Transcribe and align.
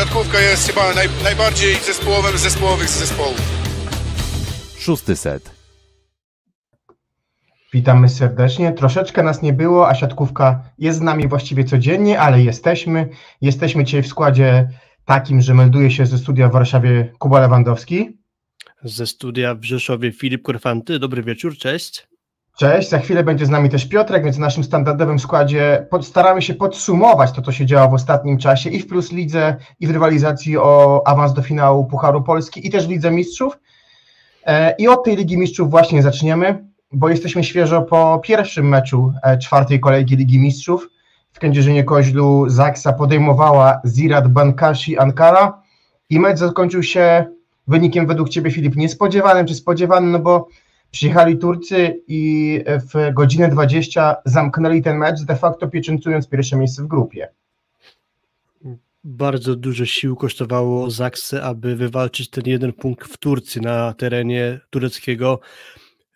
siatkówka 0.00 0.40
jest 0.40 0.68
chyba 0.68 0.94
naj, 0.94 1.08
najbardziej 1.24 1.74
zespołowym 1.74 2.38
z 2.38 2.40
zespołowych 2.40 2.88
zespołów. 2.88 3.40
Szósty 4.78 5.16
set. 5.16 5.50
Witamy 7.72 8.08
serdecznie. 8.08 8.72
Troszeczkę 8.72 9.22
nas 9.22 9.42
nie 9.42 9.52
było, 9.52 9.88
a 9.88 9.94
siatkówka 9.94 10.62
jest 10.78 10.98
z 10.98 11.02
nami 11.02 11.28
właściwie 11.28 11.64
codziennie, 11.64 12.20
ale 12.20 12.42
jesteśmy. 12.42 13.08
Jesteśmy 13.40 13.84
dzisiaj 13.84 14.02
w 14.02 14.06
składzie 14.06 14.68
takim, 15.04 15.40
że 15.40 15.54
melduje 15.54 15.90
się 15.90 16.06
ze 16.06 16.18
studia 16.18 16.48
w 16.48 16.52
Warszawie 16.52 17.12
Kuba 17.18 17.40
Lewandowski. 17.40 18.18
Ze 18.84 19.06
studia 19.06 19.54
w 19.54 19.64
Rzeszowie 19.64 20.12
Filip 20.12 20.42
Korfanty. 20.42 20.98
Dobry 20.98 21.22
wieczór, 21.22 21.56
cześć. 21.56 22.09
Cześć, 22.56 22.90
za 22.90 22.98
chwilę 22.98 23.24
będzie 23.24 23.46
z 23.46 23.50
nami 23.50 23.68
też 23.68 23.88
Piotrek, 23.88 24.24
więc 24.24 24.36
w 24.36 24.40
naszym 24.40 24.64
standardowym 24.64 25.18
składzie 25.18 25.86
staramy 26.02 26.42
się 26.42 26.54
podsumować 26.54 27.32
to, 27.32 27.42
co 27.42 27.52
się 27.52 27.66
działo 27.66 27.90
w 27.90 27.94
ostatnim 27.94 28.38
czasie 28.38 28.70
i 28.70 28.80
w 28.80 28.86
Plus 28.86 29.12
Lidze, 29.12 29.56
i 29.80 29.86
w 29.86 29.90
rywalizacji 29.90 30.58
o 30.58 31.02
awans 31.06 31.34
do 31.34 31.42
finału 31.42 31.84
Pucharu 31.84 32.22
Polski, 32.22 32.66
i 32.66 32.70
też 32.70 32.86
w 32.86 32.90
Lidze 32.90 33.10
Mistrzów. 33.10 33.58
E, 34.46 34.74
I 34.78 34.88
od 34.88 35.04
tej 35.04 35.16
Ligi 35.16 35.38
Mistrzów 35.38 35.70
właśnie 35.70 36.02
zaczniemy, 36.02 36.64
bo 36.92 37.08
jesteśmy 37.08 37.44
świeżo 37.44 37.82
po 37.82 38.20
pierwszym 38.24 38.68
meczu 38.68 39.12
e, 39.22 39.38
czwartej 39.38 39.80
kolejki 39.80 40.16
Ligi 40.16 40.38
Mistrzów. 40.38 40.88
W 41.32 41.38
Kędzierzynie 41.38 41.84
Koźlu 41.84 42.48
Zaksa 42.48 42.92
podejmowała 42.92 43.80
Zirat 43.86 44.28
Bankashi 44.28 44.98
Ankara 44.98 45.62
i 46.10 46.20
mecz 46.20 46.38
zakończył 46.38 46.82
się 46.82 47.24
wynikiem 47.68 48.06
według 48.06 48.28
Ciebie, 48.28 48.50
Filip, 48.50 48.76
niespodziewanym 48.76 49.46
czy 49.46 49.54
spodziewanym, 49.54 50.10
no 50.10 50.18
bo 50.18 50.48
Przyjechali 50.90 51.38
Turcy 51.38 52.00
i 52.08 52.64
w 52.66 53.14
godzinę 53.14 53.48
20 53.48 54.16
zamknęli 54.24 54.82
ten 54.82 54.98
mecz, 54.98 55.22
de 55.22 55.36
facto 55.36 55.68
pieczętując 55.68 56.28
pierwsze 56.28 56.56
miejsce 56.56 56.82
w 56.82 56.86
grupie. 56.86 57.28
Bardzo 59.04 59.56
dużo 59.56 59.86
sił 59.86 60.16
kosztowało 60.16 60.90
Zaksy, 60.90 61.42
aby 61.42 61.76
wywalczyć 61.76 62.30
ten 62.30 62.44
jeden 62.46 62.72
punkt 62.72 63.08
w 63.08 63.16
Turcji 63.16 63.60
na 63.60 63.92
terenie 63.92 64.60
tureckiego 64.70 65.40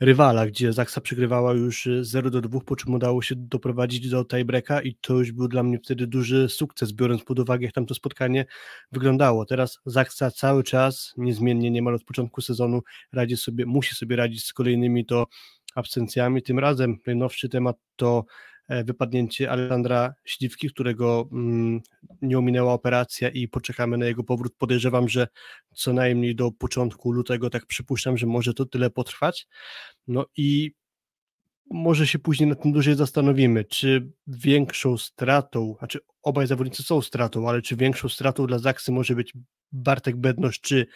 rywala, 0.00 0.46
gdzie 0.46 0.72
Zaksa 0.72 1.00
przegrywała 1.00 1.52
już 1.52 1.88
0 2.00 2.30
do 2.30 2.40
2, 2.40 2.60
po 2.60 2.76
czym 2.76 2.94
udało 2.94 3.22
się 3.22 3.34
doprowadzić 3.36 4.08
do 4.08 4.24
tiebreaka 4.24 4.82
i 4.82 4.94
to 4.94 5.14
już 5.14 5.32
był 5.32 5.48
dla 5.48 5.62
mnie 5.62 5.78
wtedy 5.78 6.06
duży 6.06 6.48
sukces, 6.48 6.92
biorąc 6.92 7.24
pod 7.24 7.38
uwagę, 7.38 7.64
jak 7.64 7.74
tam 7.74 7.86
to 7.86 7.94
spotkanie 7.94 8.46
wyglądało. 8.92 9.46
Teraz 9.46 9.78
Zaksa 9.86 10.30
cały 10.30 10.62
czas, 10.62 11.14
niezmiennie 11.16 11.70
niemal 11.70 11.94
od 11.94 12.04
początku 12.04 12.40
sezonu 12.40 12.80
radzi 13.12 13.36
sobie, 13.36 13.66
musi 13.66 13.94
sobie 13.94 14.16
radzić 14.16 14.44
z 14.44 14.52
kolejnymi 14.52 15.06
to 15.06 15.26
absencjami. 15.74 16.42
Tym 16.42 16.58
razem 16.58 16.98
najnowszy 17.06 17.48
temat 17.48 17.76
to 17.96 18.24
E, 18.24 18.53
wypadnięcie 18.68 19.50
Alessandra 19.50 20.14
Śliwki, 20.24 20.68
którego 20.68 21.28
mm, 21.32 21.80
nie 22.22 22.38
ominęła 22.38 22.72
operacja 22.72 23.28
i 23.28 23.48
poczekamy 23.48 23.98
na 23.98 24.06
jego 24.06 24.24
powrót. 24.24 24.54
Podejrzewam, 24.58 25.08
że 25.08 25.28
co 25.74 25.92
najmniej 25.92 26.34
do 26.34 26.52
początku 26.52 27.12
lutego, 27.12 27.50
tak 27.50 27.66
przypuszczam, 27.66 28.18
że 28.18 28.26
może 28.26 28.54
to 28.54 28.66
tyle 28.66 28.90
potrwać. 28.90 29.46
No 30.06 30.26
i 30.36 30.72
może 31.70 32.06
się 32.06 32.18
później 32.18 32.48
nad 32.48 32.62
tym 32.62 32.72
dłużej 32.72 32.94
zastanowimy, 32.94 33.64
czy 33.64 34.12
większą 34.26 34.98
stratą, 34.98 35.74
znaczy 35.78 35.98
obaj 36.22 36.46
zawodnicy 36.46 36.82
są 36.82 37.02
stratą, 37.02 37.48
ale 37.48 37.62
czy 37.62 37.76
większą 37.76 38.08
stratą 38.08 38.46
dla 38.46 38.58
Zaksy 38.58 38.92
może 38.92 39.14
być 39.14 39.32
Bartek 39.72 40.16
Bednosz, 40.16 40.60
czy 40.60 40.86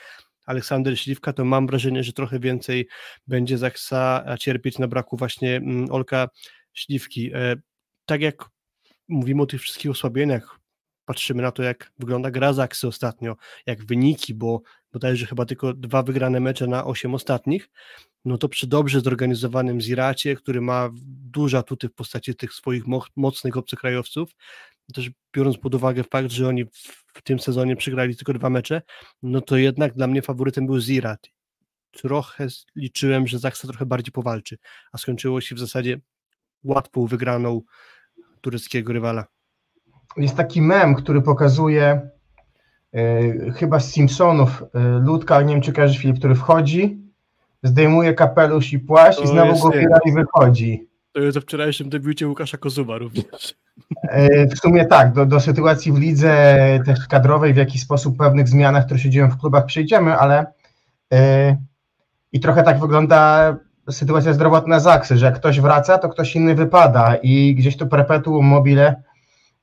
Aleksander 0.46 0.98
Śliwka, 0.98 1.32
to 1.32 1.44
mam 1.44 1.66
wrażenie, 1.66 2.04
że 2.04 2.12
trochę 2.12 2.40
więcej 2.40 2.88
będzie 3.26 3.58
Zaksa 3.58 4.24
cierpieć 4.40 4.78
na 4.78 4.88
braku 4.88 5.16
właśnie 5.16 5.56
mm, 5.56 5.90
Olka 5.90 6.28
śliwki. 6.78 7.30
E, 7.34 7.56
tak 8.06 8.20
jak 8.20 8.44
mówimy 9.08 9.42
o 9.42 9.46
tych 9.46 9.60
wszystkich 9.60 9.90
osłabieniach, 9.90 10.60
patrzymy 11.04 11.42
na 11.42 11.52
to, 11.52 11.62
jak 11.62 11.92
wygląda 11.98 12.30
gra 12.30 12.52
Zaksy 12.52 12.88
ostatnio, 12.88 13.36
jak 13.66 13.84
wyniki, 13.84 14.34
bo 14.34 14.62
bodajże 14.92 15.26
chyba 15.26 15.44
tylko 15.44 15.74
dwa 15.74 16.02
wygrane 16.02 16.40
mecze 16.40 16.66
na 16.66 16.84
osiem 16.84 17.14
ostatnich, 17.14 17.70
no 18.24 18.38
to 18.38 18.48
przy 18.48 18.66
dobrze 18.66 19.00
zorganizowanym 19.00 19.80
Ziracie, 19.80 20.36
który 20.36 20.60
ma 20.60 20.90
duże 21.30 21.58
atuty 21.58 21.88
w 21.88 21.94
postaci 21.94 22.34
tych 22.34 22.52
swoich 22.52 22.84
mocnych 23.16 23.56
obcokrajowców, 23.56 24.30
też 24.94 25.10
biorąc 25.36 25.58
pod 25.58 25.74
uwagę 25.74 26.04
fakt, 26.04 26.30
że 26.30 26.48
oni 26.48 26.64
w 27.14 27.22
tym 27.22 27.38
sezonie 27.38 27.76
przegrali 27.76 28.16
tylko 28.16 28.32
dwa 28.32 28.50
mecze, 28.50 28.82
no 29.22 29.40
to 29.40 29.56
jednak 29.56 29.94
dla 29.94 30.06
mnie 30.06 30.22
faworytem 30.22 30.66
był 30.66 30.80
Zirat. 30.80 31.30
Trochę 31.90 32.46
liczyłem, 32.76 33.26
że 33.26 33.38
Zaksa 33.38 33.68
trochę 33.68 33.86
bardziej 33.86 34.12
powalczy, 34.12 34.58
a 34.92 34.98
skończyło 34.98 35.40
się 35.40 35.54
w 35.54 35.58
zasadzie 35.58 36.00
łatwą 36.64 37.06
wygraną 37.06 37.60
tureckiego 38.40 38.92
rywala. 38.92 39.24
Jest 40.16 40.36
taki 40.36 40.62
mem, 40.62 40.94
który 40.94 41.22
pokazuje 41.22 42.10
e, 42.92 43.52
chyba 43.52 43.80
z 43.80 43.92
Simpsonów 43.92 44.64
e, 44.74 44.80
Ludka, 44.98 45.42
nie 45.42 45.54
wiem 45.54 45.62
czy 45.62 45.72
kojarzysz 45.72 45.98
Filip, 45.98 46.18
który 46.18 46.34
wchodzi, 46.34 46.98
zdejmuje 47.62 48.14
kapelusz 48.14 48.72
i 48.72 48.78
płaszcz 48.78 49.18
to 49.18 49.24
i 49.24 49.26
znowu 49.26 49.62
go 49.62 49.70
biera 49.70 49.98
i 50.04 50.12
wychodzi. 50.12 50.88
To 51.12 51.20
jest 51.20 51.36
o 51.36 51.40
wczorajszym 51.40 51.88
debiucie 51.88 52.28
Łukasza 52.28 52.58
Kozuba 52.58 52.98
również. 52.98 53.54
E, 54.02 54.46
w 54.46 54.58
sumie 54.58 54.86
tak, 54.86 55.12
do, 55.12 55.26
do 55.26 55.40
sytuacji 55.40 55.92
w 55.92 55.98
lidze 55.98 56.58
też 56.86 57.06
kadrowej, 57.06 57.54
w 57.54 57.56
jaki 57.56 57.78
sposób 57.78 58.18
pewnych 58.18 58.48
zmianach, 58.48 58.84
które 58.84 59.00
się 59.00 59.10
dzieją 59.10 59.30
w 59.30 59.38
klubach 59.38 59.66
przejdziemy, 59.66 60.16
ale 60.16 60.46
i 62.32 62.40
trochę 62.40 62.62
tak 62.62 62.80
wygląda 62.80 63.56
sytuacja 63.90 64.32
zdrowotna 64.32 64.80
Zaksy, 64.80 65.16
że 65.16 65.26
jak 65.26 65.36
ktoś 65.36 65.60
wraca, 65.60 65.98
to 65.98 66.08
ktoś 66.08 66.36
inny 66.36 66.54
wypada 66.54 67.16
i 67.22 67.54
gdzieś 67.54 67.76
to 67.76 67.86
perpetuum 67.86 68.46
mobile 68.46 69.02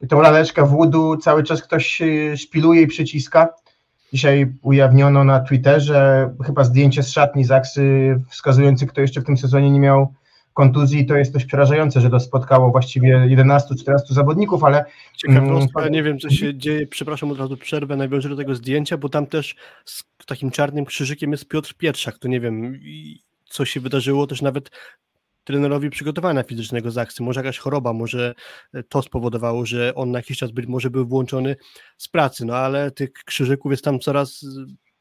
tą 0.09 0.21
laleczkę 0.21 0.65
wódu 0.65 1.17
cały 1.17 1.43
czas 1.43 1.63
ktoś 1.63 2.01
y, 2.01 2.37
szpiluje 2.37 2.81
i 2.81 2.87
przyciska. 2.87 3.53
Dzisiaj 4.13 4.53
ujawniono 4.61 5.23
na 5.23 5.39
Twitterze 5.39 6.29
chyba 6.45 6.63
zdjęcie 6.63 7.03
z 7.03 7.11
szatni 7.11 7.43
Zaksy 7.43 8.15
wskazujący, 8.29 8.87
kto 8.87 9.01
jeszcze 9.01 9.21
w 9.21 9.25
tym 9.25 9.37
sezonie 9.37 9.71
nie 9.71 9.79
miał 9.79 10.13
kontuzji. 10.53 11.05
To 11.05 11.15
jest 11.15 11.33
dość 11.33 11.45
przerażające, 11.45 12.01
że 12.01 12.09
to 12.09 12.19
spotkało 12.19 12.71
właściwie 12.71 13.17
11-14 13.17 13.59
zawodników, 14.09 14.63
ale... 14.63 14.85
Ciekawostka, 15.17 15.81
mm, 15.81 15.93
nie 15.93 16.03
wiem 16.03 16.19
co 16.19 16.29
się 16.29 16.57
dzieje, 16.57 16.87
przepraszam 16.87 17.31
od 17.31 17.39
razu 17.39 17.57
przerwę, 17.57 17.95
nawiążę 17.95 18.29
do 18.29 18.35
tego 18.35 18.55
zdjęcia, 18.55 18.97
bo 18.97 19.09
tam 19.09 19.27
też 19.27 19.55
z 19.85 20.03
takim 20.25 20.51
czarnym 20.51 20.85
krzyżykiem 20.85 21.31
jest 21.31 21.47
Piotr 21.47 21.73
Pietrzak, 21.73 22.17
to 22.17 22.27
nie 22.27 22.39
wiem 22.39 22.79
co 23.55 23.65
się 23.65 23.79
wydarzyło, 23.79 24.27
też 24.27 24.41
nawet 24.41 24.69
trenerowi 25.43 25.89
przygotowania 25.89 26.43
fizycznego 26.43 26.91
z 26.91 26.97
akcji. 26.97 27.25
Może 27.25 27.39
jakaś 27.39 27.57
choroba, 27.57 27.93
może 27.93 28.35
to 28.89 29.01
spowodowało, 29.01 29.65
że 29.65 29.95
on 29.95 30.11
na 30.11 30.19
jakiś 30.19 30.37
czas 30.37 30.51
być 30.51 30.67
może 30.67 30.89
był 30.89 31.07
włączony 31.07 31.55
z 31.97 32.07
pracy, 32.07 32.45
no 32.45 32.55
ale 32.55 32.91
tych 32.91 33.13
krzyżyków 33.13 33.71
jest 33.71 33.83
tam 33.83 33.99
coraz 33.99 34.45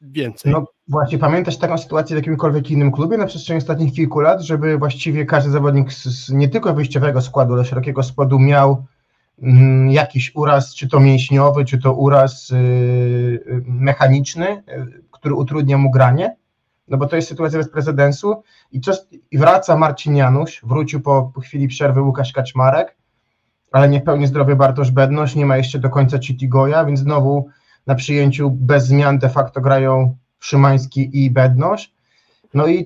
więcej. 0.01 0.51
No 0.51 0.65
właśnie, 0.87 1.17
pamiętasz 1.17 1.57
taką 1.57 1.77
sytuację 1.77 2.15
w 2.15 2.19
jakimkolwiek 2.19 2.71
innym 2.71 2.91
klubie 2.91 3.17
na 3.17 3.25
przestrzeni 3.25 3.57
ostatnich 3.57 3.93
kilku 3.93 4.19
lat, 4.19 4.41
żeby 4.41 4.77
właściwie 4.77 5.25
każdy 5.25 5.51
zawodnik 5.51 5.93
z, 5.93 6.03
z 6.03 6.29
nie 6.29 6.49
tylko 6.49 6.73
wyjściowego 6.73 7.21
składu, 7.21 7.53
ale 7.53 7.65
szerokiego 7.65 8.03
składu 8.03 8.39
miał 8.39 8.85
mm, 9.41 9.91
jakiś 9.91 10.35
uraz, 10.35 10.75
czy 10.75 10.87
to 10.87 10.99
mięśniowy, 10.99 11.65
czy 11.65 11.77
to 11.77 11.93
uraz 11.93 12.49
yy, 12.49 13.63
mechaniczny, 13.65 14.63
yy, 14.67 15.03
który 15.11 15.35
utrudnia 15.35 15.77
mu 15.77 15.91
granie? 15.91 16.35
No 16.87 16.97
bo 16.97 17.05
to 17.07 17.15
jest 17.15 17.27
sytuacja 17.27 17.59
bez 17.59 17.69
precedensu 17.69 18.43
i, 18.71 18.81
i 19.31 19.37
wraca 19.37 19.77
Marcin 19.77 20.15
Janusz, 20.15 20.61
wrócił 20.63 21.01
po, 21.01 21.31
po 21.35 21.41
chwili 21.41 21.67
przerwy 21.67 22.01
Łukasz 22.01 22.33
Kaczmarek, 22.33 22.97
ale 23.71 23.89
nie 23.89 23.99
w 23.99 24.03
pełni 24.03 24.27
zdrowy 24.27 24.55
Bartosz 24.55 24.91
Bednosz, 24.91 25.35
nie 25.35 25.45
ma 25.45 25.57
jeszcze 25.57 25.79
do 25.79 25.89
końca 25.89 26.17
Goja, 26.41 26.85
więc 26.85 26.99
znowu 26.99 27.47
na 27.87 27.95
przyjęciu 27.95 28.51
bez 28.51 28.87
zmian 28.87 29.19
de 29.19 29.29
facto 29.29 29.61
grają 29.61 30.17
Szymański 30.39 31.25
i 31.25 31.31
Bednosz, 31.31 31.93
no 32.53 32.67
i 32.67 32.85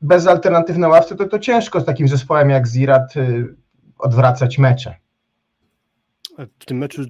bez 0.00 0.26
alternatyw 0.26 0.76
na 0.76 0.88
ławce 0.88 1.16
to, 1.16 1.28
to 1.28 1.38
ciężko 1.38 1.80
z 1.80 1.84
takim 1.84 2.08
zespołem 2.08 2.50
jak 2.50 2.66
Zirat 2.66 3.16
y, 3.16 3.56
odwracać 3.98 4.58
mecze. 4.58 4.94
W 6.38 6.64
tym 6.64 6.78
meczu 6.78 7.02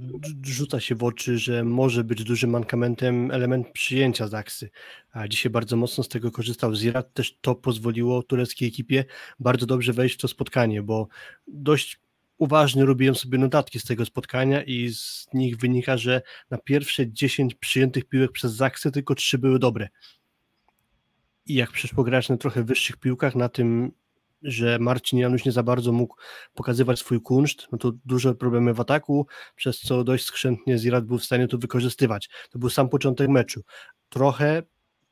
rzuca 0.42 0.80
się 0.80 0.94
w 0.94 1.04
oczy, 1.04 1.38
że 1.38 1.64
może 1.64 2.04
być 2.04 2.24
dużym 2.24 2.50
mankamentem 2.50 3.30
element 3.30 3.68
przyjęcia 3.72 4.28
Zaksy, 4.28 4.70
a 5.12 5.28
dzisiaj 5.28 5.50
bardzo 5.50 5.76
mocno 5.76 6.04
z 6.04 6.08
tego 6.08 6.30
korzystał 6.30 6.74
Zirat, 6.74 7.14
też 7.14 7.38
to 7.40 7.54
pozwoliło 7.54 8.22
tureckiej 8.22 8.68
ekipie 8.68 9.04
bardzo 9.40 9.66
dobrze 9.66 9.92
wejść 9.92 10.14
w 10.14 10.18
to 10.18 10.28
spotkanie, 10.28 10.82
bo 10.82 11.08
dość 11.46 12.00
uważnie 12.38 12.84
robiłem 12.84 13.14
sobie 13.14 13.38
notatki 13.38 13.80
z 13.80 13.84
tego 13.84 14.04
spotkania 14.04 14.62
i 14.62 14.88
z 14.88 15.26
nich 15.34 15.56
wynika, 15.56 15.96
że 15.96 16.22
na 16.50 16.58
pierwsze 16.58 17.12
10 17.12 17.54
przyjętych 17.54 18.04
piłek 18.04 18.32
przez 18.32 18.52
Zaksy 18.52 18.92
tylko 18.92 19.14
3 19.14 19.38
były 19.38 19.58
dobre. 19.58 19.88
I 21.46 21.54
jak 21.54 21.72
przyszło 21.72 22.04
grać 22.04 22.28
na 22.28 22.36
trochę 22.36 22.64
wyższych 22.64 22.96
piłkach, 22.96 23.34
na 23.34 23.48
tym 23.48 23.92
że 24.42 24.78
Marcin 24.78 25.18
Janusz 25.18 25.44
nie 25.44 25.52
za 25.52 25.62
bardzo 25.62 25.92
mógł 25.92 26.16
pokazywać 26.54 26.98
swój 26.98 27.20
kunszt, 27.20 27.66
no 27.72 27.78
to 27.78 27.92
duże 28.04 28.34
problemy 28.34 28.74
w 28.74 28.80
ataku, 28.80 29.26
przez 29.56 29.80
co 29.80 30.04
dość 30.04 30.24
skrzętnie 30.24 30.78
Zirat 30.78 31.04
był 31.04 31.18
w 31.18 31.24
stanie 31.24 31.48
to 31.48 31.58
wykorzystywać. 31.58 32.28
To 32.50 32.58
był 32.58 32.70
sam 32.70 32.88
początek 32.88 33.28
meczu. 33.28 33.62
Trochę 34.08 34.62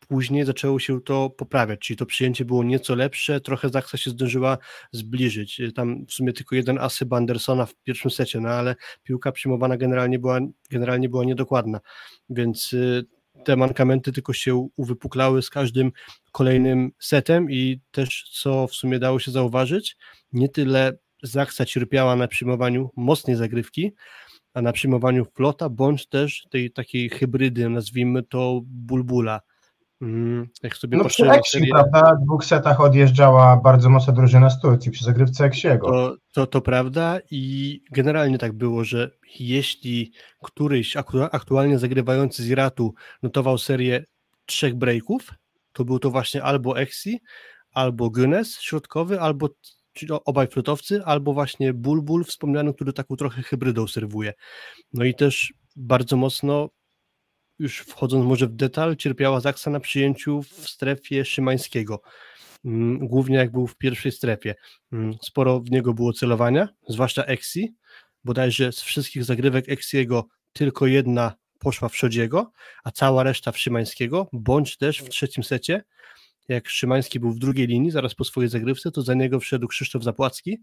później 0.08 0.44
zaczęło 0.44 0.78
się 0.78 1.00
to 1.00 1.30
poprawiać, 1.30 1.80
czyli 1.80 1.96
to 1.96 2.06
przyjęcie 2.06 2.44
było 2.44 2.64
nieco 2.64 2.94
lepsze, 2.94 3.40
trochę 3.40 3.68
Zaksa 3.68 3.98
się 3.98 4.10
zdążyła 4.10 4.58
zbliżyć. 4.92 5.60
Tam 5.74 6.06
w 6.06 6.12
sumie 6.12 6.32
tylko 6.32 6.56
jeden 6.56 6.78
asy 6.78 7.06
Andersona 7.10 7.66
w 7.66 7.74
pierwszym 7.74 8.10
secie, 8.10 8.40
no 8.40 8.48
ale 8.48 8.76
piłka 9.02 9.32
przyjmowana 9.32 9.76
generalnie 9.76 10.18
była, 10.18 10.38
generalnie 10.70 11.08
była 11.08 11.24
niedokładna, 11.24 11.80
więc 12.30 12.72
y, 12.72 13.04
te 13.44 13.56
mankamenty 13.56 14.12
tylko 14.12 14.32
się 14.32 14.68
uwypuklały 14.76 15.42
z 15.42 15.50
każdym 15.50 15.92
kolejnym 16.32 16.92
setem 16.98 17.50
i 17.50 17.80
też 17.90 18.30
co 18.32 18.66
w 18.66 18.74
sumie 18.74 18.98
dało 18.98 19.18
się 19.18 19.30
zauważyć, 19.30 19.96
nie 20.32 20.48
tyle 20.48 20.98
Zaksa 21.22 21.64
cierpiała 21.64 22.16
na 22.16 22.28
przyjmowaniu 22.28 22.90
mocnej 22.96 23.36
zagrywki, 23.36 23.92
a 24.54 24.62
na 24.62 24.72
przyjmowaniu 24.72 25.24
flota, 25.34 25.68
bądź 25.68 26.08
też 26.08 26.46
tej 26.50 26.70
takiej 26.70 27.08
hybrydy, 27.08 27.68
nazwijmy 27.68 28.22
to 28.22 28.60
bulbula. 28.64 29.40
Mm, 30.00 30.48
jak 30.62 30.76
sobie 30.76 30.98
no 30.98 31.04
przy 31.04 31.24
serię... 31.44 31.70
prawda, 31.70 32.16
w 32.20 32.24
dwóch 32.24 32.44
setach 32.44 32.80
odjeżdżała 32.80 33.56
bardzo 33.56 33.90
mocna 33.90 34.12
drużyna 34.12 34.50
z 34.50 34.60
Turcji 34.60 34.90
przy 34.90 35.04
zagrywce 35.04 35.44
Eksiego. 35.44 35.86
To, 35.86 36.16
to, 36.32 36.46
to 36.46 36.60
prawda 36.60 37.18
i 37.30 37.80
generalnie 37.92 38.38
tak 38.38 38.52
było, 38.52 38.84
że 38.84 39.10
jeśli 39.38 40.12
któryś 40.42 40.96
aktualnie 41.32 41.78
zagrywający 41.78 42.42
z 42.42 42.48
Iratu 42.48 42.94
notował 43.22 43.58
serię 43.58 44.04
trzech 44.46 44.74
breaków, 44.74 45.30
to 45.72 45.84
był 45.84 45.98
to 45.98 46.10
właśnie 46.10 46.42
albo 46.42 46.80
Exi, 46.80 47.20
albo 47.72 48.10
Gunes 48.10 48.60
środkowy, 48.60 49.20
albo 49.20 49.48
czyli 49.92 50.12
obaj 50.24 50.46
flotowcy, 50.46 51.04
albo 51.04 51.32
właśnie 51.32 51.74
Bulbul 51.74 52.24
wspomniany, 52.24 52.74
który 52.74 52.92
taką 52.92 53.16
trochę 53.16 53.42
hybrydą 53.42 53.86
serwuje. 53.86 54.32
No 54.92 55.04
i 55.04 55.14
też 55.14 55.52
bardzo 55.76 56.16
mocno, 56.16 56.68
już 57.58 57.78
wchodząc 57.78 58.26
może 58.26 58.46
w 58.46 58.52
detal, 58.52 58.96
cierpiała 58.96 59.40
Zaksa 59.40 59.70
na 59.70 59.80
przyjęciu 59.80 60.42
w 60.42 60.68
strefie 60.68 61.24
Szymańskiego. 61.24 62.00
Mm, 62.64 63.08
głównie 63.08 63.36
jak 63.36 63.52
był 63.52 63.66
w 63.66 63.76
pierwszej 63.76 64.12
strefie. 64.12 64.54
Mm, 64.92 65.14
sporo 65.22 65.60
w 65.60 65.70
niego 65.70 65.94
było 65.94 66.12
celowania, 66.12 66.68
zwłaszcza 66.88 67.24
Exi, 67.24 67.74
bodajże 68.24 68.72
z 68.72 68.80
wszystkich 68.80 69.24
zagrywek 69.24 69.68
Exiego 69.68 70.26
tylko 70.52 70.86
jedna 70.86 71.34
poszła 71.58 71.88
w 71.88 71.96
Szodziego, 71.96 72.52
a 72.84 72.90
cała 72.90 73.22
reszta 73.22 73.52
w 73.52 73.58
Szymańskiego, 73.58 74.28
bądź 74.32 74.76
też 74.76 74.98
w 74.98 75.08
trzecim 75.08 75.44
secie. 75.44 75.84
Jak 76.48 76.68
Szymański 76.68 77.20
był 77.20 77.30
w 77.30 77.38
drugiej 77.38 77.66
linii, 77.66 77.90
zaraz 77.90 78.14
po 78.14 78.24
swojej 78.24 78.50
zagrywce, 78.50 78.90
to 78.90 79.02
za 79.02 79.14
niego 79.14 79.40
wszedł 79.40 79.68
Krzysztof 79.68 80.02
Zapłacki. 80.02 80.58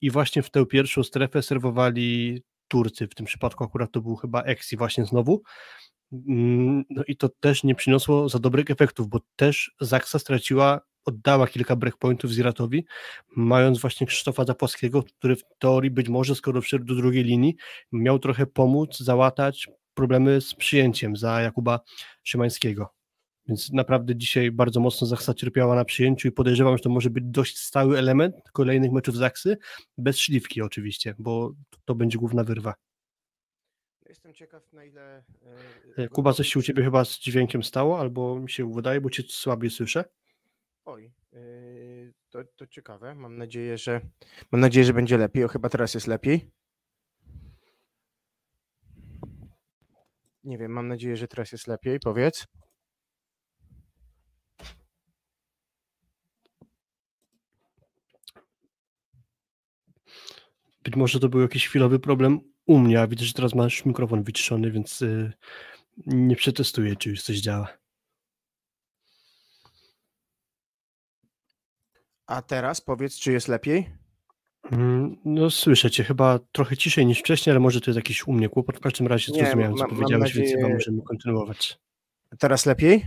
I 0.00 0.10
właśnie 0.10 0.42
w 0.42 0.50
tę 0.50 0.66
pierwszą 0.66 1.02
strefę 1.02 1.42
serwowali 1.42 2.42
Turcy, 2.68 3.08
w 3.08 3.14
tym 3.14 3.26
przypadku 3.26 3.64
akurat 3.64 3.92
to 3.92 4.00
był 4.00 4.16
chyba 4.16 4.42
Exi 4.42 4.76
właśnie 4.76 5.04
znowu, 5.04 5.42
no 6.90 7.02
i 7.08 7.16
to 7.16 7.28
też 7.28 7.64
nie 7.64 7.74
przyniosło 7.74 8.28
za 8.28 8.38
dobrych 8.38 8.70
efektów, 8.70 9.08
bo 9.08 9.20
też 9.36 9.74
Zaksa 9.80 10.18
straciła, 10.18 10.80
oddała 11.04 11.46
kilka 11.46 11.76
breakpointów 11.76 12.30
Ziratowi, 12.30 12.84
mając 13.36 13.80
właśnie 13.80 14.06
Krzysztofa 14.06 14.44
Zapłackiego, 14.44 15.02
który 15.02 15.36
w 15.36 15.42
teorii 15.58 15.90
być 15.90 16.08
może, 16.08 16.34
skoro 16.34 16.60
wszedł 16.60 16.84
do 16.84 16.94
drugiej 16.94 17.24
linii, 17.24 17.56
miał 17.92 18.18
trochę 18.18 18.46
pomóc, 18.46 18.98
załatać 18.98 19.68
problemy 19.94 20.40
z 20.40 20.54
przyjęciem 20.54 21.16
za 21.16 21.40
Jakuba 21.40 21.80
Szymańskiego. 22.22 22.94
Więc 23.48 23.72
naprawdę 23.72 24.16
dzisiaj 24.16 24.50
bardzo 24.50 24.80
mocno 24.80 25.06
Zaksa 25.06 25.34
cierpiała 25.34 25.74
na 25.74 25.84
przyjęciu 25.84 26.28
i 26.28 26.32
podejrzewam, 26.32 26.76
że 26.76 26.82
to 26.82 26.90
może 26.90 27.10
być 27.10 27.24
dość 27.26 27.58
stały 27.58 27.98
element 27.98 28.34
kolejnych 28.52 28.92
meczów 28.92 29.16
Zaksy, 29.16 29.56
bez 29.98 30.18
szlifki 30.18 30.62
oczywiście, 30.62 31.14
bo 31.18 31.52
to 31.84 31.94
będzie 31.94 32.18
główna 32.18 32.44
wyrwa. 32.44 32.74
Jestem 34.14 34.34
ciekaw 34.34 34.72
na 34.72 34.84
ile... 34.84 35.24
E, 35.98 36.02
e, 36.02 36.08
Kuba, 36.08 36.32
coś 36.32 36.48
się 36.48 36.58
u 36.58 36.62
Ciebie 36.62 36.84
chyba 36.84 37.04
z 37.04 37.18
dźwiękiem 37.18 37.62
stało, 37.62 38.00
albo 38.00 38.40
mi 38.40 38.50
się 38.50 38.72
wydaje, 38.72 39.00
bo 39.00 39.10
Cię 39.10 39.22
słabiej 39.22 39.70
słyszę. 39.70 40.04
Oj, 40.84 41.12
e, 41.32 41.38
to, 42.30 42.44
to 42.56 42.66
ciekawe. 42.66 43.14
Mam 43.14 43.36
nadzieję, 43.36 43.78
że 43.78 44.00
mam 44.52 44.60
nadzieję, 44.60 44.84
że 44.86 44.92
będzie 44.92 45.18
lepiej. 45.18 45.44
O, 45.44 45.48
chyba 45.48 45.68
teraz 45.68 45.94
jest 45.94 46.06
lepiej. 46.06 46.50
Nie 50.44 50.58
wiem, 50.58 50.72
mam 50.72 50.88
nadzieję, 50.88 51.16
że 51.16 51.28
teraz 51.28 51.52
jest 51.52 51.66
lepiej. 51.66 52.00
Powiedz. 52.00 52.46
Być 60.84 60.96
może 60.96 61.20
to 61.20 61.28
był 61.28 61.40
jakiś 61.40 61.68
chwilowy 61.68 61.98
problem 61.98 62.53
u 62.66 62.78
mnie, 62.78 63.00
a 63.00 63.06
widzę, 63.06 63.24
że 63.24 63.32
teraz 63.32 63.54
masz 63.54 63.84
mikrofon 63.84 64.22
wyciszony, 64.22 64.70
więc 64.70 65.02
y, 65.02 65.32
nie 66.06 66.36
przetestuję, 66.36 66.96
czy 66.96 67.10
już 67.10 67.22
coś 67.22 67.36
działa. 67.36 67.68
A 72.26 72.42
teraz 72.42 72.80
powiedz, 72.80 73.16
czy 73.16 73.32
jest 73.32 73.48
lepiej? 73.48 73.90
Mm, 74.72 75.16
no 75.24 75.50
słyszę 75.50 75.90
cię 75.90 76.04
chyba 76.04 76.38
trochę 76.52 76.76
ciszej 76.76 77.06
niż 77.06 77.18
wcześniej, 77.18 77.50
ale 77.50 77.60
może 77.60 77.80
to 77.80 77.90
jest 77.90 77.96
jakiś 77.96 78.26
u 78.26 78.32
mnie 78.32 78.48
kłopot. 78.48 78.76
W 78.76 78.80
każdym 78.80 79.06
razie 79.06 79.32
zrozumiałem, 79.32 79.76
co 79.76 79.86
powiedziałeś, 79.86 80.20
nadzieję... 80.20 80.46
więc 80.46 80.62
chyba 80.62 80.74
możemy 80.74 81.02
kontynuować. 81.02 81.78
Teraz 82.38 82.66
lepiej? 82.66 83.06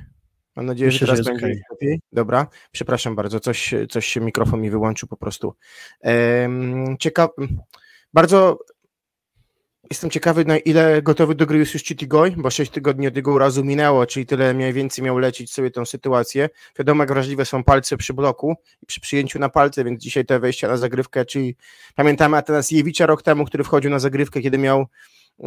Mam 0.55 0.65
nadzieję, 0.65 0.87
Myślę, 0.91 1.07
że 1.07 1.13
teraz 1.13 1.25
że 1.25 1.31
będzie 1.31 1.45
okay. 1.45 1.61
lepiej. 1.71 1.99
Dobra, 2.11 2.47
przepraszam 2.71 3.15
bardzo, 3.15 3.39
coś, 3.39 3.73
coś 3.89 4.05
się 4.05 4.21
mikrofon 4.21 4.61
mi 4.61 4.69
wyłączył 4.69 5.07
po 5.07 5.17
prostu. 5.17 5.53
Ciekaw, 6.99 7.29
bardzo 8.13 8.59
jestem 9.89 10.09
ciekawy, 10.09 10.45
na 10.45 10.57
ile 10.57 11.01
gotowy 11.01 11.35
do 11.35 11.45
gry 11.45 11.59
jest 11.59 11.73
już 11.73 11.83
Goy, 12.07 12.31
bo 12.37 12.49
6 12.49 12.71
tygodni 12.71 13.07
od 13.07 13.15
jego 13.15 13.31
urazu 13.31 13.63
minęło, 13.63 14.05
czyli 14.05 14.25
tyle 14.25 14.53
mniej 14.53 14.73
więcej 14.73 15.03
miał 15.03 15.17
lecieć 15.17 15.53
sobie 15.53 15.71
tą 15.71 15.85
sytuację. 15.85 16.49
Wiadomo, 16.79 17.03
jak 17.03 17.09
wrażliwe 17.09 17.45
są 17.45 17.63
palce 17.63 17.97
przy 17.97 18.13
bloku 18.13 18.55
i 18.83 18.85
przy 18.85 19.01
przyjęciu 19.01 19.39
na 19.39 19.49
palce, 19.49 19.83
więc 19.83 20.01
dzisiaj 20.01 20.25
te 20.25 20.39
wejścia 20.39 20.67
na 20.67 20.77
zagrywkę, 20.77 21.25
czyli 21.25 21.55
pamiętamy 21.95 22.37
Atanas 22.37 22.71
Jewicza 22.71 23.05
rok 23.05 23.23
temu, 23.23 23.45
który 23.45 23.63
wchodził 23.63 23.91
na 23.91 23.99
zagrywkę, 23.99 24.41
kiedy 24.41 24.57
miał 24.57 24.85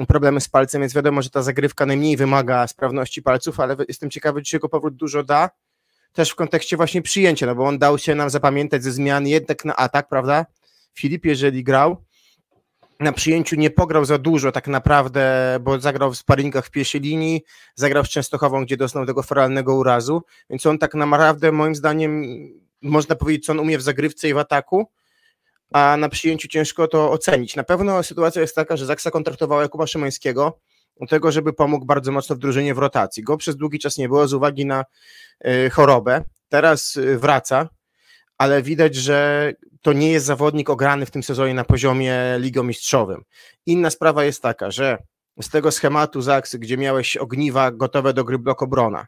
problemy 0.08 0.40
z 0.40 0.48
palcem, 0.48 0.80
więc 0.80 0.94
wiadomo, 0.94 1.22
że 1.22 1.30
ta 1.30 1.42
zagrywka 1.42 1.86
najmniej 1.86 2.16
wymaga 2.16 2.66
sprawności 2.66 3.22
palców, 3.22 3.60
ale 3.60 3.76
jestem 3.88 4.10
ciekawy, 4.10 4.42
czy 4.42 4.56
jego 4.56 4.68
powrót 4.68 4.96
dużo 4.96 5.22
da, 5.22 5.50
też 6.12 6.30
w 6.30 6.34
kontekście 6.34 6.76
właśnie 6.76 7.02
przyjęcia, 7.02 7.46
no 7.46 7.54
bo 7.54 7.64
on 7.64 7.78
dał 7.78 7.98
się 7.98 8.14
nam 8.14 8.30
zapamiętać 8.30 8.82
ze 8.82 8.92
zmian 8.92 9.26
jednak 9.26 9.64
na 9.64 9.76
atak, 9.76 10.08
prawda? 10.08 10.46
Filip, 10.94 11.24
jeżeli 11.24 11.64
grał, 11.64 12.04
na 13.00 13.12
przyjęciu 13.12 13.56
nie 13.56 13.70
pograł 13.70 14.04
za 14.04 14.18
dużo 14.18 14.52
tak 14.52 14.68
naprawdę, 14.68 15.56
bo 15.60 15.80
zagrał 15.80 16.12
w 16.12 16.16
sparingach 16.16 16.66
w 16.66 16.70
pierwszej 16.70 17.00
linii, 17.00 17.42
zagrał 17.74 18.04
z 18.04 18.08
Częstochową, 18.08 18.64
gdzie 18.64 18.76
doznał 18.76 19.06
tego 19.06 19.22
feralnego 19.22 19.74
urazu, 19.74 20.22
więc 20.50 20.66
on 20.66 20.78
tak 20.78 20.94
naprawdę 20.94 21.52
moim 21.52 21.74
zdaniem 21.74 22.24
można 22.82 23.16
powiedzieć, 23.16 23.46
co 23.46 23.52
on 23.52 23.60
umie 23.60 23.78
w 23.78 23.82
zagrywce 23.82 24.28
i 24.28 24.34
w 24.34 24.38
ataku, 24.38 24.90
a 25.72 25.96
na 25.96 26.08
przyjęciu 26.08 26.48
ciężko 26.48 26.88
to 26.88 27.10
ocenić. 27.10 27.56
Na 27.56 27.64
pewno 27.64 28.02
sytuacja 28.02 28.42
jest 28.42 28.54
taka, 28.54 28.76
że 28.76 28.86
Zaksa 28.86 29.10
kontraktowała 29.10 29.62
Jakuba 29.62 29.86
Szymańskiego 29.86 30.58
do 31.00 31.06
tego, 31.06 31.32
żeby 31.32 31.52
pomógł 31.52 31.86
bardzo 31.86 32.12
mocno 32.12 32.36
w 32.36 32.38
drużynie 32.38 32.74
w 32.74 32.78
rotacji. 32.78 33.22
Go 33.22 33.36
przez 33.36 33.56
długi 33.56 33.78
czas 33.78 33.98
nie 33.98 34.08
było 34.08 34.28
z 34.28 34.34
uwagi 34.34 34.66
na 34.66 34.84
y, 35.46 35.70
chorobę. 35.70 36.24
Teraz 36.48 36.96
y, 36.96 37.18
wraca, 37.18 37.68
ale 38.38 38.62
widać, 38.62 38.94
że 38.94 39.52
to 39.82 39.92
nie 39.92 40.10
jest 40.10 40.26
zawodnik 40.26 40.70
ograny 40.70 41.06
w 41.06 41.10
tym 41.10 41.22
sezonie 41.22 41.54
na 41.54 41.64
poziomie 41.64 42.16
ligomistrzowym. 42.38 43.22
Inna 43.66 43.90
sprawa 43.90 44.24
jest 44.24 44.42
taka, 44.42 44.70
że 44.70 44.98
z 45.42 45.48
tego 45.48 45.72
schematu 45.72 46.22
Zaksy, 46.22 46.58
gdzie 46.58 46.76
miałeś 46.76 47.16
ogniwa 47.16 47.70
gotowe 47.70 48.14
do 48.14 48.24
gry 48.24 48.38
blok 48.38 48.62
obrona, 48.62 49.06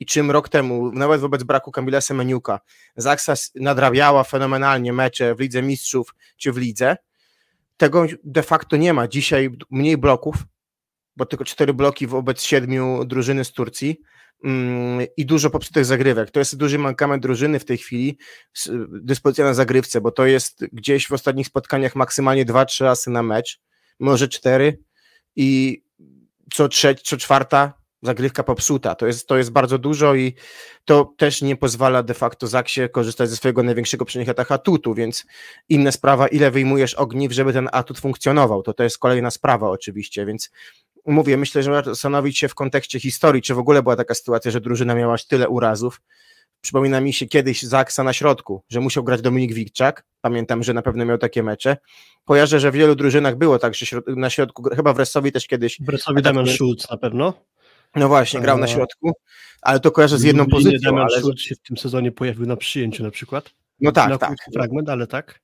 i 0.00 0.06
czym 0.06 0.30
rok 0.30 0.48
temu, 0.48 0.92
nawet 0.92 1.20
wobec 1.20 1.42
braku 1.42 1.72
Kamila 1.72 2.00
Semeniuka, 2.00 2.60
Zaksa 2.96 3.34
nadrabiała 3.54 4.24
fenomenalnie 4.24 4.92
mecze 4.92 5.34
w 5.34 5.40
Lidze 5.40 5.62
Mistrzów 5.62 6.14
czy 6.36 6.52
w 6.52 6.56
Lidze, 6.56 6.96
tego 7.76 8.06
de 8.24 8.42
facto 8.42 8.76
nie 8.76 8.92
ma. 8.92 9.08
Dzisiaj 9.08 9.50
mniej 9.70 9.96
bloków, 9.96 10.34
bo 11.16 11.26
tylko 11.26 11.44
cztery 11.44 11.74
bloki 11.74 12.06
wobec 12.06 12.42
siedmiu 12.42 13.04
drużyny 13.04 13.44
z 13.44 13.52
Turcji 13.52 14.00
i 15.16 15.26
dużo 15.26 15.50
popsutych 15.50 15.84
zagrywek. 15.84 16.30
To 16.30 16.38
jest 16.38 16.56
duży 16.56 16.78
mankament 16.78 17.22
drużyny 17.22 17.58
w 17.58 17.64
tej 17.64 17.78
chwili, 17.78 18.18
dyspozycja 18.88 19.44
na 19.44 19.54
zagrywce, 19.54 20.00
bo 20.00 20.10
to 20.10 20.26
jest 20.26 20.64
gdzieś 20.72 21.08
w 21.08 21.12
ostatnich 21.12 21.46
spotkaniach 21.46 21.96
maksymalnie 21.96 22.44
dwa, 22.44 22.64
trzy 22.64 22.88
asy 22.88 23.10
na 23.10 23.22
mecz, 23.22 23.60
może 24.00 24.28
cztery 24.28 24.78
i 25.36 25.82
co, 26.54 26.68
trzeć, 26.68 27.02
co 27.02 27.16
czwarta 27.16 27.82
zagrywka 28.02 28.42
popsuta. 28.42 28.94
To 28.94 29.06
jest, 29.06 29.26
to 29.26 29.36
jest 29.36 29.50
bardzo 29.50 29.78
dużo 29.78 30.14
i 30.14 30.34
to 30.84 31.14
też 31.16 31.42
nie 31.42 31.56
pozwala 31.56 32.02
de 32.02 32.14
facto 32.14 32.46
Zaksie 32.46 32.80
korzystać 32.92 33.30
ze 33.30 33.36
swojego 33.36 33.62
największego 33.62 34.04
przy 34.04 34.24
atutu, 34.48 34.94
więc 34.94 35.24
inna 35.68 35.92
sprawa, 35.92 36.28
ile 36.28 36.50
wyjmujesz 36.50 36.94
ogniw, 36.94 37.32
żeby 37.32 37.52
ten 37.52 37.68
atut 37.72 37.98
funkcjonował. 37.98 38.62
To 38.62 38.74
to 38.74 38.84
jest 38.84 38.98
kolejna 38.98 39.30
sprawa 39.30 39.70
oczywiście, 39.70 40.26
więc 40.26 40.50
mówię, 41.06 41.36
myślę, 41.36 41.62
że 41.62 41.70
warto 41.70 41.90
zastanowić 41.90 42.38
się 42.38 42.48
w 42.48 42.54
kontekście 42.54 43.00
historii, 43.00 43.42
czy 43.42 43.54
w 43.54 43.58
ogóle 43.58 43.82
była 43.82 43.96
taka 43.96 44.14
sytuacja, 44.14 44.50
że 44.50 44.60
drużyna 44.60 44.94
miała 44.94 45.16
tyle 45.28 45.48
urazów. 45.48 46.00
Przypomina 46.60 47.00
mi 47.00 47.12
się 47.12 47.26
kiedyś 47.26 47.62
Zaksa 47.62 48.04
na 48.04 48.12
środku, 48.12 48.62
że 48.68 48.80
musiał 48.80 49.04
grać 49.04 49.20
Dominik 49.20 49.52
Wikczak. 49.52 50.04
Pamiętam, 50.20 50.62
że 50.62 50.74
na 50.74 50.82
pewno 50.82 51.04
miał 51.04 51.18
takie 51.18 51.42
mecze. 51.42 51.76
Kojarzę, 52.24 52.60
że 52.60 52.70
w 52.70 52.74
wielu 52.74 52.94
drużynach 52.94 53.36
było 53.36 53.58
tak, 53.58 53.74
że 53.74 53.86
na 54.06 54.30
środku, 54.30 54.62
chyba 54.76 54.92
w 54.92 54.98
Resowi 54.98 55.32
też 55.32 55.46
kiedyś. 55.46 55.78
W 55.80 55.88
Resowi 55.88 56.22
Damian 56.22 56.46
Schulz 56.46 56.90
na 56.90 56.96
pewno. 56.96 57.34
No 57.94 58.08
właśnie, 58.08 58.40
grał 58.40 58.58
na 58.58 58.66
środku, 58.66 59.12
ale 59.62 59.80
to 59.80 59.90
kojarzę 59.90 60.18
z 60.18 60.22
jedną 60.22 60.42
Lublinie 60.44 60.64
pozycją. 60.64 60.90
Damian 60.90 61.06
Ale... 61.10 61.20
Schulz 61.20 61.40
się 61.40 61.54
w 61.54 61.60
tym 61.60 61.76
sezonie 61.76 62.12
pojawił 62.12 62.46
na 62.46 62.56
przyjęciu 62.56 63.02
na 63.02 63.10
przykład. 63.10 63.50
No 63.80 63.92
tak, 63.92 64.10
na 64.10 64.18
tak. 64.18 64.36
fragment, 64.54 64.88
ale 64.88 65.06
tak. 65.06 65.40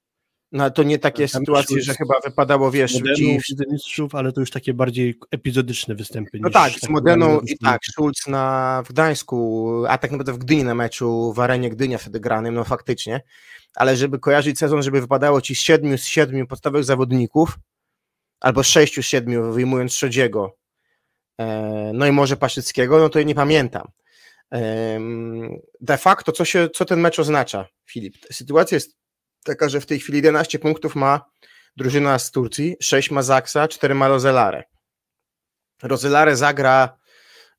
No 0.52 0.70
to 0.70 0.82
nie 0.82 0.98
takie 0.98 1.28
Tam 1.28 1.40
sytuacje, 1.40 1.82
że 1.82 1.94
chyba 1.94 2.14
wypadało, 2.24 2.70
wiesz, 2.70 2.94
Modenu, 2.94 3.38
mistrzów, 3.70 4.14
ale 4.14 4.32
to 4.32 4.40
już 4.40 4.50
takie 4.50 4.74
bardziej 4.74 5.18
epizodyczne 5.30 5.94
występy. 5.94 6.38
No 6.40 6.50
tak, 6.50 6.72
z 6.72 6.88
Modeną 6.88 7.40
i 7.40 7.58
tak, 7.58 7.80
Schulz 7.92 8.26
na, 8.26 8.82
w 8.86 8.88
Gdańsku, 8.88 9.72
a 9.88 9.98
tak 9.98 10.10
naprawdę 10.10 10.32
w 10.32 10.38
Gdyni 10.38 10.64
na 10.64 10.74
meczu, 10.74 11.32
w 11.32 11.40
arenie 11.40 11.70
Gdynia 11.70 11.98
wtedy 11.98 12.20
granym, 12.20 12.54
no 12.54 12.64
faktycznie, 12.64 13.20
ale 13.74 13.96
żeby 13.96 14.18
kojarzyć 14.18 14.58
sezon, 14.58 14.82
żeby 14.82 15.00
wypadało 15.00 15.40
ci 15.40 15.54
z 15.54 15.60
siedmiu 15.60 15.98
z 15.98 16.04
siedmiu 16.04 16.46
podstawowych 16.46 16.84
zawodników, 16.84 17.58
albo 18.40 18.64
z 18.64 18.66
sześciu 18.66 19.02
z 19.02 19.06
siedmiu, 19.06 19.52
wyjmując 19.52 19.94
Szodziego, 19.94 20.56
e, 21.40 21.90
no 21.94 22.06
i 22.06 22.12
może 22.12 22.36
Paszyckiego, 22.36 22.98
no 22.98 23.08
to 23.08 23.18
ja 23.18 23.24
nie 23.24 23.34
pamiętam. 23.34 23.88
De 25.80 25.98
facto, 25.98 26.32
co, 26.32 26.44
się, 26.44 26.68
co 26.74 26.84
ten 26.84 27.00
mecz 27.00 27.18
oznacza, 27.18 27.66
Filip? 27.86 28.16
Sytuacja 28.32 28.76
jest 28.76 28.96
taka, 29.48 29.68
że 29.68 29.80
w 29.80 29.86
tej 29.86 30.00
chwili 30.00 30.18
11 30.18 30.58
punktów 30.58 30.94
ma 30.94 31.24
drużyna 31.76 32.18
z 32.18 32.30
Turcji, 32.30 32.76
6 32.80 33.10
ma 33.10 33.22
Zaksa, 33.22 33.68
4 33.68 33.94
ma 33.94 34.08
Rozelare. 34.08 34.64
Rozelare 35.82 36.36
zagra, 36.36 36.96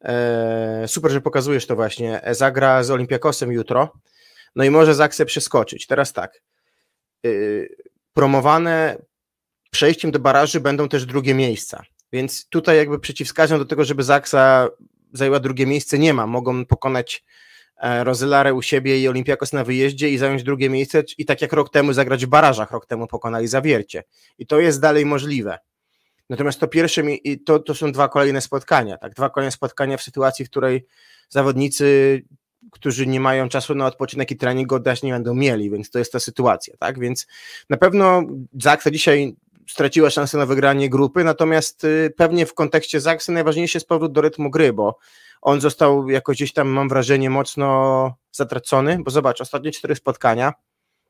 e, 0.02 0.88
super, 0.88 1.12
że 1.12 1.22
pokazujesz 1.22 1.68
to 1.68 1.76
właśnie, 1.76 2.24
e, 2.24 2.36
zagra 2.36 2.84
z 2.84 2.92
Olympiakosem 2.92 3.52
jutro, 3.52 3.94
no 4.56 4.64
i 4.64 4.70
może 4.70 4.96
Zaksę 4.96 5.26
przeskoczyć. 5.26 5.88
Teraz 5.88 6.14
tak, 6.14 6.42
y, 7.26 7.76
promowane 8.14 8.98
przejściem 9.72 10.12
do 10.12 10.20
baraży 10.20 10.60
będą 10.60 10.90
też 10.90 11.06
drugie 11.06 11.34
miejsca, 11.34 11.84
więc 12.12 12.50
tutaj 12.50 12.78
jakby 12.78 13.00
przeciwwskazań 13.00 13.60
do 13.60 13.66
tego, 13.66 13.86
żeby 13.86 14.04
Zaksa 14.04 14.70
zajęła 15.14 15.40
drugie 15.40 15.66
miejsce 15.66 16.00
nie 16.00 16.14
ma, 16.14 16.28
mogą 16.28 16.66
pokonać 16.66 17.24
Rozelarę 18.04 18.54
u 18.54 18.62
siebie 18.62 19.00
i 19.00 19.08
Olympiakos 19.08 19.54
na 19.54 19.64
wyjeździe 19.64 20.10
i 20.10 20.18
zająć 20.18 20.44
drugie 20.44 20.70
miejsce 20.70 21.04
i 21.18 21.26
tak 21.26 21.42
jak 21.42 21.54
rok 21.54 21.70
temu 21.70 21.94
zagrać 21.94 22.26
w 22.26 22.30
barażach, 22.30 22.72
rok 22.72 22.86
temu 22.86 23.08
pokonali 23.08 23.48
Zawiercie. 23.48 24.04
I 24.38 24.46
to 24.46 24.60
jest 24.60 24.82
dalej 24.82 25.06
możliwe. 25.06 25.58
Natomiast 26.30 26.60
to 26.60 26.68
pierwsze, 26.68 27.02
i 27.12 27.40
to, 27.40 27.60
to 27.60 27.76
są 27.76 27.92
dwa 27.92 28.08
kolejne 28.08 28.42
spotkania, 28.42 28.98
tak, 28.98 29.14
dwa 29.14 29.30
kolejne 29.30 29.52
spotkania 29.52 29.98
w 29.98 30.02
sytuacji, 30.02 30.46
w 30.46 30.50
której 30.50 30.86
zawodnicy, 31.30 32.22
którzy 32.72 33.08
nie 33.08 33.20
mają 33.20 33.50
czasu 33.50 33.76
na 33.76 33.86
odpoczynek 33.86 34.32
i 34.32 34.38
trening 34.38 34.74
oddać 34.74 35.04
nie 35.04 35.12
będą 35.14 35.34
mieli, 35.34 35.70
więc 35.70 35.90
to 35.92 36.00
jest 36.00 36.12
ta 36.12 36.20
sytuacja, 36.20 36.74
tak, 36.80 37.00
więc 37.00 37.28
na 37.70 37.78
pewno 37.78 38.24
Zaksa 38.54 38.92
dzisiaj 38.92 39.36
straciła 39.70 40.10
szansę 40.10 40.38
na 40.38 40.46
wygranie 40.46 40.90
grupy, 40.90 41.24
natomiast 41.24 41.84
y, 41.84 42.14
pewnie 42.18 42.46
w 42.46 42.54
kontekście 42.54 43.02
Zaksy 43.02 43.32
najważniejszy 43.32 43.78
jest 43.78 43.88
powrót 43.88 44.12
do 44.12 44.22
rytmu 44.22 44.50
gry, 44.50 44.74
bo 44.74 44.98
on 45.42 45.62
został 45.62 46.10
jakoś 46.10 46.38
gdzieś 46.38 46.54
tam, 46.54 46.68
mam 46.68 46.90
wrażenie, 46.90 47.30
mocno 47.30 48.16
zatracony, 48.32 48.98
bo 49.04 49.12
zobacz, 49.12 49.42
ostatnie 49.42 49.72
cztery 49.72 49.96
spotkania 49.96 50.54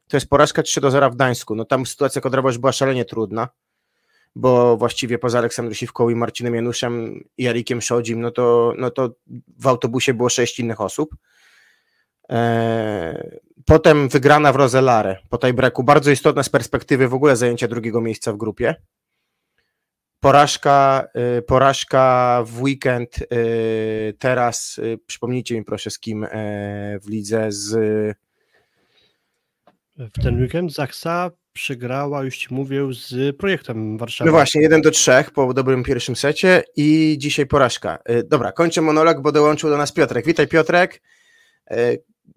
to 0.08 0.18
jest 0.18 0.30
porażka 0.30 0.64
3 0.64 0.82
do 0.82 0.92
0 0.92 1.10
w 1.10 1.16
Gdańsku, 1.16 1.56
no 1.56 1.66
tam 1.66 1.86
sytuacja 1.86 2.22
kadrowa 2.22 2.52
była 2.52 2.72
szalenie 2.72 3.06
trudna, 3.06 3.48
bo 4.36 4.78
właściwie 4.78 5.18
poza 5.18 5.40
Aleksandrem 5.40 5.76
Siwką 5.76 6.10
i 6.10 6.16
Marcinem 6.16 6.56
Januszem 6.56 7.24
i 7.38 7.44
Jarikiem 7.44 7.82
Szodzim, 7.82 8.22
no 8.22 8.32
to, 8.32 8.74
no 8.78 8.92
to 8.92 9.10
w 9.58 9.68
autobusie 9.68 10.14
było 10.14 10.30
sześć 10.30 10.60
innych 10.60 10.82
osób. 10.82 11.16
Eee, 12.30 13.40
Potem 13.70 14.10
wygrana 14.10 14.54
w 14.54 14.56
Rozelare 14.56 15.20
po 15.30 15.38
tiebreaku, 15.38 15.84
bardzo 15.84 16.12
istotna 16.12 16.44
z 16.44 16.50
perspektywy 16.50 17.08
w 17.08 17.14
ogóle 17.14 17.36
zajęcia 17.36 17.68
drugiego 17.68 18.02
miejsca 18.02 18.34
w 18.34 18.38
grupie. 18.38 18.76
Porażka, 20.20 21.08
y, 21.38 21.42
porażka 21.42 22.44
w 22.46 22.62
weekend 22.62 23.20
y, 23.22 24.14
teraz, 24.20 24.78
y, 24.78 25.00
przypomnijcie 25.06 25.56
mi 25.56 25.66
proszę 25.66 25.92
z 25.92 26.00
kim 26.00 26.26
w 27.02 27.10
lidze 27.10 27.48
z 27.50 27.78
W 29.98 30.24
ten 30.24 30.42
weekend 30.42 30.74
Zaksa 30.74 31.32
przegrała, 31.54 32.24
już 32.24 32.38
ci 32.38 32.54
mówię, 32.54 32.88
z 32.92 33.38
projektem 33.38 33.98
Warszawa. 33.98 34.26
No 34.26 34.32
właśnie, 34.32 34.62
1 34.62 34.82
do 34.82 34.92
3 34.92 35.12
po 35.34 35.54
dobrym 35.54 35.84
pierwszym 35.84 36.16
secie 36.16 36.64
i 36.76 37.16
dzisiaj 37.20 37.46
porażka. 37.46 38.00
Dobra, 38.26 38.52
kończę 38.52 38.82
monolog, 38.82 39.22
bo 39.22 39.32
dołączył 39.32 39.70
do 39.70 39.78
nas 39.78 39.92
Piotrek. 39.92 40.26
Witaj 40.26 40.48
Piotrek. 40.48 41.02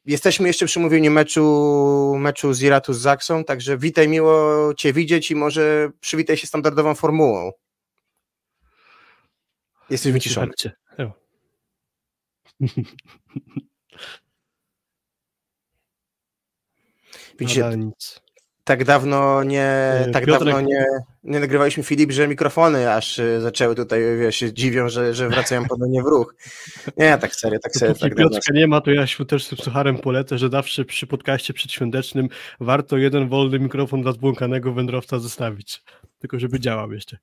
Jesteśmy 0.07 0.49
jeszcze 0.49 0.67
przy 0.67 0.81
mówieniu 0.81 1.11
meczu, 1.11 2.15
meczu 2.19 2.53
z 2.53 2.62
Iratu 2.62 2.93
z 2.93 2.99
Zaksą, 2.99 3.45
także 3.45 3.79
witaj, 3.79 4.09
miło 4.09 4.75
Cię 4.75 4.93
widzieć 4.93 5.31
i 5.31 5.37
może 5.37 5.91
przywitaj 6.01 6.37
się 6.37 6.47
standardową 6.47 6.95
formułą. 6.95 7.53
Jesteś 9.91 10.12
wyciszony. 10.12 10.53
Widzicie, 17.39 17.71
tak 18.65 18.85
dawno 18.85 19.43
nie, 19.45 19.93
Y, 20.09 20.11
tak 20.11 20.25
Piotrek- 20.25 20.45
dawno 20.45 20.61
nie, 20.61 20.87
nie 21.25 21.41
nagrywaliśmy 21.41 21.83
Filip, 21.83 22.12
że 22.12 22.29
mikrofony 22.29 22.93
aż 22.93 23.19
y, 23.19 23.41
zaczęły 23.41 23.75
tutaj, 23.75 24.01
wiesz, 24.21 24.37
się 24.37 24.53
dziwią, 24.53 24.89
że, 24.89 25.15
że 25.15 25.29
wracają 25.29 25.65
ponownie 25.69 26.03
w 26.03 26.07
ruch. 26.07 26.35
Nie, 26.97 27.19
tak 27.19 27.35
serio, 27.37 27.59
tak 27.62 27.73
serio. 27.73 27.95
Dopóki 27.95 28.03
Tak 28.11 28.15
dawno. 28.15 28.31
Piotrka 28.31 28.55
nie 28.55 28.67
ma, 28.67 28.81
to 28.81 28.91
ja 28.91 29.07
się 29.07 29.27
też 29.27 29.45
z 29.45 29.62
sucharem 29.62 29.99
polecę, 29.99 30.39
że 30.39 30.49
zawsze 30.49 30.85
przy 30.85 31.07
podcaście 31.07 31.55
przedświątecznym 31.55 32.29
warto 32.61 32.97
jeden 32.97 33.29
wolny 33.29 33.59
mikrofon 33.59 34.03
dla 34.03 34.12
zbłąkanego 34.12 34.73
wędrowca 34.73 35.19
zostawić. 35.19 35.83
Tylko 36.19 36.39
żeby 36.39 36.61
działał 36.61 36.93
jeszcze. 36.93 37.19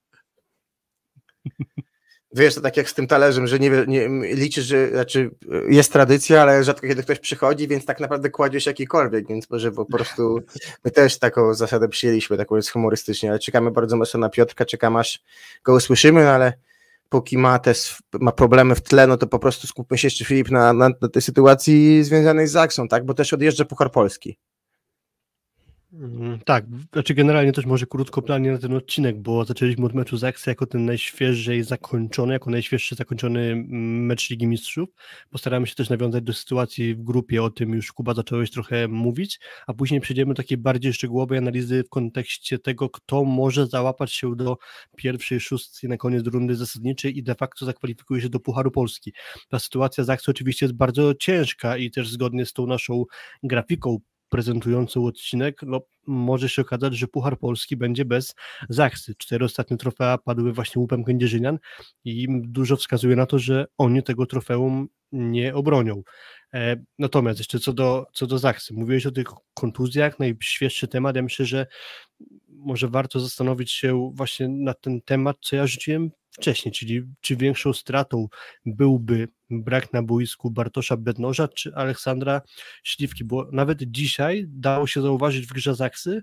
Wiesz, 2.31 2.55
to 2.55 2.61
tak 2.61 2.77
jak 2.77 2.89
z 2.89 2.93
tym 2.93 3.07
talerzem, 3.07 3.47
że 3.47 3.59
nie, 3.59 3.69
nie 3.87 4.09
liczysz, 4.35 4.65
że 4.65 4.89
znaczy 4.89 5.31
jest 5.69 5.93
tradycja, 5.93 6.41
ale 6.41 6.63
rzadko 6.63 6.87
kiedy 6.87 7.03
ktoś 7.03 7.19
przychodzi, 7.19 7.67
więc 7.67 7.85
tak 7.85 7.99
naprawdę 7.99 8.29
kładziesz 8.29 8.65
jakikolwiek, 8.65 9.27
więc 9.27 9.49
może 9.49 9.71
po 9.71 9.85
prostu 9.85 10.39
my 10.85 10.91
też 10.91 11.19
taką 11.19 11.53
zasadę 11.53 11.87
przyjęliśmy, 11.87 12.37
taką 12.37 12.55
jest 12.55 12.69
humorystycznie, 12.69 13.29
ale 13.29 13.39
czekamy 13.39 13.71
bardzo 13.71 13.97
mocno 13.97 14.19
na 14.19 14.29
Piotrka, 14.29 14.65
czekamy 14.65 14.99
aż 14.99 15.23
go 15.63 15.73
usłyszymy, 15.73 16.23
no 16.23 16.29
ale 16.29 16.53
póki 17.09 17.37
ma 17.37 17.59
te 17.59 17.73
ma 18.13 18.31
problemy 18.31 18.75
w 18.75 18.81
tle, 18.81 19.07
no 19.07 19.17
to 19.17 19.27
po 19.27 19.39
prostu 19.39 19.67
skupmy 19.67 19.97
się 19.97 20.07
jeszcze 20.07 20.25
Filip 20.25 20.51
na, 20.51 20.73
na, 20.73 20.89
na 21.01 21.09
tej 21.09 21.21
sytuacji 21.21 22.03
związanej 22.03 22.47
z 22.47 22.51
Zaksą, 22.51 22.87
tak, 22.87 23.05
bo 23.05 23.13
też 23.13 23.33
odjeżdża 23.33 23.65
Puchar 23.65 23.91
Polski. 23.91 24.37
Mm, 25.93 26.39
Tak, 26.45 26.65
znaczy 26.93 27.13
generalnie 27.13 27.51
też 27.51 27.65
może 27.65 27.85
krótko 27.85 28.21
planie 28.21 28.51
na 28.51 28.57
ten 28.57 28.73
odcinek, 28.73 29.21
bo 29.21 29.45
zaczęliśmy 29.45 29.85
od 29.85 29.93
meczu 29.93 30.17
z 30.17 30.23
Aksy 30.23 30.49
jako 30.49 30.65
ten 30.65 30.85
najświeżej 30.85 31.63
zakończony, 31.63 32.33
jako 32.33 32.49
najświeższy 32.49 32.95
zakończony 32.95 33.39
mm, 33.41 34.05
mecz 34.05 34.29
Ligi 34.29 34.47
Mistrzów. 34.47 34.89
Postaramy 35.29 35.67
się 35.67 35.75
też 35.75 35.89
nawiązać 35.89 36.23
do 36.23 36.33
sytuacji 36.33 36.95
w 36.95 37.03
grupie, 37.03 37.43
o 37.43 37.49
tym 37.49 37.73
już 37.73 37.91
Kuba 37.93 38.13
zacząłeś 38.13 38.51
trochę 38.51 38.87
mówić, 38.87 39.39
a 39.67 39.73
później 39.73 40.01
przejdziemy 40.01 40.33
do 40.33 40.37
takiej 40.37 40.57
bardziej 40.57 40.93
szczegółowej 40.93 41.37
analizy 41.37 41.83
w 41.83 41.89
kontekście 41.89 42.59
tego, 42.59 42.89
kto 42.89 43.23
może 43.23 43.67
załapać 43.67 44.13
się 44.13 44.35
do 44.35 44.57
pierwszej 44.95 45.39
szóstki 45.39 45.87
na 45.87 45.97
koniec 45.97 46.27
rundy 46.27 46.55
zasadniczej 46.55 47.17
i 47.17 47.23
de 47.23 47.35
facto 47.35 47.65
zakwalifikuje 47.65 48.21
się 48.21 48.29
do 48.29 48.39
Pucharu 48.39 48.71
Polski. 48.71 49.13
Ta 49.49 49.59
sytuacja 49.59 50.03
z 50.03 50.09
Aksy 50.09 50.31
oczywiście 50.31 50.65
jest 50.65 50.75
bardzo 50.75 51.15
ciężka 51.15 51.77
i 51.77 51.91
też 51.91 52.09
zgodnie 52.09 52.45
z 52.45 52.53
tą 52.53 52.67
naszą 52.67 53.03
grafiką 53.43 53.97
prezentującą 54.29 55.05
odcinek, 55.05 55.61
no, 55.63 55.81
może 56.07 56.49
się 56.49 56.61
okazać, 56.61 56.95
że 56.97 57.07
Puchar 57.07 57.39
Polski 57.39 57.77
będzie 57.77 58.05
bez 58.05 58.35
Zaksy. 58.69 59.15
Cztery 59.17 59.45
ostatnie 59.45 59.77
trofea 59.77 60.17
padły 60.17 60.53
właśnie 60.53 60.79
łupem 60.79 61.03
Kędzierzynian 61.03 61.59
i 62.05 62.27
dużo 62.41 62.75
wskazuje 62.75 63.15
na 63.15 63.25
to, 63.25 63.39
że 63.39 63.65
oni 63.77 64.03
tego 64.03 64.25
trofeum 64.25 64.87
nie 65.11 65.55
obronią. 65.55 66.03
E, 66.53 66.75
natomiast 66.99 67.39
jeszcze 67.39 67.59
co 67.59 67.73
do, 67.73 68.05
co 68.13 68.27
do 68.27 68.37
Zaksy, 68.37 68.73
mówiłeś 68.73 69.05
o 69.05 69.11
tych 69.11 69.27
kontuzjach, 69.53 70.19
najświeższy 70.19 70.87
temat, 70.87 71.15
ja 71.15 71.21
myślę, 71.21 71.45
że 71.45 71.67
może 72.59 72.87
warto 72.87 73.19
zastanowić 73.19 73.71
się 73.71 74.11
właśnie 74.13 74.47
na 74.47 74.73
ten 74.73 75.01
temat, 75.01 75.37
co 75.41 75.55
ja 75.55 75.67
rzuciłem 75.67 76.11
wcześniej, 76.31 76.71
czyli 76.71 77.03
czy 77.21 77.35
większą 77.35 77.73
stratą 77.73 78.27
byłby 78.65 79.27
brak 79.49 79.93
na 79.93 80.03
boisku 80.03 80.51
Bartosza 80.51 80.97
Bednoża 80.97 81.47
czy 81.47 81.75
Aleksandra 81.75 82.41
Śliwki, 82.83 83.23
bo 83.23 83.47
nawet 83.51 83.83
dzisiaj 83.83 84.45
dało 84.47 84.87
się 84.87 85.01
zauważyć 85.01 85.47
w 85.47 85.53
grze 85.53 85.75
Zaksy 85.75 86.21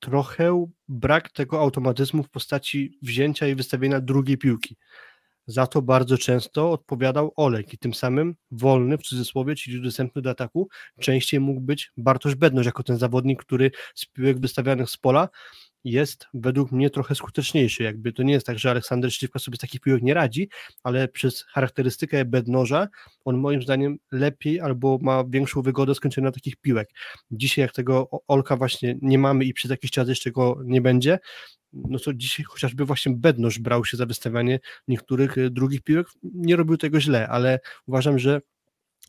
trochę 0.00 0.66
brak 0.88 1.32
tego 1.32 1.60
automatyzmu 1.60 2.22
w 2.22 2.30
postaci 2.30 2.98
wzięcia 3.02 3.48
i 3.48 3.54
wystawienia 3.54 4.00
drugiej 4.00 4.38
piłki. 4.38 4.76
Za 5.48 5.66
to 5.66 5.82
bardzo 5.82 6.18
często 6.18 6.72
odpowiadał 6.72 7.32
Olek 7.36 7.74
i 7.74 7.78
tym 7.78 7.94
samym 7.94 8.34
wolny 8.50 8.98
w 8.98 9.02
cudzysłowie, 9.02 9.54
czyli 9.54 9.82
dostępny 9.82 10.22
do 10.22 10.30
ataku, 10.30 10.68
częściej 11.00 11.40
mógł 11.40 11.60
być 11.60 11.92
Bartosz 11.96 12.34
Bednoż 12.34 12.66
jako 12.66 12.82
ten 12.82 12.98
zawodnik, 12.98 13.40
który 13.40 13.70
z 13.94 14.06
piłek 14.06 14.40
wystawianych 14.40 14.90
z 14.90 14.96
pola 14.96 15.28
jest 15.90 16.26
według 16.34 16.72
mnie 16.72 16.90
trochę 16.90 17.14
skuteczniejszy. 17.14 17.82
Jakby 17.82 18.12
to 18.12 18.22
nie 18.22 18.32
jest 18.32 18.46
tak, 18.46 18.58
że 18.58 18.70
Aleksander 18.70 19.14
Śliwka 19.14 19.38
sobie 19.38 19.56
z 19.56 19.60
takich 19.60 19.80
piłek 19.80 20.02
nie 20.02 20.14
radzi, 20.14 20.48
ale 20.82 21.08
przez 21.08 21.44
charakterystykę 21.44 22.24
bednoża 22.24 22.88
on 23.24 23.36
moim 23.38 23.62
zdaniem 23.62 23.98
lepiej 24.12 24.60
albo 24.60 24.98
ma 25.02 25.24
większą 25.28 25.62
wygodę 25.62 25.94
skończenia 25.94 26.32
takich 26.32 26.56
piłek. 26.56 26.88
Dzisiaj 27.30 27.62
jak 27.62 27.72
tego 27.72 28.08
Olka 28.28 28.56
właśnie 28.56 28.98
nie 29.02 29.18
mamy 29.18 29.44
i 29.44 29.54
przez 29.54 29.70
jakiś 29.70 29.90
czas 29.90 30.08
jeszcze 30.08 30.30
go 30.30 30.60
nie 30.64 30.80
będzie, 30.80 31.18
no 31.72 31.98
to 31.98 32.14
dzisiaj 32.14 32.44
chociażby 32.44 32.84
właśnie 32.84 33.12
Bednoż 33.16 33.58
brał 33.58 33.84
się 33.84 33.96
za 33.96 34.06
wystawianie 34.06 34.60
niektórych 34.88 35.38
y, 35.38 35.50
drugich 35.50 35.82
piłek, 35.82 36.06
nie 36.22 36.56
robił 36.56 36.76
tego 36.76 37.00
źle, 37.00 37.28
ale 37.28 37.60
uważam, 37.86 38.18
że 38.18 38.40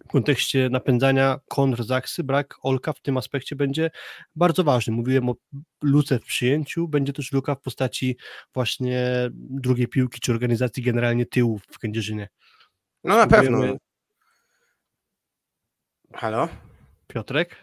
w 0.06 0.12
kontekście 0.12 0.70
napędzania 0.70 1.40
kontr 1.48 1.84
Zaksy 1.84 2.24
brak 2.24 2.56
Olka 2.62 2.94
w 2.94 3.02
tym 3.02 3.18
aspekcie 3.18 3.56
będzie 3.56 3.92
bardzo 4.36 4.64
ważny. 4.64 4.94
Mówiłem 4.94 5.30
o 5.30 5.36
luce 5.82 6.20
w 6.20 6.24
przyjęciu, 6.24 6.88
będzie 6.88 7.14
też 7.14 7.32
luka 7.32 7.56
w 7.56 7.62
postaci 7.62 8.18
właśnie 8.54 9.30
drugiej 9.34 9.88
piłki, 9.88 10.20
czy 10.20 10.32
organizacji 10.32 10.84
generalnie 10.84 11.26
tyłów 11.26 11.62
w 11.72 11.80
Kędzierzynie. 11.80 12.28
No 13.04 13.18
na 13.18 13.28
pewno. 13.28 13.60
Halo? 16.14 16.50
Piotrek? 17.08 17.56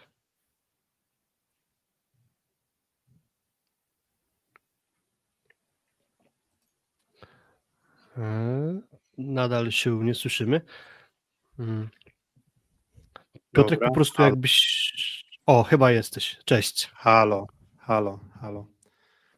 E, 8.17 8.81
nadal 9.17 9.71
się 9.71 10.03
nie 10.03 10.15
słyszymy. 10.15 10.61
Hmm. 11.57 11.89
Piotrek 13.57 13.79
Dobra, 13.79 13.87
po 13.87 13.95
prostu 13.95 14.17
halo. 14.17 14.29
jakbyś. 14.29 14.87
O, 15.45 15.63
chyba 15.63 15.91
jesteś. 15.91 16.37
Cześć. 16.45 16.91
Halo, 16.93 17.47
halo, 17.77 18.19
halo. 18.41 18.67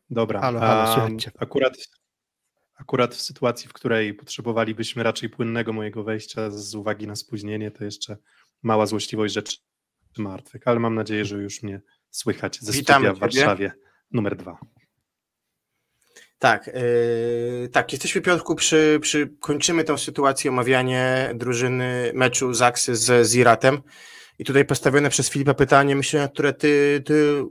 Dobra. 0.09 0.41
Halo, 0.41 0.59
halo, 0.59 0.93
słuchajcie. 0.93 1.31
Akurat, 1.39 1.77
akurat 2.75 3.15
w 3.15 3.21
sytuacji, 3.21 3.69
w 3.69 3.73
której 3.73 4.13
potrzebowalibyśmy 4.13 5.03
raczej 5.03 5.29
płynnego 5.29 5.73
mojego 5.73 6.03
wejścia 6.03 6.51
z 6.51 6.75
uwagi 6.75 7.07
na 7.07 7.15
spóźnienie, 7.15 7.71
to 7.71 7.83
jeszcze 7.83 8.17
mała 8.63 8.85
złośliwość 8.85 9.33
rzeczy 9.33 9.57
martwych, 10.17 10.61
ale 10.65 10.79
mam 10.79 10.95
nadzieję, 10.95 11.25
że 11.25 11.37
już 11.37 11.63
mnie 11.63 11.81
słychać 12.09 12.59
ze 12.61 12.71
Witamy 12.71 13.05
studia 13.05 13.13
w 13.13 13.19
Warszawie 13.19 13.71
numer 14.11 14.35
dwa. 14.35 14.57
Tak, 16.39 16.67
yy, 16.67 17.69
tak, 17.69 17.91
jesteśmy 17.91 18.21
Piotrku 18.21 18.55
przy, 18.55 18.99
przy, 19.01 19.29
kończymy 19.39 19.83
tę 19.83 19.97
sytuację, 19.97 20.51
omawianie 20.51 21.31
drużyny 21.35 22.11
meczu 22.15 22.53
Zaksy 22.53 22.95
z 22.95 23.31
Ziratem 23.31 23.81
i 24.39 24.45
tutaj 24.45 24.65
postawione 24.65 25.09
przez 25.09 25.29
Filipa 25.29 25.53
pytanie, 25.53 25.95
myślę, 25.95 26.21
na 26.21 26.27
które 26.27 26.53
ty, 26.53 27.03
ty 27.05 27.43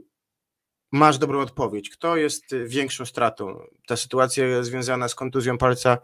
masz 0.91 1.17
dobrą 1.17 1.39
odpowiedź. 1.39 1.89
Kto 1.89 2.17
jest 2.17 2.55
większą 2.65 3.05
stratą? 3.05 3.59
Ta 3.87 3.97
sytuacja 3.97 4.63
związana 4.63 5.07
z 5.07 5.15
kontuzją 5.15 5.57
palca 5.57 5.97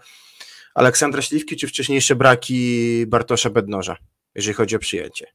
Aleksandra 0.75 1.21
Śliwki, 1.21 1.55
czy 1.55 1.67
wcześniejsze 1.67 2.15
braki 2.15 3.05
Bartosza 3.07 3.49
Bednoża, 3.49 3.97
jeżeli 4.35 4.53
chodzi 4.53 4.75
o 4.75 4.79
przyjęcie? 4.79 5.34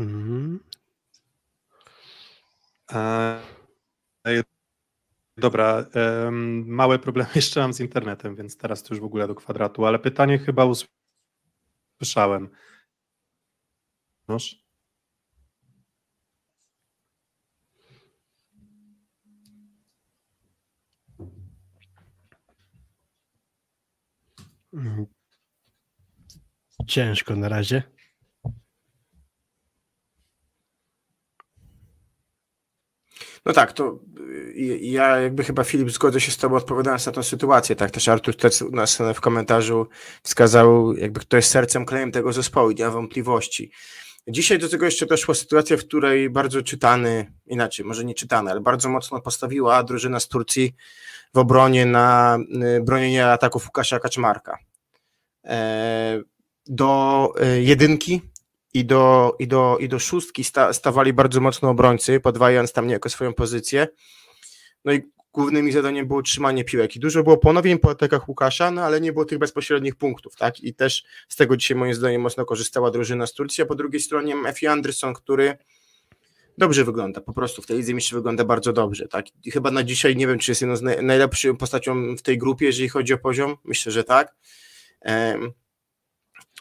Mhm. 0.00 0.60
E, 2.92 4.42
dobra, 5.36 5.86
e, 5.94 6.30
małe 6.66 6.98
problemy 6.98 7.30
jeszcze 7.34 7.60
mam 7.60 7.72
z 7.74 7.80
internetem, 7.80 8.36
więc 8.36 8.56
teraz 8.56 8.82
to 8.82 8.94
już 8.94 9.00
w 9.00 9.04
ogóle 9.04 9.26
do 9.28 9.34
kwadratu, 9.34 9.86
ale 9.86 9.98
pytanie 9.98 10.38
chyba 10.38 10.64
usłyszałem. 12.00 12.48
Noż? 14.28 14.64
Mhm. 24.72 25.06
Ciężko 26.86 27.36
na 27.36 27.48
razie. 27.48 27.82
No 33.46 33.52
tak, 33.52 33.72
to 33.72 34.00
y, 34.56 34.78
ja 34.82 35.20
jakby 35.20 35.44
chyba 35.44 35.64
Filip 35.64 35.90
zgodzę 35.90 36.20
się 36.20 36.32
z 36.32 36.36
tobą 36.36 36.56
odpowiadając 36.56 37.06
na 37.06 37.12
tę 37.12 37.22
sytuację, 37.22 37.76
tak, 37.76 37.90
też 37.90 38.08
Artur 38.08 38.36
też 38.36 38.62
u 38.62 38.70
nas 38.70 38.98
w 39.14 39.20
komentarzu 39.20 39.86
wskazał 40.22 40.96
jakby 40.96 41.20
kto 41.20 41.36
jest 41.36 41.50
sercem, 41.50 41.84
klejem 41.84 42.12
tego 42.12 42.32
zespołu, 42.32 42.70
nie 42.70 42.84
ma 42.84 42.90
wątpliwości. 42.90 43.70
Dzisiaj 44.28 44.58
do 44.58 44.68
tego 44.68 44.84
jeszcze 44.84 45.06
doszła 45.06 45.34
sytuacja, 45.34 45.76
w 45.76 45.80
której 45.80 46.30
bardzo 46.30 46.62
czytany, 46.62 47.32
inaczej, 47.46 47.84
może 47.84 48.04
nie 48.04 48.14
czytany, 48.14 48.50
ale 48.50 48.60
bardzo 48.60 48.88
mocno 48.88 49.20
postawiła 49.20 49.82
drużyna 49.82 50.20
z 50.20 50.28
Turcji 50.28 50.74
w 51.34 51.38
obronie 51.38 51.86
na 51.86 52.38
y, 52.76 52.80
bronienie 52.80 53.26
ataków 53.26 53.66
Łukasza 53.66 54.00
Kaczmarka. 54.00 54.58
E, 55.44 56.22
do 56.66 57.32
y, 57.42 57.62
jedynki 57.62 58.29
i 58.74 58.84
do, 58.84 59.36
i 59.38 59.48
do, 59.48 59.78
i 59.80 59.88
do 59.88 59.98
szóstki 59.98 60.44
sta, 60.44 60.72
stawali 60.72 61.12
bardzo 61.12 61.40
mocno 61.40 61.70
obrońcy, 61.70 62.20
podwajając 62.20 62.72
tam 62.72 62.86
niejako 62.86 63.08
swoją 63.08 63.34
pozycję. 63.34 63.88
No 64.84 64.92
i 64.92 65.02
głównym 65.32 65.68
ich 65.68 65.74
zadaniem 65.74 66.06
było 66.06 66.22
trzymanie 66.22 66.64
piłek. 66.64 66.96
I 66.96 67.00
dużo 67.00 67.22
było 67.22 67.36
ponowień 67.36 67.78
po 67.78 67.90
atakach 67.90 68.28
Łukasza, 68.28 68.70
no 68.70 68.82
ale 68.82 69.00
nie 69.00 69.12
było 69.12 69.24
tych 69.24 69.38
bezpośrednich 69.38 69.96
punktów, 69.96 70.36
tak? 70.36 70.60
I 70.60 70.74
też 70.74 71.04
z 71.28 71.36
tego 71.36 71.56
dzisiaj 71.56 71.76
moim 71.76 71.94
zdaniem 71.94 72.22
mocno 72.22 72.44
korzystała 72.44 72.90
drużyna 72.90 73.26
z 73.26 73.32
Turcji, 73.32 73.62
a 73.62 73.66
po 73.66 73.74
drugiej 73.74 74.00
stronie 74.00 74.36
Efi 74.46 74.66
Anderson, 74.66 75.14
który 75.14 75.58
dobrze 76.58 76.84
wygląda, 76.84 77.20
po 77.20 77.32
prostu 77.32 77.62
w 77.62 77.66
tej 77.66 77.76
lidze 77.76 77.92
jeszcze 77.92 78.16
wygląda 78.16 78.44
bardzo 78.44 78.72
dobrze, 78.72 79.08
tak? 79.08 79.26
I 79.44 79.50
chyba 79.50 79.70
na 79.70 79.82
dzisiaj 79.82 80.16
nie 80.16 80.26
wiem, 80.26 80.38
czy 80.38 80.50
jest 80.50 80.60
jedną 80.60 80.76
z 80.76 80.82
najlepszych 81.02 81.56
postacią 81.56 82.16
w 82.16 82.22
tej 82.22 82.38
grupie, 82.38 82.66
jeżeli 82.66 82.88
chodzi 82.88 83.14
o 83.14 83.18
poziom, 83.18 83.56
myślę, 83.64 83.92
że 83.92 84.04
tak. 84.04 84.34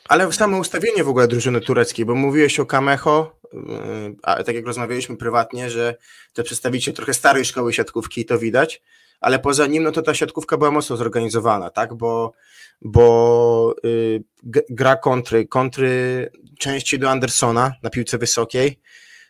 Ale 0.10 0.34
samo 0.34 0.58
ustawienie 0.58 1.04
w 1.04 1.10
ogóle 1.10 1.28
drużyny 1.28 1.62
tureckiej, 1.62 2.06
bo 2.06 2.15
mówiłeś 2.15 2.60
o 2.60 2.65
Kamecho, 2.65 3.39
yy, 3.54 3.60
a 4.24 4.43
tak 4.43 4.56
jak 4.56 4.65
rozmawialiśmy 4.65 5.17
prywatnie, 5.17 5.69
że 5.69 5.95
to 6.34 6.43
przedstawiciel 6.43 6.93
trochę 6.93 7.13
starej 7.13 7.45
szkoły 7.45 7.74
siatkówki, 7.74 8.26
to 8.26 8.39
widać, 8.39 8.82
ale 9.19 9.39
poza 9.39 9.67
nim, 9.67 9.84
no 9.84 9.91
to 9.91 10.02
ta 10.02 10.13
siatkówka 10.13 10.58
była 10.58 10.72
mocno 10.72 10.98
zorganizowana, 10.98 11.69
tak, 11.69 11.93
bo, 11.93 12.32
bo 12.82 13.76
yy, 13.84 14.24
gra 14.69 14.95
kontry, 14.95 15.48
kontry 15.48 16.32
częściej 16.60 17.00
do 17.00 17.10
Andersona 17.10 17.74
na 17.84 17.89
piłce 17.89 18.17
wysokiej, 18.17 18.80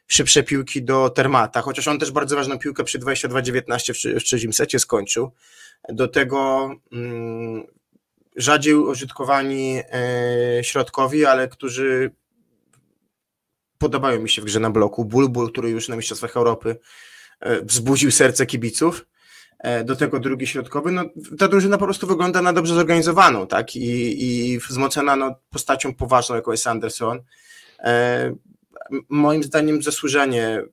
szybsze 0.07 0.43
piłki 0.43 0.83
do 0.83 1.09
Termata, 1.09 1.61
chociaż 1.61 1.87
on 1.87 1.99
też 1.99 2.11
bardzo 2.11 2.35
ważną 2.35 2.59
piłkę 2.59 2.83
przy 2.83 2.99
22-19 2.99 3.93
w, 3.93 4.19
w 4.19 4.23
trzecim 4.23 4.53
secie 4.53 4.79
skończył. 4.79 5.31
Do 5.89 6.07
tego 6.07 6.69
mm, 6.91 7.67
rzadziej 8.39 8.75
użytkowani 8.75 9.81
e, 9.91 10.63
środkowi, 10.63 11.25
ale 11.25 11.47
którzy 11.47 12.11
podobają 13.77 14.21
mi 14.21 14.29
się 14.29 14.41
w 14.41 14.45
grze 14.45 14.59
na 14.59 14.69
bloku. 14.69 15.05
Bulbul, 15.05 15.51
który 15.51 15.69
już 15.69 15.89
na 15.89 15.95
Mistrzostwach 15.95 16.37
Europy 16.37 16.79
e, 17.39 17.61
wzbudził 17.61 18.11
serce 18.11 18.45
kibiców. 18.45 19.05
E, 19.59 19.83
do 19.83 19.95
tego 19.95 20.19
drugi 20.19 20.47
środkowy. 20.47 20.91
No, 20.91 21.05
ta 21.37 21.47
drużyna 21.47 21.77
po 21.77 21.85
prostu 21.85 22.07
wygląda 22.07 22.41
na 22.41 22.53
dobrze 22.53 22.75
zorganizowaną, 22.75 23.47
tak? 23.47 23.75
I, 23.75 24.25
i 24.25 24.59
wzmocniona 24.59 25.15
no, 25.15 25.35
postacią 25.49 25.95
poważną, 25.95 26.35
jaką 26.35 26.51
jest 26.51 26.67
Anderson. 26.67 27.19
Moim 29.09 29.43
zdaniem 29.43 29.81
zasłużenie 29.81 30.63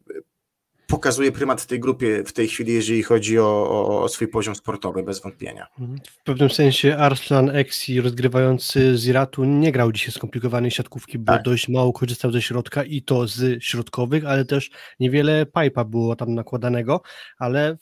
pokazuje 0.86 1.32
prymat 1.32 1.60
w 1.60 1.66
tej 1.66 1.80
grupie 1.80 2.24
w 2.24 2.32
tej 2.32 2.48
chwili, 2.48 2.72
jeżeli 2.72 3.02
chodzi 3.02 3.38
o, 3.38 3.70
o, 3.70 4.02
o 4.02 4.08
swój 4.08 4.28
poziom 4.28 4.54
sportowy, 4.54 5.02
bez 5.02 5.20
wątpienia. 5.20 5.66
Mhm. 5.80 5.98
W 6.20 6.24
pewnym 6.24 6.50
sensie 6.50 6.96
Arslan 6.96 7.50
Exi 7.50 8.00
rozgrywający 8.00 8.98
z 8.98 9.06
Iratu 9.06 9.44
nie 9.44 9.72
grał 9.72 9.92
dzisiaj 9.92 10.12
skomplikowanej 10.12 10.70
siatkówki, 10.70 11.18
bo 11.18 11.32
tak. 11.32 11.42
dość 11.42 11.68
mało 11.68 11.92
korzystał 11.92 12.32
ze 12.32 12.42
środka 12.42 12.84
i 12.84 13.02
to 13.02 13.28
z 13.28 13.62
środkowych, 13.62 14.24
ale 14.24 14.44
też 14.44 14.70
niewiele 15.00 15.46
pipa 15.46 15.84
było 15.84 16.16
tam 16.16 16.34
nakładanego, 16.34 17.00
ale 17.38 17.76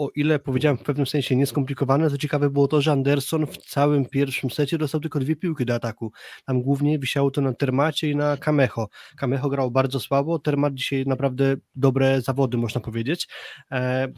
o 0.00 0.10
ile 0.14 0.38
powiedziałem 0.38 0.78
w 0.78 0.82
pewnym 0.82 1.06
sensie 1.06 1.36
nieskomplikowane, 1.36 2.10
to 2.10 2.18
ciekawe 2.18 2.50
było 2.50 2.68
to, 2.68 2.80
że 2.80 2.92
Anderson 2.92 3.46
w 3.46 3.56
całym 3.56 4.06
pierwszym 4.06 4.50
secie 4.50 4.78
dostał 4.78 5.00
tylko 5.00 5.20
dwie 5.20 5.36
piłki 5.36 5.64
do 5.64 5.74
ataku. 5.74 6.12
Tam 6.46 6.62
głównie 6.62 6.98
wisiało 6.98 7.30
to 7.30 7.40
na 7.40 7.52
Termacie 7.52 8.10
i 8.10 8.16
na 8.16 8.36
Kamecho. 8.36 8.88
Kamecho 9.16 9.48
grał 9.48 9.70
bardzo 9.70 10.00
słabo, 10.00 10.38
Termat 10.38 10.74
dzisiaj 10.74 11.06
naprawdę 11.06 11.56
dobre 11.74 12.20
zawody, 12.22 12.56
można 12.56 12.80
powiedzieć. 12.80 13.28
E, 13.72 14.08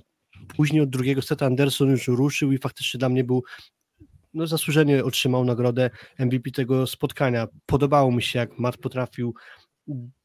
później 0.57 0.83
od 0.83 0.90
drugiego 0.90 1.23
seta 1.23 1.47
Anderson 1.47 1.90
już 1.90 2.09
ruszył 2.09 2.53
i 2.53 2.59
faktycznie 2.59 2.99
dla 2.99 3.09
mnie 3.09 3.25
był 3.25 3.42
no, 4.35 4.47
zasłużenie 4.47 5.05
otrzymał 5.05 5.45
nagrodę 5.45 5.90
MVP 6.18 6.51
tego 6.51 6.87
spotkania. 6.87 7.49
Podobało 7.66 8.12
mi 8.12 8.23
się, 8.23 8.38
jak 8.38 8.59
Matt 8.59 8.77
potrafił 8.77 9.35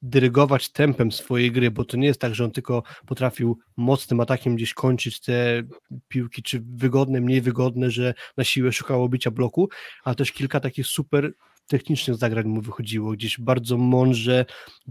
dyrygować 0.02 0.70
tempem 0.70 1.12
swojej 1.12 1.52
gry, 1.52 1.72
bo 1.72 1.86
to 1.86 1.98
nie 1.98 2.08
jest 2.08 2.22
tak, 2.22 2.36
że 2.36 2.46
on 2.46 2.52
tylko 2.52 2.84
potrafił 3.06 3.60
mocnym 3.78 4.20
atakiem 4.20 4.56
gdzieś 4.56 4.74
kończyć 4.74 5.20
te 5.20 5.64
piłki, 6.08 6.44
czy 6.44 6.64
wygodne, 6.76 7.22
mniej 7.22 7.42
wygodne, 7.42 7.92
że 7.92 8.14
na 8.38 8.44
siłę 8.44 8.72
szukało 8.72 9.10
bicia 9.10 9.32
bloku, 9.32 9.70
ale 10.04 10.16
też 10.16 10.32
kilka 10.32 10.60
takich 10.60 10.88
super 10.88 11.32
technicznych 11.68 12.18
zagrań 12.18 12.48
mu 12.48 12.62
wychodziło, 12.62 13.12
gdzieś 13.12 13.40
bardzo 13.40 13.78
mądrze 13.78 14.46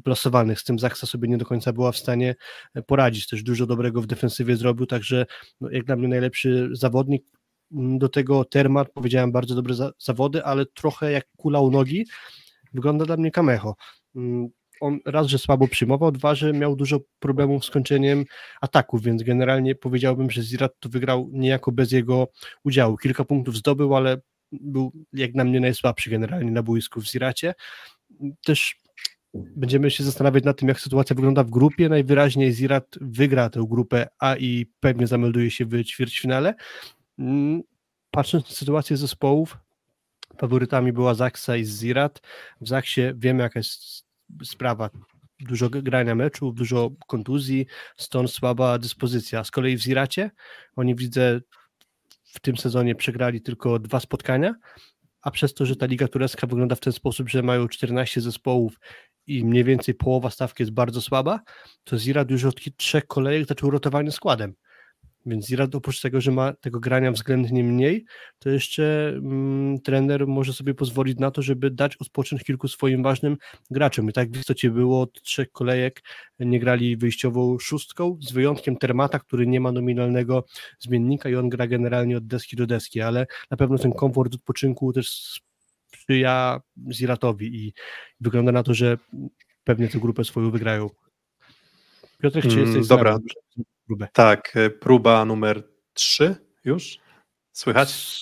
plasowanych, 0.04 0.60
z 0.60 0.64
tym 0.64 0.78
Zaksa 0.78 1.06
sobie 1.06 1.28
nie 1.28 1.38
do 1.38 1.44
końca 1.44 1.72
była 1.72 1.92
w 1.92 1.96
stanie 1.96 2.34
poradzić, 2.86 3.28
też 3.28 3.42
dużo 3.42 3.66
dobrego 3.66 4.02
w 4.02 4.06
defensywie 4.06 4.56
zrobił, 4.56 4.86
także 4.86 5.26
no, 5.60 5.70
jak 5.70 5.84
dla 5.84 5.96
mnie 5.96 6.08
najlepszy 6.08 6.68
zawodnik, 6.72 7.24
mm, 7.72 7.98
do 7.98 8.08
tego 8.08 8.44
Termat, 8.44 8.92
powiedziałem, 8.92 9.32
bardzo 9.32 9.54
dobre 9.54 9.74
za 9.74 9.92
zawody, 9.98 10.44
ale 10.44 10.66
trochę 10.66 11.12
jak 11.12 11.26
kula 11.36 11.60
u 11.60 11.70
nogi, 11.70 12.06
wygląda 12.72 13.04
dla 13.04 13.16
mnie 13.16 13.30
Kamecho. 13.30 13.76
Mm, 14.16 14.48
on 14.80 14.98
raz, 15.04 15.26
że 15.26 15.38
słabo 15.38 15.68
przyjmował, 15.68 16.12
dwa, 16.12 16.34
że 16.34 16.52
miał 16.52 16.76
dużo 16.76 17.00
problemów 17.18 17.64
z 17.64 17.70
kończeniem 17.70 18.24
ataków, 18.60 19.02
więc 19.02 19.22
generalnie 19.22 19.74
powiedziałbym, 19.74 20.30
że 20.30 20.42
Zirat 20.42 20.72
to 20.80 20.88
wygrał 20.88 21.28
niejako 21.32 21.72
bez 21.72 21.92
jego 21.92 22.28
udziału. 22.64 22.96
Kilka 22.96 23.24
punktów 23.24 23.56
zdobył, 23.56 23.96
ale 23.96 24.20
był 24.52 24.92
jak 25.12 25.34
na 25.34 25.44
mnie 25.44 25.60
najsłabszy 25.60 26.10
generalnie 26.10 26.50
na 26.50 26.62
boisku 26.62 27.00
w 27.00 27.04
Ziracie. 27.04 27.54
Też 28.44 28.76
będziemy 29.34 29.90
się 29.90 30.04
zastanawiać 30.04 30.44
nad 30.44 30.58
tym, 30.58 30.68
jak 30.68 30.80
sytuacja 30.80 31.16
wygląda 31.16 31.44
w 31.44 31.50
grupie. 31.50 31.88
Najwyraźniej 31.88 32.52
Zirat 32.52 32.86
wygra 33.00 33.50
tę 33.50 33.64
grupę 33.68 34.06
A 34.18 34.36
i 34.36 34.66
pewnie 34.80 35.06
zamelduje 35.06 35.50
się 35.50 35.64
w 35.64 35.84
ćwierćfinale. 35.84 36.54
Mm, 37.18 37.62
patrząc 38.10 38.50
na 38.50 38.56
sytuację 38.56 38.96
zespołów, 38.96 39.58
faworytami 40.38 40.92
była 40.92 41.14
Zaksa 41.14 41.56
i 41.56 41.64
Zirat. 41.64 42.20
W 42.60 42.68
Zaksie 42.68 43.00
wiemy, 43.14 43.42
jaka 43.42 43.58
jest 43.58 44.05
sprawa. 44.44 44.90
Dużo 45.40 45.70
grania 45.70 46.14
meczów, 46.14 46.54
dużo 46.54 46.90
kontuzji, 47.06 47.66
stąd 47.96 48.30
słaba 48.30 48.78
dyspozycja. 48.78 49.44
Z 49.44 49.50
kolei 49.50 49.76
w 49.76 49.82
Ziracie 49.82 50.30
oni 50.76 50.94
widzę 50.94 51.40
w 52.24 52.40
tym 52.40 52.56
sezonie 52.56 52.94
przegrali 52.94 53.40
tylko 53.42 53.78
dwa 53.78 54.00
spotkania, 54.00 54.54
a 55.22 55.30
przez 55.30 55.54
to, 55.54 55.66
że 55.66 55.76
ta 55.76 55.86
liga 55.86 56.08
turecka 56.08 56.46
wygląda 56.46 56.74
w 56.74 56.80
ten 56.80 56.92
sposób, 56.92 57.28
że 57.28 57.42
mają 57.42 57.68
14 57.68 58.20
zespołów 58.20 58.80
i 59.26 59.44
mniej 59.44 59.64
więcej 59.64 59.94
połowa 59.94 60.30
stawki 60.30 60.62
jest 60.62 60.72
bardzo 60.72 61.00
słaba, 61.00 61.40
to 61.84 61.98
Zirat 61.98 62.30
już 62.30 62.44
od 62.44 62.76
trzech 62.76 63.06
kolejek 63.06 63.48
zaczął 63.48 63.70
rotowanie 63.70 64.12
składem. 64.12 64.54
Więc 65.26 65.46
Zirad 65.46 65.74
oprócz 65.74 66.00
tego, 66.00 66.20
że 66.20 66.32
ma 66.32 66.52
tego 66.52 66.80
grania 66.80 67.12
względnie 67.12 67.64
mniej, 67.64 68.04
to 68.38 68.50
jeszcze 68.50 69.08
mm, 69.08 69.80
trener 69.80 70.26
może 70.26 70.52
sobie 70.52 70.74
pozwolić 70.74 71.18
na 71.18 71.30
to, 71.30 71.42
żeby 71.42 71.70
dać 71.70 71.96
odpocząć 71.96 72.44
kilku 72.44 72.68
swoim 72.68 73.02
ważnym 73.02 73.36
graczom. 73.70 74.10
I 74.10 74.12
tak 74.12 74.30
w 74.30 74.38
istocie 74.38 74.70
było 74.70 75.00
od 75.00 75.22
trzech 75.22 75.52
kolejek, 75.52 76.02
nie 76.38 76.60
grali 76.60 76.96
wyjściową 76.96 77.58
szóstką, 77.58 78.18
z 78.20 78.32
wyjątkiem 78.32 78.76
Termata, 78.76 79.18
który 79.18 79.46
nie 79.46 79.60
ma 79.60 79.72
nominalnego 79.72 80.44
zmiennika 80.78 81.28
i 81.28 81.34
on 81.34 81.48
gra 81.48 81.66
generalnie 81.66 82.16
od 82.16 82.26
deski 82.26 82.56
do 82.56 82.66
deski, 82.66 83.00
ale 83.00 83.26
na 83.50 83.56
pewno 83.56 83.78
ten 83.78 83.92
komfort 83.92 84.34
odpoczynku 84.34 84.92
też 84.92 85.40
sprzyja 85.92 86.60
Ziratowi 86.92 87.66
i 87.66 87.72
wygląda 88.20 88.52
na 88.52 88.62
to, 88.62 88.74
że 88.74 88.98
pewnie 89.64 89.88
tę 89.88 89.98
grupę 89.98 90.24
swoją 90.24 90.50
wygrają. 90.50 90.90
Piotrek, 92.18 92.44
czy 92.44 92.60
jesteś 92.60 92.76
mm, 92.76 92.86
Dobra, 92.86 93.18
próbę. 93.86 94.08
Tak, 94.12 94.56
e, 94.56 94.70
próba 94.70 95.24
numer 95.24 95.62
3 95.92 96.36
już? 96.64 96.98
Słychać? 97.52 98.20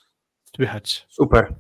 Słychać. 0.57 1.07
Super. 1.09 1.54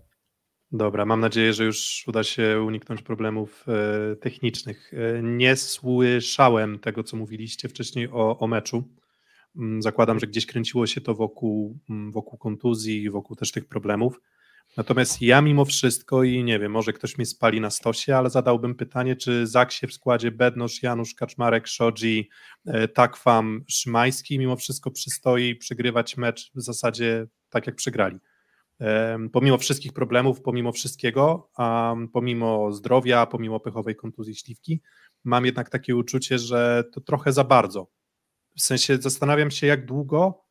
Dobra, 0.72 1.04
mam 1.04 1.20
nadzieję, 1.20 1.52
że 1.52 1.64
już 1.64 2.04
uda 2.06 2.22
się 2.22 2.62
uniknąć 2.66 3.02
problemów 3.02 3.64
e, 3.68 4.16
technicznych. 4.16 4.92
E, 4.94 5.22
nie 5.22 5.56
słyszałem 5.56 6.78
tego, 6.78 7.02
co 7.02 7.16
mówiliście 7.16 7.68
wcześniej 7.68 8.08
o, 8.08 8.38
o 8.38 8.46
meczu. 8.46 8.84
Mm, 9.56 9.82
zakładam, 9.82 10.20
że 10.20 10.26
gdzieś 10.26 10.46
kręciło 10.46 10.86
się 10.86 11.00
to 11.00 11.14
wokół, 11.14 11.78
mm, 11.90 12.12
wokół 12.12 12.38
kontuzji 12.38 13.02
i 13.02 13.10
wokół 13.10 13.36
też 13.36 13.52
tych 13.52 13.68
problemów. 13.68 14.20
Natomiast 14.76 15.22
ja 15.22 15.40
mimo 15.40 15.64
wszystko 15.64 16.22
i 16.22 16.44
nie 16.44 16.58
wiem, 16.58 16.72
może 16.72 16.92
ktoś 16.92 17.18
mnie 17.18 17.26
spali 17.26 17.60
na 17.60 17.70
stosie, 17.70 18.16
ale 18.16 18.30
zadałbym 18.30 18.74
pytanie, 18.74 19.16
czy 19.16 19.46
Zaksie 19.46 19.86
w 19.86 19.94
składzie 19.94 20.30
Bednosz, 20.30 20.82
Janusz 20.82 21.14
Kaczmarek, 21.14 21.66
Szodzi, 21.66 22.28
e, 22.66 22.88
Takwam, 22.88 23.64
Szymański 23.68 24.38
mimo 24.38 24.56
wszystko 24.56 24.90
przystoi 24.90 25.56
przegrywać 25.56 26.16
mecz 26.16 26.50
w 26.54 26.62
zasadzie 26.62 27.26
tak 27.50 27.66
jak 27.66 27.76
przegrali. 27.76 28.18
Pomimo 29.32 29.58
wszystkich 29.58 29.92
problemów, 29.92 30.42
pomimo 30.42 30.72
wszystkiego, 30.72 31.50
pomimo 32.12 32.72
zdrowia, 32.72 33.26
pomimo 33.26 33.60
pechowej 33.60 33.96
kontuzji 33.96 34.34
śliwki, 34.34 34.80
mam 35.24 35.46
jednak 35.46 35.70
takie 35.70 35.96
uczucie, 35.96 36.38
że 36.38 36.84
to 36.92 37.00
trochę 37.00 37.32
za 37.32 37.44
bardzo. 37.44 37.90
W 38.56 38.62
sensie 38.62 38.96
zastanawiam 38.96 39.50
się, 39.50 39.66
jak 39.66 39.86
długo 39.86 40.43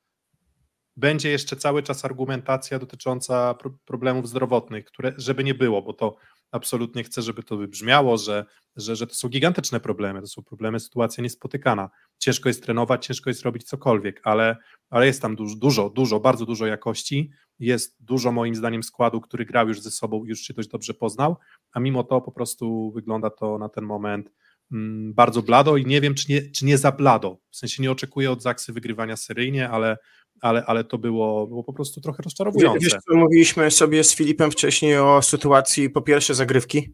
będzie 0.96 1.30
jeszcze 1.30 1.56
cały 1.56 1.84
czas 1.84 2.06
argumentacja 2.06 2.80
dotycząca 2.80 3.54
pro 3.54 3.72
problemów 3.86 4.30
zdrowotnych, 4.30 4.86
które, 4.86 5.14
żeby 5.18 5.44
nie 5.44 5.54
było, 5.54 5.82
bo 5.82 5.94
to 5.94 6.16
absolutnie 6.52 7.04
chcę, 7.04 7.22
żeby 7.22 7.44
to 7.44 7.58
wybrzmiało, 7.58 8.18
że, 8.18 8.46
że, 8.76 8.96
że 8.96 9.08
to 9.08 9.16
są 9.16 9.30
gigantyczne 9.30 9.80
problemy, 9.80 10.22
to 10.22 10.28
są 10.28 10.44
problemy, 10.44 10.80
sytuacja 10.80 11.24
niespotykana. 11.24 11.90
Ciężko 12.18 12.50
jest 12.50 12.64
trenować, 12.64 13.06
ciężko 13.06 13.30
jest 13.30 13.42
robić 13.42 13.64
cokolwiek, 13.64 14.22
ale, 14.24 14.58
ale 14.90 15.06
jest 15.06 15.22
tam 15.22 15.36
dużo, 15.36 15.56
dużo, 15.56 15.90
dużo, 15.90 16.20
bardzo 16.20 16.46
dużo 16.46 16.66
jakości, 16.66 17.32
jest 17.60 17.96
dużo 18.00 18.32
moim 18.32 18.56
zdaniem 18.56 18.84
składu, 18.84 19.22
który 19.22 19.46
grał 19.46 19.68
już 19.68 19.82
ze 19.82 19.92
sobą, 19.92 20.26
już 20.26 20.40
się 20.40 20.54
dość 20.54 20.70
dobrze 20.70 20.94
poznał, 20.94 21.38
a 21.72 21.80
mimo 21.80 22.04
to 22.04 22.22
po 22.22 22.32
prostu 22.32 22.92
wygląda 22.92 23.30
to 23.30 23.58
na 23.58 23.70
ten 23.70 23.84
moment 23.84 24.32
mm, 24.72 25.14
bardzo 25.14 25.42
blado 25.42 25.78
i 25.78 25.86
nie 25.86 26.02
wiem, 26.02 26.16
czy 26.16 26.32
nie, 26.32 26.52
czy 26.52 26.66
nie 26.66 26.78
za 26.78 26.92
blado. 26.92 27.38
W 27.50 27.58
sensie 27.58 27.84
nie 27.84 27.92
oczekuję 27.92 28.32
od 28.32 28.42
Zaksy 28.42 28.74
wygrywania 28.74 29.18
seryjnie, 29.18 29.70
ale 29.70 29.98
ale, 30.44 30.66
ale 30.66 30.84
to 30.84 30.98
było, 30.98 31.48
było 31.48 31.64
po 31.64 31.74
prostu 31.74 32.02
trochę 32.02 32.24
rozczarowujące. 32.24 32.80
Wiesz, 32.80 32.94
co 33.10 33.16
mówiliśmy 33.16 33.72
sobie 33.72 34.04
z 34.04 34.16
Filipem 34.16 34.52
wcześniej 34.52 34.98
o 34.98 35.22
sytuacji 35.22 35.90
po 35.90 36.02
pierwsze 36.02 36.36
zagrywki, 36.36 36.92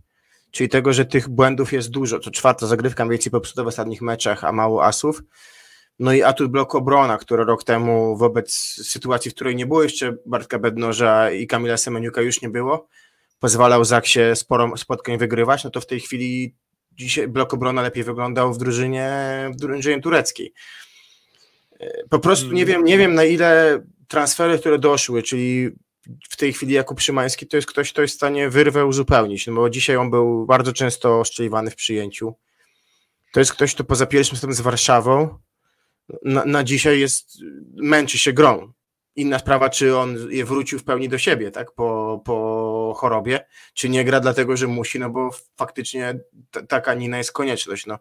czyli 0.51 0.69
tego, 0.69 0.93
że 0.93 1.05
tych 1.05 1.29
błędów 1.29 1.73
jest 1.73 1.89
dużo. 1.89 2.19
To 2.19 2.31
czwarta 2.31 2.67
zagrywka 2.67 3.07
więcej 3.07 3.31
popsuta 3.31 3.63
w 3.63 3.67
ostatnich 3.67 4.01
meczach, 4.01 4.43
a 4.43 4.51
mało 4.51 4.85
asów. 4.85 5.23
No 5.99 6.13
i 6.13 6.23
atut 6.23 6.51
bloku 6.51 6.77
obrona, 6.77 7.17
który 7.17 7.45
rok 7.45 7.63
temu 7.63 8.17
wobec 8.17 8.53
sytuacji, 8.83 9.31
w 9.31 9.35
której 9.35 9.55
nie 9.55 9.65
było 9.65 9.83
jeszcze 9.83 10.15
Bartka 10.25 10.59
Bednoża 10.59 11.31
i 11.31 11.47
Kamila 11.47 11.77
Semeniuka 11.77 12.21
już 12.21 12.41
nie 12.41 12.49
było, 12.49 12.87
pozwalał 13.39 13.85
Zaksie 13.85 14.19
sporo 14.33 14.77
spotkań 14.77 15.17
wygrywać, 15.17 15.63
no 15.63 15.69
to 15.69 15.81
w 15.81 15.85
tej 15.85 15.99
chwili 15.99 16.55
dzisiaj 16.91 17.27
blok 17.27 17.53
obrona 17.53 17.81
lepiej 17.81 18.03
wyglądał 18.03 18.53
w 18.53 18.57
drużynie, 18.57 19.11
w 19.53 19.55
drużynie 19.55 20.01
tureckiej. 20.01 20.53
Po 22.09 22.19
prostu 22.19 22.51
nie 22.51 22.65
wiem, 22.65 22.83
nie 22.83 22.97
wiem 22.97 23.13
na 23.13 23.23
ile 23.23 23.81
transfery, 24.07 24.59
które 24.59 24.79
doszły, 24.79 25.23
czyli 25.23 25.69
w 26.29 26.37
tej 26.37 26.53
chwili 26.53 26.73
Jakub 26.73 27.01
Szymański 27.01 27.47
to 27.47 27.57
jest 27.57 27.67
ktoś, 27.67 27.91
kto 27.91 28.01
jest 28.01 28.13
w 28.13 28.17
stanie 28.17 28.49
wyrwę 28.49 28.85
uzupełnić, 28.85 29.47
no 29.47 29.53
bo 29.53 29.69
dzisiaj 29.69 29.95
on 29.95 30.11
był 30.11 30.45
bardzo 30.45 30.73
często 30.73 31.19
oszczeliwany 31.19 31.71
w 31.71 31.75
przyjęciu. 31.75 32.35
To 33.33 33.39
jest 33.39 33.53
ktoś, 33.53 33.75
kto 33.75 33.83
poza 33.83 34.05
pierwszym 34.05 34.37
setem 34.37 34.53
z 34.53 34.61
Warszawą 34.61 35.39
na, 36.23 36.45
na 36.45 36.63
dzisiaj 36.63 36.99
jest, 36.99 37.37
męczy 37.75 38.17
się 38.17 38.33
grą. 38.33 38.73
Inna 39.15 39.39
sprawa, 39.39 39.69
czy 39.69 39.97
on 39.97 40.17
je 40.29 40.45
wrócił 40.45 40.79
w 40.79 40.83
pełni 40.83 41.09
do 41.09 41.17
siebie, 41.17 41.51
tak, 41.51 41.71
po, 41.71 42.21
po 42.25 42.93
chorobie, 42.97 43.45
czy 43.73 43.89
nie 43.89 44.05
gra 44.05 44.19
dlatego, 44.19 44.57
że 44.57 44.67
musi, 44.67 44.99
no 44.99 45.09
bo 45.09 45.29
faktycznie 45.57 46.19
taka 46.67 46.93
Nina 46.93 47.17
jest 47.17 47.31
konieczność, 47.31 47.85
no. 47.85 47.99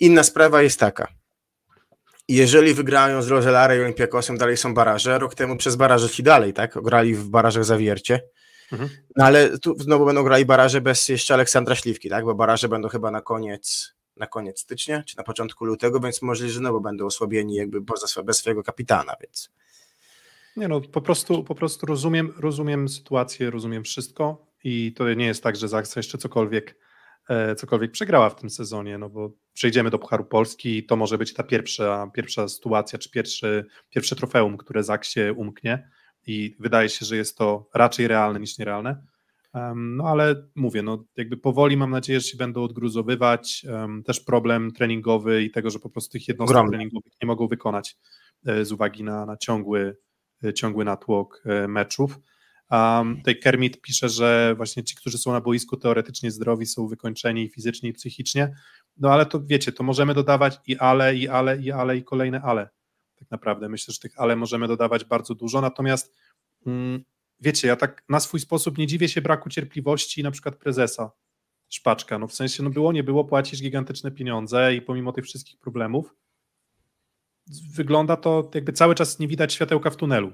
Inna 0.00 0.22
sprawa 0.22 0.62
jest 0.62 0.80
taka, 0.80 1.08
jeżeli 2.28 2.74
wygrają 2.74 3.22
z 3.22 3.28
Rozelarem 3.28 3.78
i 3.78 3.80
Olympiakosem, 3.80 4.38
dalej 4.38 4.56
są 4.56 4.74
baraże. 4.74 5.18
Rok 5.18 5.34
temu 5.34 5.56
przez 5.56 5.76
baraże 5.76 6.08
szli 6.08 6.24
dalej, 6.24 6.52
tak? 6.52 6.82
Grali 6.82 7.14
w 7.14 7.28
barażach 7.28 7.64
zawiercie. 7.64 8.20
Mhm. 8.72 8.90
No 9.16 9.24
ale 9.24 9.58
tu 9.58 9.78
znowu 9.78 10.06
będą 10.06 10.22
grali 10.22 10.44
baraże 10.46 10.80
bez 10.80 11.08
jeszcze 11.08 11.34
Aleksandra 11.34 11.74
Śliwki, 11.74 12.08
tak? 12.08 12.24
Bo 12.24 12.34
baraże 12.34 12.68
będą 12.68 12.88
chyba 12.88 13.10
na 13.10 13.20
koniec, 13.20 13.94
na 14.16 14.26
koniec 14.26 14.60
stycznia, 14.60 15.02
czy 15.02 15.16
na 15.16 15.22
początku 15.22 15.64
lutego, 15.64 16.00
więc 16.00 16.22
możliwe, 16.22 16.52
że 16.52 16.58
znowu 16.58 16.80
będą 16.80 17.06
osłabieni 17.06 17.54
jakby 17.54 17.84
poza, 17.84 18.22
bez 18.22 18.36
swojego 18.36 18.62
kapitana, 18.62 19.14
więc... 19.20 19.50
Nie 20.56 20.68
no, 20.68 20.80
po 20.80 21.00
prostu, 21.00 21.44
po 21.44 21.54
prostu 21.54 21.86
rozumiem, 21.86 22.34
rozumiem 22.38 22.88
sytuację, 22.88 23.50
rozumiem 23.50 23.84
wszystko 23.84 24.46
i 24.64 24.92
to 24.96 25.14
nie 25.14 25.26
jest 25.26 25.42
tak, 25.42 25.56
że 25.56 25.68
Zaksa 25.68 26.00
jeszcze 26.00 26.18
cokolwiek 26.18 26.76
cokolwiek 27.56 27.90
przegrała 27.90 28.30
w 28.30 28.36
tym 28.36 28.50
sezonie, 28.50 28.98
no 28.98 29.10
bo 29.10 29.32
przejdziemy 29.52 29.90
do 29.90 29.98
Pucharu 29.98 30.24
Polski 30.24 30.78
i 30.78 30.86
to 30.86 30.96
może 30.96 31.18
być 31.18 31.34
ta 31.34 31.42
pierwsza, 31.42 32.10
pierwsza 32.14 32.48
sytuacja, 32.48 32.98
czy 32.98 33.10
pierwszy, 33.10 33.66
pierwsze 33.90 34.16
trofeum, 34.16 34.56
które 34.56 34.82
Zak 34.82 35.04
się 35.04 35.32
umknie 35.32 35.90
i 36.26 36.56
wydaje 36.60 36.88
się, 36.88 37.06
że 37.06 37.16
jest 37.16 37.38
to 37.38 37.68
raczej 37.74 38.08
realne 38.08 38.40
niż 38.40 38.58
nierealne. 38.58 39.02
No 39.76 40.04
ale 40.04 40.48
mówię, 40.54 40.82
no 40.82 41.04
jakby 41.16 41.36
powoli 41.36 41.76
mam 41.76 41.90
nadzieję, 41.90 42.20
że 42.20 42.26
się 42.26 42.36
będą 42.36 42.62
odgruzowywać. 42.62 43.66
Też 44.04 44.20
problem 44.20 44.72
treningowy 44.72 45.42
i 45.42 45.50
tego, 45.50 45.70
że 45.70 45.78
po 45.78 45.90
prostu 45.90 46.12
tych 46.12 46.28
jednostek 46.28 46.56
Ogromne. 46.56 46.70
treningowych 46.70 47.12
nie 47.22 47.26
mogą 47.26 47.48
wykonać 47.48 47.96
e, 48.46 48.64
z 48.64 48.72
uwagi 48.72 49.04
na, 49.04 49.26
na 49.26 49.36
ciągły, 49.36 49.96
e, 50.44 50.54
ciągły 50.54 50.84
natłok 50.84 51.42
meczów. 51.68 52.18
Um, 52.74 53.16
tutaj 53.16 53.38
Kermit 53.38 53.80
pisze, 53.80 54.08
że 54.08 54.54
właśnie 54.56 54.84
ci, 54.84 54.96
którzy 54.96 55.18
są 55.18 55.32
na 55.32 55.40
boisku 55.40 55.76
teoretycznie 55.76 56.30
zdrowi, 56.30 56.66
są 56.66 56.88
wykończeni 56.88 57.48
fizycznie 57.48 57.88
i 57.88 57.92
psychicznie. 57.92 58.54
No 58.96 59.12
ale 59.12 59.26
to 59.26 59.40
wiecie, 59.44 59.72
to 59.72 59.82
możemy 59.82 60.14
dodawać 60.14 60.60
i 60.66 60.76
ale, 60.78 61.16
i 61.16 61.28
ale, 61.28 61.58
i 61.58 61.72
ale, 61.72 61.96
i 61.96 62.04
kolejne 62.04 62.42
ale. 62.42 62.68
Tak 63.16 63.30
naprawdę 63.30 63.68
myślę, 63.68 63.94
że 63.94 64.00
tych 64.00 64.20
ale 64.20 64.36
możemy 64.36 64.68
dodawać 64.68 65.04
bardzo 65.04 65.34
dużo. 65.34 65.60
Natomiast 65.60 66.14
mm, 66.66 67.04
wiecie, 67.40 67.68
ja 67.68 67.76
tak 67.76 68.04
na 68.08 68.20
swój 68.20 68.40
sposób 68.40 68.78
nie 68.78 68.86
dziwię 68.86 69.08
się 69.08 69.22
braku 69.22 69.48
cierpliwości 69.48 70.22
na 70.22 70.30
przykład 70.30 70.56
prezesa 70.56 71.10
Szpaczka. 71.68 72.18
No 72.18 72.26
w 72.26 72.34
sensie, 72.34 72.62
no 72.62 72.70
było, 72.70 72.92
nie 72.92 73.04
było, 73.04 73.24
płacisz 73.24 73.62
gigantyczne 73.62 74.10
pieniądze 74.10 74.74
i 74.74 74.82
pomimo 74.82 75.12
tych 75.12 75.24
wszystkich 75.24 75.58
problemów 75.58 76.14
wygląda 77.74 78.16
to 78.16 78.50
jakby 78.54 78.72
cały 78.72 78.94
czas 78.94 79.18
nie 79.18 79.28
widać 79.28 79.52
światełka 79.52 79.90
w 79.90 79.96
tunelu. 79.96 80.32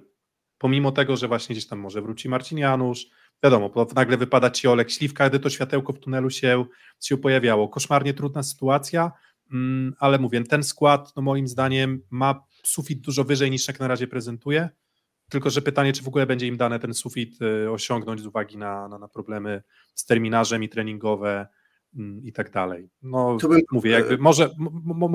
Pomimo 0.61 0.93
tego, 0.93 1.17
że 1.17 1.29
właśnie 1.29 1.55
gdzieś 1.55 1.67
tam 1.67 1.79
może 1.79 2.03
wróci 2.03 2.29
Marcin 2.29 2.59
Janusz, 2.59 3.07
wiadomo, 3.43 3.71
nagle 3.95 4.17
wypada 4.17 4.51
ci 4.51 4.69
Olek 4.69 4.91
Śliwka, 4.91 5.29
gdy 5.29 5.41
to 5.41 5.51
światełko 5.51 5.93
w 5.93 5.99
tunelu 5.99 6.31
się, 6.31 6.65
się 7.01 7.17
pojawiało. 7.17 7.69
Koszmarnie 7.69 8.15
trudna 8.15 8.43
sytuacja, 8.43 9.13
mm, 9.53 9.95
ale 9.99 10.19
mówię, 10.19 10.45
ten 10.45 10.63
skład 10.63 11.13
no 11.17 11.23
moim 11.23 11.49
zdaniem 11.49 12.03
ma 12.11 12.45
sufit 12.65 13.01
dużo 13.01 13.25
wyżej 13.25 13.51
niż 13.51 13.69
jak 13.69 13.81
na 13.81 13.89
razie 13.89 14.07
prezentuje, 14.07 14.69
tylko 15.31 15.51
że 15.51 15.63
pytanie, 15.63 15.93
czy 15.93 16.03
w 16.03 16.09
ogóle 16.09 16.27
będzie 16.27 16.47
im 16.47 16.57
dane 16.57 16.79
ten 16.79 16.95
sufit 16.95 17.43
y, 17.43 17.71
osiągnąć 17.71 18.21
z 18.21 18.27
uwagi 18.27 18.57
na, 18.57 18.89
na, 18.89 18.99
na 18.99 19.09
problemy 19.09 19.63
z 19.95 20.05
terminarzem 20.05 20.63
i 20.63 20.69
treningowe, 20.69 21.47
Mm, 21.95 22.25
i 22.25 22.33
tak 22.33 22.51
dalej. 22.51 22.91
No, 23.03 23.37
bym... 23.37 23.61
mówię, 23.73 23.91
jakby 23.91 24.19
może, 24.19 24.51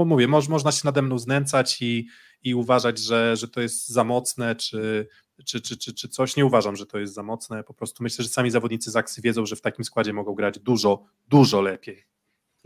mówię, 0.06 0.28
może, 0.28 0.50
można 0.50 0.72
się 0.72 0.82
nade 0.86 1.02
mną 1.02 1.20
znęcać 1.20 1.82
i, 1.82 2.08
i 2.44 2.56
uważać, 2.56 3.00
że, 3.00 3.38
że 3.38 3.48
to 3.48 3.62
jest 3.62 3.88
za 3.88 4.04
mocne, 4.04 4.56
czy, 4.56 5.08
czy, 5.46 5.62
czy, 5.62 5.78
czy, 5.78 5.94
czy 5.94 6.10
coś. 6.10 6.36
Nie 6.36 6.46
uważam, 6.46 6.76
że 6.76 6.86
to 6.86 7.00
jest 7.00 7.14
za 7.14 7.24
mocne. 7.24 7.64
Po 7.64 7.74
prostu 7.74 8.04
myślę, 8.04 8.24
że 8.24 8.30
sami 8.30 8.52
zawodnicy 8.52 8.92
Zaksy 8.92 9.22
wiedzą, 9.22 9.46
że 9.46 9.56
w 9.56 9.62
takim 9.62 9.86
składzie 9.86 10.14
mogą 10.14 10.34
grać 10.34 10.60
dużo, 10.60 11.04
dużo 11.28 11.62
lepiej. 11.62 12.06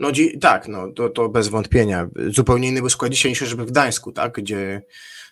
No 0.00 0.10
tak, 0.40 0.68
no, 0.68 0.92
to, 0.92 1.08
to 1.08 1.28
bez 1.28 1.48
wątpienia. 1.48 2.08
Zupełnie 2.28 2.68
inny 2.68 2.80
był 2.80 2.90
skład 2.90 3.12
dzisiaj 3.12 3.30
niż 3.32 3.38
żeby 3.38 3.64
w 3.64 3.70
Gdańsku, 3.70 4.12
tak? 4.12 4.32
Gdzie, 4.32 4.82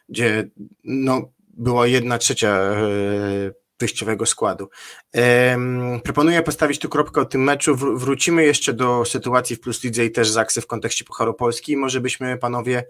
gdzie 0.09 0.51
no, 0.85 1.33
była 1.48 1.87
jedna 1.87 2.18
trzecia 2.18 2.48
e, 2.48 3.51
wyjściowego 3.81 4.27
składu. 4.27 4.68
Um, 5.14 6.01
proponuję 6.05 6.42
postawić 6.42 6.79
tu 6.79 6.88
kropkę 6.88 7.20
o 7.20 7.24
tym 7.24 7.44
meczu. 7.44 7.77
Wr 7.77 7.98
wrócimy 7.98 8.44
jeszcze 8.44 8.72
do 8.72 9.05
sytuacji 9.05 9.57
w 9.57 9.61
Plus 9.61 9.85
Lidze 9.85 10.05
i 10.05 10.11
też 10.11 10.29
Zaksy 10.29 10.61
w 10.61 10.66
kontekście 10.66 11.05
Pucharu 11.05 11.35
Polski. 11.35 11.77
Może 11.77 12.01
byśmy, 12.01 12.38
panowie, 12.38 12.85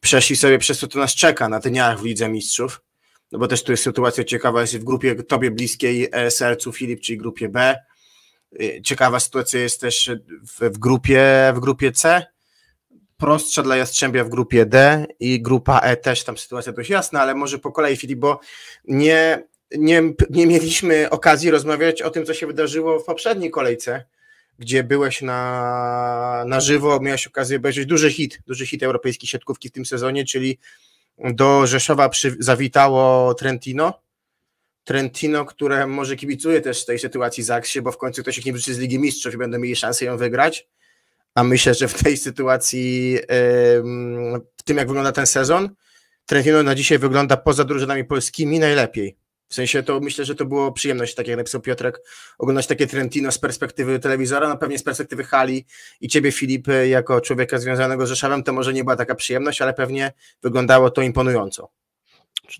przeszli 0.00 0.36
sobie 0.36 0.58
przez 0.58 0.78
to, 0.78 0.88
co 0.88 0.98
nas 0.98 1.14
czeka 1.14 1.48
na 1.48 1.60
dniach 1.60 2.00
w 2.00 2.04
Lidze 2.04 2.28
Mistrzów. 2.28 2.80
No 3.32 3.38
bo 3.38 3.48
też 3.48 3.62
tu 3.62 3.72
jest 3.72 3.82
sytuacja 3.82 4.24
ciekawa, 4.24 4.60
jest 4.60 4.78
w 4.78 4.84
grupie 4.84 5.14
tobie 5.14 5.50
bliskiej 5.50 6.08
e, 6.12 6.30
sercu 6.30 6.72
Filip, 6.72 7.00
czyli 7.00 7.18
grupie 7.18 7.48
B. 7.48 7.76
E, 8.60 8.82
ciekawa 8.82 9.20
sytuacja 9.20 9.60
jest 9.60 9.80
też 9.80 10.10
w, 10.42 10.74
w, 10.74 10.78
grupie, 10.78 11.52
w 11.54 11.60
grupie 11.60 11.92
C. 11.92 12.26
Prostsza 13.16 13.62
dla 13.62 13.76
Jastrzębia 13.76 14.24
w 14.24 14.28
grupie 14.28 14.66
D 14.66 15.06
i 15.20 15.42
grupa 15.42 15.80
E 15.80 15.96
też 15.96 16.24
tam 16.24 16.38
sytuacja 16.38 16.72
dość 16.72 16.90
jasna, 16.90 17.20
ale 17.20 17.34
może 17.34 17.58
po 17.58 17.72
kolei 17.72 17.96
Filip, 17.96 18.18
bo 18.18 18.40
nie, 18.84 19.42
nie, 19.76 20.02
nie 20.30 20.46
mieliśmy 20.46 21.10
okazji 21.10 21.50
rozmawiać 21.50 22.02
o 22.02 22.10
tym, 22.10 22.26
co 22.26 22.34
się 22.34 22.46
wydarzyło 22.46 23.00
w 23.00 23.04
poprzedniej 23.04 23.50
kolejce, 23.50 24.04
gdzie 24.58 24.84
byłeś 24.84 25.22
na, 25.22 26.44
na 26.46 26.60
żywo, 26.60 27.00
miałeś 27.00 27.26
okazję 27.26 27.56
obejrzeć 27.56 27.86
duży 27.86 28.10
hit, 28.10 28.38
duży 28.46 28.66
hit 28.66 28.82
europejskiej 28.82 29.28
siatkówki 29.28 29.68
w 29.68 29.72
tym 29.72 29.86
sezonie, 29.86 30.24
czyli 30.24 30.58
do 31.24 31.66
Rzeszowa 31.66 32.08
przy, 32.08 32.36
zawitało 32.38 33.34
Trentino. 33.34 34.02
Trentino, 34.84 35.44
które 35.44 35.86
może 35.86 36.16
kibicuje 36.16 36.60
też 36.60 36.84
tej 36.84 36.98
sytuacji 36.98 37.42
Zaksie, 37.42 37.82
bo 37.82 37.92
w 37.92 37.98
końcu 37.98 38.22
ktoś 38.22 38.38
ich 38.38 38.46
nie 38.46 38.52
wróci 38.52 38.74
z 38.74 38.78
Ligi 38.78 38.98
Mistrzów 38.98 39.34
i 39.34 39.36
będą 39.36 39.58
mieli 39.58 39.76
szansę 39.76 40.04
ją 40.04 40.16
wygrać. 40.16 40.68
A 41.34 41.44
myślę, 41.44 41.74
że 41.74 41.88
w 41.88 42.02
tej 42.02 42.16
sytuacji, 42.16 43.18
w 44.56 44.62
tym 44.64 44.76
jak 44.76 44.88
wygląda 44.88 45.12
ten 45.12 45.26
sezon, 45.26 45.70
Trentino 46.26 46.62
na 46.62 46.74
dzisiaj 46.74 46.98
wygląda 46.98 47.36
poza 47.36 47.64
drużynami 47.64 48.04
polskimi 48.04 48.58
najlepiej. 48.58 49.16
W 49.48 49.54
sensie 49.54 49.82
to 49.82 50.00
myślę, 50.00 50.24
że 50.24 50.34
to 50.34 50.44
było 50.44 50.72
przyjemność, 50.72 51.14
tak 51.14 51.28
jak 51.28 51.36
napisał 51.36 51.60
Piotrek, 51.60 52.00
oglądać 52.38 52.66
takie 52.66 52.86
Trentino 52.86 53.32
z 53.32 53.38
perspektywy 53.38 53.98
telewizora, 53.98 54.48
no 54.48 54.56
pewnie 54.56 54.78
z 54.78 54.82
perspektywy 54.82 55.24
hali 55.24 55.66
i 56.00 56.08
ciebie 56.08 56.32
Filip 56.32 56.66
jako 56.88 57.20
człowieka 57.20 57.58
związanego 57.58 58.06
z 58.06 58.08
Rzeszowem 58.08 58.42
to 58.42 58.52
może 58.52 58.72
nie 58.72 58.84
była 58.84 58.96
taka 58.96 59.14
przyjemność, 59.14 59.62
ale 59.62 59.74
pewnie 59.74 60.12
wyglądało 60.42 60.90
to 60.90 61.02
imponująco 61.02 61.70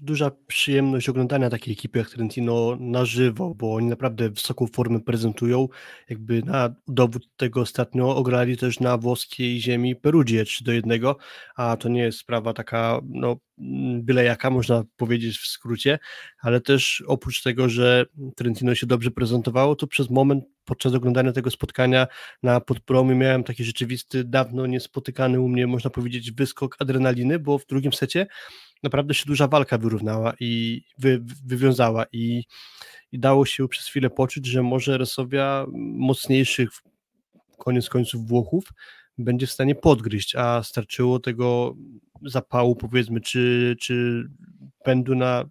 duża 0.00 0.30
przyjemność 0.46 1.08
oglądania 1.08 1.50
takiej 1.50 1.72
ekipy 1.72 1.98
jak 1.98 2.10
Trentino 2.10 2.76
na 2.80 3.04
żywo, 3.04 3.54
bo 3.54 3.74
oni 3.74 3.86
naprawdę 3.86 4.30
wysoką 4.30 4.66
formę 4.66 5.00
prezentują. 5.00 5.68
Jakby 6.08 6.42
na 6.42 6.74
dowód 6.88 7.28
tego 7.36 7.60
ostatnio 7.60 8.16
ograli 8.16 8.56
też 8.56 8.80
na 8.80 8.98
włoskiej 8.98 9.60
ziemi 9.60 9.96
Perugię 9.96 10.44
3 10.44 10.64
do 10.64 10.72
1, 10.72 11.00
a 11.56 11.76
to 11.76 11.88
nie 11.88 12.02
jest 12.02 12.18
sprawa 12.18 12.54
taka 12.54 13.00
no, 13.08 13.36
byle 14.02 14.24
jaka, 14.24 14.50
można 14.50 14.84
powiedzieć 14.96 15.38
w 15.38 15.46
skrócie, 15.46 15.98
ale 16.40 16.60
też 16.60 17.04
oprócz 17.06 17.42
tego, 17.42 17.68
że 17.68 18.06
Trentino 18.36 18.74
się 18.74 18.86
dobrze 18.86 19.10
prezentowało, 19.10 19.76
to 19.76 19.86
przez 19.86 20.10
moment 20.10 20.44
podczas 20.68 20.94
oglądania 20.94 21.32
tego 21.32 21.50
spotkania 21.50 22.06
na 22.42 22.60
podpromie 22.60 23.14
miałem 23.14 23.44
taki 23.44 23.64
rzeczywisty, 23.64 24.24
dawno 24.24 24.66
niespotykany 24.66 25.40
u 25.40 25.48
mnie, 25.48 25.66
można 25.66 25.90
powiedzieć, 25.90 26.32
wyskok 26.32 26.76
adrenaliny, 26.78 27.38
bo 27.38 27.58
w 27.58 27.66
drugim 27.66 27.92
secie 27.92 28.26
naprawdę 28.82 29.14
się 29.14 29.24
duża 29.26 29.48
walka 29.48 29.78
wyrównała 29.78 30.32
i 30.40 30.82
wy, 30.98 31.20
wywiązała 31.46 32.04
i, 32.12 32.44
i 33.12 33.18
dało 33.18 33.46
się 33.46 33.68
przez 33.68 33.86
chwilę 33.86 34.10
poczuć, 34.10 34.46
że 34.46 34.62
może 34.62 34.98
Resowia 34.98 35.66
mocniejszych 35.72 36.68
koniec 37.58 37.88
końców 37.88 38.28
Włochów 38.28 38.64
będzie 39.18 39.46
w 39.46 39.52
stanie 39.52 39.74
podgryźć, 39.74 40.36
a 40.36 40.62
starczyło 40.62 41.20
tego 41.20 41.76
zapału 42.22 42.76
powiedzmy, 42.76 43.20
czy, 43.20 43.76
czy 43.80 44.24
pędu 44.84 45.14
na 45.14 45.44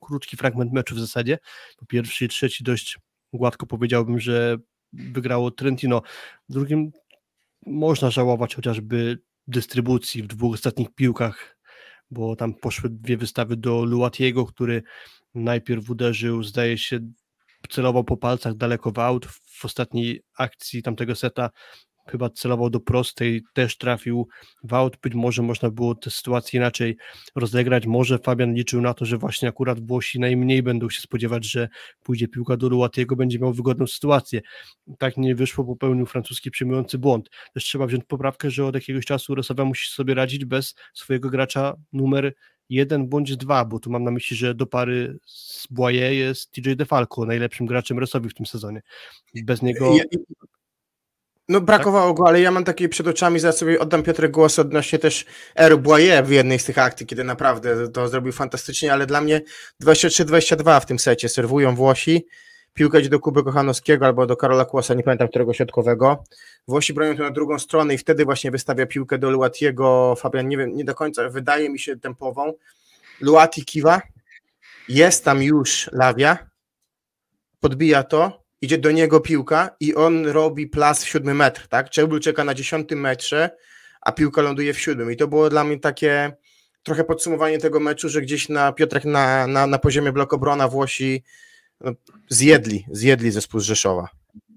krótki 0.00 0.36
fragment 0.36 0.72
meczu 0.72 0.94
w 0.94 1.00
zasadzie. 1.00 1.38
Po 1.76 1.86
pierwszy 1.86 2.24
i 2.24 2.28
trzeci 2.28 2.64
dość 2.64 2.98
gładko 3.32 3.66
powiedziałbym, 3.66 4.20
że 4.20 4.56
wygrało 4.92 5.50
Trentino. 5.50 6.02
Drugim 6.48 6.92
można 7.66 8.10
żałować 8.10 8.54
chociażby 8.54 9.18
dystrybucji 9.46 10.22
w 10.22 10.26
dwóch 10.26 10.54
ostatnich 10.54 10.94
piłkach 10.94 11.60
bo 12.10 12.36
tam 12.36 12.54
poszły 12.54 12.90
dwie 12.90 13.16
wystawy 13.16 13.56
do 13.56 13.84
Luatiego, 13.84 14.46
który 14.46 14.82
najpierw 15.34 15.90
uderzył, 15.90 16.42
zdaje 16.42 16.78
się, 16.78 16.98
celował 17.70 18.04
po 18.04 18.16
palcach 18.16 18.54
daleko 18.54 18.90
w 18.90 18.98
aut. 18.98 19.26
W 19.26 19.64
ostatniej 19.64 20.22
akcji 20.38 20.82
tamtego 20.82 21.14
seta 21.14 21.50
chyba 22.10 22.30
celował 22.30 22.70
do 22.70 22.80
prostej, 22.80 23.42
też 23.52 23.78
trafił 23.78 24.28
w 24.64 24.74
aut, 24.74 24.96
być 25.02 25.14
może 25.14 25.42
można 25.42 25.70
było 25.70 25.94
tę 25.94 26.10
sytuację 26.10 26.58
inaczej 26.60 26.96
rozegrać, 27.34 27.86
może 27.86 28.18
Fabian 28.18 28.54
liczył 28.54 28.80
na 28.80 28.94
to, 28.94 29.04
że 29.04 29.18
właśnie 29.18 29.48
akurat 29.48 29.86
Włosi 29.86 30.20
najmniej 30.20 30.62
będą 30.62 30.90
się 30.90 31.00
spodziewać, 31.00 31.44
że 31.44 31.68
pójdzie 32.02 32.28
piłka 32.28 32.56
do 32.56 32.68
Luatiego, 32.68 33.16
będzie 33.16 33.38
miał 33.38 33.52
wygodną 33.52 33.86
sytuację. 33.86 34.40
Tak 34.98 35.16
nie 35.16 35.34
wyszło, 35.34 35.64
popełnił 35.64 36.06
francuski 36.06 36.50
przyjmujący 36.50 36.98
błąd. 36.98 37.30
Też 37.54 37.64
trzeba 37.64 37.86
wziąć 37.86 38.04
poprawkę, 38.04 38.50
że 38.50 38.66
od 38.66 38.74
jakiegoś 38.74 39.04
czasu 39.04 39.34
Rosowa 39.34 39.64
musi 39.64 39.90
sobie 39.92 40.14
radzić 40.14 40.44
bez 40.44 40.74
swojego 40.94 41.30
gracza 41.30 41.74
numer 41.92 42.34
jeden 42.70 43.08
bądź 43.08 43.36
dwa, 43.36 43.64
bo 43.64 43.78
tu 43.78 43.90
mam 43.90 44.04
na 44.04 44.10
myśli, 44.10 44.36
że 44.36 44.54
do 44.54 44.66
pary 44.66 45.18
z 45.26 45.66
Boye 45.70 46.14
jest 46.14 46.52
TJ 46.52 46.72
DeFalco, 46.72 47.24
najlepszym 47.24 47.66
graczem 47.66 47.98
Rosowi 47.98 48.28
w 48.28 48.34
tym 48.34 48.46
sezonie. 48.46 48.82
Bez 49.44 49.62
niego... 49.62 49.94
No 51.50 51.60
brakowało 51.60 52.08
tak? 52.08 52.16
go, 52.16 52.28
ale 52.28 52.40
ja 52.40 52.50
mam 52.50 52.64
takie 52.64 52.88
przed 52.88 53.06
oczami, 53.06 53.40
za 53.40 53.52
sobie 53.52 53.80
oddam 53.80 54.02
Piotrek 54.02 54.30
głos 54.30 54.58
odnośnie 54.58 54.98
też 54.98 55.24
Eru 55.54 55.82
w 56.24 56.30
jednej 56.30 56.58
z 56.58 56.64
tych 56.64 56.78
akcji, 56.78 57.06
kiedy 57.06 57.24
naprawdę 57.24 57.88
to 57.88 58.08
zrobił 58.08 58.32
fantastycznie, 58.32 58.92
ale 58.92 59.06
dla 59.06 59.20
mnie 59.20 59.40
23-22 59.84 60.80
w 60.80 60.86
tym 60.86 60.98
secie 60.98 61.28
serwują 61.28 61.74
Włosi, 61.74 62.26
piłka 62.74 62.98
idzie 62.98 63.08
do 63.08 63.20
Kuby 63.20 63.44
Kochanowskiego 63.44 64.06
albo 64.06 64.26
do 64.26 64.36
Karola 64.36 64.64
Kłosa, 64.64 64.94
nie 64.94 65.02
pamiętam 65.02 65.28
którego 65.28 65.54
środkowego. 65.54 66.24
Włosi 66.68 66.94
bronią 66.94 67.16
to 67.16 67.22
na 67.22 67.30
drugą 67.30 67.58
stronę 67.58 67.94
i 67.94 67.98
wtedy 67.98 68.24
właśnie 68.24 68.50
wystawia 68.50 68.86
piłkę 68.86 69.18
do 69.18 69.30
Luatiego, 69.30 70.14
Fabian, 70.18 70.48
nie 70.48 70.56
wiem, 70.56 70.76
nie 70.76 70.84
do 70.84 70.94
końca, 70.94 71.28
wydaje 71.28 71.70
mi 71.70 71.78
się 71.78 71.96
tempową. 71.96 72.52
Luati 73.20 73.64
kiwa, 73.64 74.02
jest 74.88 75.24
tam 75.24 75.42
już 75.42 75.90
Lawia, 75.92 76.38
podbija 77.60 78.02
to, 78.02 78.42
idzie 78.60 78.78
do 78.78 78.90
niego 78.90 79.20
piłka 79.20 79.70
i 79.80 79.94
on 79.94 80.26
robi 80.26 80.66
plas 80.66 81.04
w 81.04 81.08
siódmy 81.08 81.34
metr, 81.34 81.68
tak? 81.68 81.90
Czebuł 81.90 82.18
czeka 82.18 82.44
na 82.44 82.54
dziesiątym 82.54 83.00
metrze, 83.00 83.50
a 84.00 84.12
piłka 84.12 84.42
ląduje 84.42 84.74
w 84.74 84.80
siódmym 84.80 85.12
i 85.12 85.16
to 85.16 85.28
było 85.28 85.50
dla 85.50 85.64
mnie 85.64 85.80
takie 85.80 86.32
trochę 86.82 87.04
podsumowanie 87.04 87.58
tego 87.58 87.80
meczu, 87.80 88.08
że 88.08 88.22
gdzieś 88.22 88.48
na 88.48 88.72
Piotrek 88.72 89.04
na, 89.04 89.46
na, 89.46 89.66
na 89.66 89.78
poziomie 89.78 90.12
blokobrona 90.12 90.68
Włosi 90.68 91.22
no, 91.80 91.92
zjedli, 92.28 92.86
zjedli 92.90 93.30
zespół 93.30 93.60
z 93.60 93.64
Rzeszowa. 93.64 94.08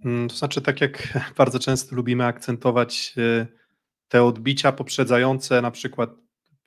Mm, 0.06 0.30
to 0.30 0.36
znaczy, 0.36 0.62
tak 0.62 0.82
jak 0.82 1.20
bardzo 1.38 1.60
często 1.60 1.96
lubimy 1.96 2.26
akcentować 2.26 3.14
y, 3.18 3.48
te 4.08 4.24
odbicia 4.24 4.72
poprzedzające 4.72 5.62
na 5.62 5.72
przykład 5.72 6.10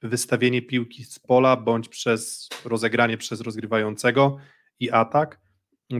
wystawienie 0.02 0.62
piłki 0.62 1.04
z 1.04 1.18
pola 1.18 1.56
bądź 1.56 1.88
przez 1.88 2.48
rozegranie 2.64 3.16
przez 3.16 3.40
rozgrywającego 3.40 4.36
i 4.80 4.90
atak, 4.90 5.40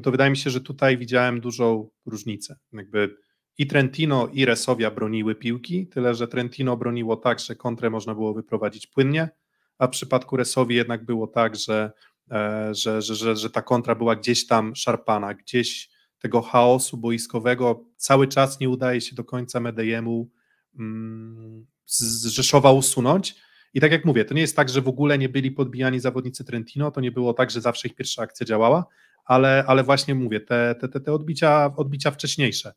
to 0.02 0.10
wydaje 0.10 0.30
mi 0.30 0.36
się, 0.36 0.50
że 0.50 0.60
tutaj 0.60 0.98
widziałem 0.98 1.40
dużą 1.40 1.90
różnicę. 2.06 2.56
Jakby 2.72 3.16
i 3.58 3.66
Trentino, 3.66 4.28
i 4.32 4.44
Resowia 4.44 4.90
broniły 4.90 5.34
piłki, 5.34 5.86
tyle 5.86 6.14
że 6.14 6.28
Trentino 6.28 6.76
broniło 6.76 7.16
tak, 7.16 7.40
że 7.40 7.54
kontrę 7.54 7.90
można 7.90 8.14
było 8.14 8.34
wyprowadzić 8.34 8.86
płynnie, 8.86 9.28
a 9.78 9.86
w 9.86 9.90
przypadku 9.90 10.36
Resowi 10.36 10.74
jednak 10.74 11.04
było 11.04 11.26
tak, 11.26 11.56
że, 11.56 11.92
e, 12.30 12.74
że, 12.74 13.02
że, 13.02 13.14
że, 13.14 13.36
że 13.36 13.50
ta 13.50 13.62
kontra 13.62 13.94
była 13.94 14.16
gdzieś 14.16 14.46
tam 14.46 14.76
szarpana, 14.76 15.34
gdzieś 15.34 15.90
tego 16.18 16.42
chaosu 16.42 16.96
boiskowego 16.96 17.84
cały 17.96 18.28
czas 18.28 18.60
nie 18.60 18.68
udaje 18.68 19.00
się 19.00 19.14
do 19.14 19.24
końca 19.24 19.60
Medejemu 19.60 20.30
mm, 20.78 21.66
z 21.86 22.26
Rzeszowa 22.26 22.72
usunąć. 22.72 23.34
I 23.74 23.80
tak 23.80 23.92
jak 23.92 24.04
mówię, 24.04 24.24
to 24.24 24.34
nie 24.34 24.40
jest 24.40 24.56
tak, 24.56 24.68
że 24.68 24.82
w 24.82 24.88
ogóle 24.88 25.18
nie 25.18 25.28
byli 25.28 25.50
podbijani 25.50 26.00
zawodnicy 26.00 26.44
Trentino, 26.44 26.90
to 26.90 27.00
nie 27.00 27.12
było 27.12 27.34
tak, 27.34 27.50
że 27.50 27.60
zawsze 27.60 27.88
ich 27.88 27.94
pierwsza 27.94 28.22
akcja 28.22 28.46
działała, 28.46 28.86
ale, 29.26 29.64
ale 29.66 29.84
właśnie 29.84 30.14
mówię, 30.14 30.40
te, 30.40 30.74
te, 30.74 31.00
te, 31.00 31.12
odbicia, 31.12 31.72
odbicia 31.76 32.10
wcześniejsze, 32.10 32.72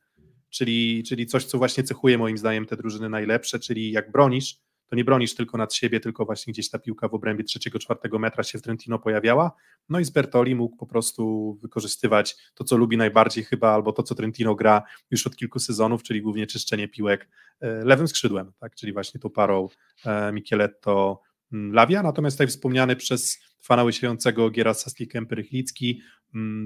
czyli, 0.49 1.03
czyli 1.03 1.25
coś, 1.25 1.45
co 1.45 1.57
właśnie 1.57 1.83
cechuje 1.83 2.17
moim 2.17 2.37
zdaniem 2.37 2.65
te 2.65 2.77
drużyny 2.77 3.09
najlepsze, 3.09 3.59
czyli 3.59 3.91
jak 3.91 4.11
bronisz, 4.11 4.55
to 4.89 4.95
nie 4.95 5.03
bronisz 5.03 5.35
tylko 5.35 5.57
nad 5.57 5.73
siebie, 5.73 5.99
tylko 5.99 6.25
właśnie 6.25 6.53
gdzieś 6.53 6.69
ta 6.69 6.79
piłka 6.79 7.07
w 7.07 7.13
obrębie 7.13 7.43
trzeciego, 7.43 7.79
czwartego 7.79 8.19
metra 8.19 8.43
się 8.43 8.59
w 8.59 8.61
Trentino 8.61 8.99
pojawiała. 8.99 9.51
No 9.89 9.99
i 9.99 10.05
z 10.05 10.09
Bertoli 10.09 10.55
mógł 10.55 10.77
po 10.77 10.85
prostu 10.85 11.53
wykorzystywać 11.61 12.35
to, 12.53 12.63
co 12.63 12.77
lubi 12.77 12.97
najbardziej 12.97 13.43
chyba, 13.43 13.73
albo 13.73 13.91
to, 13.91 14.03
co 14.03 14.15
Trentino 14.15 14.55
gra 14.55 14.83
już 15.11 15.27
od 15.27 15.35
kilku 15.35 15.59
sezonów, 15.59 16.03
czyli 16.03 16.21
głównie 16.21 16.47
czyszczenie 16.47 16.87
piłek 16.87 17.29
e, 17.59 17.85
lewym 17.85 18.07
skrzydłem, 18.07 18.51
tak? 18.59 18.75
czyli 18.75 18.93
właśnie 18.93 19.19
tą 19.19 19.29
parą 19.29 19.67
e, 20.05 20.31
Micheletto, 20.31 21.21
Lawia, 21.51 22.03
natomiast 22.03 22.37
tutaj 22.37 22.47
wspomniany 22.47 22.95
przez 22.95 23.39
fana 23.61 23.83
łysiającego 23.83 24.49
Giera 24.49 24.71
Sasli-Kemper-Rychlicki 24.71 25.95
mm, 25.95 26.01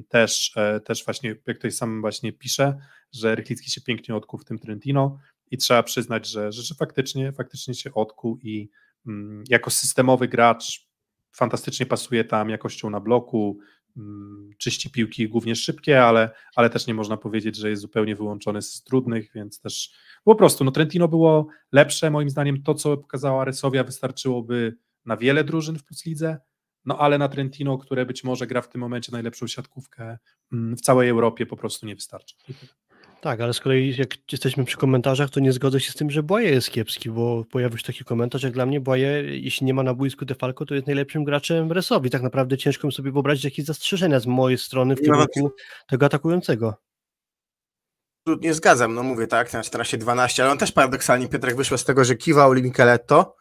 też, 0.10 0.52
e, 0.56 0.80
też 0.80 1.06
właśnie, 1.06 1.36
jak 1.47 1.60
ktoś 1.60 1.76
sam 1.76 2.02
właśnie 2.02 2.34
pisze, 2.34 2.78
że 3.12 3.36
Rychlicki 3.36 3.71
się 3.71 3.82
pięknie 3.82 4.15
odkuł 4.15 4.39
w 4.39 4.45
tym 4.45 4.60
Trentino, 4.60 5.19
i 5.54 5.58
trzeba 5.58 5.84
przyznać, 5.84 6.28
że, 6.28 6.52
że, 6.52 6.76
faktycznie, 6.76 7.32
faktycznie 7.32 7.73
się 7.73 7.93
odkuł 7.93 8.38
i 8.38 8.69
mm, 9.08 9.43
jako 9.49 9.69
systemowy 9.69 10.28
gracz 10.28 10.88
fantastycznie 11.32 11.86
pasuje 11.86 12.23
tam 12.23 12.49
jakością 12.49 12.89
na 12.89 12.99
bloku, 12.99 13.60
mm, 13.97 14.49
czyści 14.58 14.91
piłki 14.91 15.30
głównie 15.30 15.56
szybkie, 15.56 16.04
ale, 16.04 16.30
ale 16.56 16.69
też 16.69 16.88
nie 16.88 16.93
można 16.93 17.17
powiedzieć, 17.17 17.56
że 17.56 17.69
jest 17.69 17.82
zupełnie 17.82 18.15
wyłączony 18.15 18.62
z 18.62 18.84
trudnych, 18.84 19.32
więc 19.36 19.60
też 19.60 19.93
po 20.23 20.36
prostu 20.36 20.63
no 20.63 20.71
Trentino 20.71 21.08
było 21.08 21.47
lepsze, 21.71 22.12
moim 22.12 22.30
zdaniem. 22.30 22.63
To, 22.63 22.73
co 22.73 22.97
pokazała 22.97 23.45
Resowia 23.45 23.84
wystarczyłoby 23.84 24.78
na 25.06 25.17
wiele 25.17 25.43
drużyn 25.43 25.78
w 25.78 25.84
Plus 25.84 26.06
Lidze, 26.06 26.38
no 26.86 26.98
ale 26.98 27.17
na 27.17 27.30
Trentino, 27.30 27.78
które 27.78 28.06
być 28.06 28.24
może 28.24 28.48
gra 28.48 28.62
w 28.62 28.69
tym 28.69 28.82
momencie 28.82 29.12
najlepszą 29.12 29.48
siatkówkę 29.48 30.17
mm, 30.54 30.78
w 30.78 30.82
całej 30.82 31.10
Europie 31.10 31.46
po 31.46 31.58
prostu 31.58 31.86
nie 31.86 31.96
wystarczy. 31.96 32.36
Tak, 33.22 33.41
ale 33.41 33.54
z 33.54 33.60
kolei 33.60 33.96
jak 33.98 34.32
jesteśmy 34.32 34.65
przy 34.65 34.78
komentarzach, 34.78 35.30
to 35.30 35.39
nie 35.39 35.54
zgodzę 35.54 35.80
się 35.80 35.91
z 35.91 35.96
tym, 35.96 36.12
że 36.12 36.24
Błaje 36.24 36.50
jest 36.50 36.72
kiepski, 36.72 37.10
bo 37.10 37.46
pojawił 37.52 37.78
się 37.78 37.84
taki 37.84 38.04
komentarz, 38.04 38.43
jak 38.43 38.54
dla 38.54 38.65
mnie 38.65 38.80
Błaje, 38.80 39.24
jeśli 39.26 39.65
nie 39.65 39.74
ma 39.74 39.84
na 39.84 39.93
boisku 39.93 40.26
Defalco, 40.26 40.65
to 40.65 40.76
jest 40.76 40.88
najlepszym 40.88 41.24
graczem 41.24 41.72
Resowi. 41.72 42.10
Tak 42.10 42.22
naprawdę 42.22 42.58
ciężko 42.58 42.88
mi 42.88 42.93
sobie 42.93 43.12
wyobrazić 43.12 43.43
jakieś 43.43 43.65
zastrzeżenia 43.65 44.19
z 44.19 44.28
mojej 44.28 44.58
strony 44.58 44.96
w 44.96 45.02
kierunku 45.02 45.52
tego 45.88 46.06
atakującego. 46.06 46.74
Nie 48.41 48.54
zgadzam, 48.54 48.93
no 48.93 49.04
mówię 49.04 49.28
tak, 49.28 49.54
na 49.54 49.62
14-12, 49.62 50.41
ale 50.41 50.52
on 50.52 50.58
też 50.58 50.72
paradoksalnie, 50.72 51.28
Piotrek, 51.28 51.56
wyszło 51.56 51.78
z 51.78 51.86
tego, 51.86 52.04
że 52.04 52.15
kiwał 52.15 52.54
Micheletto, 52.54 53.36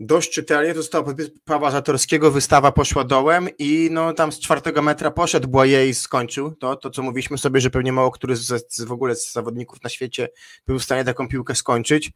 dość 0.00 0.30
czytelnie, 0.30 0.74
został 0.74 1.04
podpis 1.04 1.30
Pawła 1.44 1.70
Zatorskiego, 1.70 2.30
wystawa 2.30 2.72
poszła 2.72 3.04
dołem 3.04 3.48
i 3.58 3.88
no 3.92 4.12
tam 4.12 4.32
z 4.32 4.40
czwartego 4.40 4.82
metra 4.82 5.10
poszedł 5.10 5.48
Błaje 5.48 5.88
i 5.88 5.94
skończył 5.94 6.50
to, 6.50 6.76
to 6.76 6.90
co 6.90 7.02
mówiliśmy 7.02 7.38
sobie, 7.38 7.60
że 7.60 7.70
pewnie 7.70 7.92
mało 7.92 8.10
który 8.10 8.36
z, 8.36 8.74
z, 8.74 8.82
w 8.82 8.92
ogóle 8.92 9.14
z 9.14 9.32
zawodników 9.32 9.82
na 9.82 9.90
świecie 9.90 10.28
był 10.66 10.78
w 10.78 10.84
stanie 10.84 11.04
taką 11.04 11.28
piłkę 11.28 11.54
skończyć, 11.54 12.12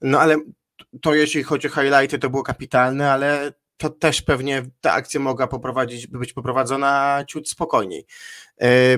no 0.00 0.20
ale 0.20 0.36
to 1.02 1.14
jeśli 1.14 1.42
chodzi 1.42 1.68
o 1.68 1.70
highlighty 1.70 2.18
to 2.18 2.30
było 2.30 2.42
kapitalne, 2.42 3.12
ale 3.12 3.52
to 3.76 3.90
też 3.90 4.22
pewnie 4.22 4.62
ta 4.80 4.92
akcja 4.92 5.20
mogła 5.20 5.46
poprowadzić, 5.46 6.06
być 6.06 6.32
poprowadzona 6.32 7.24
ciut 7.28 7.48
spokojniej. 7.48 8.06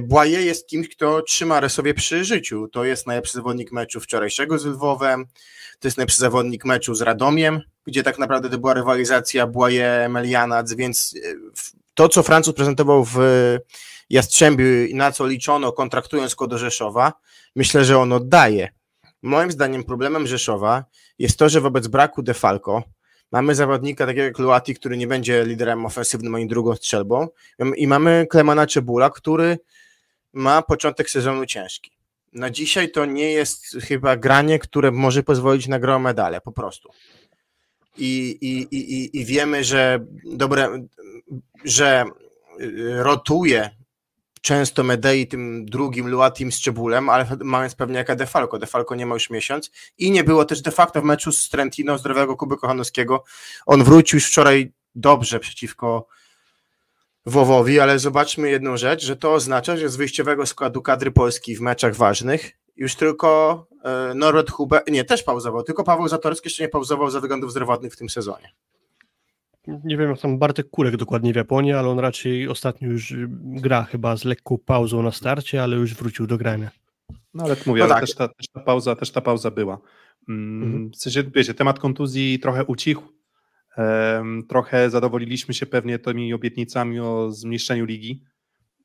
Błaje 0.01 0.43
jest 0.43 0.69
kimś, 0.69 0.89
kto 0.89 1.23
trzyma 1.23 1.61
Resowie 1.61 1.95
przy 1.95 2.25
życiu. 2.25 2.69
To 2.73 2.85
jest 2.85 3.07
najlepszy 3.07 3.33
zawodnik 3.33 3.73
meczu 3.73 4.01
wczorajszego 4.01 4.59
z 4.59 4.65
Lwowem, 4.65 5.27
to 5.79 5.89
jest 5.89 5.97
najlepszy 5.97 6.19
zawodnik 6.19 6.65
meczu 6.65 6.95
z 6.95 7.01
Radomiem, 7.01 7.61
gdzie 7.89 8.03
tak 8.03 8.19
naprawdę 8.19 8.51
to 8.51 8.59
była 8.59 8.75
rywalizacja 8.75 9.47
Błaje-Melianac, 9.47 10.75
więc 10.75 11.15
e, 11.17 11.35
to, 11.95 12.09
co 12.09 12.23
Francuz 12.23 12.55
prezentował 12.55 13.05
w 13.05 13.19
Jastrzębiu 14.11 14.85
i 14.85 14.95
na 14.95 15.13
co 15.13 15.27
liczono 15.27 15.73
kontraktując 15.73 16.35
go 16.35 16.47
do 16.47 16.59
Rzeszowa, 16.59 17.13
myślę, 17.57 17.85
że 17.85 17.99
on 17.99 18.13
oddaje. 18.13 18.69
Moim 19.23 19.53
zdaniem 19.53 19.85
problemem 19.85 20.27
Rzeszowa 20.27 20.85
jest 21.19 21.39
to, 21.39 21.49
że 21.49 21.61
wobec 21.61 21.87
braku 21.87 22.23
Defalco 22.23 22.83
mamy 23.33 23.55
zawodnika 23.55 24.07
takiego 24.07 24.25
jak 24.25 24.39
Luati, 24.39 24.75
który 24.75 24.97
nie 24.97 25.07
będzie 25.07 25.45
liderem 25.45 25.87
ofensywnym 25.87 26.35
ani 26.35 26.47
drugą 26.47 26.77
strzelbą 26.77 27.29
i 27.77 27.87
mamy 27.87 28.27
Klemana 28.31 28.67
Czebula, 28.67 29.11
który 29.11 29.59
ma 30.33 30.63
początek 30.63 31.11
sezonu 31.11 31.47
ciężki. 31.47 31.91
Na 32.33 32.51
dzisiaj 32.51 32.91
to 32.91 33.05
nie 33.05 33.33
jest 33.33 33.77
chyba 33.83 34.17
granie, 34.17 34.59
które 34.59 34.91
może 34.91 35.23
pozwolić 35.23 35.69
na 35.69 35.79
grę 35.79 35.99
medale, 35.99 36.41
po 36.41 36.53
prostu. 36.53 36.89
I, 37.99 38.39
i, 38.41 38.77
i, 38.77 39.21
i 39.21 39.25
wiemy, 39.25 39.65
że 39.65 40.05
dobre, 40.25 40.87
że 41.65 42.05
rotuje 42.97 43.71
często 44.41 44.85
Medei 44.85 45.27
tym 45.27 45.67
drugim 45.67 46.09
Luatim 46.09 46.53
z 46.53 46.61
Czebulem, 46.61 47.09
ale 47.09 47.27
mając 47.45 47.75
pewnie 47.75 47.97
jaka 47.97 48.17
Defalco. 48.17 48.59
Defalco 48.59 48.95
nie 48.95 49.07
ma 49.07 49.15
już 49.15 49.31
miesiąc 49.31 49.71
i 49.99 50.11
nie 50.11 50.25
było 50.25 50.45
też 50.45 50.63
de 50.63 50.71
facto 50.71 51.01
w 51.01 51.05
meczu 51.05 51.33
z 51.33 51.49
Trentino, 51.49 51.99
zdrowego 51.99 52.37
Kuby 52.37 52.57
Kochanowskiego. 52.57 53.25
On 53.67 53.85
wrócił 53.85 54.17
już 54.17 54.27
wczoraj 54.27 54.73
dobrze 54.95 55.41
przeciwko 55.41 56.07
Wowowi, 57.27 57.81
ale 57.81 57.99
zobaczmy 57.99 58.51
jedną 58.51 58.77
rzecz, 58.77 59.05
że 59.05 59.17
to 59.17 59.33
oznacza, 59.33 59.77
że 59.77 59.89
z 59.89 59.97
wyjściowego 59.97 60.47
składu 60.47 60.83
kadry 60.83 61.11
Polski 61.11 61.57
w 61.57 61.61
meczach 61.61 61.95
ważnych 61.95 62.59
już 62.79 62.95
tylko 62.95 63.67
e, 63.85 64.15
Norbert 64.15 64.51
Hube, 64.51 64.81
nie, 64.91 65.05
też 65.05 65.23
pauzował, 65.23 65.63
tylko 65.63 65.85
Paweł 65.85 66.09
Zatorski 66.09 66.47
jeszcze 66.47 66.63
nie 66.63 66.69
pauzował 66.69 67.11
ze 67.11 67.21
względów 67.21 67.51
zdrowotnych 67.51 67.93
w 67.93 67.97
tym 67.97 68.09
sezonie 68.09 68.53
nie 69.85 69.97
wiem 69.97 70.11
jak 70.11 70.21
tam 70.21 70.39
Bartek 70.39 70.71
Kurek 70.71 70.97
dokładnie 70.97 71.33
w 71.33 71.37
Japonii, 71.37 71.73
ale 71.73 71.89
on 71.89 71.99
raczej 71.99 72.49
ostatnio 72.49 72.89
już 72.89 73.15
gra 73.41 73.83
chyba 73.83 74.17
z 74.17 74.25
lekką 74.25 74.59
pauzą 74.59 75.03
na 75.03 75.13
starcie, 75.13 75.63
ale 75.63 75.77
już 75.77 75.95
wrócił 75.95 76.27
do 76.27 76.39
grania. 76.39 76.71
No 77.35 77.45
ale 77.45 77.57
mówię, 77.67 77.83
no 77.83 77.89
tak. 77.89 78.01
też, 78.01 78.15
ta, 78.15 78.29
też, 78.29 78.47
ta, 78.49 78.61
pauza, 78.61 78.97
też 78.97 79.11
ta 79.11 79.21
pauza 79.21 79.51
była. 79.51 79.79
Mm, 80.29 80.63
mhm. 80.63 80.91
W 80.91 80.97
sensie, 80.97 81.23
wiecie, 81.35 81.55
temat 81.55 81.79
kontuzji 81.79 82.39
trochę 82.39 82.65
ucichł, 82.65 83.03
trochę 84.49 84.91
zadowoliliśmy 84.91 85.55
się 85.55 85.67
pewnie 85.67 85.99
tymi 85.99 86.35
obietnicami 86.35 87.01
o 87.01 87.31
zmniejszeniu 87.31 87.85
ligi, 87.85 88.25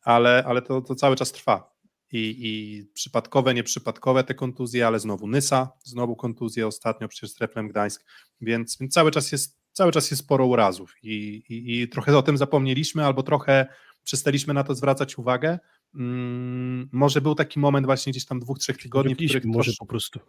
ale, 0.04 0.44
ale 0.48 0.62
to, 0.62 0.82
to 0.82 0.96
cały 0.96 1.16
czas 1.16 1.32
trwa. 1.32 1.73
I, 2.14 2.36
I 2.40 2.86
przypadkowe, 2.94 3.54
nieprzypadkowe 3.54 4.24
te 4.24 4.34
kontuzje, 4.34 4.88
ale 4.88 5.00
znowu 5.00 5.28
Nysa, 5.28 5.72
znowu 5.84 6.16
kontuzje 6.16 6.68
ostatnio 6.68 7.08
przecież 7.08 7.32
z 7.32 7.42
Replem 7.42 7.68
Gdańsk, 7.68 8.06
więc, 8.42 8.78
więc 8.78 8.94
cały 8.94 9.12
czas 9.12 9.32
jest 9.32 9.64
cały 9.74 9.92
czas 9.92 10.12
jest 10.12 10.24
sporo 10.24 10.46
urazów 10.46 10.96
i, 11.04 11.44
i, 11.50 11.82
i 11.82 11.88
trochę 11.88 12.18
o 12.18 12.24
tym 12.24 12.38
zapomnieliśmy, 12.38 13.06
albo 13.06 13.24
trochę 13.24 13.68
przestaliśmy 14.04 14.54
na 14.54 14.64
to 14.64 14.76
zwracać 14.76 15.18
uwagę. 15.18 15.60
Hmm, 15.94 16.90
może 16.92 17.22
był 17.22 17.36
taki 17.36 17.60
moment 17.60 17.86
właśnie 17.86 18.12
gdzieś 18.12 18.26
tam 18.26 18.40
dwóch, 18.40 18.60
trzech 18.60 18.78
tygodni, 18.78 19.16
w 19.16 19.18
których 19.18 19.46
może 19.46 19.72
po 19.80 19.86
prostu. 19.86 20.20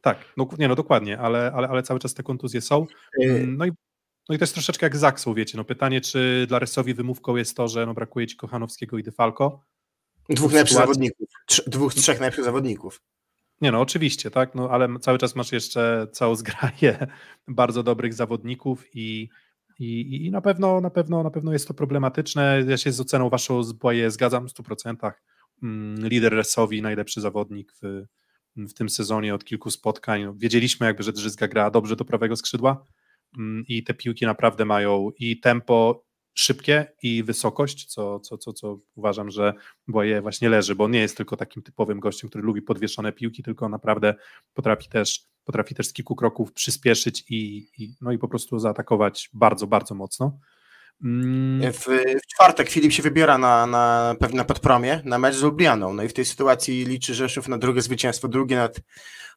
Tak, 0.00 0.18
no, 0.36 0.48
nie, 0.58 0.68
no 0.68 0.74
dokładnie, 0.74 1.18
ale, 1.18 1.52
ale, 1.54 1.68
ale 1.68 1.82
cały 1.82 2.00
czas 2.00 2.14
te 2.14 2.22
kontuzje 2.22 2.60
są. 2.60 2.86
Mm, 3.22 3.56
no 3.56 3.66
i, 3.66 3.70
no 4.28 4.34
i 4.34 4.38
to 4.38 4.42
jest 4.42 4.54
troszeczkę 4.54 4.86
jak 4.86 4.96
z 4.96 5.24
wiecie, 5.36 5.58
no 5.58 5.64
pytanie, 5.64 6.00
czy 6.00 6.44
dla 6.48 6.58
Resowi 6.58 6.94
wymówką 6.94 7.36
jest 7.36 7.56
to, 7.56 7.68
że 7.68 7.86
no 7.86 7.94
brakuje 7.94 8.26
ci 8.26 8.36
Kochanowskiego 8.36 8.98
i 8.98 9.02
Defalco? 9.02 9.60
Dwóch 10.28 10.52
najlepszych 10.52 10.78
zawodników, 10.78 11.28
dwóch, 11.66 11.94
trzech 11.94 12.20
najlepszych 12.20 12.44
zawodników. 12.44 13.00
Nie 13.60 13.72
no, 13.72 13.80
oczywiście, 13.80 14.30
tak, 14.30 14.54
no, 14.54 14.70
ale 14.70 14.98
cały 15.00 15.18
czas 15.18 15.36
masz 15.36 15.52
jeszcze 15.52 16.06
całą 16.12 16.34
zgraję 16.34 17.06
bardzo 17.48 17.82
dobrych 17.82 18.14
zawodników 18.14 18.84
i, 18.94 19.28
i, 19.78 20.26
i 20.26 20.30
na 20.30 20.40
pewno, 20.40 20.80
na 20.80 20.90
pewno, 20.90 21.22
na 21.22 21.30
pewno 21.30 21.52
jest 21.52 21.68
to 21.68 21.74
problematyczne. 21.74 22.64
Ja 22.68 22.76
się 22.76 22.92
z 22.92 23.00
oceną 23.00 23.30
waszą 23.30 23.62
zboję 23.62 24.10
zgadzam 24.10 24.48
w 24.48 24.52
100%. 24.52 25.12
Mm, 25.62 26.08
lider 26.08 26.32
Resowi, 26.32 26.82
najlepszy 26.82 27.20
zawodnik 27.20 27.72
w, 27.82 28.04
w 28.56 28.74
tym 28.74 28.88
sezonie 28.88 29.34
od 29.34 29.44
kilku 29.44 29.70
spotkań. 29.70 30.24
No, 30.24 30.34
wiedzieliśmy 30.36 30.86
jakby, 30.86 31.02
że 31.02 31.12
Drzyzga 31.12 31.48
gra 31.48 31.70
dobrze 31.70 31.96
do 31.96 32.04
prawego 32.04 32.36
skrzydła 32.36 32.86
mm, 33.38 33.64
i 33.68 33.84
te 33.84 33.94
piłki 33.94 34.26
naprawdę 34.26 34.64
mają 34.64 35.10
i 35.18 35.40
tempo 35.40 36.04
szybkie 36.34 36.92
i 37.02 37.22
wysokość, 37.22 37.86
co, 37.86 38.20
co, 38.20 38.38
co, 38.38 38.52
co 38.52 38.78
uważam, 38.94 39.30
że 39.30 39.54
właśnie 40.22 40.48
leży, 40.48 40.74
bo 40.74 40.88
nie 40.88 41.00
jest 41.00 41.16
tylko 41.16 41.36
takim 41.36 41.62
typowym 41.62 42.00
gościem, 42.00 42.30
który 42.30 42.44
lubi 42.44 42.62
podwieszone 42.62 43.12
piłki, 43.12 43.42
tylko 43.42 43.68
naprawdę 43.68 44.14
potrafi 44.54 44.88
też, 44.88 45.26
potrafi 45.44 45.74
też 45.74 45.88
z 45.88 45.92
kilku 45.92 46.16
kroków 46.16 46.52
przyspieszyć 46.52 47.24
i, 47.28 47.68
i, 47.78 47.94
no 48.00 48.12
i 48.12 48.18
po 48.18 48.28
prostu 48.28 48.58
zaatakować 48.58 49.30
bardzo, 49.32 49.66
bardzo 49.66 49.94
mocno. 49.94 50.38
Mm. 51.04 51.72
W, 51.72 51.78
w, 52.22 52.26
czwartek 52.34 52.70
Filip 52.70 52.92
się 52.92 53.02
wybiera 53.02 53.38
na, 53.38 53.66
na 53.66 54.16
na 54.32 54.44
podpromie, 54.44 55.00
na 55.04 55.18
mecz 55.18 55.34
z 55.34 55.42
Lublianą. 55.42 55.94
No 55.94 56.02
i 56.02 56.08
w 56.08 56.12
tej 56.12 56.24
sytuacji 56.24 56.84
liczy 56.84 57.14
Rzeszów 57.14 57.48
na 57.48 57.58
drugie 57.58 57.82
zwycięstwo, 57.82 58.28
drugie 58.28 58.56
nad 58.56 58.80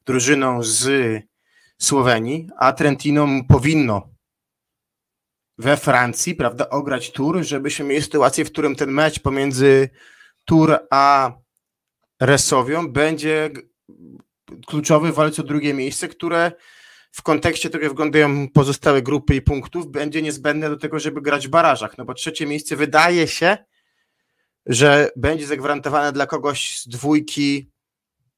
drużyną 0.06 0.64
z 0.64 0.90
Słowenii, 1.78 2.50
a 2.58 2.74
Trentino 2.74 3.28
powinno 3.48 4.15
we 5.58 5.78
Francji, 5.78 6.36
prawda, 6.36 6.70
ograć 6.70 7.12
tur, 7.12 7.44
żebyśmy 7.44 7.86
mieli 7.86 8.02
sytuację, 8.02 8.46
w 8.46 8.52
którym 8.52 8.76
ten 8.76 8.92
mecz 8.92 9.20
pomiędzy 9.20 9.90
Tur 10.46 10.78
a 10.90 11.32
Resowią 12.20 12.88
będzie 12.88 13.50
kluczowy 14.68 15.12
w 15.12 15.16
walce 15.16 15.42
o 15.42 15.46
drugie 15.46 15.74
miejsce, 15.74 16.08
które 16.08 16.52
w 17.12 17.22
kontekście 17.22 17.70
tego, 17.70 17.84
jak 17.84 17.92
wyglądają 17.92 18.50
pozostałe 18.50 19.02
grupy 19.02 19.36
i 19.36 19.42
punktów, 19.42 19.92
będzie 19.92 20.22
niezbędne 20.22 20.70
do 20.70 20.78
tego, 20.78 21.00
żeby 21.00 21.22
grać 21.22 21.48
w 21.48 21.50
barażach. 21.50 21.98
No 21.98 22.06
bo 22.06 22.14
trzecie 22.14 22.46
miejsce 22.46 22.76
wydaje 22.76 23.28
się, 23.28 23.58
że 24.66 25.12
będzie 25.16 25.48
zagwarantowane 25.48 26.12
dla 26.12 26.28
kogoś 26.28 26.80
z 26.80 26.88
dwójki 26.88 27.72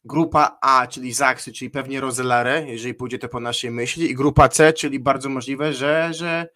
grupa 0.05 0.57
A, 0.61 0.88
czyli 0.88 1.13
Zaksy, 1.13 1.53
czyli 1.53 1.70
pewnie 1.70 2.01
Roselare, 2.01 2.65
jeżeli 2.68 2.93
pójdzie 2.93 3.20
to 3.20 3.30
po 3.30 3.39
naszej 3.39 3.72
myśli, 3.72 4.11
i 4.11 4.15
grupa 4.15 4.49
C, 4.49 4.74
czyli 4.74 4.99
bardzo 4.99 5.30
możliwe, 5.30 5.74
że, 5.74 6.13
że 6.13 6.47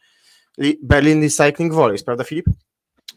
Berlin 0.84 1.22
Recycling 1.22 1.74
Volleys, 1.74 2.04
prawda 2.04 2.24
Filip? 2.24 2.46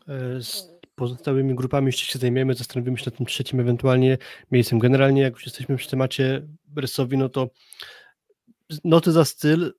E, 0.08 0.42
z 0.42 0.74
pozostałymi 0.94 1.54
grupami 1.54 1.86
jeszcze 1.86 2.06
się 2.06 2.18
zajmiemy, 2.18 2.54
zastanowimy 2.54 2.98
się 2.98 3.04
nad 3.06 3.16
tym 3.16 3.26
trzecim 3.26 3.60
ewentualnie 3.60 4.18
miejscem. 4.50 4.78
Generalnie 4.78 5.22
jak 5.22 5.34
już 5.34 5.46
jesteśmy 5.46 5.76
przy 5.76 5.90
temacie 5.90 6.46
Bresowi, 6.66 7.18
no 7.18 7.28
to 7.28 7.50
noty 8.84 9.12
za 9.12 9.24
styl 9.24 9.72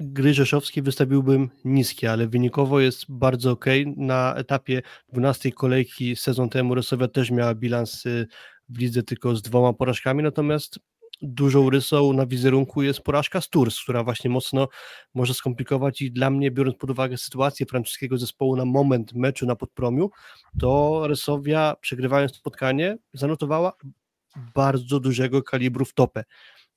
gry 0.00 0.34
rzeszowskiej 0.34 0.82
wystawiłbym 0.82 1.50
niskie, 1.64 2.12
ale 2.12 2.28
wynikowo 2.28 2.80
jest 2.80 3.04
bardzo 3.08 3.50
ok. 3.50 3.64
Na 3.96 4.34
etapie 4.34 4.82
12 5.12 5.52
kolejki 5.52 6.16
sezon 6.16 6.48
temu 6.48 6.74
Resowia 6.74 7.08
też 7.08 7.30
miała 7.30 7.54
bilans 7.54 8.06
y, 8.06 8.26
w 8.68 8.78
lidze 8.78 9.02
tylko 9.02 9.36
z 9.36 9.42
dwoma 9.42 9.72
porażkami, 9.72 10.22
natomiast 10.22 10.78
dużą 11.22 11.70
rysą 11.70 12.12
na 12.12 12.26
wizerunku 12.26 12.82
jest 12.82 13.00
porażka 13.00 13.40
z 13.40 13.48
Tours, 13.48 13.82
która 13.82 14.04
właśnie 14.04 14.30
mocno 14.30 14.68
może 15.14 15.34
skomplikować 15.34 16.02
i 16.02 16.12
dla 16.12 16.30
mnie, 16.30 16.50
biorąc 16.50 16.76
pod 16.76 16.90
uwagę 16.90 17.16
sytuację 17.16 17.66
francuskiego 17.66 18.18
zespołu 18.18 18.56
na 18.56 18.64
moment 18.64 19.12
meczu 19.12 19.46
na 19.46 19.56
Podpromiu, 19.56 20.10
to 20.60 21.02
Rysowia 21.06 21.76
przegrywając 21.80 22.36
spotkanie 22.36 22.98
zanotowała 23.12 23.72
bardzo 24.54 25.00
dużego 25.00 25.42
kalibru 25.42 25.84
w 25.84 25.94
topę. 25.94 26.24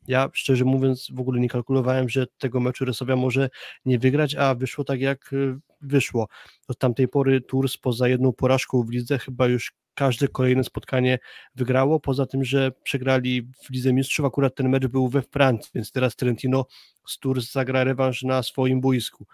Ja 0.07 0.29
szczerze 0.33 0.65
mówiąc 0.65 1.07
w 1.13 1.19
ogóle 1.19 1.39
nie 1.39 1.49
kalkulowałem, 1.49 2.09
że 2.09 2.27
tego 2.37 2.59
meczu 2.59 2.85
Resowia 2.85 3.15
może 3.15 3.49
nie 3.85 3.99
wygrać, 3.99 4.35
a 4.35 4.55
wyszło 4.55 4.83
tak 4.83 5.01
jak 5.01 5.33
y, 5.33 5.59
wyszło. 5.81 6.27
Od 6.67 6.77
tamtej 6.77 7.07
pory 7.07 7.41
Tours 7.41 7.77
poza 7.77 8.07
jedną 8.07 8.33
porażką 8.33 8.83
w 8.83 8.89
lidze 8.89 9.19
chyba 9.19 9.47
już 9.47 9.73
każde 9.99 10.27
kolejne 10.27 10.63
spotkanie 10.63 11.19
wygrało, 11.55 11.99
poza 11.99 12.25
tym, 12.25 12.43
że 12.43 12.71
przegrali 12.83 13.41
w 13.41 13.69
Lidze 13.69 13.93
Mistrzów, 13.93 14.25
akurat 14.25 14.55
ten 14.55 14.69
mecz 14.69 14.87
był 14.87 15.07
we 15.09 15.21
Francji, 15.21 15.71
więc 15.75 15.91
teraz 15.91 16.15
Trentino 16.15 16.65
z 17.07 17.19
Tours 17.19 17.51
zagra 17.51 17.83
rewanż 17.83 18.23
na 18.23 18.43
swoim 18.43 18.81
boisku. 18.81 19.25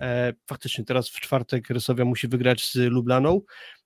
E, 0.00 0.32
faktycznie 0.46 0.84
teraz 0.84 1.08
w 1.08 1.20
czwartek 1.20 1.70
Resowia 1.70 2.04
musi 2.04 2.28
wygrać 2.28 2.70
z 2.70 2.74
Lublaną, 2.74 3.40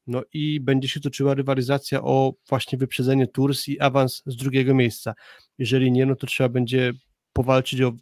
no 0.07 0.23
i 0.33 0.61
będzie 0.61 0.89
się 0.89 1.01
toczyła 1.01 1.35
rywalizacja 1.35 2.03
o 2.03 2.35
właśnie 2.49 2.79
wyprzedzenie 2.79 3.27
Tours 3.27 3.69
i 3.69 3.81
awans 3.81 4.23
z 4.27 4.37
drugiego 4.37 4.75
miejsca. 4.75 5.15
Jeżeli 5.59 5.93
nie, 5.93 6.07
no 6.07 6.17
to 6.17 6.27
trzeba 6.27 6.49
będzie 6.49 6.93
powalczyć 7.33 7.83
o 7.83 7.93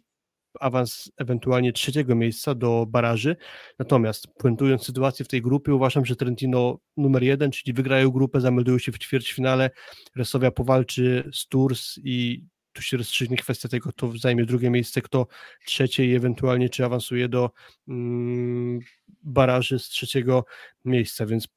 awans 0.59 1.11
ewentualnie 1.17 1.73
trzeciego 1.73 2.15
miejsca 2.15 2.55
do 2.55 2.85
baraży. 2.89 3.35
Natomiast 3.79 4.27
puentując 4.27 4.85
sytuację 4.85 5.25
w 5.25 5.27
tej 5.27 5.41
grupie, 5.41 5.75
uważam, 5.75 6.05
że 6.05 6.15
Trentino 6.15 6.79
numer 6.97 7.23
jeden, 7.23 7.51
czyli 7.51 7.73
wygrają 7.73 8.09
grupę, 8.09 8.41
zameldują 8.41 8.79
się 8.79 8.91
w 8.91 8.97
ćwierćfinale, 8.97 9.69
Resowia 10.15 10.51
powalczy 10.51 11.29
z 11.33 11.47
Tours 11.47 11.99
i 12.03 12.43
tu 12.73 12.81
się 12.81 12.97
rozstrzygnie 12.97 13.37
kwestia 13.37 13.69
tego, 13.69 13.89
kto 13.89 14.17
zajmie 14.17 14.45
drugie 14.45 14.69
miejsce, 14.69 15.01
kto 15.01 15.27
trzecie 15.65 16.05
i 16.05 16.15
ewentualnie 16.15 16.69
czy 16.69 16.85
awansuje 16.85 17.29
do 17.29 17.51
mm, 17.87 18.79
baraży 19.23 19.79
z 19.79 19.83
trzeciego 19.83 20.45
miejsca, 20.85 21.25
więc 21.25 21.47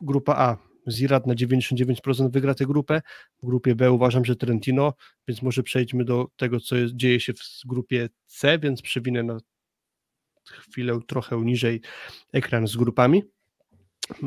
grupa 0.00 0.34
A 0.36 0.69
Zirad 0.88 1.26
na 1.26 1.34
99% 1.34 2.30
wygra 2.30 2.54
tę 2.54 2.66
grupę. 2.66 3.02
W 3.42 3.46
grupie 3.46 3.74
B 3.74 3.92
uważam, 3.92 4.24
że 4.24 4.36
Trentino, 4.36 4.94
więc 5.28 5.42
może 5.42 5.62
przejdźmy 5.62 6.04
do 6.04 6.28
tego, 6.36 6.60
co 6.60 6.76
jest, 6.76 6.96
dzieje 6.96 7.20
się 7.20 7.32
w 7.34 7.66
grupie 7.66 8.08
C, 8.26 8.58
więc 8.58 8.82
przewinę 8.82 9.22
na 9.22 9.38
chwilę 10.44 10.98
trochę 11.06 11.36
niżej 11.36 11.80
ekran 12.32 12.66
z 12.66 12.76
grupami. 12.76 13.22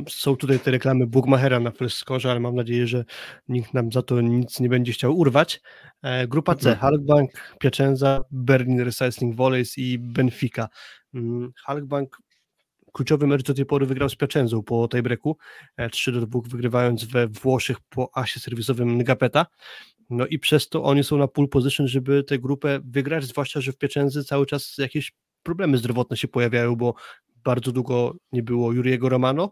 Są 0.10 0.36
tutaj 0.36 0.60
te 0.60 0.72
reklamy 0.72 1.08
Bugmachera 1.08 1.60
na 1.60 1.72
Fleskorze, 1.72 2.32
ale 2.32 2.40
mam 2.40 2.56
nadzieję, 2.56 2.88
że 2.88 3.06
nikt 3.48 3.74
nam 3.74 3.92
za 3.92 4.02
to 4.02 4.22
nic 4.22 4.60
nie 4.60 4.70
będzie 4.70 4.94
chciał 4.94 5.18
urwać. 5.18 5.62
E, 6.02 6.28
grupa 6.28 6.56
C, 6.56 6.70
mhm. 6.70 6.80
Halkbank, 6.80 7.56
Piacenza, 7.60 8.22
Berlin 8.32 8.80
Recycling 8.80 9.36
Volleys 9.36 9.78
i 9.78 10.00
Benfica. 10.00 10.70
Mm, 11.14 11.52
Halkbank 11.66 12.18
kluczowy 12.94 13.28
mecz 13.28 13.44
do 13.44 13.54
tej 13.54 13.66
pory 13.66 13.86
wygrał 13.86 14.10
z 14.10 14.16
Piacenzą 14.16 14.64
po 14.64 14.88
tiebreaku, 14.88 15.38
3 15.92 16.12
e, 16.12 16.14
do 16.14 16.28
2 16.28 16.40
wygrywając 16.46 17.04
we 17.04 17.28
Włoszech 17.28 17.78
po 17.90 18.10
asie 18.18 18.40
serwisowym 18.40 18.98
Ngapeta. 18.98 19.46
No 20.10 20.28
i 20.28 20.40
przez 20.40 20.70
to 20.70 20.84
oni 20.84 21.04
są 21.04 21.18
na 21.18 21.28
pull 21.28 21.50
position, 21.50 21.88
żeby 21.88 22.24
tę 22.24 22.40
grupę 22.40 22.80
wygrać, 22.86 23.24
zwłaszcza, 23.24 23.62
że 23.62 23.72
w 23.72 23.78
Piacenzy 23.78 24.24
cały 24.24 24.46
czas 24.46 24.78
jakieś 24.78 25.12
problemy 25.44 25.78
zdrowotne 25.78 26.18
się 26.18 26.28
pojawiają, 26.28 26.76
bo 26.76 26.94
bardzo 27.44 27.72
długo 27.72 28.16
nie 28.32 28.44
było 28.44 28.74
Juriego 28.74 29.10
Romano, 29.10 29.52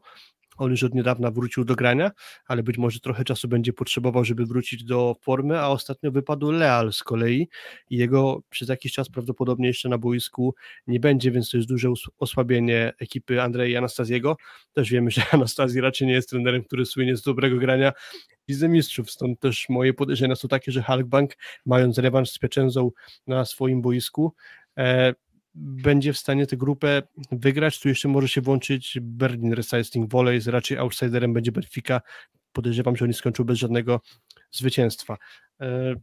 on 0.62 0.72
już 0.72 0.84
od 0.84 0.94
niedawna 0.94 1.32
wrócił 1.32 1.66
do 1.66 1.76
grania, 1.76 2.12
ale 2.48 2.64
być 2.64 2.78
może 2.78 3.00
trochę 3.00 3.24
czasu 3.24 3.48
będzie 3.48 3.74
potrzebował, 3.74 4.26
żeby 4.26 4.46
wrócić 4.46 4.84
do 4.84 5.16
formy, 5.22 5.60
a 5.60 5.68
ostatnio 5.68 6.12
wypadł 6.12 6.52
Leal 6.52 6.94
z 6.94 7.04
kolei 7.04 7.48
i 7.90 7.98
jego 7.98 8.42
przez 8.50 8.70
jakiś 8.70 8.94
czas 8.94 9.10
prawdopodobnie 9.10 9.68
jeszcze 9.68 9.90
na 9.90 9.98
boisku 9.98 10.56
nie 10.88 11.00
będzie, 11.00 11.32
więc 11.32 11.50
to 11.50 11.58
jest 11.58 11.70
duże 11.70 11.90
osłabienie 12.18 12.94
ekipy 13.00 13.42
Andrzeja 13.42 13.78
Anastaziego. 13.78 14.38
Też 14.74 14.92
wiemy, 14.92 15.12
że 15.12 15.22
Anastazji 15.32 15.82
raczej 15.82 16.08
nie 16.08 16.14
jest 16.14 16.30
trenerem, 16.30 16.64
który 16.64 16.86
słynie 16.86 17.16
z 17.16 17.22
dobrego 17.22 17.58
grania 17.58 17.94
Widzę 18.48 18.70
Mistrzów, 18.70 19.12
stąd 19.12 19.40
też 19.40 19.70
moje 19.70 19.94
podejrzenia 19.94 20.36
są 20.36 20.48
takie, 20.48 20.72
że 20.72 20.82
Halkbank, 20.82 21.32
mając 21.66 21.98
rewanż 21.98 22.30
z 22.30 22.40
Pieczęzą 22.40 22.92
na 23.28 23.46
swoim 23.46 23.82
boisku, 23.82 24.34
e, 24.78 25.14
będzie 25.56 26.14
w 26.14 26.18
stanie 26.18 26.48
tę 26.48 26.58
grupę 26.58 27.02
wygrać. 27.32 27.80
Tu 27.80 27.90
jeszcze 27.90 28.08
może 28.08 28.28
się 28.28 28.42
włączyć 28.42 28.98
Berlin 29.02 29.54
Recycling 29.54 30.12
Volleys, 30.12 30.48
raczej 30.48 30.78
outsiderem 30.78 31.34
będzie 31.34 31.52
Benfica. 31.52 32.02
Podejrzewam, 32.54 32.96
że 32.96 33.06
oni 33.06 33.14
skończą 33.14 33.44
bez 33.44 33.58
żadnego 33.58 34.02
zwycięstwa. 34.52 35.18
E, 35.62 35.96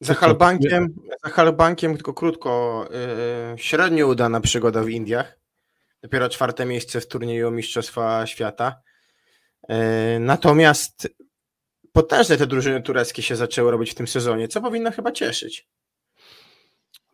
za 0.00 0.14
Halbankiem, 0.14 0.94
za 1.24 1.30
Halbankiem 1.30 1.94
tylko 1.94 2.14
krótko, 2.14 2.84
yy, 3.50 3.58
średnio 3.58 4.06
udana 4.06 4.40
przygoda 4.40 4.82
w 4.82 4.88
Indiach. 4.88 5.38
Dopiero 6.02 6.28
czwarte 6.28 6.64
miejsce 6.64 7.00
w 7.00 7.08
turnieju 7.08 7.50
Mistrzostwa 7.50 8.26
Świata. 8.26 8.80
Yy, 9.68 9.76
natomiast 10.20 11.08
potężne 11.92 12.36
te 12.36 12.46
drużyny 12.46 12.82
tureckie 12.82 13.22
się 13.22 13.36
zaczęły 13.36 13.70
robić 13.70 13.90
w 13.90 13.94
tym 13.94 14.06
sezonie, 14.06 14.48
co 14.48 14.60
powinno 14.60 14.90
chyba 14.90 15.12
cieszyć. 15.12 15.68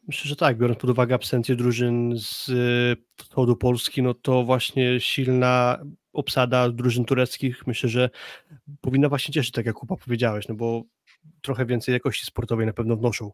Myślę, 0.09 0.29
że 0.29 0.37
tak, 0.37 0.59
biorąc 0.59 0.81
pod 0.81 0.91
uwagę 0.91 1.15
absencję 1.15 1.57
drużyn 1.57 2.15
z 2.17 2.51
wschodu 3.17 3.57
Polski, 3.57 4.03
no 4.03 4.15
to 4.15 4.45
właśnie 4.45 5.01
silna 5.01 5.79
obsada 6.13 6.71
drużyn 6.71 7.05
tureckich, 7.05 7.67
myślę, 7.67 7.89
że 7.89 8.11
powinna 8.81 9.09
właśnie 9.09 9.35
cieszyć, 9.35 9.53
tak 9.53 9.67
jak 9.67 9.75
Kuba 9.75 9.97
powiedziałeś, 9.97 10.49
no 10.49 10.55
bo 10.55 10.83
trochę 11.43 11.67
więcej 11.67 11.93
jakości 11.93 12.27
sportowej 12.27 12.67
na 12.67 12.73
pewno 12.73 12.97
wnoszą. 12.97 13.33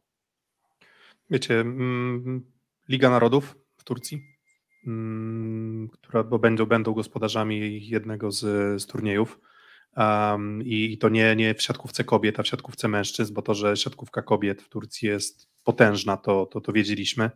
Wiecie, 1.30 1.60
mm, 1.60 2.52
Liga 2.88 3.10
Narodów 3.10 3.56
w 3.76 3.84
Turcji, 3.84 4.22
mm, 4.86 5.88
która, 5.88 6.24
bo 6.24 6.38
będą, 6.38 6.66
będą 6.66 6.92
gospodarzami 6.92 7.86
jednego 7.88 8.30
z, 8.30 8.42
z 8.82 8.86
turniejów, 8.86 9.40
Um, 9.96 10.62
I 10.64 10.98
to 10.98 11.08
nie, 11.08 11.36
nie 11.36 11.54
w 11.54 11.62
siatkówce 11.62 12.04
kobiet, 12.04 12.40
a 12.40 12.42
w 12.42 12.46
siatkówce 12.46 12.88
mężczyzn, 12.88 13.34
bo 13.34 13.42
to, 13.42 13.54
że 13.54 13.76
siatkówka 13.76 14.22
kobiet 14.22 14.62
w 14.62 14.68
Turcji 14.68 15.08
jest 15.08 15.48
potężna, 15.68 16.16
to, 16.16 16.46
to, 16.46 16.60
to 16.60 16.72
wiedzieliśmy. 16.72 17.30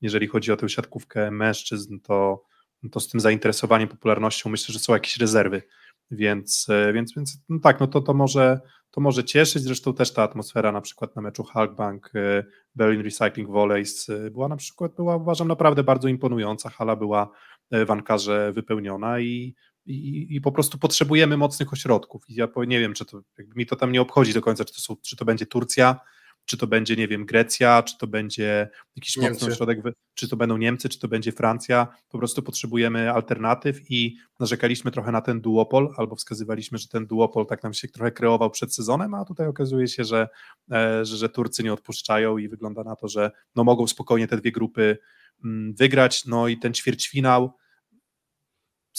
Jeżeli 0.00 0.26
chodzi 0.26 0.52
o 0.52 0.56
tę 0.56 0.68
siatkówkę 0.68 1.30
mężczyzn, 1.30 2.00
to, 2.00 2.44
to 2.92 3.00
z 3.00 3.08
tym 3.08 3.20
zainteresowaniem, 3.20 3.88
popularnością 3.88 4.50
myślę, 4.50 4.72
że 4.72 4.78
są 4.78 4.92
jakieś 4.92 5.16
rezerwy. 5.16 5.62
Więc, 6.10 6.66
e, 6.68 6.92
więc, 6.92 7.14
więc 7.14 7.38
no 7.48 7.58
tak, 7.62 7.80
no 7.80 7.86
to, 7.86 8.00
to, 8.00 8.14
może, 8.14 8.60
to 8.90 9.00
może 9.00 9.24
cieszyć. 9.24 9.62
Zresztą 9.62 9.94
też 9.94 10.12
ta 10.12 10.22
atmosfera 10.22 10.72
na 10.72 10.80
przykład 10.80 11.16
na 11.16 11.22
meczu 11.22 11.44
Halkbank, 11.44 12.10
e, 12.14 12.44
Berlin 12.74 13.02
Recycling 13.02 13.48
Volleys 13.48 14.08
e, 14.08 14.30
była 14.30 14.48
na 14.48 14.56
przykład, 14.56 14.94
była 14.96 15.16
uważam 15.16 15.48
naprawdę 15.48 15.84
bardzo 15.84 16.08
imponująca. 16.08 16.70
Hala 16.70 16.96
była 16.96 17.30
w 17.86 17.90
Ankarze 17.90 18.52
wypełniona 18.52 19.20
i, 19.20 19.54
i, 19.86 20.26
i, 20.36 20.40
po 20.40 20.52
prostu 20.52 20.78
potrzebujemy 20.78 21.36
mocnych 21.36 21.72
ośrodków. 21.72 22.22
I 22.28 22.34
ja 22.34 22.48
nie 22.66 22.80
wiem, 22.80 22.94
czy 22.94 23.04
to, 23.04 23.20
mi 23.56 23.66
to 23.66 23.76
tam 23.76 23.92
nie 23.92 24.00
obchodzi 24.00 24.32
do 24.32 24.40
końca, 24.40 24.64
czy 24.64 24.74
to, 24.74 24.80
są, 24.80 24.96
czy 24.96 25.16
to 25.16 25.24
będzie 25.24 25.46
Turcja, 25.46 26.00
czy 26.48 26.56
to 26.56 26.66
będzie, 26.66 26.96
nie 26.96 27.08
wiem, 27.08 27.26
Grecja, 27.26 27.82
czy 27.82 27.98
to 27.98 28.06
będzie 28.06 28.68
jakiś 28.96 29.16
Niemcy. 29.16 29.44
mocny 29.44 29.56
środek, 29.56 29.78
czy 30.14 30.28
to 30.28 30.36
będą 30.36 30.56
Niemcy, 30.56 30.88
czy 30.88 30.98
to 30.98 31.08
będzie 31.08 31.32
Francja. 31.32 31.88
Po 32.08 32.18
prostu 32.18 32.42
potrzebujemy 32.42 33.12
alternatyw 33.12 33.90
i 33.90 34.16
narzekaliśmy 34.40 34.90
trochę 34.90 35.12
na 35.12 35.20
ten 35.20 35.40
duopol, 35.40 35.94
albo 35.96 36.16
wskazywaliśmy, 36.16 36.78
że 36.78 36.88
ten 36.88 37.06
duopol 37.06 37.46
tak 37.46 37.62
nam 37.62 37.74
się 37.74 37.88
trochę 37.88 38.12
kreował 38.12 38.50
przed 38.50 38.74
sezonem, 38.74 39.14
a 39.14 39.24
tutaj 39.24 39.46
okazuje 39.46 39.88
się, 39.88 40.04
że, 40.04 40.28
e, 40.72 41.04
że, 41.04 41.16
że 41.16 41.28
Turcy 41.28 41.62
nie 41.62 41.72
odpuszczają 41.72 42.38
i 42.38 42.48
wygląda 42.48 42.84
na 42.84 42.96
to, 42.96 43.08
że 43.08 43.30
no, 43.56 43.64
mogą 43.64 43.86
spokojnie 43.86 44.28
te 44.28 44.36
dwie 44.36 44.52
grupy 44.52 44.98
mm, 45.44 45.74
wygrać. 45.74 46.26
No 46.26 46.48
i 46.48 46.58
ten 46.58 46.74
ćwierćfinał 46.74 47.52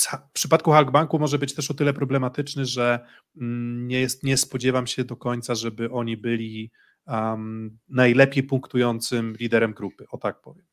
w 0.08 0.32
przypadku 0.34 0.72
Halkbanku 0.72 1.20
może 1.20 1.40
być 1.40 1.54
też 1.54 1.72
o 1.72 1.74
tyle 1.74 1.94
problematyczny, 1.94 2.66
że 2.66 3.00
mm, 3.38 3.88
nie, 3.88 4.00
jest, 4.00 4.24
nie 4.24 4.38
spodziewam 4.38 4.88
się 4.88 5.04
do 5.04 5.16
końca, 5.16 5.56
żeby 5.56 5.92
oni 5.92 6.18
byli 6.18 6.72
um, 7.10 7.78
najlepiej 7.90 8.44
punktującym 8.44 9.36
liderem 9.40 9.74
grupy, 9.74 10.06
o 10.12 10.18
tak 10.18 10.42
powiem. 10.42 10.66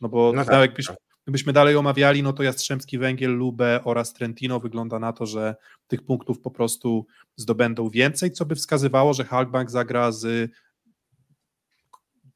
No 0.00 0.08
bo 0.08 0.32
No 0.34 0.44
tak, 0.44 0.60
jakbyś, 0.60 0.86
tak. 0.86 0.96
gdybyśmy 1.24 1.52
dalej 1.52 1.76
omawiali, 1.76 2.22
no 2.22 2.32
to 2.32 2.42
Jastrzębski 2.42 2.98
Węgiel, 2.98 3.30
Lubę 3.30 3.80
oraz 3.84 4.12
Trentino 4.12 4.60
wygląda 4.60 4.98
na 4.98 5.12
to, 5.12 5.26
że 5.26 5.56
tych 5.86 6.04
punktów 6.04 6.40
po 6.40 6.50
prostu 6.50 7.06
zdobędą 7.36 7.90
więcej, 7.90 8.32
co 8.32 8.46
by 8.46 8.54
wskazywało, 8.54 9.14
że 9.14 9.24
Halkbank 9.24 9.70
zagra 9.70 10.12
z 10.12 10.50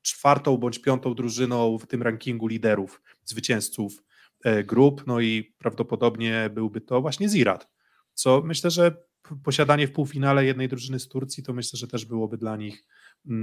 czwartą 0.03 0.57
bądź 0.57 0.79
piątą 0.79 1.15
drużyną 1.15 1.79
w 1.79 1.87
tym 1.87 2.03
rankingu 2.03 2.47
liderów, 2.47 3.03
zwycięzców 3.25 4.03
e, 4.45 4.65
grup, 4.65 5.05
no 5.07 5.21
i 5.21 5.55
prawdopodobnie 5.59 6.51
byłby 6.55 6.81
to 6.81 7.01
właśnie 7.01 7.29
Zirat, 7.29 7.69
co 8.15 8.43
myślę, 8.45 8.71
że 8.71 8.97
posiadanie 9.45 9.87
w 9.87 9.93
półfinale 9.93 10.45
jednej 10.45 10.69
drużyny 10.69 11.01
z 11.01 11.09
Turcji, 11.09 11.43
to 11.43 11.53
myślę, 11.53 11.77
że 11.77 11.89
też 11.89 12.05
byłoby 12.05 12.39
dla 12.39 12.57
nich 12.57 12.85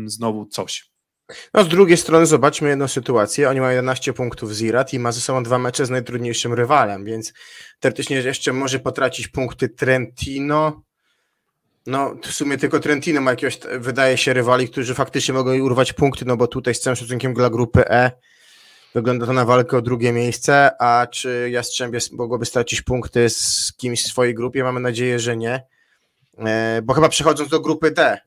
znowu 0.05 0.45
coś. 0.45 0.89
No 1.53 1.63
z 1.63 1.67
drugiej 1.67 1.97
strony 1.97 2.25
zobaczmy 2.25 2.69
jedną 2.69 2.87
sytuację. 2.87 3.49
Oni 3.49 3.61
mają 3.61 3.71
11 3.71 4.13
punktów 4.13 4.55
z 4.55 4.61
Irat 4.61 4.93
i 4.93 4.99
ma 4.99 5.11
ze 5.11 5.21
sobą 5.21 5.43
dwa 5.43 5.57
mecze 5.57 5.85
z 5.85 5.89
najtrudniejszym 5.89 6.53
rywalem, 6.53 7.05
więc 7.05 7.33
teoretycznie 7.79 8.17
jeszcze 8.17 8.53
może 8.53 8.79
potracić 8.79 9.27
punkty 9.27 9.69
Trentino. 9.69 10.81
No 11.87 12.15
w 12.23 12.31
sumie 12.31 12.57
tylko 12.57 12.79
Trentino 12.79 13.21
ma 13.21 13.31
jakiegoś, 13.31 13.59
wydaje 13.79 14.17
się, 14.17 14.33
rywali, 14.33 14.69
którzy 14.69 14.93
faktycznie 14.93 15.33
mogą 15.33 15.59
urwać 15.59 15.93
punkty, 15.93 16.25
no 16.25 16.37
bo 16.37 16.47
tutaj 16.47 16.75
z 16.75 16.79
całym 16.79 16.95
szacunkiem 16.95 17.33
dla 17.33 17.49
grupy 17.49 17.87
E 17.89 18.11
wygląda 18.95 19.25
to 19.25 19.33
na 19.33 19.45
walkę 19.45 19.77
o 19.77 19.81
drugie 19.81 20.11
miejsce, 20.11 20.81
a 20.81 21.07
czy 21.07 21.49
Jastrzębie 21.51 21.99
mogłoby 22.11 22.45
stracić 22.45 22.81
punkty 22.81 23.29
z 23.29 23.73
kimś 23.77 24.03
w 24.03 24.07
swojej 24.07 24.33
grupie? 24.33 24.63
Mamy 24.63 24.79
nadzieję, 24.79 25.19
że 25.19 25.37
nie. 25.37 25.63
E, 26.37 26.81
Bo 26.83 26.93
chyba 26.93 27.09
przechodząc 27.09 27.49
do 27.49 27.59
grupy 27.59 27.91
D, 27.91 28.17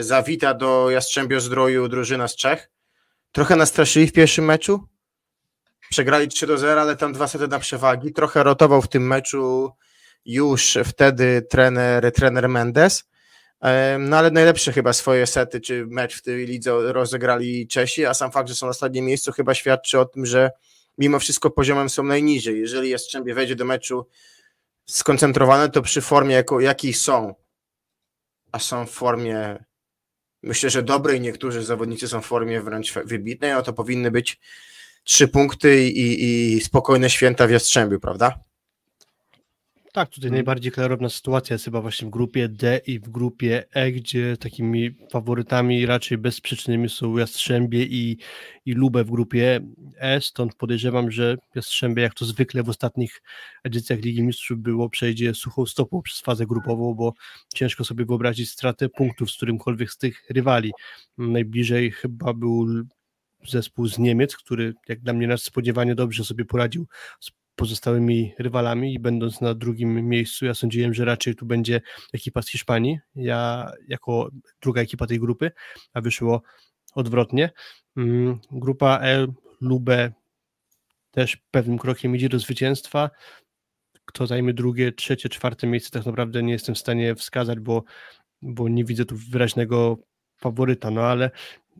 zawita 0.00 0.54
do 0.54 0.90
Jastrzębio 0.90 1.40
Zdroju 1.40 1.88
drużyna 1.88 2.28
z 2.28 2.36
Czech. 2.36 2.70
Trochę 3.32 3.56
nastraszyli 3.56 4.06
w 4.06 4.12
pierwszym 4.12 4.44
meczu. 4.44 4.88
Przegrali 5.90 6.28
3 6.28 6.46
do 6.46 6.58
0, 6.58 6.80
ale 6.80 6.96
tam 6.96 7.12
dwa 7.12 7.28
sety 7.28 7.48
na 7.48 7.58
przewagi. 7.58 8.12
Trochę 8.12 8.42
rotował 8.42 8.82
w 8.82 8.88
tym 8.88 9.06
meczu 9.06 9.70
już 10.24 10.78
wtedy 10.84 11.42
trener, 11.50 12.12
trener 12.12 12.48
Mendes. 12.48 13.04
Em, 13.60 14.08
No 14.08 14.16
ale 14.18 14.30
najlepsze 14.30 14.72
chyba 14.72 14.92
swoje 14.92 15.26
sety 15.26 15.60
czy 15.60 15.86
mecz 15.86 16.16
w 16.16 16.22
tej 16.22 16.46
lidze 16.46 16.92
rozegrali 16.92 17.68
Czesi, 17.68 18.06
a 18.06 18.14
sam 18.14 18.32
fakt, 18.32 18.48
że 18.48 18.54
są 18.54 18.66
na 18.66 18.70
ostatnim 18.70 19.04
miejscu 19.04 19.32
chyba 19.32 19.54
świadczy 19.54 20.00
o 20.00 20.04
tym, 20.04 20.26
że 20.26 20.50
mimo 20.98 21.18
wszystko 21.18 21.50
poziomem 21.50 21.88
są 21.90 22.02
najniżej. 22.02 22.60
Jeżeli 22.60 22.90
Jastrzębie 22.90 23.34
wejdzie 23.34 23.56
do 23.56 23.64
meczu 23.64 24.06
skoncentrowane, 24.86 25.68
to 25.68 25.82
przy 25.82 26.00
formie 26.00 26.44
jakiej 26.60 26.92
są, 26.92 27.34
a 28.52 28.58
są 28.58 28.86
w 28.86 28.90
formie 28.90 29.64
myślę, 30.42 30.70
że 30.70 30.82
dobrej, 30.82 31.20
niektórzy 31.20 31.64
zawodnicy 31.64 32.08
są 32.08 32.20
w 32.20 32.26
formie 32.26 32.60
wręcz 32.60 32.92
wybitnej, 32.92 33.52
no 33.52 33.62
to 33.62 33.72
powinny 33.72 34.10
być 34.10 34.40
trzy 35.04 35.28
punkty 35.28 35.88
i, 35.88 36.24
i 36.56 36.60
spokojne 36.60 37.10
święta 37.10 37.46
w 37.46 37.50
Jastrzębiu, 37.50 38.00
prawda? 38.00 38.38
Tak, 39.92 40.08
tutaj 40.08 40.30
najbardziej 40.30 40.72
klarowna 40.72 41.08
sytuacja 41.08 41.54
jest 41.54 41.64
chyba 41.64 41.80
właśnie 41.80 42.08
w 42.08 42.10
grupie 42.10 42.48
D 42.48 42.80
i 42.86 42.98
w 42.98 43.08
grupie 43.08 43.64
E, 43.72 43.92
gdzie 43.92 44.36
takimi 44.36 44.90
faworytami 45.12 45.86
raczej 45.86 46.18
bezsprzecznymi 46.18 46.88
są 46.88 47.16
Jastrzębie 47.16 47.82
i, 47.84 48.18
i 48.66 48.72
Lubę 48.72 49.04
w 49.04 49.10
grupie 49.10 49.60
E, 49.96 50.20
stąd 50.20 50.54
podejrzewam, 50.54 51.10
że 51.10 51.36
Jastrzębie 51.54 52.02
jak 52.02 52.14
to 52.14 52.24
zwykle 52.24 52.62
w 52.62 52.68
ostatnich 52.68 53.22
edycjach 53.64 54.00
Ligi 54.00 54.22
Mistrzów 54.22 54.58
było, 54.58 54.90
przejdzie 54.90 55.34
suchą 55.34 55.66
stopą 55.66 56.02
przez 56.02 56.20
fazę 56.20 56.46
grupową, 56.46 56.94
bo 56.94 57.12
ciężko 57.54 57.84
sobie 57.84 58.04
wyobrazić 58.04 58.50
stratę 58.50 58.88
punktów 58.88 59.30
z 59.30 59.36
którymkolwiek 59.36 59.90
z 59.90 59.98
tych 59.98 60.24
rywali. 60.30 60.72
Najbliżej 61.18 61.90
chyba 61.90 62.34
był 62.34 62.66
zespół 63.48 63.86
z 63.86 63.98
Niemiec, 63.98 64.36
który 64.36 64.74
jak 64.88 65.00
dla 65.00 65.12
mnie 65.12 65.26
nadspodziewanie 65.26 65.94
dobrze 65.94 66.24
sobie 66.24 66.44
poradził 66.44 66.86
z 67.20 67.30
pozostałymi 67.56 68.34
rywalami 68.38 68.94
i 68.94 68.98
będąc 68.98 69.40
na 69.40 69.54
drugim 69.54 70.08
miejscu, 70.08 70.46
ja 70.46 70.54
sądziłem, 70.54 70.94
że 70.94 71.04
raczej 71.04 71.34
tu 71.34 71.46
będzie 71.46 71.80
ekipa 72.12 72.42
z 72.42 72.48
Hiszpanii, 72.48 72.98
ja 73.14 73.70
jako 73.88 74.30
druga 74.62 74.82
ekipa 74.82 75.06
tej 75.06 75.20
grupy, 75.20 75.50
a 75.92 76.00
wyszło 76.00 76.42
odwrotnie. 76.94 77.50
Mm, 77.96 78.38
Grupa 78.50 78.98
L, 78.98 79.32
Lubę 79.60 80.12
też 81.10 81.36
pewnym 81.50 81.78
krokiem 81.78 82.16
idzie 82.16 82.28
do 82.28 82.38
zwycięstwa. 82.38 83.10
Kto 84.04 84.26
zajmie 84.26 84.54
drugie, 84.54 84.92
trzecie, 84.92 85.28
czwarte 85.28 85.66
miejsce, 85.66 85.90
tak 85.90 86.06
naprawdę 86.06 86.42
nie 86.42 86.52
jestem 86.52 86.74
w 86.74 86.78
stanie 86.78 87.14
wskazać, 87.14 87.60
bo, 87.60 87.84
bo 88.42 88.68
nie 88.68 88.84
widzę 88.84 89.04
tu 89.04 89.16
wyraźnego 89.16 89.98
faworyta, 90.36 90.90
no 90.90 91.00
ale 91.00 91.30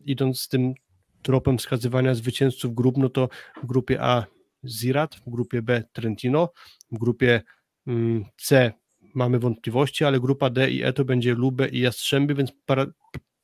idąc 0.05 0.41
z 0.41 0.47
tym 0.47 0.73
tropem 1.21 1.57
wskazywania 1.57 2.15
zwycięzców 2.15 2.75
grup, 2.75 2.97
no 2.97 3.09
to 3.09 3.29
w 3.63 3.65
grupie 3.65 4.01
A 4.01 4.25
Zirat, 4.65 5.15
w 5.15 5.29
grupie 5.29 5.61
B 5.61 5.83
Trentino, 5.93 6.51
w 6.91 6.97
grupie 6.97 7.41
mm, 7.87 8.25
C 8.37 8.71
mamy 9.15 9.39
wątpliwości, 9.39 10.05
ale 10.05 10.19
grupa 10.19 10.49
D 10.49 10.71
i 10.71 10.83
E 10.83 10.93
to 10.93 11.05
będzie 11.05 11.33
Lubę 11.33 11.69
i 11.69 11.79
Jastrzębie, 11.79 12.35
więc 12.35 12.51
para, 12.65 12.85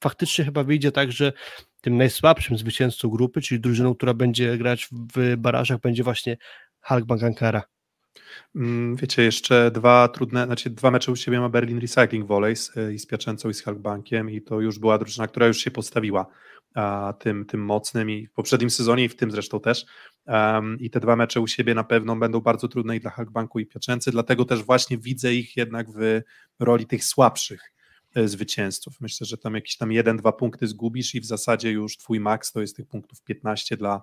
faktycznie 0.03 0.45
chyba 0.45 0.63
wyjdzie 0.63 0.91
tak, 0.91 1.11
że 1.11 1.33
tym 1.81 1.97
najsłabszym 1.97 2.57
zwycięzcą 2.57 3.09
grupy, 3.09 3.41
czyli 3.41 3.61
drużyną, 3.61 3.95
która 3.95 4.13
będzie 4.13 4.57
grać 4.57 4.89
w 5.15 5.37
barażach, 5.37 5.79
będzie 5.79 6.03
właśnie 6.03 6.37
Halkbank 6.81 7.23
Ankara. 7.23 7.63
Mm, 8.55 8.95
Wiecie, 8.95 9.23
jeszcze 9.23 9.71
dwa 9.71 10.07
trudne, 10.07 10.45
znaczy 10.45 10.69
dwa 10.69 10.91
mecze 10.91 11.11
u 11.11 11.15
siebie 11.15 11.39
ma 11.39 11.49
Berlin 11.49 11.79
Recycling 11.79 12.27
Volleys 12.27 12.77
y, 12.77 12.93
i 12.93 12.99
z 12.99 13.05
Piaczęcą 13.05 13.49
i 13.49 13.53
z 13.53 13.63
Halkbankiem 13.63 14.29
i 14.29 14.41
to 14.41 14.61
już 14.61 14.79
była 14.79 14.97
drużyna, 14.97 15.27
która 15.27 15.47
już 15.47 15.57
się 15.57 15.71
postawiła 15.71 16.25
a, 16.75 17.13
tym, 17.19 17.45
tym 17.45 17.65
mocnym 17.65 18.09
i 18.09 18.27
w 18.27 18.31
poprzednim 18.31 18.69
sezonie 18.69 19.03
i 19.03 19.09
w 19.09 19.15
tym 19.15 19.31
zresztą 19.31 19.59
też 19.59 19.85
um, 20.27 20.79
i 20.79 20.89
te 20.89 20.99
dwa 20.99 21.15
mecze 21.15 21.41
u 21.41 21.47
siebie 21.47 21.73
na 21.73 21.83
pewno 21.83 22.15
będą 22.15 22.39
bardzo 22.39 22.67
trudne 22.67 22.95
i 22.95 22.99
dla 22.99 23.11
Halkbanku 23.11 23.59
i 23.59 23.65
Piaczęcy, 23.65 24.11
dlatego 24.11 24.45
też 24.45 24.63
właśnie 24.63 24.97
widzę 24.97 25.33
ich 25.33 25.57
jednak 25.57 25.87
w 25.91 26.21
roli 26.59 26.85
tych 26.85 27.03
słabszych 27.03 27.73
e, 28.15 28.27
zwycięzców. 28.27 29.01
Myślę, 29.01 29.27
że 29.27 29.37
tam 29.37 29.55
jakieś 29.55 29.77
tam 29.77 29.91
jeden, 29.91 30.17
dwa 30.17 30.31
punkty 30.31 30.67
zgubisz 30.67 31.15
i 31.15 31.21
w 31.21 31.25
zasadzie 31.25 31.71
już 31.71 31.97
twój 31.97 32.19
maks 32.19 32.51
to 32.51 32.61
jest 32.61 32.75
tych 32.75 32.87
punktów 32.87 33.23
15 33.23 33.77
dla, 33.77 34.01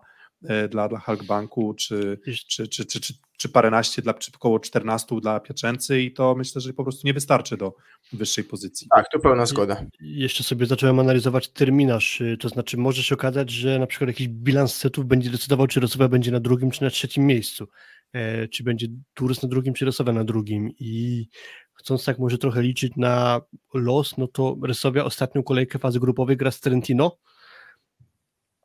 dla, 0.71 0.89
dla 0.89 0.99
Halkbanku, 0.99 1.75
czy, 1.75 2.19
czy, 2.49 2.69
czy, 2.69 2.87
czy, 2.87 3.01
czy, 3.01 3.15
czy 3.37 3.49
paręnaście, 3.49 4.03
dla, 4.03 4.15
czy 4.15 4.31
około 4.35 4.61
14 4.61 5.21
dla 5.21 5.41
Piaczęcy 5.41 6.03
i 6.03 6.13
to 6.13 6.35
myślę, 6.35 6.61
że 6.61 6.73
po 6.73 6.83
prostu 6.83 7.07
nie 7.07 7.15
wystarczy 7.15 7.57
do 7.57 7.75
wyższej 8.13 8.45
pozycji. 8.45 8.89
Tak, 8.95 9.09
tu 9.13 9.21
pełna 9.21 9.47
zgoda. 9.47 9.87
Jeszcze 10.01 10.45
sobie 10.45 10.67
zacząłem 10.67 10.99
analizować 10.99 11.49
terminarz, 11.49 12.21
y, 12.21 12.37
to 12.41 12.49
znaczy 12.49 12.77
może 12.77 13.03
się 13.03 13.15
okazać, 13.15 13.51
że 13.51 13.79
na 13.79 13.87
przykład 13.87 14.09
jakiś 14.09 14.29
bilans 14.29 14.75
setów 14.75 15.07
będzie 15.07 15.31
decydował, 15.31 15.67
czy 15.67 15.81
Rosowa 15.81 16.09
będzie 16.09 16.31
na 16.31 16.41
drugim, 16.41 16.71
czy 16.71 16.83
na 16.83 16.91
trzecim 16.91 17.27
miejscu, 17.27 17.69
e, 18.13 18.49
czy 18.49 18.65
będzie 18.65 18.87
Tours 19.15 19.43
na 19.43 19.49
drugim, 19.49 19.75
czy 19.75 19.85
Rosowa 19.85 20.13
na 20.13 20.25
drugim 20.25 20.71
i 20.79 21.29
chcąc 21.75 22.05
tak 22.05 22.19
może 22.19 22.39
trochę 22.39 22.63
liczyć 22.63 22.93
na 22.97 23.41
los, 23.75 24.19
no 24.19 24.29
to 24.29 24.57
Resowia 24.63 25.05
ostatnią 25.05 25.43
kolejkę 25.43 25.79
fazy 25.79 26.01
grupowej 26.01 26.37
gra 26.37 26.51
z 26.51 26.61
Trentino, 26.61 27.19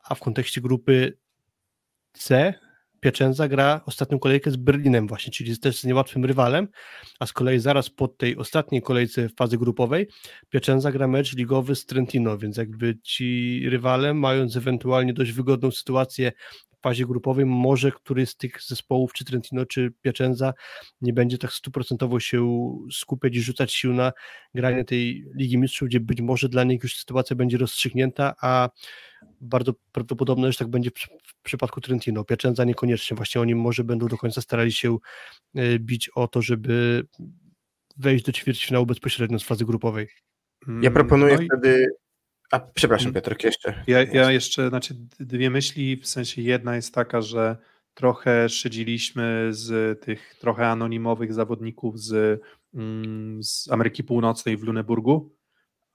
a 0.04 0.14
w 0.14 0.20
kontekście 0.20 0.60
grupy 0.60 1.18
C 2.12 2.54
Piacenza 3.00 3.48
gra 3.48 3.80
ostatnią 3.86 4.18
kolejkę 4.18 4.50
z 4.50 4.56
Berlinem 4.56 5.08
właśnie, 5.08 5.32
czyli 5.32 5.58
też 5.58 5.80
z 5.80 5.84
niełatwym 5.84 6.24
rywalem, 6.24 6.68
a 7.20 7.26
z 7.26 7.32
kolei 7.32 7.58
zaraz 7.58 7.90
po 7.90 8.08
tej 8.08 8.36
ostatniej 8.36 8.82
kolejce 8.82 9.28
fazy 9.28 9.58
grupowej 9.58 10.08
Piacenza 10.50 10.92
gra 10.92 11.08
mecz 11.08 11.36
ligowy 11.36 11.74
z 11.74 11.86
Trentino, 11.86 12.38
więc 12.38 12.56
jakby 12.56 12.98
ci 13.02 13.60
rywale, 13.68 14.14
mając 14.14 14.56
ewentualnie 14.56 15.12
dość 15.12 15.32
wygodną 15.32 15.70
sytuację 15.70 16.32
w 16.78 16.82
fazie 16.82 17.06
grupowej, 17.06 17.46
może 17.46 17.92
któryś 17.92 18.28
z 18.28 18.36
tych 18.36 18.62
zespołów, 18.62 19.12
czy 19.12 19.24
Trentino, 19.24 19.66
czy 19.66 19.92
Piacenza 20.02 20.54
nie 21.00 21.12
będzie 21.12 21.38
tak 21.38 21.52
stuprocentowo 21.52 22.20
się 22.20 22.70
skupiać 22.92 23.36
i 23.36 23.40
rzucać 23.40 23.72
sił 23.72 23.92
na 23.92 24.12
granie 24.54 24.84
tej 24.84 25.24
Ligi 25.34 25.58
Mistrzów, 25.58 25.88
gdzie 25.88 26.00
być 26.00 26.20
może 26.20 26.48
dla 26.48 26.64
nich 26.64 26.82
już 26.82 26.96
sytuacja 26.96 27.36
będzie 27.36 27.58
rozstrzygnięta, 27.58 28.34
a 28.40 28.68
bardzo 29.40 29.72
prawdopodobne, 29.92 30.52
że 30.52 30.58
tak 30.58 30.68
będzie 30.68 30.90
w, 30.90 31.42
przypadku 31.42 31.80
Trentino. 31.80 32.24
Piacenza 32.24 32.64
niekoniecznie, 32.64 33.16
właśnie 33.16 33.40
oni 33.40 33.54
może 33.54 33.84
będą 33.84 34.06
do 34.08 34.16
końca 34.18 34.40
starali 34.40 34.72
się 34.72 34.98
y, 35.58 35.78
bić 35.78 36.08
o 36.08 36.28
to, 36.28 36.42
żeby 36.42 37.06
wejść 37.96 38.24
do 38.24 38.32
ćwierćfinału 38.32 38.86
bezpośrednio 38.86 39.38
z 39.38 39.44
fazy 39.44 39.64
grupowej. 39.64 40.08
Ja 40.82 40.90
proponuję 40.90 41.34
No 41.36 41.42
i- 41.42 41.46
wtedy 41.46 41.86
A 42.52 42.60
przepraszam, 42.60 43.06
Mm. 43.06 43.14
Piotrek, 43.14 43.44
jeszcze. 43.44 43.84
Ja, 43.86 44.02
ja 44.02 44.32
jeszcze, 44.32 44.68
znaczy 44.68 44.94
dwie 45.20 45.50
myśli, 45.50 45.96
w 45.96 46.06
sensie 46.06 46.42
jedna 46.42 46.76
jest 46.76 46.94
taka, 46.94 47.22
że 47.22 47.56
trochę 47.94 48.48
szydziliśmy 48.48 49.48
z 49.50 50.00
tych 50.00 50.34
trochę 50.40 50.66
anonimowych 50.66 51.32
zawodników 51.32 52.00
z, 52.00 52.40
mm, 52.74 53.42
z 53.42 53.68
Ameryki 53.70 54.04
Północnej 54.04 54.56
w 54.56 54.62
Luneburgu, 54.62 55.30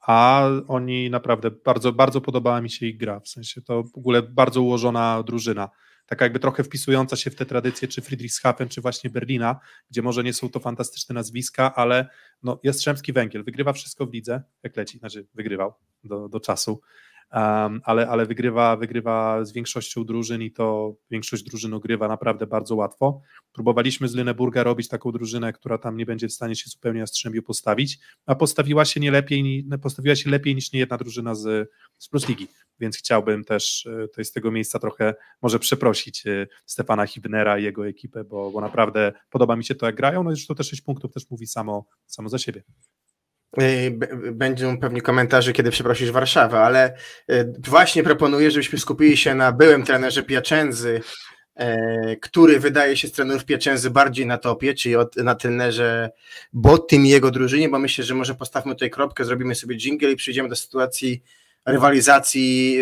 a 0.08 0.48
oni 0.68 1.10
naprawdę, 1.10 1.52
bardzo, 1.52 1.92
bardzo 1.92 2.22
podobała 2.22 2.62
mi 2.62 2.70
się 2.70 2.86
ich 2.86 2.98
gra, 2.98 3.20
w 3.20 3.28
sensie 3.28 3.62
to 3.62 3.84
w 3.84 3.98
ogóle 3.98 4.22
bardzo 4.22 4.62
ułożona 4.62 5.24
drużyna, 5.24 5.70
taka 6.06 6.26
jakby 6.26 6.40
trochę 6.40 6.64
wpisująca 6.64 7.16
się 7.16 7.30
w 7.30 7.36
te 7.36 7.46
tradycje, 7.46 7.88
czy 7.88 8.02
Friedrichshafen, 8.02 8.70
czy 8.70 8.82
właśnie 8.82 9.10
Berlina, 9.10 9.60
gdzie 9.92 10.02
może 10.02 10.24
nie 10.24 10.34
są 10.34 10.50
to 10.50 10.60
fantastyczne 10.60 11.16
nazwiska, 11.16 11.76
ale 11.76 12.10
no, 12.44 12.60
Jastrzębski 12.64 13.14
Węgiel 13.14 13.44
wygrywa 13.44 13.74
wszystko 13.74 14.06
w 14.06 14.14
lidze, 14.14 14.44
jak 14.64 14.78
leci, 14.78 15.00
znaczy 15.00 15.28
wygrywał 15.34 15.74
do, 16.04 16.30
do 16.30 16.40
czasu, 16.40 16.82
um, 17.32 17.82
ale, 17.84 18.08
ale 18.08 18.26
wygrywa, 18.26 18.76
wygrywa 18.76 19.46
z 19.46 19.54
większością 19.54 20.06
drużyn 20.06 20.42
i 20.42 20.52
to 20.52 20.96
większość 21.12 21.44
drużyn 21.44 21.74
ogrywa 21.74 22.08
naprawdę 22.08 22.48
bardzo 22.48 22.76
łatwo. 22.76 23.22
Próbowaliśmy 23.54 24.08
z 24.08 24.16
Lüneburga 24.16 24.64
robić 24.64 24.88
taką 24.88 25.12
drużynę, 25.12 25.54
która 25.54 25.78
tam 25.78 25.98
nie 25.98 26.06
będzie 26.06 26.28
w 26.28 26.34
stanie 26.34 26.56
się 26.56 26.70
zupełnie 26.70 27.00
Jastrzębiu 27.00 27.44
postawić, 27.44 28.00
a 28.26 28.36
postawiła 28.36 28.86
się 28.86 29.00
nie 29.00 29.12
lepiej, 29.12 29.68
postawiła 29.82 30.16
się 30.16 30.30
lepiej 30.30 30.56
niż 30.56 30.74
niejedna 30.74 30.98
drużyna 30.98 31.36
z, 31.36 31.70
z 31.98 32.10
Plus 32.10 32.30
Ligi, 32.30 32.48
więc 32.80 32.98
chciałbym 32.98 33.44
też 33.44 33.86
e, 33.86 34.08
to 34.08 34.24
z 34.24 34.32
tego 34.32 34.52
miejsca 34.52 34.80
trochę 34.80 35.16
może 35.42 35.60
przeprosić 35.60 36.28
e, 36.28 36.48
Stefana 36.66 37.08
Hibnera 37.08 37.60
i 37.60 37.64
jego 37.64 37.88
ekipę, 37.88 38.24
bo, 38.24 38.52
bo 38.52 38.62
naprawdę 38.62 39.14
podoba 39.30 39.56
mi 39.56 39.66
się 39.66 39.76
to, 39.76 39.86
jak 39.86 39.96
grają, 39.96 40.24
no 40.24 40.32
i 40.32 40.36
zresztą 40.36 40.56
te 40.56 40.64
6 40.64 40.82
punktów 40.82 41.14
też 41.14 41.30
mówi 41.30 41.48
samo, 41.48 41.86
samo 42.06 42.30
za 42.30 42.38
siebie. 42.38 42.64
B- 43.92 44.08
Będą 44.32 44.78
pewnie 44.78 45.02
komentarze, 45.02 45.54
kiedy 45.54 45.72
przeprosisz 45.72 46.12
Warszawę, 46.12 46.60
ale 46.60 46.98
yy, 47.28 47.54
właśnie 47.68 48.04
proponuję, 48.04 48.52
żebyśmy 48.52 48.80
skupili 48.80 49.18
się 49.18 49.36
na 49.36 49.52
byłym 49.52 49.84
trenerze 49.84 50.24
Piacenzy, 50.24 51.02
yy, 51.60 51.66
który 52.22 52.60
wydaje 52.60 52.98
się 52.98 53.08
z 53.08 53.12
trenerów 53.12 53.46
Piacenzy 53.46 53.90
bardziej 53.90 54.26
na 54.26 54.38
topie, 54.38 54.74
czyli 54.74 54.96
na 55.18 55.36
trenerze 55.36 56.10
Bottim 56.54 57.06
i 57.06 57.10
jego 57.10 57.32
drużynie, 57.32 57.70
bo 57.70 57.80
myślę, 57.80 58.04
że 58.04 58.16
może 58.16 58.36
postawmy 58.36 58.74
tutaj 58.74 58.90
kropkę, 58.90 59.26
zrobimy 59.26 59.56
sobie 59.56 59.76
jingle 59.76 60.12
i 60.12 60.16
przejdziemy 60.16 60.50
do 60.50 60.56
sytuacji 60.56 61.24
rywalizacji, 61.66 62.74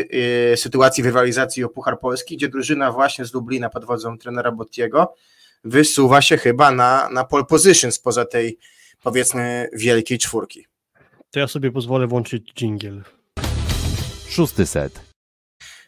yy, 0.49 0.57
sytuacji 0.57 1.03
rywalizacji 1.03 1.63
o 1.63 1.69
Puchar 1.69 1.99
Polski, 1.99 2.37
gdzie 2.37 2.49
drużyna 2.49 2.91
właśnie 2.91 3.25
z 3.25 3.33
Lublina 3.33 3.69
pod 3.69 3.85
wodzą 3.85 4.17
trenera 4.17 4.51
Bottiego 4.51 5.15
wysuwa 5.63 6.21
się 6.21 6.37
chyba 6.37 6.71
na, 6.71 7.09
na 7.09 7.23
pole 7.23 7.43
position 7.45 7.91
spoza 7.91 8.25
tej 8.25 8.57
powiedzmy 9.03 9.69
wielkiej 9.73 10.17
czwórki. 10.17 10.65
To 11.31 11.39
ja 11.39 11.47
sobie 11.47 11.71
pozwolę 11.71 12.07
włączyć 12.07 12.53
jingle. 12.53 13.01
Szósty 14.29 14.65
set. 14.65 15.13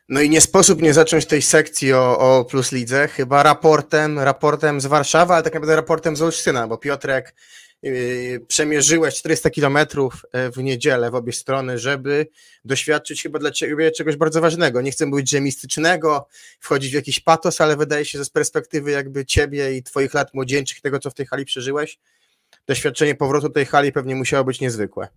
No 0.10 0.22
i 0.22 0.30
nie 0.30 0.42
sposób 0.42 0.82
nie 0.82 0.94
zacząć 0.94 1.26
tej 1.26 1.42
sekcji 1.42 1.94
o, 1.94 2.20
o 2.20 2.46
Plus 2.46 2.72
Lidze, 2.72 3.08
chyba 3.08 3.44
raportem, 3.44 4.20
raportem 4.20 4.82
z 4.82 4.86
Warszawy, 4.86 5.34
ale 5.34 5.44
tak 5.44 5.54
naprawdę 5.54 5.76
raportem 5.76 6.16
z 6.16 6.22
Olsztyna, 6.22 6.68
bo 6.68 6.78
Piotrek 6.78 7.36
yy, 7.82 8.40
przemierzyłeś 8.48 9.16
400 9.16 9.50
kilometrów 9.50 10.26
e, 10.32 10.52
w 10.52 10.58
niedzielę 10.58 11.12
w 11.12 11.16
obie 11.16 11.34
strony, 11.34 11.80
żeby 11.80 12.28
doświadczyć 12.66 13.24
chyba 13.24 13.40
dla 13.40 13.52
ciebie 13.52 13.92
czegoś 13.92 14.16
bardzo 14.16 14.42
ważnego. 14.42 14.82
Nie 14.82 14.92
chcę 14.92 15.06
mówić, 15.06 15.30
że 15.30 15.42
mistycznego, 15.42 16.28
wchodzić 16.60 16.92
w 16.92 16.96
jakiś 16.96 17.20
patos, 17.20 17.62
ale 17.62 17.78
wydaje 17.78 18.06
się, 18.06 18.18
że 18.18 18.26
z 18.26 18.30
perspektywy 18.30 18.92
jakby 18.92 19.26
ciebie 19.26 19.78
i 19.78 19.84
twoich 19.84 20.14
lat 20.14 20.34
młodzieńczych, 20.34 20.82
tego 20.82 21.00
co 21.00 21.10
w 21.10 21.14
tej 21.14 21.26
hali 21.26 21.46
przeżyłeś, 21.46 22.00
doświadczenie 22.68 23.16
powrotu 23.16 23.50
tej 23.50 23.66
hali 23.66 23.92
pewnie 23.92 24.16
musiało 24.16 24.44
być 24.44 24.62
niezwykłe. 24.62 25.08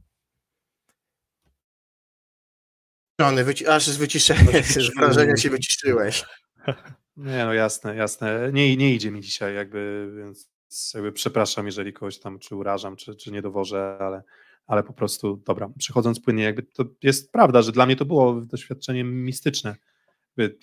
Żony, 3.21 3.45
wyci- 3.45 3.67
aż 3.67 3.87
z 3.87 3.97
wyciszenia, 3.97 4.63
z 4.63 4.95
wrażenia 4.97 5.37
się 5.37 5.51
wyciszyłeś. 5.51 6.25
Nie, 7.17 7.45
no 7.45 7.53
jasne, 7.53 7.97
jasne. 7.97 8.51
Nie, 8.53 8.77
nie 8.77 8.95
idzie 8.95 9.11
mi 9.11 9.21
dzisiaj, 9.21 9.55
jakby, 9.55 10.13
więc 10.19 10.51
jakby 10.95 11.13
przepraszam, 11.13 11.67
jeżeli 11.67 11.93
kogoś 11.93 12.19
tam 12.19 12.39
czy 12.39 12.57
urażam, 12.57 12.97
czy, 12.97 13.17
czy 13.17 13.31
nie 13.33 13.43
dowożę, 13.43 13.97
ale, 14.01 14.23
ale 14.67 14.83
po 14.83 14.93
prostu, 14.93 15.37
dobra, 15.37 15.69
przechodząc 15.79 16.21
płynnie, 16.21 16.45
jakby 16.45 16.63
to 16.63 16.85
jest 17.03 17.33
prawda, 17.33 17.63
że 17.63 17.73
dla 17.73 17.87
mnie 17.87 17.97
to 17.97 18.05
było 18.05 18.41
doświadczenie 18.41 19.05
mistyczne. 19.05 19.77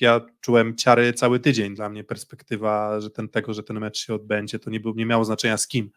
Ja 0.02 0.22
czułem 0.42 0.76
ciary 0.78 1.14
cały 1.14 1.40
tydzień. 1.40 1.76
Dla 1.76 1.90
mnie 1.90 2.04
perspektywa, 2.04 3.02
że 3.02 3.10
ten, 3.10 3.30
tego, 3.30 3.54
że 3.54 3.64
ten 3.64 3.80
mecz 3.80 3.98
się 3.98 4.14
odbędzie, 4.14 4.60
to 4.60 4.70
nie, 4.70 4.80
był, 4.80 4.96
nie 4.96 5.06
miało 5.06 5.26
znaczenia 5.26 5.58
z 5.58 5.68
kim. 5.68 5.92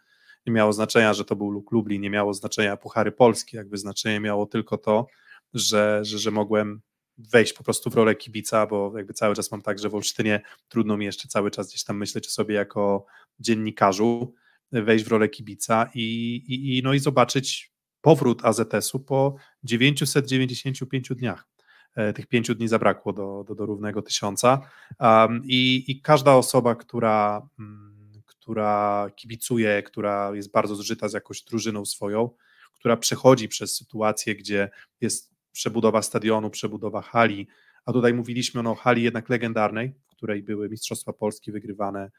Nie 0.46 0.52
miało 0.52 0.72
znaczenia, 0.72 1.14
że 1.14 1.24
to 1.24 1.36
był 1.36 1.50
Luk 1.50 1.72
Lublin, 1.72 2.02
nie 2.02 2.10
miało 2.10 2.34
znaczenia 2.34 2.76
Puchary 2.76 3.12
Polskie, 3.12 3.56
jakby 3.56 3.78
znaczenie 3.78 4.20
miało 4.20 4.46
tylko 4.46 4.78
to, 4.78 5.06
że, 5.54 6.00
że, 6.02 6.18
że 6.18 6.30
mogłem 6.30 6.80
wejść 7.18 7.52
po 7.52 7.64
prostu 7.64 7.90
w 7.90 7.94
rolę 7.94 8.14
kibica, 8.14 8.66
bo 8.66 8.92
jakby 8.96 9.12
cały 9.12 9.34
czas 9.34 9.50
mam 9.50 9.62
tak, 9.62 9.78
że 9.78 9.88
w 9.88 9.94
Olsztynie 9.94 10.40
trudno 10.68 10.96
mi 10.96 11.04
jeszcze 11.04 11.28
cały 11.28 11.50
czas 11.50 11.68
gdzieś 11.68 11.84
tam 11.84 11.96
myśleć 11.96 12.26
o 12.26 12.30
sobie 12.30 12.54
jako 12.54 13.06
dziennikarzu, 13.40 14.34
wejść 14.72 15.04
w 15.04 15.08
rolę 15.08 15.28
kibica 15.28 15.90
i, 15.94 16.00
i, 16.46 16.78
i, 16.78 16.82
no 16.82 16.94
i 16.94 16.98
zobaczyć 16.98 17.72
powrót 18.00 18.44
AZS-u 18.44 19.00
po 19.00 19.36
995 19.64 21.08
dniach. 21.08 21.46
E, 21.94 22.12
Tych 22.12 22.26
pięciu 22.26 22.54
dni 22.54 22.68
zabrakło 22.68 23.12
do, 23.12 23.44
do, 23.48 23.54
do 23.54 23.66
równego 23.66 24.02
tysiąca 24.02 24.60
um, 25.00 25.42
i, 25.44 25.84
i 25.88 26.00
każda 26.00 26.34
osoba, 26.34 26.74
która, 26.74 27.48
mm, 27.58 27.87
która 28.48 29.10
kibicuje, 29.16 29.82
która 29.82 30.30
jest 30.34 30.50
bardzo 30.50 30.74
zżyta 30.74 31.08
z 31.08 31.12
jakąś 31.12 31.42
drużyną 31.42 31.84
swoją, 31.84 32.30
która 32.74 32.96
przechodzi 32.96 33.48
przez 33.48 33.76
sytuację, 33.76 34.34
gdzie 34.34 34.70
jest 35.00 35.30
przebudowa 35.52 36.02
stadionu, 36.02 36.50
przebudowa 36.50 37.02
hali, 37.02 37.48
a 37.84 37.92
tutaj 37.92 38.14
mówiliśmy 38.14 38.62
no, 38.62 38.70
o 38.70 38.74
hali 38.74 39.02
jednak 39.02 39.28
legendarnej, 39.28 39.94
w 40.02 40.06
której 40.06 40.42
były 40.42 40.68
Mistrzostwa 40.68 41.12
Polski 41.12 41.52
wygrywane, 41.52 42.10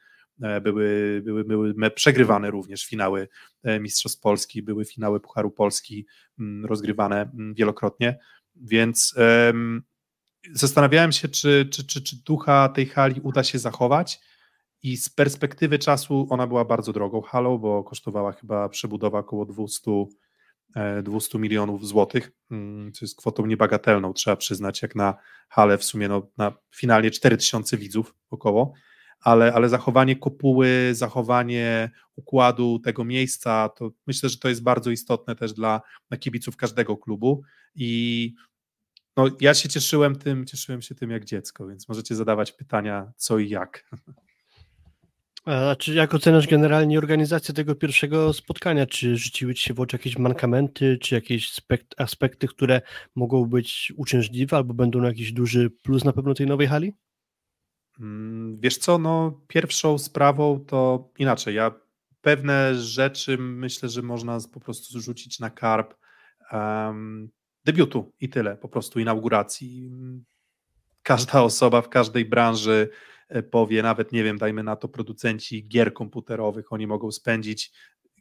e, 0.42 0.60
były, 0.60 1.20
były, 1.24 1.44
były 1.44 1.90
przegrywane 1.90 2.50
również 2.50 2.86
finały 2.86 3.28
e, 3.62 3.80
Mistrzostw 3.80 4.20
Polski, 4.20 4.62
były 4.62 4.84
finały 4.84 5.20
Pucharu 5.20 5.50
Polski 5.50 6.06
mm, 6.38 6.66
rozgrywane 6.66 7.22
mm, 7.22 7.54
wielokrotnie, 7.54 8.18
więc 8.56 9.14
em, 9.16 9.82
zastanawiałem 10.52 11.12
się, 11.12 11.28
czy, 11.28 11.68
czy, 11.70 11.86
czy, 11.86 12.02
czy 12.02 12.16
ducha 12.24 12.68
tej 12.68 12.86
hali 12.86 13.20
uda 13.20 13.44
się 13.44 13.58
zachować 13.58 14.29
i 14.82 14.96
z 14.96 15.08
perspektywy 15.08 15.78
czasu 15.78 16.26
ona 16.30 16.46
była 16.46 16.64
bardzo 16.64 16.92
drogą 16.92 17.20
halą, 17.20 17.58
bo 17.58 17.84
kosztowała 17.84 18.32
chyba 18.32 18.68
przebudowa 18.68 19.18
około 19.18 19.46
200 19.46 19.90
e, 20.76 21.02
200 21.02 21.38
milionów 21.38 21.86
złotych, 21.86 22.32
mm, 22.50 22.92
co 22.92 23.04
jest 23.04 23.16
kwotą 23.16 23.46
niebagatelną, 23.46 24.12
trzeba 24.12 24.36
przyznać, 24.36 24.82
jak 24.82 24.94
na 24.94 25.14
halę 25.48 25.78
w 25.78 25.84
sumie 25.84 26.08
no, 26.08 26.30
na 26.36 26.52
finalnie 26.76 27.10
4000 27.10 27.76
widzów 27.76 28.14
około, 28.30 28.72
ale, 29.20 29.52
ale 29.52 29.68
zachowanie 29.68 30.16
kopuły, 30.16 30.90
zachowanie 30.92 31.90
układu 32.16 32.78
tego 32.78 33.04
miejsca, 33.04 33.68
to 33.68 33.90
myślę, 34.06 34.28
że 34.28 34.38
to 34.38 34.48
jest 34.48 34.62
bardzo 34.62 34.90
istotne 34.90 35.36
też 35.36 35.52
dla, 35.52 35.80
dla 36.08 36.18
kibiców 36.18 36.56
każdego 36.56 36.96
klubu. 36.96 37.42
I 37.74 38.34
no, 39.16 39.26
ja 39.40 39.54
się 39.54 39.68
cieszyłem 39.68 40.16
tym, 40.16 40.46
cieszyłem 40.46 40.82
się 40.82 40.94
tym 40.94 41.10
jak 41.10 41.24
dziecko, 41.24 41.66
więc 41.66 41.88
możecie 41.88 42.14
zadawać 42.14 42.52
pytania 42.52 43.12
co 43.16 43.38
i 43.38 43.48
jak. 43.48 43.90
A 45.50 45.76
czy 45.76 45.94
jak 45.94 46.14
oceniasz 46.14 46.46
generalnie 46.46 46.98
organizację 46.98 47.54
tego 47.54 47.74
pierwszego 47.74 48.32
spotkania? 48.32 48.86
Czy 48.86 49.16
rzuciły 49.16 49.54
ci 49.54 49.64
się 49.64 49.74
w 49.74 49.80
oczy 49.80 49.96
jakieś 49.96 50.18
mankamenty, 50.18 50.98
czy 50.98 51.14
jakieś 51.14 51.52
spekt- 51.52 51.94
aspekty, 51.96 52.48
które 52.48 52.80
mogą 53.14 53.44
być 53.44 53.92
uciążliwe 53.96 54.56
albo 54.56 54.74
będą 54.74 55.00
na 55.00 55.08
jakiś 55.08 55.32
duży 55.32 55.70
plus 55.70 56.04
na 56.04 56.12
pewno 56.12 56.34
tej 56.34 56.46
nowej 56.46 56.66
hali? 56.66 56.92
Mm, 58.00 58.60
Wiesz 58.60 58.78
co, 58.78 58.98
no 58.98 59.40
pierwszą 59.48 59.98
sprawą 59.98 60.64
to 60.66 61.10
inaczej, 61.18 61.54
ja 61.54 61.74
pewne 62.20 62.74
rzeczy 62.74 63.38
myślę, 63.38 63.88
że 63.88 64.02
można 64.02 64.38
po 64.52 64.60
prostu 64.60 64.98
zrzucić 65.00 65.40
na 65.40 65.50
karp 65.50 65.94
em, 66.52 67.30
debiutu 67.64 68.12
i 68.20 68.28
tyle, 68.28 68.56
po 68.56 68.68
prostu 68.68 69.00
inauguracji. 69.00 69.90
Każda 71.02 71.42
osoba 71.42 71.82
w 71.82 71.88
każdej 71.88 72.24
branży 72.24 72.90
powie, 73.50 73.82
nawet 73.82 74.12
nie 74.12 74.24
wiem, 74.24 74.38
dajmy 74.38 74.62
na 74.62 74.76
to 74.76 74.88
producenci 74.88 75.68
gier 75.68 75.92
komputerowych, 75.92 76.72
oni 76.72 76.86
mogą 76.86 77.10
spędzić 77.10 77.72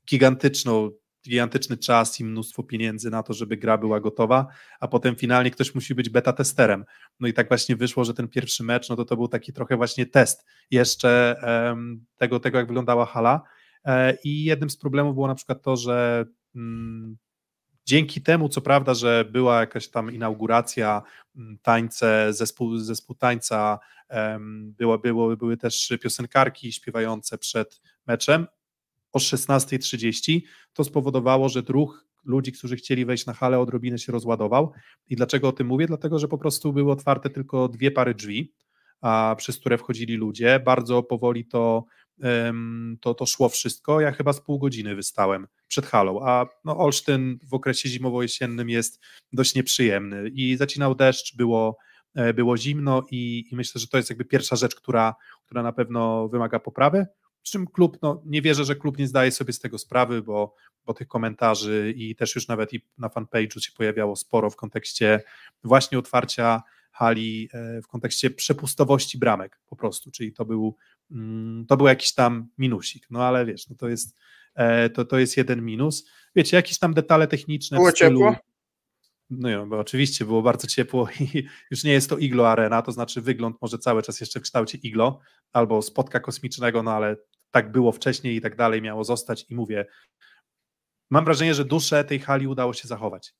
gigantyczną, 0.09 0.91
gigantyczny 1.27 1.77
czas 1.77 2.19
i 2.19 2.25
mnóstwo 2.25 2.63
pieniędzy 2.63 3.09
na 3.09 3.23
to, 3.23 3.33
żeby 3.33 3.57
gra 3.57 3.77
była 3.77 3.99
gotowa, 3.99 4.47
a 4.79 4.87
potem 4.87 5.15
finalnie 5.15 5.51
ktoś 5.51 5.75
musi 5.75 5.95
być 5.95 6.09
beta 6.09 6.33
testerem. 6.33 6.85
No 7.19 7.27
i 7.27 7.33
tak 7.33 7.47
właśnie 7.47 7.75
wyszło, 7.75 8.03
że 8.03 8.13
ten 8.13 8.27
pierwszy 8.27 8.63
mecz, 8.63 8.89
no 8.89 8.95
to 8.95 9.05
to 9.05 9.15
był 9.15 9.27
taki 9.27 9.53
trochę 9.53 9.77
właśnie 9.77 10.05
test 10.05 10.45
jeszcze 10.71 11.35
em, 11.41 12.05
tego, 12.17 12.39
tego, 12.39 12.57
jak 12.57 12.67
wyglądała 12.67 13.05
hala. 13.05 13.41
E, 13.85 14.17
I 14.23 14.43
jednym 14.43 14.69
z 14.69 14.77
problemów 14.77 15.13
było 15.13 15.27
na 15.27 15.35
przykład 15.35 15.61
to, 15.61 15.77
że 15.77 16.25
mm, 16.55 17.17
dzięki 17.89 18.21
temu, 18.21 18.49
co 18.49 18.61
prawda, 18.61 18.93
że 18.93 19.25
była 19.31 19.59
jakaś 19.59 19.87
tam 19.87 20.13
inauguracja, 20.13 21.01
mm, 21.35 21.57
tańce, 21.61 22.33
zespół, 22.33 22.77
zespół 22.77 23.15
tańca, 23.15 23.79
było, 24.63 24.97
było, 24.97 25.37
były 25.37 25.57
też 25.57 25.93
piosenkarki 26.01 26.71
śpiewające 26.71 27.37
przed 27.37 27.81
meczem, 28.07 28.47
o 29.11 29.19
16.30, 29.19 30.41
to 30.73 30.83
spowodowało, 30.83 31.49
że 31.49 31.61
ruch 31.69 32.05
ludzi, 32.25 32.51
którzy 32.51 32.75
chcieli 32.75 33.05
wejść 33.05 33.25
na 33.25 33.33
halę, 33.33 33.59
odrobinę 33.59 33.97
się 33.97 34.11
rozładował. 34.11 34.71
I 35.07 35.15
dlaczego 35.15 35.47
o 35.47 35.51
tym 35.51 35.67
mówię? 35.67 35.87
Dlatego, 35.87 36.19
że 36.19 36.27
po 36.27 36.37
prostu 36.37 36.73
były 36.73 36.91
otwarte 36.91 37.29
tylko 37.29 37.67
dwie 37.67 37.91
pary 37.91 38.13
drzwi, 38.13 38.53
a, 39.01 39.35
przez 39.37 39.57
które 39.57 39.77
wchodzili 39.77 40.15
ludzie. 40.15 40.59
Bardzo 40.59 41.03
powoli 41.03 41.45
to, 41.45 41.85
to, 43.01 43.13
to 43.13 43.25
szło 43.25 43.49
wszystko. 43.49 44.01
Ja 44.01 44.11
chyba 44.11 44.33
z 44.33 44.41
pół 44.41 44.59
godziny 44.59 44.95
wystałem 44.95 45.47
przed 45.67 45.85
halą, 45.85 46.25
a 46.25 46.45
no, 46.65 46.77
Olsztyn 46.77 47.39
w 47.43 47.53
okresie 47.53 47.89
zimowo-jesiennym 47.89 48.69
jest 48.69 48.99
dość 49.33 49.55
nieprzyjemny 49.55 50.29
i 50.29 50.57
zacinał 50.57 50.95
deszcz, 50.95 51.35
było, 51.35 51.77
e, 52.15 52.33
było 52.33 52.57
zimno 52.57 53.03
i, 53.11 53.45
i 53.51 53.55
myślę, 53.55 53.81
że 53.81 53.87
to 53.87 53.97
jest 53.97 54.09
jakby 54.09 54.25
pierwsza 54.25 54.55
rzecz, 54.55 54.75
która, 54.75 55.15
która 55.45 55.63
na 55.63 55.71
pewno 55.71 56.27
wymaga 56.27 56.59
poprawy. 56.59 57.07
Przy 57.41 57.51
czym 57.51 57.67
klub, 57.67 57.97
no 58.01 58.21
nie 58.25 58.41
wierzę, 58.41 58.65
że 58.65 58.75
klub 58.75 58.97
nie 58.97 59.07
zdaje 59.07 59.31
sobie 59.31 59.53
z 59.53 59.59
tego 59.59 59.77
sprawy, 59.77 60.21
bo, 60.21 60.55
bo 60.85 60.93
tych 60.93 61.07
komentarzy 61.07 61.93
i 61.97 62.15
też 62.15 62.35
już 62.35 62.47
nawet 62.47 62.73
i 62.73 62.85
na 62.97 63.07
fanpage'u 63.07 63.59
się 63.59 63.71
pojawiało 63.77 64.15
sporo 64.15 64.49
w 64.49 64.55
kontekście 64.55 65.23
właśnie 65.63 65.99
otwarcia 65.99 66.61
hali, 66.91 67.49
e, 67.53 67.81
w 67.81 67.87
kontekście 67.87 68.29
przepustowości 68.29 69.17
bramek 69.17 69.59
po 69.69 69.75
prostu, 69.75 70.11
czyli 70.11 70.33
to 70.33 70.45
był, 70.45 70.75
to 71.67 71.77
był 71.77 71.87
jakiś 71.87 72.13
tam 72.13 72.47
minusik, 72.57 73.07
no 73.09 73.23
ale 73.23 73.45
wiesz, 73.45 73.69
no 73.69 73.75
to 73.75 73.89
jest, 73.89 74.15
e, 74.55 74.89
to, 74.89 75.05
to 75.05 75.19
jest 75.19 75.37
jeden 75.37 75.65
minus. 75.65 76.09
Wiecie, 76.35 76.57
jakieś 76.57 76.79
tam 76.79 76.93
detale 76.93 77.27
techniczne. 77.27 77.77
Było 77.77 77.91
stylu, 77.91 78.19
ciepło? 78.19 78.35
no 79.29 79.67
bo 79.67 79.79
oczywiście 79.79 80.25
było 80.25 80.41
bardzo 80.41 80.67
ciepło 80.67 81.09
i 81.19 81.43
już 81.71 81.83
nie 81.83 81.91
jest 81.91 82.09
to 82.09 82.17
iglo 82.17 82.49
arena, 82.49 82.81
to 82.81 82.91
znaczy 82.91 83.21
wygląd 83.21 83.57
może 83.61 83.77
cały 83.77 84.03
czas 84.03 84.19
jeszcze 84.19 84.39
w 84.39 84.43
kształcie 84.43 84.77
iglo 84.77 85.19
albo 85.53 85.81
spotka 85.81 86.19
kosmicznego, 86.19 86.83
no 86.83 86.91
ale 86.91 87.17
tak 87.51 87.71
było 87.71 87.91
wcześniej 87.91 88.35
i 88.35 88.41
tak 88.41 88.55
dalej 88.55 88.81
miało 88.81 89.03
zostać 89.03 89.45
i 89.49 89.55
mówię, 89.55 89.85
mam 91.09 91.25
wrażenie, 91.25 91.53
że 91.53 91.65
duszę 91.65 92.03
tej 92.03 92.19
hali 92.19 92.47
udało 92.47 92.73
się 92.73 92.87
zachować. 92.87 93.33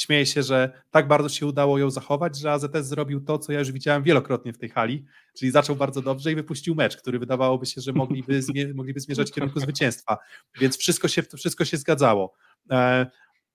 Śmieję 0.00 0.26
się, 0.26 0.42
że 0.42 0.82
tak 0.90 1.08
bardzo 1.08 1.28
się 1.28 1.46
udało 1.46 1.78
ją 1.78 1.90
zachować, 1.90 2.38
że 2.38 2.52
AZS 2.52 2.86
zrobił 2.86 3.20
to, 3.20 3.38
co 3.38 3.52
ja 3.52 3.58
już 3.58 3.72
widziałem 3.72 4.02
wielokrotnie 4.02 4.52
w 4.52 4.58
tej 4.58 4.68
hali, 4.68 5.04
czyli 5.38 5.50
zaczął 5.50 5.76
bardzo 5.76 6.02
dobrze 6.02 6.32
i 6.32 6.34
wypuścił 6.34 6.74
mecz, 6.74 6.96
który 6.96 7.18
wydawałoby 7.18 7.66
się, 7.66 7.80
że 7.80 7.92
mogliby, 7.92 8.42
zmie 8.42 8.74
mogliby 8.74 9.00
zmierzać 9.00 9.30
w 9.30 9.34
kierunku 9.34 9.60
zwycięstwa, 9.60 10.18
więc 10.60 10.78
wszystko 10.78 11.08
się, 11.08 11.22
wszystko 11.22 11.64
się 11.64 11.76
zgadzało. 11.76 12.34
E, 12.70 13.06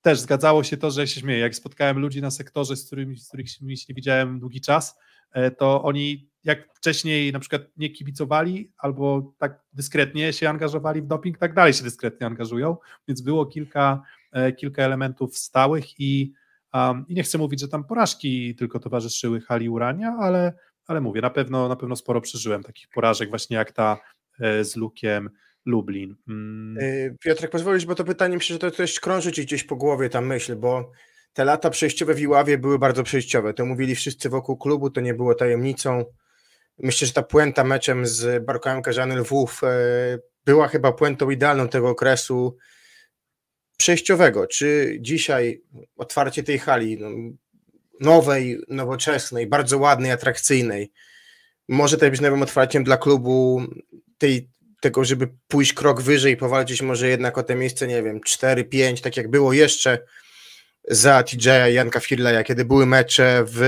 też 0.01 0.19
zgadzało 0.19 0.63
się 0.63 0.77
to, 0.77 0.91
że 0.91 1.07
się 1.07 1.21
śmieję, 1.21 1.39
jak 1.39 1.55
spotkałem 1.55 1.99
ludzi 1.99 2.21
na 2.21 2.31
sektorze, 2.31 2.75
z 2.75 2.85
którymi, 2.85 3.17
z 3.17 3.27
którymi 3.27 3.77
się 3.77 3.85
nie 3.89 3.95
widziałem 3.95 4.39
długi 4.39 4.61
czas, 4.61 4.97
e, 5.31 5.51
to 5.51 5.83
oni 5.83 6.29
jak 6.43 6.75
wcześniej 6.75 7.31
na 7.31 7.39
przykład 7.39 7.61
nie 7.77 7.89
kibicowali 7.89 8.71
albo 8.77 9.33
tak 9.37 9.63
dyskretnie 9.73 10.33
się 10.33 10.49
angażowali 10.49 11.01
w 11.01 11.07
doping, 11.07 11.37
tak 11.37 11.53
dalej 11.53 11.73
się 11.73 11.83
dyskretnie 11.83 12.27
angażują, 12.27 12.77
więc 13.07 13.21
było 13.21 13.45
kilka, 13.45 14.01
kilka 14.57 14.83
elementów 14.83 15.37
stałych 15.37 15.99
i, 15.99 16.33
um, 16.73 17.05
i 17.07 17.15
nie 17.15 17.23
chcę 17.23 17.37
mówić, 17.37 17.59
że 17.59 17.67
tam 17.67 17.83
porażki 17.83 18.55
tylko 18.55 18.79
towarzyszyły 18.79 19.41
hali 19.41 19.69
Urania, 19.69 20.17
ale, 20.19 20.53
ale 20.87 21.01
mówię, 21.01 21.21
na 21.21 21.29
pewno, 21.29 21.69
na 21.69 21.75
pewno 21.75 21.95
sporo 21.95 22.21
przeżyłem 22.21 22.63
takich 22.63 22.87
porażek 22.89 23.29
właśnie 23.29 23.57
jak 23.57 23.71
ta 23.71 23.97
e, 24.39 24.63
z 24.63 24.75
Lukiem 24.75 25.29
Lublin. 25.65 26.15
Mm. 26.27 26.75
Yy, 26.75 27.15
Piotrek, 27.19 27.51
pozwolisz, 27.51 27.85
bo 27.85 27.95
to 27.95 28.03
pytanie 28.03 28.35
myślę, 28.35 28.53
że 28.53 28.59
to 28.59 28.71
coś 28.71 28.99
krąży 28.99 29.31
ci 29.31 29.41
gdzieś 29.41 29.63
po 29.63 29.75
głowie 29.75 30.09
ta 30.09 30.21
myśl, 30.21 30.55
bo 30.55 30.91
te 31.33 31.45
lata 31.45 31.69
przejściowe 31.69 32.13
w 32.13 32.19
Iławie 32.19 32.57
były 32.57 32.79
bardzo 32.79 33.03
przejściowe. 33.03 33.53
To 33.53 33.65
mówili 33.65 33.95
wszyscy 33.95 34.29
wokół 34.29 34.57
klubu, 34.57 34.89
to 34.89 35.01
nie 35.01 35.13
było 35.13 35.35
tajemnicą. 35.35 36.05
Myślę, 36.79 37.07
że 37.07 37.13
ta 37.13 37.23
puenta 37.23 37.63
meczem 37.63 38.05
z 38.05 38.45
Barkałem 38.45 38.81
Karzany 38.81 39.15
Lwów 39.15 39.61
e, 39.63 39.69
była 40.45 40.67
chyba 40.67 40.91
puentą 40.91 41.29
idealną 41.29 41.67
tego 41.67 41.89
okresu 41.89 42.57
przejściowego. 43.77 44.47
Czy 44.47 44.97
dzisiaj 44.99 45.61
otwarcie 45.97 46.43
tej 46.43 46.59
hali 46.59 46.97
no, 46.99 47.09
nowej, 47.99 48.59
nowoczesnej, 48.67 49.47
bardzo 49.47 49.77
ładnej, 49.77 50.11
atrakcyjnej, 50.11 50.91
może 51.67 51.97
też 51.97 52.09
być 52.11 52.21
nowym 52.21 52.41
otwarciem 52.41 52.83
dla 52.83 52.97
klubu 52.97 53.61
tej, 54.17 54.49
tego, 54.81 55.05
żeby 55.05 55.27
pójść 55.47 55.73
krok 55.73 56.01
wyżej 56.01 56.33
i 56.33 56.37
powalczyć 56.37 56.81
może 56.81 57.09
jednak 57.09 57.37
o 57.37 57.43
te 57.43 57.55
miejsce, 57.55 57.87
nie 57.87 58.03
wiem, 58.03 58.19
4-5, 58.19 59.01
tak 59.01 59.17
jak 59.17 59.29
było 59.29 59.53
jeszcze 59.53 59.99
za 60.87 61.23
TJ 61.23 61.49
Janka 61.73 61.99
Firleja, 61.99 62.43
kiedy 62.43 62.65
były 62.65 62.85
mecze 62.85 63.43
w 63.47 63.61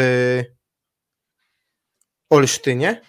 Olsztynie? 2.30 3.02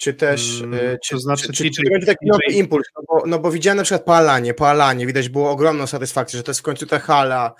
Czy 0.00 0.14
też. 0.14 0.60
Mm, 0.60 0.74
e, 0.74 0.98
czy, 0.98 1.14
to 1.14 1.20
znaczy 1.20 1.42
czy, 1.42 1.52
czy, 1.52 1.64
TJ 1.64 1.70
czy 1.70 1.90
będzie 1.90 2.06
taki 2.06 2.26
nowy 2.26 2.42
impuls? 2.52 2.86
No 2.96 3.02
bo, 3.08 3.26
no 3.26 3.38
bo 3.38 3.50
widziałem 3.50 3.76
na 3.76 3.82
przykład 3.82 4.04
po 4.04 4.16
Alanie, 4.16 4.54
po 4.54 4.70
Alanie 4.70 5.06
widać 5.06 5.28
było 5.28 5.50
ogromną 5.50 5.86
satysfakcję, 5.86 6.36
że 6.36 6.42
to 6.42 6.50
jest 6.50 6.60
w 6.60 6.62
końcu 6.62 6.86
ta 6.86 6.98
hala. 6.98 7.54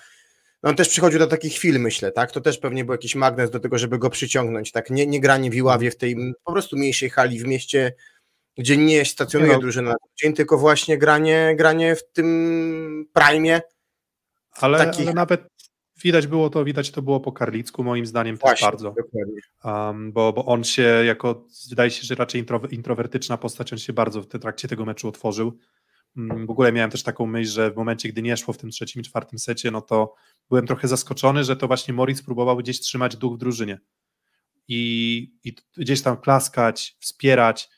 No 0.63 0.71
on 0.71 0.77
też 0.77 0.89
przychodził 0.89 1.19
do 1.19 1.27
takich 1.27 1.55
chwil, 1.55 1.81
myślę, 1.81 2.13
tak? 2.13 2.33
To 2.33 2.41
też 2.41 2.59
pewnie 2.59 2.85
był 2.85 2.93
jakiś 2.95 3.15
magnes 3.15 3.51
do 3.51 3.61
tego, 3.61 3.79
żeby 3.79 3.99
go 3.99 4.11
przyciągnąć, 4.11 4.73
tak? 4.73 4.91
Nie, 4.91 5.07
nie 5.07 5.21
granie 5.21 5.51
w 5.51 5.55
Iławie 5.55 5.91
w 5.91 5.97
tej 5.97 6.17
po 6.45 6.53
prostu 6.53 6.77
mniejszej 6.77 7.11
hali 7.11 7.39
w 7.39 7.47
mieście, 7.47 7.93
gdzie 8.59 8.77
nie 8.77 9.05
stacjonuje 9.05 9.53
no. 9.53 9.59
drużyna 9.59 9.91
na 9.91 9.97
dzień, 10.23 10.33
tylko 10.33 10.59
właśnie 10.59 10.99
granie, 10.99 11.55
granie 11.57 11.97
w 11.97 12.13
tym 12.13 13.07
prime. 13.13 13.61
Ale, 14.53 14.79
takich- 14.79 15.07
ale 15.07 15.15
nawet 15.15 15.50
widać 16.03 16.27
było 16.27 16.51
to, 16.51 16.65
widać 16.65 16.91
to 16.91 17.03
było 17.03 17.21
po 17.21 17.33
Karlicku, 17.33 17.85
moim 17.85 18.07
zdaniem 18.07 18.37
też 18.37 18.41
Właśnie, 18.41 18.65
bardzo. 18.67 18.95
dokładnie. 18.97 19.41
Um, 19.65 20.13
bo, 20.13 20.33
bo 20.33 20.45
on 20.47 20.65
się 20.65 20.83
jako, 20.83 21.47
wydaje 21.71 21.91
się, 21.91 22.03
że 22.03 22.15
raczej 22.15 22.45
introwe- 22.45 22.73
introwertyczna 22.73 23.37
postać, 23.37 23.73
on 23.73 23.79
się 23.79 23.93
bardzo 23.93 24.23
w 24.23 24.27
trakcie 24.27 24.69
tego 24.69 24.85
meczu 24.85 25.09
otworzył. 25.09 25.59
Mm, 26.17 26.47
W 26.47 26.51
ogóle 26.51 26.73
miałem 26.73 26.91
też 26.91 27.03
taką 27.03 27.27
myśl, 27.27 27.51
że 27.53 27.71
w 27.71 27.77
momencie, 27.77 28.09
gdy 28.09 28.23
nie 28.23 28.37
szło 28.37 28.55
w 28.55 28.59
tym 28.59 28.71
trzecim 28.71 29.01
i 29.03 29.05
czwartym 29.05 29.39
secie, 29.39 29.71
no 29.71 29.81
to 29.81 30.15
byłem 30.49 30.67
trochę 30.67 30.89
zaskoczony, 30.89 31.45
że 31.45 31.57
to 31.57 31.67
właśnie 31.67 31.95
Moritz 31.95 32.23
próbował 32.23 32.57
gdzieś 32.57 32.81
trzymać 32.81 33.17
duch 33.17 33.35
w 33.35 33.39
drużynie. 33.39 33.79
I, 34.69 35.33
i 35.45 35.55
gdzieś 35.77 36.03
tam 36.03 36.17
klaskać, 36.17 36.97
wspierać. 37.01 37.69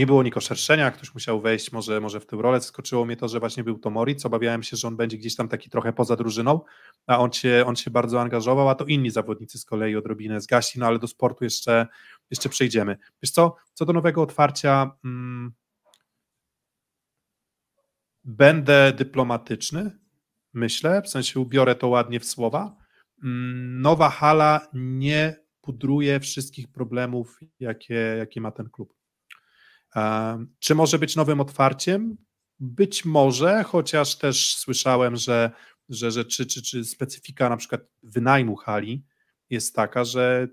Nie 0.00 0.06
było 0.06 0.22
niko 0.22 0.40
szerszenia, 0.40 0.90
ktoś 0.90 1.14
musiał 1.14 1.40
wejść 1.40 1.72
może, 1.72 2.00
może 2.00 2.20
w 2.20 2.26
tę 2.26 2.36
rolę. 2.36 2.60
Skoczyło 2.60 3.04
mnie 3.04 3.16
to, 3.16 3.28
że 3.28 3.40
właśnie 3.40 3.64
był 3.64 3.78
to 3.78 3.90
Moritz. 3.90 4.26
Obawiałem 4.26 4.62
się, 4.62 4.76
że 4.76 4.88
on 4.88 4.96
będzie 4.96 5.18
gdzieś 5.18 5.36
tam 5.36 5.48
taki 5.48 5.70
trochę 5.70 5.92
poza 5.92 6.16
drużyną, 6.16 6.60
a 7.06 7.18
on 7.18 7.32
się, 7.32 7.64
on 7.66 7.76
się 7.76 7.90
bardzo 7.90 8.20
angażował, 8.20 8.68
a 8.68 8.74
to 8.74 8.84
inni 8.84 9.10
zawodnicy 9.10 9.58
z 9.58 9.64
kolei 9.64 9.96
odrobinę 9.96 10.40
zgasli, 10.40 10.80
no 10.80 10.86
ale 10.86 10.98
do 10.98 11.06
sportu 11.06 11.44
jeszcze, 11.44 11.86
jeszcze 12.30 12.48
przejdziemy. 12.48 12.96
Wiesz 13.22 13.30
co, 13.30 13.56
co 13.74 13.84
do 13.84 13.92
nowego 13.92 14.22
otwarcia, 14.22 14.90
mm, 15.04 15.52
będę 18.24 18.92
dyplomatyczny, 18.92 19.98
myślę, 20.52 21.02
w 21.02 21.08
sensie 21.08 21.40
ubiorę 21.40 21.74
to 21.74 21.88
ładnie 21.88 22.20
w 22.20 22.24
słowa. 22.24 22.76
Mm, 23.24 23.80
Nowa 23.80 24.10
hala 24.10 24.68
nie 24.72 25.36
pudruje 25.60 26.20
wszystkich 26.20 26.68
problemów, 26.68 27.40
jakie, 27.60 27.94
jakie 27.94 28.40
ma 28.40 28.50
ten 28.50 28.70
klub. 28.70 28.99
Czy 30.58 30.74
może 30.74 30.98
być 30.98 31.16
nowym 31.16 31.40
otwarciem? 31.40 32.16
Być 32.58 33.04
może, 33.04 33.64
chociaż 33.64 34.18
też 34.18 34.56
słyszałem, 34.56 35.16
że, 35.16 35.50
że, 35.88 36.10
że 36.10 36.24
czy, 36.24 36.46
czy, 36.46 36.62
czy 36.62 36.84
specyfika 36.84 37.48
na 37.48 37.56
przykład 37.56 37.80
wynajmu 38.02 38.56
hali 38.56 39.04
jest 39.50 39.74
taka, 39.74 40.04
że 40.04 40.48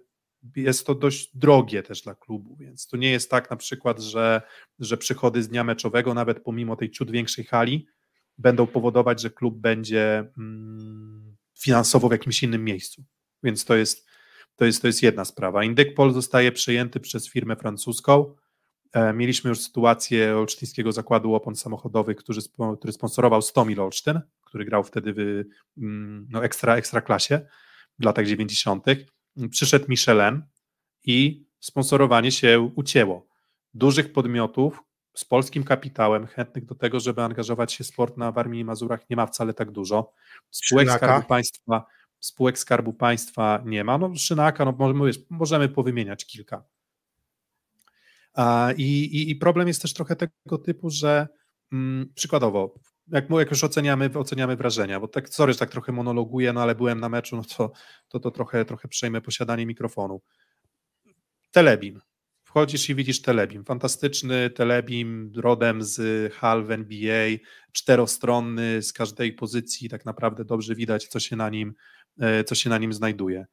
jest 0.55 0.87
to 0.87 0.95
dość 0.95 1.37
drogie 1.37 1.83
też 1.83 2.01
dla 2.01 2.15
klubu, 2.15 2.55
więc 2.55 2.87
to 2.87 2.97
nie 2.97 3.11
jest 3.11 3.31
tak 3.31 3.49
na 3.49 3.57
przykład, 3.57 3.99
że, 3.99 4.41
że 4.79 4.97
przychody 4.97 5.43
z 5.43 5.47
dnia 5.47 5.63
meczowego, 5.63 6.13
nawet 6.13 6.43
pomimo 6.43 6.75
tej 6.75 6.91
ciut 6.91 7.11
większej 7.11 7.45
hali, 7.45 7.87
będą 8.37 8.67
powodować, 8.67 9.21
że 9.21 9.29
klub 9.29 9.57
będzie 9.57 10.31
mm, 10.37 11.37
finansowo 11.59 12.09
w 12.09 12.11
jakimś 12.11 12.43
innym 12.43 12.63
miejscu. 12.63 13.03
Więc 13.43 13.65
to 13.65 13.75
jest, 13.75 14.07
to 14.55 14.65
jest, 14.65 14.81
to 14.81 14.87
jest 14.87 15.03
jedna 15.03 15.25
sprawa. 15.25 15.63
Indykpol 15.63 16.13
zostaje 16.13 16.51
przejęty 16.51 16.99
przez 16.99 17.29
firmę 17.29 17.55
francuską. 17.55 18.35
E, 18.93 19.13
Mieliśmy 19.13 19.49
już 19.49 19.59
sytuację 19.59 20.37
Olsztyńskiego 20.37 20.91
Zakładu 20.91 21.33
Opon 21.33 21.55
Samochodowych, 21.55 22.17
który, 22.17 22.41
który 22.77 22.93
sponsorował 22.93 23.41
Stomil 23.41 23.81
Olsztyn, 23.81 24.21
który 24.45 24.65
grał 24.65 24.83
wtedy 24.83 25.13
w 25.13 25.43
mm, 25.77 26.27
no, 26.29 26.43
ekstra, 26.43 26.75
ekstra 26.75 27.01
klasie 27.01 27.41
w 27.99 28.05
latach 28.05 28.25
90. 28.25 28.85
Przyszedł 29.49 29.85
Michelin 29.89 30.41
i 31.05 31.45
sponsorowanie 31.59 32.31
się 32.31 32.71
ucięło. 32.75 33.27
Dużych 33.73 34.13
podmiotów 34.13 34.83
z 35.15 35.25
polskim 35.25 35.63
kapitałem, 35.63 36.27
chętnych 36.27 36.65
do 36.65 36.75
tego, 36.75 36.99
żeby 36.99 37.21
angażować 37.21 37.73
się 37.73 37.83
w 37.83 37.87
sport 37.87 38.17
na 38.17 38.31
Warmii 38.31 38.61
i 38.61 38.65
Mazurach 38.65 39.09
nie 39.09 39.15
ma 39.15 39.25
wcale 39.25 39.53
tak 39.53 39.71
dużo. 39.71 40.13
Spółek 40.51 40.87
Szynaka? 40.87 41.07
Skarbu 41.07 41.27
Państwa, 41.27 41.85
spółek 42.19 42.59
Skarbu 42.59 42.93
Państwa 42.93 43.63
nie 43.65 43.83
ma. 43.83 43.97
No 43.97 44.15
Szynaka, 44.15 44.65
no 44.65 44.71
możemy, 44.71 45.05
wiesz, 45.05 45.19
możemy 45.29 45.69
powymieniać 45.69 46.25
kilka. 46.25 46.63
I, 48.77 49.03
i, 49.03 49.29
I 49.29 49.35
problem 49.35 49.67
jest 49.67 49.81
też 49.81 49.93
trochę 49.93 50.15
tego 50.15 50.57
typu, 50.57 50.89
że 50.89 51.27
mm, 51.71 52.11
przykładowo, 52.15 52.79
jak, 53.07 53.29
jak 53.29 53.51
już 53.51 53.63
oceniamy, 53.63 54.09
oceniamy 54.13 54.55
wrażenia, 54.55 54.99
bo 54.99 55.07
tak, 55.07 55.29
sorry, 55.29 55.53
że 55.53 55.59
tak 55.59 55.69
trochę 55.69 55.91
monologuję, 55.91 56.53
no 56.53 56.61
ale 56.61 56.75
byłem 56.75 56.99
na 56.99 57.09
meczu, 57.09 57.35
no 57.35 57.43
to, 57.57 57.71
to, 58.07 58.19
to 58.19 58.31
trochę, 58.31 58.65
trochę 58.65 58.87
przejmę 58.87 59.21
posiadanie 59.21 59.65
mikrofonu. 59.65 60.21
Wchodzi 61.51 61.93
wchodzisz 62.43 62.89
i 62.89 62.95
widzisz 62.95 63.21
Telebim. 63.21 63.65
Fantastyczny 63.65 64.49
Telebim 64.49 65.31
rodem 65.35 65.83
z 65.83 66.33
hal 66.33 66.63
w 66.63 66.71
NBA, 66.71 67.29
czterostronny, 67.71 68.81
z 68.81 68.93
każdej 68.93 69.33
pozycji 69.33 69.89
tak 69.89 70.05
naprawdę 70.05 70.45
dobrze 70.45 70.75
widać, 70.75 71.07
co 71.07 71.19
się 71.19 71.35
na 71.35 71.49
nim, 71.49 71.73
e, 72.19 72.43
co 72.43 72.55
się 72.55 72.69
na 72.69 72.77
nim 72.77 72.93
znajduje. 72.93 73.45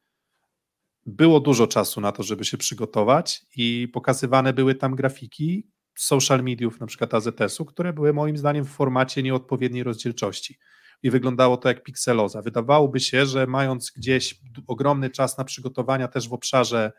Było 1.07 1.41
dużo 1.41 1.67
czasu 1.67 2.01
na 2.01 2.13
to, 2.13 2.23
żeby 2.23 2.45
się 2.45 2.57
przygotować 2.59 3.47
i 3.57 3.89
pokazywane 3.93 4.53
były 4.53 4.75
tam 4.75 4.95
grafiki 4.95 5.71
social 5.99 6.43
mediów, 6.43 6.81
na 6.81 6.87
przykład 6.87 7.15
AZS-u, 7.15 7.65
które 7.65 7.93
były 7.93 8.13
moim 8.13 8.37
zdaniem 8.37 8.65
w 8.65 8.71
formacie 8.71 9.23
nieodpowiedniej 9.23 9.83
rozdzielczości 9.83 10.59
i 11.03 11.11
wyglądało 11.11 11.57
to 11.57 11.69
jak 11.69 11.83
pikseloza. 11.83 12.43
Wydawałoby 12.43 13.01
się, 13.01 13.27
że 13.27 13.47
mając 13.47 13.91
gdzieś 13.91 14.41
ogromny 14.67 15.11
czas 15.11 15.39
na 15.39 15.45
przygotowania 15.45 16.09
też 16.09 16.29
w 16.29 16.33
obszarze 16.33 16.93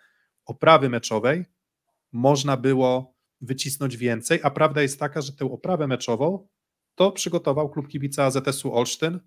oprawy 0.45 0.89
meczowej, 0.89 1.45
można 2.11 2.57
było 2.57 3.15
wycisnąć 3.41 3.97
więcej, 3.97 4.39
a 4.43 4.49
prawda 4.51 4.81
jest 4.81 4.99
taka, 4.99 5.21
że 5.21 5.33
tę 5.33 5.45
oprawę 5.45 5.87
meczową 5.87 6.47
to 6.95 7.11
przygotował 7.11 7.69
klub 7.69 7.87
kibica 7.87 8.23
AZS-u 8.23 8.73
Olsztyn 8.73 9.19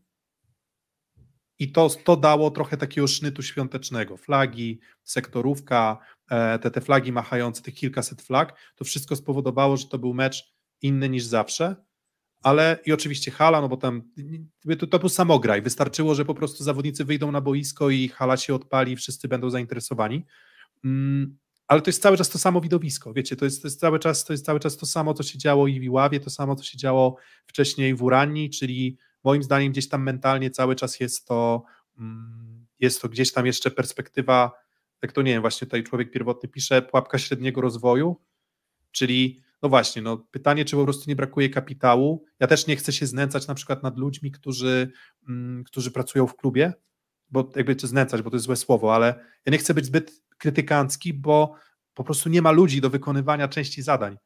i 1.58 1.72
to, 1.72 1.88
to 2.04 2.16
dało 2.16 2.50
trochę 2.50 2.76
takiego 2.76 3.06
sznytu 3.06 3.42
świątecznego. 3.42 4.16
Flagi, 4.16 4.80
sektorówka, 5.04 5.98
e, 6.30 6.58
te, 6.58 6.70
te 6.70 6.80
flagi 6.80 7.12
machające, 7.12 7.62
tych 7.62 7.74
kilkaset 7.74 8.22
flag, 8.22 8.58
to 8.76 8.84
wszystko 8.84 9.16
spowodowało, 9.16 9.76
że 9.76 9.86
to 9.86 9.98
był 9.98 10.14
mecz 10.14 10.52
inny 10.82 11.08
niż 11.08 11.24
zawsze, 11.24 11.76
ale 12.42 12.78
i 12.86 12.92
oczywiście 12.92 13.30
hala, 13.30 13.60
no 13.60 13.68
bo 13.68 13.76
tam 13.76 14.02
to, 14.78 14.86
to 14.86 14.98
był 14.98 15.08
samograj, 15.08 15.62
wystarczyło, 15.62 16.14
że 16.14 16.24
po 16.24 16.34
prostu 16.34 16.64
zawodnicy 16.64 17.04
wyjdą 17.04 17.32
na 17.32 17.40
boisko 17.40 17.90
i 17.90 18.08
hala 18.08 18.36
się 18.36 18.54
odpali 18.54 18.96
wszyscy 18.96 19.28
będą 19.28 19.50
zainteresowani. 19.50 20.26
Mm, 20.84 21.38
ale 21.68 21.82
to 21.82 21.88
jest 21.88 22.02
cały 22.02 22.16
czas 22.16 22.28
to 22.28 22.38
samo 22.38 22.60
widowisko, 22.60 23.12
wiecie, 23.12 23.36
to 23.36 23.44
jest, 23.44 23.62
to 23.62 23.68
jest, 23.68 23.80
cały, 23.80 23.98
czas, 23.98 24.24
to 24.24 24.32
jest 24.32 24.44
cały 24.44 24.60
czas 24.60 24.76
to 24.76 24.86
samo, 24.86 25.14
co 25.14 25.22
się 25.22 25.38
działo 25.38 25.66
i 25.66 25.80
w 25.80 25.82
Iławie, 25.82 26.20
to 26.20 26.30
samo, 26.30 26.56
co 26.56 26.64
się 26.64 26.78
działo 26.78 27.16
wcześniej 27.46 27.94
w 27.94 28.02
Uranii, 28.02 28.50
czyli 28.50 28.98
moim 29.28 29.42
zdaniem 29.42 29.72
gdzieś 29.72 29.88
tam 29.88 30.02
mentalnie 30.02 30.50
cały 30.50 30.76
czas 30.76 31.00
jest 31.00 31.26
to, 31.26 31.62
mm, 31.98 32.66
jest 32.78 33.02
to 33.02 33.08
gdzieś 33.08 33.32
tam 33.32 33.46
jeszcze 33.46 33.70
perspektywa, 33.70 34.52
jak 35.02 35.12
to 35.12 35.22
nie 35.22 35.32
wiem, 35.32 35.40
właśnie 35.40 35.66
tutaj 35.66 35.84
człowiek 35.84 36.10
pierwotny 36.10 36.48
pisze, 36.48 36.82
pułapka 36.82 37.18
średniego 37.18 37.60
rozwoju, 37.60 38.16
czyli 38.92 39.40
no 39.62 39.68
właśnie, 39.68 40.02
no 40.02 40.16
pytanie, 40.30 40.64
czy 40.64 40.76
po 40.76 40.84
prostu 40.84 41.10
nie 41.10 41.16
brakuje 41.16 41.50
kapitału. 41.50 42.24
Ja 42.40 42.46
też 42.46 42.66
nie 42.66 42.76
chcę 42.76 42.92
się 42.92 43.06
znęcać 43.06 43.46
na 43.46 43.54
przykład 43.54 43.82
nad 43.82 43.98
ludźmi, 43.98 44.30
którzy, 44.30 44.92
mm, 45.28 45.64
którzy 45.64 45.90
pracują 45.90 46.26
w 46.26 46.36
klubie, 46.36 46.72
bo 47.30 47.52
jakby 47.56 47.76
czy 47.76 47.86
znęcać, 47.86 48.22
bo 48.22 48.30
to 48.30 48.36
jest 48.36 48.46
złe 48.46 48.56
słowo, 48.56 48.94
ale 48.94 49.24
ja 49.46 49.52
nie 49.52 49.58
chcę 49.58 49.74
być 49.74 49.84
zbyt 49.84 50.22
krytykancki, 50.38 51.14
bo 51.14 51.54
po 51.94 52.04
prostu 52.04 52.28
nie 52.28 52.42
ma 52.42 52.50
ludzi 52.50 52.80
do 52.80 52.90
wykonywania 52.90 53.48
części 53.48 53.82
zadań. 53.82 54.16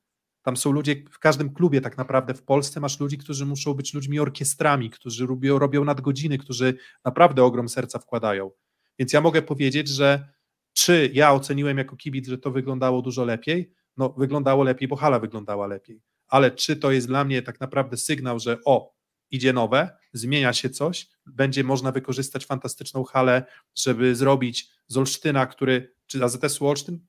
Tam 0.43 0.57
są 0.57 0.73
ludzie, 0.73 0.97
w 1.11 1.19
każdym 1.19 1.55
klubie 1.55 1.81
tak 1.81 1.99
naprawdę 1.99 2.35
w 2.35 2.43
Polsce 2.43 2.81
masz 2.81 3.01
ludzi, 3.01 3.19
którzy 3.19 3.47
muszą 3.47 3.75
być 3.75 3.95
ludźmi 3.95 4.21
orkiestrami, 4.21 4.91
którzy 4.91 5.27
robią, 5.27 5.59
robią 5.59 5.85
nadgodziny, 5.85 6.39
którzy 6.39 6.75
naprawdę 7.05 7.45
ogrom 7.45 7.69
serca 7.69 7.99
wkładają. 7.99 8.51
Więc 8.99 9.13
ja 9.13 9.21
mogę 9.21 9.43
powiedzieć, 9.43 9.89
że 9.89 10.33
czy 10.73 11.11
ja 11.13 11.33
oceniłem 11.33 11.79
jako 11.79 11.97
kibic, 11.97 12.29
że 12.29 12.39
to 12.39 12.51
wyglądało 12.51 13.03
dużo 13.03 13.25
lepiej, 13.25 13.73
no 13.97 14.15
wyglądało 14.19 14.65
lepiej, 14.65 14.89
bo 14.89 14.97
hala 14.97 15.19
wyglądała 15.19 15.67
lepiej. 15.67 16.03
Ale 16.29 16.51
czy 16.51 16.77
to 16.77 16.93
jest 16.93 17.07
dla 17.07 17.25
mnie 17.25 17.43
tak 17.43 17.61
naprawdę 17.61 17.97
sygnał, 17.97 18.39
że 18.39 18.59
o, 18.65 18.95
idzie 19.31 19.53
nowe, 19.53 19.97
zmienia 20.13 20.53
się 20.53 20.71
coś, 20.71 21.09
będzie 21.27 21.65
można 21.65 21.93
wykorzystać 21.93 22.47
fantastyczną 22.47 23.05
halę, 23.05 23.45
żeby 23.75 24.15
zrobić 24.15 24.71
z 24.87 24.97
Olsztyna, 24.97 25.47
który, 25.47 25.95
czy 26.07 26.25
AZS-u 26.25 26.67
Olsztyn, 26.67 27.07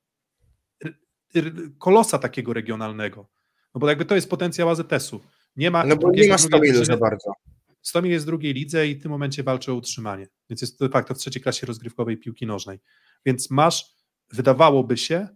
kolosa 1.79 2.19
takiego 2.19 2.53
regionalnego. 2.53 3.29
No 3.75 3.79
bo 3.79 3.89
jakby 3.89 4.05
to 4.05 4.15
jest 4.15 4.29
potencjał 4.29 4.69
AZS-u. 4.69 5.21
Nie 5.55 5.71
ma, 5.71 5.83
no 5.83 5.95
bo 5.95 6.11
nie 6.11 6.27
ma 6.27 6.37
100 6.37 6.59
minut 6.59 6.85
za 6.85 6.97
bardzo. 6.97 7.33
100 7.81 8.05
jest 8.05 8.25
w 8.25 8.27
drugiej 8.27 8.53
lidze 8.53 8.87
i 8.87 8.95
w 8.95 9.01
tym 9.01 9.11
momencie 9.11 9.43
walczy 9.43 9.71
o 9.71 9.75
utrzymanie. 9.75 10.27
Więc 10.49 10.61
jest 10.61 10.79
to 10.79 10.85
de 10.85 10.91
facto 10.91 11.13
w 11.13 11.17
trzeciej 11.17 11.41
klasie 11.41 11.67
rozgrywkowej 11.67 12.17
piłki 12.17 12.45
nożnej. 12.45 12.79
Więc 13.25 13.51
masz, 13.51 13.95
wydawałoby 14.33 14.97
się, 14.97 15.27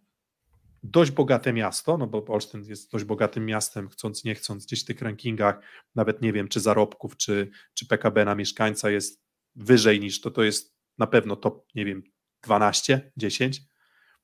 dość 0.84 1.12
bogate 1.12 1.54
miasto, 1.54 1.98
no 1.98 2.08
bo 2.08 2.26
Olsztyn 2.28 2.64
jest 2.64 2.92
dość 2.92 3.06
bogatym 3.06 3.46
miastem, 3.46 3.90
chcąc 3.90 4.24
nie 4.24 4.36
chcąc, 4.36 4.66
gdzieś 4.66 4.84
w 4.84 4.86
tych 4.86 5.02
rankingach, 5.02 5.60
nawet 5.96 6.22
nie 6.22 6.34
wiem, 6.34 6.48
czy 6.48 6.60
zarobków, 6.60 7.18
czy, 7.18 7.50
czy 7.74 7.88
PKB 7.88 8.26
na 8.26 8.36
mieszkańca 8.36 8.90
jest 8.90 9.22
wyżej 9.56 10.00
niż 10.00 10.22
to, 10.22 10.32
to 10.32 10.44
jest 10.44 10.76
na 10.98 11.08
pewno 11.08 11.36
top, 11.36 11.66
nie 11.76 11.86
wiem, 11.86 12.04
12, 12.44 13.12
10. 13.18 13.62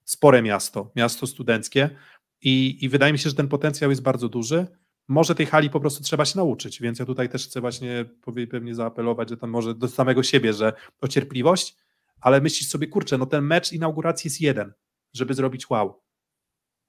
Spore 0.06 0.42
miasto, 0.42 0.92
miasto 0.96 1.28
studenckie 1.28 1.90
i, 2.42 2.78
i 2.82 2.90
wydaje 2.90 3.14
mi 3.14 3.20
się, 3.20 3.30
że 3.30 3.36
ten 3.36 3.48
potencjał 3.48 3.90
jest 3.90 4.02
bardzo 4.02 4.30
duży. 4.30 4.68
Może 5.08 5.36
tej 5.36 5.46
hali 5.46 5.70
po 5.70 5.80
prostu 5.80 6.04
trzeba 6.04 6.26
się 6.26 6.38
nauczyć, 6.38 6.82
więc 6.82 7.00
ja 7.00 7.06
tutaj 7.06 7.30
też 7.30 7.48
chcę 7.48 7.62
właśnie 7.62 8.06
pewnie 8.50 8.76
zaapelować, 8.76 9.30
że 9.30 9.38
tam 9.38 9.50
może 9.50 9.76
do 9.76 9.88
samego 9.88 10.24
siebie, 10.24 10.54
że 10.54 10.74
o 11.02 11.08
cierpliwość, 11.08 11.76
ale 12.22 12.42
myślisz 12.42 12.70
sobie, 12.70 12.88
kurczę, 12.88 13.18
no 13.18 13.26
ten 13.26 13.44
mecz 13.44 13.72
inauguracji 13.72 14.28
jest 14.28 14.42
jeden, 14.42 14.74
żeby 15.14 15.34
zrobić 15.34 15.70
wow 15.70 16.04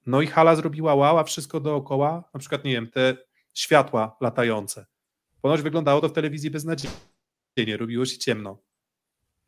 no 0.06 0.22
i 0.22 0.26
hala 0.26 0.56
zrobiła 0.56 0.94
wow, 0.94 1.18
a 1.18 1.24
wszystko 1.24 1.60
dookoła, 1.60 2.24
na 2.34 2.40
przykład, 2.40 2.64
nie 2.64 2.72
wiem, 2.72 2.90
te 2.90 3.16
światła 3.54 4.16
latające. 4.20 4.86
Ponoć 5.40 5.62
wyglądało 5.62 6.00
to 6.00 6.08
w 6.08 6.12
telewizji 6.12 6.50
beznadziejnie, 6.50 7.76
robiło 7.76 8.04
się 8.04 8.18
ciemno. 8.18 8.62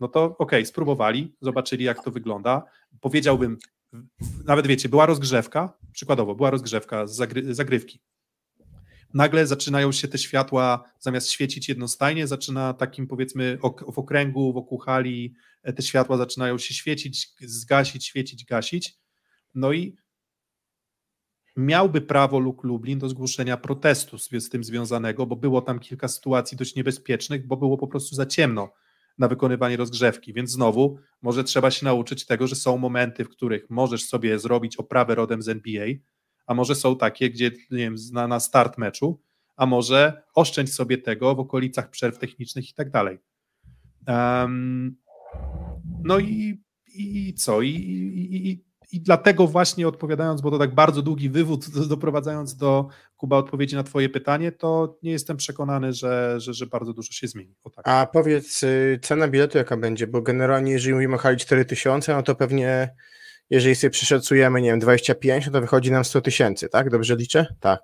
No 0.01 0.09
to 0.09 0.25
okej, 0.25 0.37
okay, 0.39 0.67
spróbowali, 0.67 1.37
zobaczyli 1.41 1.85
jak 1.85 2.05
to 2.05 2.11
wygląda. 2.11 2.63
Powiedziałbym, 3.01 3.59
nawet 4.45 4.67
wiecie, 4.67 4.89
była 4.89 5.07
rozgrzewka, 5.07 5.79
przykładowo, 5.93 6.35
była 6.35 6.51
rozgrzewka 6.51 7.07
z 7.07 7.17
zagry 7.17 7.55
zagrywki. 7.55 8.01
Nagle 9.15 9.47
zaczynają 9.47 9.93
się 9.93 10.09
te 10.09 10.19
światła, 10.19 10.85
zamiast 10.99 11.31
świecić 11.31 11.69
jednostajnie, 11.69 12.27
zaczyna 12.27 12.75
takim 12.75 13.07
powiedzmy 13.07 13.59
w 13.93 13.99
okręgu 13.99 14.53
wokół 14.53 14.79
hali, 14.79 15.35
e, 15.63 15.73
te 15.73 15.83
światła 15.83 16.17
zaczynają 16.17 16.59
się 16.59 16.75
świecić, 16.75 17.29
zgasić, 17.41 18.07
świecić, 18.07 18.45
gasić. 18.45 18.99
No 19.55 19.73
i 19.73 19.97
miałby 21.57 22.01
prawo 22.01 22.39
Luke 22.39 22.69
Lublin 22.69 22.99
do 22.99 23.09
zgłoszenia 23.09 23.57
protestu 23.57 24.19
z 24.19 24.49
tym 24.49 24.65
związanego, 24.65 25.27
bo 25.27 25.37
było 25.37 25.63
tam 25.63 25.79
kilka 25.79 26.09
sytuacji 26.09 26.57
dość 26.57 26.75
niebezpiecznych, 26.75 27.47
bo 27.47 27.57
było 27.57 27.79
po 27.79 27.87
prostu 27.87 28.15
za 28.15 28.27
ciemno 28.27 28.73
na 29.19 29.29
wykonywanie 29.29 29.77
rozgrzewki, 29.77 30.33
więc 30.33 30.51
znowu 30.51 30.99
może 31.23 31.45
trzeba 31.45 31.71
się 31.71 31.85
nauczyć 31.85 32.27
tego, 32.27 32.47
że 32.47 32.57
są 32.57 32.79
momenty, 32.79 33.25
w 33.25 33.29
których 33.29 33.71
możesz 33.71 34.05
sobie 34.05 34.39
zrobić 34.39 34.77
oprawę 34.77 35.15
rodem 35.15 35.43
z 35.43 35.49
NBA, 35.49 35.87
a 36.47 36.55
może 36.55 36.75
są 36.75 36.97
takie, 36.97 37.31
gdzie 37.31 37.51
nie 37.71 37.79
wiem, 37.79 37.97
na, 38.13 38.29
na 38.29 38.41
start 38.41 38.79
meczu, 38.79 39.21
a 39.57 39.67
może 39.67 40.23
oszczędź 40.35 40.75
sobie 40.75 40.99
tego 40.99 41.35
w 41.35 41.41
okolicach 41.41 41.91
przerw 41.91 42.19
technicznych 42.19 42.71
i 42.71 42.75
tak 42.75 42.91
dalej. 42.91 43.19
Um, 44.09 44.97
no 46.05 46.19
i, 46.19 46.63
i 46.95 47.35
co? 47.35 47.63
I, 47.63 47.69
i, 47.69 48.65
i, 48.93 49.01
dlatego 49.01 49.47
właśnie 49.47 49.89
odpowiadając, 49.89 50.41
bo 50.41 50.51
to 50.51 50.59
tak 50.59 50.75
bardzo 50.75 51.03
długi 51.03 51.31
wywód, 51.31 51.87
doprowadzając 51.89 52.57
do 52.57 52.89
Kuba 53.17 53.37
odpowiedzi 53.37 53.77
na 53.77 53.83
Twoje 53.83 54.09
pytanie, 54.09 54.53
to 54.53 54.99
nie 55.03 55.11
jestem 55.11 55.37
przekonany, 55.37 55.93
że, 55.93 56.41
że, 56.41 56.55
że 56.55 56.67
bardzo 56.67 56.93
dużo 56.93 57.13
się 57.13 57.29
zmieni. 57.29 57.55
Tak. 57.77 57.89
A 57.89 58.07
powiedz, 58.07 58.63
y, 58.63 58.99
cena 59.03 59.29
biletu 59.29 59.59
jaka 59.59 59.77
będzie? 59.77 60.07
Bo 60.07 60.23
generalnie, 60.23 60.73
jeżeli 60.73 60.95
mówimy 60.95 61.15
o 61.15 61.19
hali 61.19 61.37
4000, 61.37 62.15
no 62.15 62.23
to 62.23 62.35
pewnie, 62.35 62.95
jeżeli 63.51 63.75
sobie 63.75 63.91
przeszacujemy, 63.91 64.63
nie 64.63 64.71
wiem, 64.71 64.81
25, 64.81 65.47
no 65.47 65.53
to 65.53 65.61
wychodzi 65.61 65.91
nam 65.91 66.05
100 66.05 66.21
tysięcy, 66.21 66.69
tak? 66.69 66.91
Dobrze 66.91 67.17
liczę? 67.17 67.47
Tak. 67.61 67.81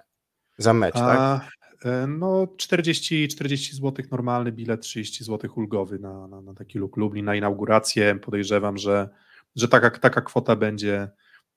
Za 0.58 0.74
mecz, 0.74 0.96
A, 0.96 1.40
tak? 1.40 1.52
E, 1.84 2.06
no 2.06 2.46
40, 2.56 3.28
40 3.28 3.76
zł 3.76 4.04
normalny 4.10 4.52
bilet, 4.52 4.80
30 4.80 5.24
zł 5.24 5.50
ulgowy 5.56 5.98
na, 5.98 6.28
na, 6.28 6.40
na 6.40 6.54
taki 6.54 6.78
luk 6.78 6.96
Lublin, 6.96 7.24
na 7.24 7.34
inaugurację. 7.34 8.14
Podejrzewam, 8.14 8.78
że 8.78 9.08
że 9.56 9.68
taka, 9.68 9.90
taka 9.90 10.20
kwota 10.20 10.56
będzie, 10.56 11.08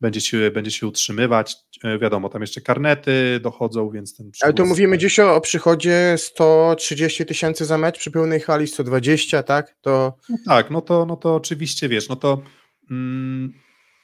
będzie, 0.02 0.22
się, 0.22 0.52
będzie 0.52 0.72
się 0.72 0.88
utrzymywać. 0.88 1.56
E, 1.84 2.00
wiadomo, 2.00 2.30
tam 2.30 2.42
jeszcze 2.42 2.62
karnety 2.62 3.40
dochodzą, 3.44 3.90
więc 3.90 4.18
ten. 4.18 4.32
Ale 4.42 4.54
to 4.54 4.66
mówimy 4.66 4.98
dziś 4.98 5.20
o, 5.20 5.36
o 5.36 5.42
przychodzie 5.42 6.16
130 6.18 7.26
tysięcy 7.26 7.66
za 7.66 7.78
mecz 7.78 8.00
przy 8.00 8.12
pełnej 8.12 8.40
hali, 8.40 8.68
120, 8.68 9.44
tak? 9.44 9.76
To... 9.82 10.18
No 10.30 10.38
tak, 10.46 10.72
no 10.72 10.82
to, 10.82 11.06
no 11.06 11.16
to 11.16 11.36
oczywiście 11.36 11.90
wiesz, 11.90 12.10
no 12.10 12.16
to 12.16 12.42
mm, 12.92 13.54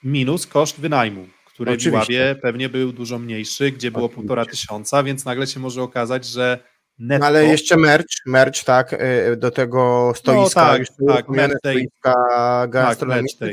minus 0.03 0.47
koszt 0.47 0.79
wynajmu, 0.79 1.27
który 1.45 1.71
Oczywiście. 1.71 1.89
w 1.91 1.93
Ławie 1.93 2.35
pewnie 2.41 2.69
był 2.69 2.93
dużo 2.93 3.19
mniejszy, 3.19 3.71
gdzie 3.71 3.91
było 3.91 4.09
półtora 4.09 4.45
tysiąca, 4.45 5.03
więc 5.03 5.25
nagle 5.25 5.47
się 5.47 5.59
może 5.59 5.81
okazać, 5.81 6.25
że 6.25 6.70
Netto. 7.01 7.19
No 7.19 7.25
ale 7.25 7.45
jeszcze 7.45 7.77
merch, 7.77 8.25
merch, 8.25 8.63
tak, 8.63 8.93
y, 8.93 9.37
do 9.37 9.51
tego 9.51 10.13
stoiska, 10.15 10.61
no, 10.61 10.71
tak, 10.71 10.79
już 10.79 10.89
tak, 11.07 11.29
merch 11.29 11.57
stoiska 11.57 12.13
gastronomiczne. 12.67 13.49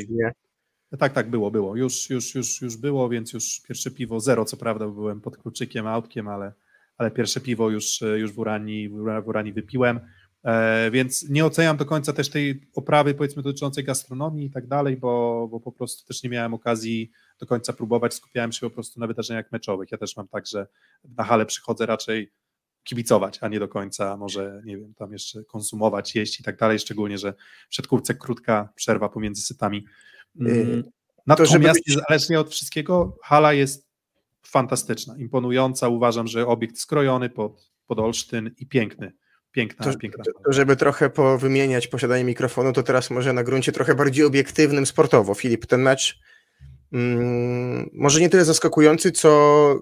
Tak, 0.91 1.01
tak, 1.01 1.13
tak, 1.13 1.31
było, 1.31 1.51
było. 1.51 1.77
Już, 1.77 2.11
już, 2.11 2.35
już, 2.35 2.63
już 2.63 2.77
było, 2.77 3.09
więc 3.09 3.33
już 3.33 3.61
pierwsze 3.69 3.91
piwo 3.91 4.21
zero, 4.21 4.45
co 4.45 4.57
prawda 4.57 4.89
byłem 4.89 5.21
pod 5.21 5.37
kluczykiem, 5.37 5.87
autkiem, 5.87 6.29
ale, 6.29 6.53
ale 6.99 7.11
pierwsze 7.11 7.41
piwo 7.41 7.71
już, 7.71 8.01
już 8.17 8.33
w 8.33 8.39
Uranii, 8.39 8.89
w 8.89 9.29
Uranii 9.29 9.53
wypiłem. 9.53 10.01
E, 10.45 10.91
więc 10.91 11.29
nie 11.29 11.45
oceniam 11.45 11.77
do 11.77 11.87
końca 11.87 12.13
też 12.13 12.31
tej 12.31 12.69
oprawy, 12.75 13.15
powiedzmy, 13.15 13.43
dotyczącej 13.43 13.85
gastronomii 13.85 14.47
i 14.47 14.51
tak 14.51 14.67
dalej, 14.67 14.97
bo, 14.97 15.49
bo 15.51 15.61
po 15.61 15.73
prostu 15.73 16.07
też 16.07 16.23
nie 16.23 16.31
miałem 16.31 16.55
okazji 16.55 17.11
do 17.41 17.47
końca 17.47 17.73
próbować, 17.73 18.15
skupiałem 18.15 18.53
się 18.53 18.61
po 18.61 18.71
prostu 18.71 19.01
na 19.01 19.07
wydarzeniach 19.07 19.53
meczowych. 19.53 19.93
Ja 19.93 19.99
też 19.99 20.17
mam 20.17 20.29
tak, 20.29 20.47
że 20.47 20.67
na 21.17 21.25
halę 21.25 21.47
przychodzę 21.47 21.87
raczej 21.87 22.33
kibicować, 22.85 23.39
a 23.41 23.49
nie 23.49 23.61
do 23.61 23.68
końca 23.68 24.16
może, 24.16 24.62
nie 24.64 24.79
wiem, 24.79 24.95
tam 24.95 25.12
jeszcze 25.12 25.45
konsumować, 25.45 26.14
jeść 26.14 26.41
i 26.41 26.43
tak 26.43 26.57
dalej, 26.57 26.79
szczególnie, 26.79 27.18
że 27.18 27.35
w 27.68 27.74
siatkówce 27.74 28.14
krótka 28.14 28.68
przerwa 28.74 29.09
pomiędzy 29.09 29.43
sytami. 29.43 29.85
Mm, 30.41 30.85
Natomiast 31.26 31.53
żeby 31.53 31.68
być... 31.68 31.87
niezależnie 31.87 32.41
od 32.41 32.51
wszystkiego, 32.51 33.16
hala 33.22 33.53
jest 33.53 33.89
fantastyczna, 34.43 35.16
imponująca. 35.18 35.89
Uważam, 35.89 36.26
że 36.26 36.47
obiekt 36.47 36.79
skrojony 36.79 37.31
pod, 37.31 37.72
pod 37.87 37.99
Olsztyn 37.99 38.51
i 38.59 38.66
piękny. 38.66 39.12
Piękna, 39.53 39.93
to, 39.93 39.99
piękna. 39.99 40.24
To, 40.24 40.53
żeby 40.53 40.76
trochę 40.76 41.11
powymieniać 41.11 41.87
posiadanie 41.89 42.24
mikrofonu, 42.24 42.72
to 42.72 42.83
teraz 42.83 43.11
może 43.11 43.33
na 43.33 43.45
gruncie 43.45 43.72
trochę 43.72 43.95
bardziej 43.95 44.24
obiektywnym 44.24 44.87
sportowo. 44.87 45.35
Filip, 45.35 45.66
ten 45.66 45.83
mecz 45.83 46.20
mm, 46.93 47.91
może 47.93 48.20
nie 48.20 48.30
tyle 48.30 48.45
zaskakujący, 48.45 49.12
co 49.12 49.80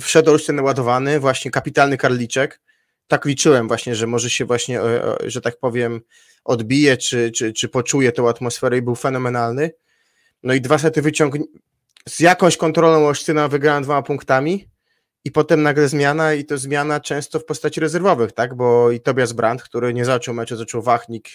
wszedł 0.00 0.30
Olsztyn 0.30 0.56
naładowany, 0.56 1.20
właśnie 1.20 1.50
kapitalny 1.50 1.96
Karliczek. 1.96 2.60
Tak 3.08 3.24
liczyłem 3.24 3.68
właśnie, 3.68 3.94
że 3.94 4.06
może 4.06 4.30
się 4.30 4.44
właśnie, 4.44 4.80
że 5.26 5.40
tak 5.40 5.58
powiem, 5.58 6.00
odbije, 6.44 6.96
czy, 6.96 7.30
czy, 7.30 7.52
czy 7.52 7.68
poczuje 7.68 8.12
tą 8.12 8.28
atmosferę 8.28 8.78
i 8.78 8.82
był 8.82 8.94
fenomenalny. 8.94 9.70
No 10.42 10.54
i 10.54 10.60
dwa 10.60 10.78
sety 10.78 11.02
wyciągnie 11.02 11.44
z 12.08 12.20
jakąś 12.20 12.56
kontrolą 12.56 13.06
Olsztyna 13.06 13.48
wygrałem 13.48 13.82
dwoma 13.82 14.02
punktami 14.02 14.68
i 15.24 15.30
potem 15.30 15.62
nagle 15.62 15.88
zmiana 15.88 16.34
i 16.34 16.44
to 16.44 16.58
zmiana 16.58 17.00
często 17.00 17.40
w 17.40 17.44
postaci 17.44 17.80
rezerwowych, 17.80 18.32
tak, 18.32 18.54
bo 18.54 18.90
i 18.90 19.00
Tobias 19.00 19.32
Brandt, 19.32 19.62
który 19.62 19.94
nie 19.94 20.04
zaczął 20.04 20.34
meczu, 20.34 20.56
zaczął 20.56 20.82
Wachnik, 20.82 21.28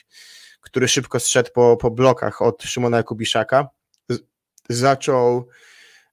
który 0.62 0.88
szybko 0.88 1.20
zszedł 1.20 1.50
po, 1.54 1.78
po 1.78 1.92
blokach 1.92 2.42
od 2.42 2.64
Szymona 2.64 3.04
Kubiszaka, 3.04 3.68
zaczął 4.70 5.48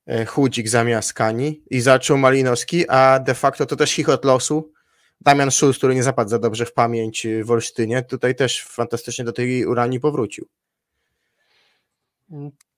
e, 0.06 0.26
Chudzik 0.26 0.68
zamiast 0.68 1.12
Kani 1.12 1.62
i 1.70 1.80
zaczął 1.80 2.18
Malinowski, 2.18 2.88
a 2.88 3.18
de 3.18 3.34
facto 3.34 3.66
to 3.66 3.76
też 3.76 3.90
chichot 3.90 4.24
losu, 4.24 4.72
Damian 5.20 5.50
Schulz, 5.50 5.78
który 5.78 5.94
nie 5.94 6.02
zapadł 6.02 6.30
za 6.30 6.38
dobrze 6.38 6.66
w 6.66 6.72
pamięć 6.72 7.26
w 7.44 7.50
Olsztynie, 7.50 8.02
tutaj 8.02 8.34
też 8.34 8.64
fantastycznie 8.64 9.24
do 9.24 9.32
tej 9.32 9.66
Uranii 9.66 10.00
powrócił. 10.00 10.48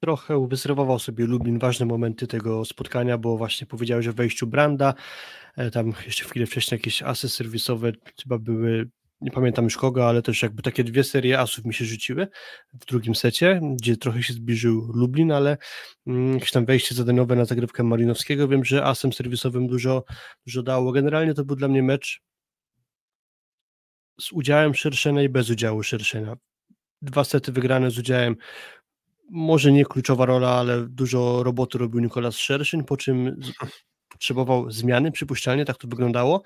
Trochę 0.00 0.48
wyserwował 0.48 0.98
sobie 0.98 1.26
Lublin 1.26 1.58
ważne 1.58 1.86
momenty 1.86 2.26
tego 2.26 2.64
spotkania, 2.64 3.18
bo 3.18 3.36
właśnie 3.36 3.66
powiedziałeś 3.66 4.08
o 4.08 4.12
wejściu 4.12 4.46
Branda, 4.46 4.94
e, 5.56 5.70
tam 5.70 5.92
jeszcze 6.06 6.24
chwilę 6.24 6.46
wcześniej 6.46 6.78
jakieś 6.78 7.02
asy 7.02 7.28
serwisowe 7.28 7.92
chyba 8.22 8.38
były, 8.38 8.88
nie 9.22 9.30
pamiętam 9.30 9.64
już 9.64 9.76
kogo, 9.76 10.08
ale 10.08 10.22
też 10.22 10.42
jakby 10.42 10.62
takie 10.62 10.84
dwie 10.84 11.04
serie 11.04 11.38
asów 11.38 11.64
mi 11.64 11.74
się 11.74 11.84
rzuciły 11.84 12.28
w 12.74 12.86
drugim 12.86 13.14
secie, 13.14 13.60
gdzie 13.80 13.96
trochę 13.96 14.22
się 14.22 14.32
zbliżył 14.32 14.92
Lublin, 14.94 15.32
ale 15.32 15.56
mm, 16.06 16.34
jakieś 16.34 16.50
tam 16.50 16.64
wejście 16.64 16.94
zadaniowe 16.94 17.36
na 17.36 17.44
zagrywkę 17.44 17.82
Marinowskiego, 17.82 18.48
wiem, 18.48 18.64
że 18.64 18.84
asem 18.84 19.12
serwisowym 19.12 19.66
dużo, 19.66 20.04
dużo 20.46 20.62
dało. 20.62 20.92
Generalnie 20.92 21.34
to 21.34 21.44
był 21.44 21.56
dla 21.56 21.68
mnie 21.68 21.82
mecz 21.82 22.22
z 24.20 24.32
udziałem 24.32 24.74
Szerszena 24.74 25.22
i 25.22 25.28
bez 25.28 25.50
udziału 25.50 25.82
Szerszena. 25.82 26.36
Dwa 27.02 27.24
sety 27.24 27.52
wygrane 27.52 27.90
z 27.90 27.98
udziałem 27.98 28.36
może 29.30 29.72
nie 29.72 29.84
kluczowa 29.84 30.26
rola, 30.26 30.50
ale 30.50 30.86
dużo 30.88 31.42
roboty 31.42 31.78
robił 31.78 32.00
Nikolas 32.00 32.36
Szerszyn, 32.36 32.84
po 32.84 32.96
czym 32.96 33.36
potrzebował 34.22 34.70
zmiany, 34.70 35.12
przypuszczalnie 35.12 35.64
tak 35.64 35.76
to 35.76 35.88
wyglądało. 35.88 36.42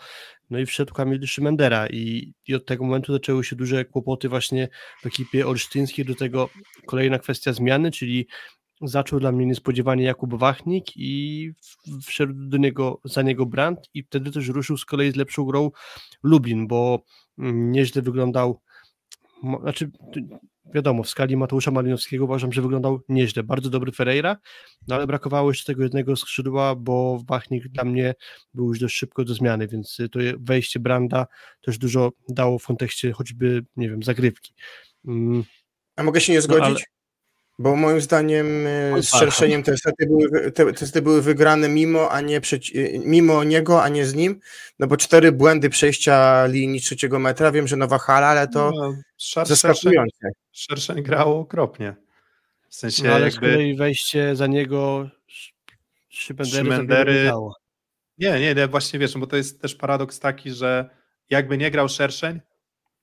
No 0.50 0.58
i 0.58 0.66
wszedł 0.66 0.94
Kamil 0.94 1.26
Szymendera 1.26 1.86
i, 1.86 2.32
i 2.46 2.54
od 2.54 2.66
tego 2.66 2.84
momentu 2.84 3.12
zaczęły 3.12 3.44
się 3.44 3.56
duże 3.56 3.84
kłopoty 3.84 4.28
właśnie 4.28 4.68
w 5.02 5.06
ekipie 5.06 5.46
olsztyńskiej, 5.46 6.04
do 6.04 6.14
tego 6.14 6.48
kolejna 6.86 7.18
kwestia 7.18 7.52
zmiany, 7.52 7.90
czyli 7.90 8.26
zaczął 8.82 9.20
dla 9.20 9.32
mnie 9.32 9.46
niespodziewanie 9.46 10.04
Jakub 10.04 10.34
Wachnik 10.34 10.96
i 10.96 11.50
wszedł 12.06 12.32
do 12.36 12.56
niego, 12.56 13.00
za 13.04 13.22
niego 13.22 13.46
Brandt 13.46 13.80
i 13.94 14.02
wtedy 14.02 14.30
też 14.30 14.48
ruszył 14.48 14.76
z 14.76 14.84
kolei 14.84 15.12
z 15.12 15.16
lepszą 15.16 15.44
grą 15.44 15.70
Lublin, 16.22 16.66
bo 16.66 17.04
mm, 17.38 17.72
nieźle 17.72 18.02
wyglądał 18.02 18.60
znaczy 19.62 19.90
wiadomo, 20.74 21.02
w 21.02 21.08
skali 21.08 21.36
Mateusza 21.36 21.70
Malinowskiego 21.70 22.24
uważam, 22.24 22.52
że 22.52 22.62
wyglądał 22.62 23.00
nieźle, 23.08 23.42
bardzo 23.42 23.70
dobry 23.70 23.92
Ferreira, 23.92 24.36
no 24.88 24.94
ale 24.94 25.06
brakowało 25.06 25.50
jeszcze 25.50 25.72
tego 25.72 25.82
jednego 25.82 26.16
skrzydła, 26.16 26.74
bo 26.74 27.22
Wachnik 27.28 27.68
dla 27.68 27.84
mnie 27.84 28.14
był 28.54 28.68
już 28.68 28.78
dość 28.78 28.96
szybko 28.96 29.24
do 29.24 29.34
zmiany, 29.34 29.68
więc 29.68 29.98
to 30.12 30.18
wejście 30.38 30.80
Branda 30.80 31.26
też 31.60 31.78
dużo 31.78 32.12
dało 32.28 32.58
w 32.58 32.66
kontekście 32.66 33.12
choćby, 33.12 33.64
nie 33.76 33.90
wiem, 33.90 34.02
zagrywki. 34.02 34.54
Mm. 35.08 35.44
A 35.96 36.02
mogę 36.02 36.20
się 36.20 36.32
nie 36.32 36.38
no, 36.38 36.42
zgodzić? 36.42 36.60
No, 36.60 36.66
ale... 36.66 36.95
Bo 37.58 37.76
moim 37.76 38.00
zdaniem 38.00 38.66
e, 38.66 39.02
z 39.02 39.08
szerszeniem 39.08 39.62
te 39.62 39.76
sety, 39.76 40.06
były, 40.06 40.50
te, 40.50 40.72
te 40.72 40.86
sety 40.86 41.02
były 41.02 41.22
wygrane 41.22 41.68
mimo, 41.68 42.10
a 42.10 42.20
nie 42.20 42.40
przeci- 42.40 42.78
e, 42.78 42.98
mimo 42.98 43.44
niego, 43.44 43.82
a 43.82 43.88
nie 43.88 44.06
z 44.06 44.14
nim. 44.14 44.40
No 44.78 44.86
bo 44.86 44.96
cztery 44.96 45.32
błędy 45.32 45.70
przejścia 45.70 46.46
linii 46.46 46.80
trzeciego 46.80 47.18
metra. 47.18 47.52
Wiem, 47.52 47.68
że 47.68 47.76
nowa 47.76 47.98
hala, 47.98 48.26
ale 48.26 48.48
to 48.48 48.70
no, 48.74 48.94
szar- 49.20 49.46
zaskakujące. 49.46 50.28
Szerszeń 50.52 51.02
grało 51.02 51.40
okropnie. 51.40 51.94
W 52.68 52.74
sensie 52.74 53.02
no, 53.04 53.14
ale 53.14 53.24
jakby... 53.24 53.36
z 53.36 53.40
kolei 53.40 53.76
wejście 53.76 54.36
za 54.36 54.46
niego 54.46 55.08
Szymendery, 56.08 56.56
Szymendery... 56.56 57.30
Nie, 58.18 58.40
nie, 58.40 58.54
nie, 58.54 58.68
właśnie 58.68 58.98
wiesz, 58.98 59.18
bo 59.18 59.26
to 59.26 59.36
jest 59.36 59.60
też 59.62 59.74
paradoks 59.74 60.20
taki, 60.20 60.50
że 60.50 60.90
jakby 61.30 61.58
nie 61.58 61.70
grał 61.70 61.88
Szerszeń, 61.88 62.40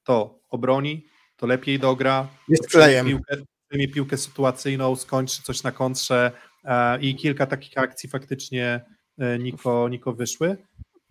to 0.04 0.39
obroni, 0.49 1.08
to 1.38 1.47
lepiej 1.47 1.80
dogra. 1.80 2.28
Jest 2.49 2.72
klejem. 2.72 3.08
Piłkę, 3.08 3.38
mi 3.78 3.88
piłkę 3.88 4.17
sytuacyjną, 4.17 4.95
skończy 4.95 5.43
coś 5.43 5.63
na 5.63 5.71
kontrze 5.71 6.32
e, 6.63 7.01
i 7.01 7.15
kilka 7.15 7.45
takich 7.45 7.78
akcji 7.78 8.09
faktycznie 8.09 8.82
e, 9.17 9.39
Niko, 9.39 9.89
Niko 9.89 10.13
wyszły. 10.13 10.57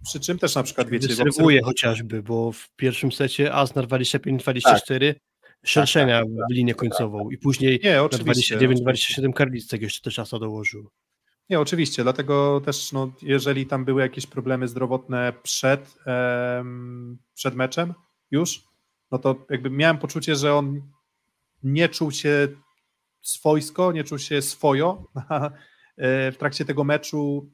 Przy 0.05 0.21
czym 0.21 0.39
też 0.39 0.55
na 0.55 0.63
przykład 0.63 0.89
wiecie... 0.89 1.07
Obserwuję 1.07 1.63
chociażby, 1.63 2.23
bo 2.23 2.53
w 2.53 2.69
pierwszym 2.77 3.13
secie 3.13 3.55
Asnar 3.55 3.87
25-24 3.87 5.15
tak. 5.15 5.23
szerszenia 5.65 6.19
tak, 6.19 6.29
tak, 6.39 6.47
w 6.51 6.55
linię 6.55 6.75
końcową 6.75 7.31
i 7.31 7.39
później 7.39 7.81
nie, 7.85 7.97
29-27 7.97 9.33
Karlicek 9.33 9.83
jeszcze 9.83 10.01
też 10.01 10.19
Asa 10.19 10.39
dołożył. 10.39 10.91
Nie, 11.51 11.61
oczywiście, 11.61 12.03
dlatego 12.03 12.61
też 12.65 12.93
no, 12.93 13.13
jeżeli 13.23 13.67
tam 13.67 13.85
były 13.85 14.03
jakieś 14.03 14.27
problemy 14.27 14.69
zdrowotne 14.69 15.33
przed, 15.43 15.97
em, 16.07 17.19
przed 17.35 17.55
meczem 17.55 17.95
już, 18.31 18.65
no 19.11 19.19
to 19.19 19.47
jakby 19.51 19.71
miałem 19.71 19.99
poczucie, 19.99 20.37
że 20.37 20.55
on 20.55 20.83
nie 21.63 21.89
czuł 21.89 22.11
się 22.11 22.49
swojsko, 23.23 23.93
nie 23.93 24.05
czuł 24.05 24.19
się 24.19 24.43
swojo 24.43 25.05
e, 25.97 26.33
w 26.33 26.37
trakcie 26.39 26.65
tego 26.65 26.85
meczu, 26.85 27.51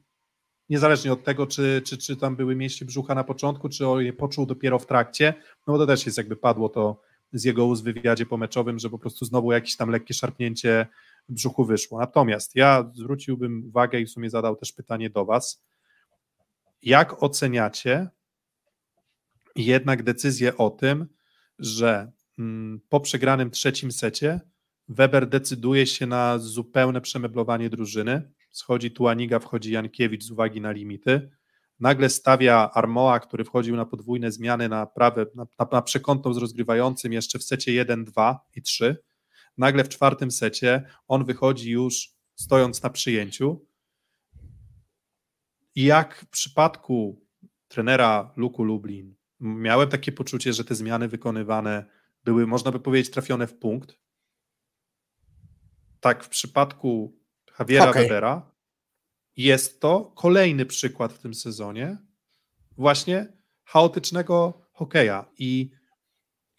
niezależnie 0.69 1.13
od 1.13 1.23
tego, 1.23 1.47
czy, 1.47 1.81
czy, 1.85 1.97
czy 1.97 2.17
tam 2.17 2.35
były 2.35 2.55
mieści 2.55 2.85
brzucha 2.85 3.15
na 3.15 3.23
początku, 3.23 3.69
czy 3.69 3.83
je 3.99 4.13
poczuł 4.13 4.45
dopiero 4.45 4.79
w 4.79 4.85
trakcie, 4.85 5.33
no 5.67 5.73
bo 5.73 5.79
to 5.79 5.87
też 5.87 6.05
jest 6.05 6.17
jakby 6.17 6.35
padło 6.35 6.69
to 6.69 7.01
z 7.33 7.43
jego 7.43 7.65
ust 7.65 7.81
w 7.81 7.85
wywiadzie 7.85 8.25
pomeczowym, 8.25 8.79
że 8.79 8.89
po 8.89 8.99
prostu 8.99 9.25
znowu 9.25 9.51
jakieś 9.51 9.75
tam 9.75 9.89
lekkie 9.89 10.13
szarpnięcie 10.13 10.87
brzuchu 11.29 11.65
wyszło. 11.65 11.99
Natomiast 11.99 12.55
ja 12.55 12.91
zwróciłbym 12.93 13.63
uwagę 13.67 13.99
i 13.99 14.05
w 14.05 14.09
sumie 14.09 14.29
zadał 14.29 14.55
też 14.55 14.71
pytanie 14.71 15.09
do 15.09 15.25
Was, 15.25 15.63
jak 16.81 17.23
oceniacie 17.23 18.09
jednak 19.55 20.03
decyzję 20.03 20.57
o 20.57 20.69
tym, 20.69 21.07
że 21.59 22.11
po 22.89 22.99
przegranym 22.99 23.51
trzecim 23.51 23.91
secie 23.91 24.39
Weber 24.89 25.29
decyduje 25.29 25.87
się 25.87 26.05
na 26.05 26.39
zupełne 26.39 27.01
przemeblowanie 27.01 27.69
drużyny. 27.69 28.31
Schodzi 28.51 28.91
Tuaniga, 28.91 29.39
wchodzi 29.39 29.71
Jankiewicz 29.71 30.23
z 30.23 30.31
uwagi 30.31 30.61
na 30.61 30.71
limity. 30.71 31.31
Nagle 31.79 32.09
stawia 32.09 32.71
Armoa, 32.73 33.19
który 33.19 33.43
wchodził 33.43 33.75
na 33.75 33.85
podwójne 33.85 34.31
zmiany 34.31 34.69
na 34.69 34.85
prawe, 34.85 35.25
na, 35.35 35.47
na, 35.59 35.67
na 35.71 35.81
przekątną 35.81 36.33
z 36.33 36.37
rozgrywającym 36.37 37.13
jeszcze 37.13 37.39
w 37.39 37.43
secie 37.43 37.73
1, 37.73 38.05
2 38.05 38.39
i 38.55 38.61
3. 38.61 38.97
Nagle 39.57 39.83
w 39.83 39.89
czwartym 39.89 40.31
secie 40.31 40.83
on 41.07 41.25
wychodzi 41.25 41.71
już 41.71 42.09
stojąc 42.35 42.83
na 42.83 42.89
przyjęciu. 42.89 43.65
I 45.75 45.83
jak 45.83 46.15
w 46.15 46.29
przypadku 46.29 47.25
trenera 47.67 48.33
Luku 48.35 48.63
Lublin, 48.63 49.15
miałem 49.39 49.89
takie 49.89 50.11
poczucie, 50.11 50.53
że 50.53 50.63
te 50.63 50.75
zmiany 50.75 51.07
wykonywane 51.07 51.98
były, 52.29 52.47
można 52.47 52.71
by 52.71 52.79
powiedzieć, 52.79 53.13
trafione 53.13 53.47
w 53.47 53.57
punkt. 53.57 53.99
Tak, 55.99 56.23
w 56.23 56.29
przypadku 56.29 57.19
Javiera 57.59 57.89
okay. 57.89 58.03
Webera 58.03 58.51
jest 59.37 59.81
to 59.81 60.13
kolejny 60.15 60.65
przykład 60.65 61.13
w 61.13 61.19
tym 61.19 61.33
sezonie 61.33 61.97
właśnie 62.77 63.33
chaotycznego 63.63 64.61
hokeja. 64.73 65.25
I 65.37 65.71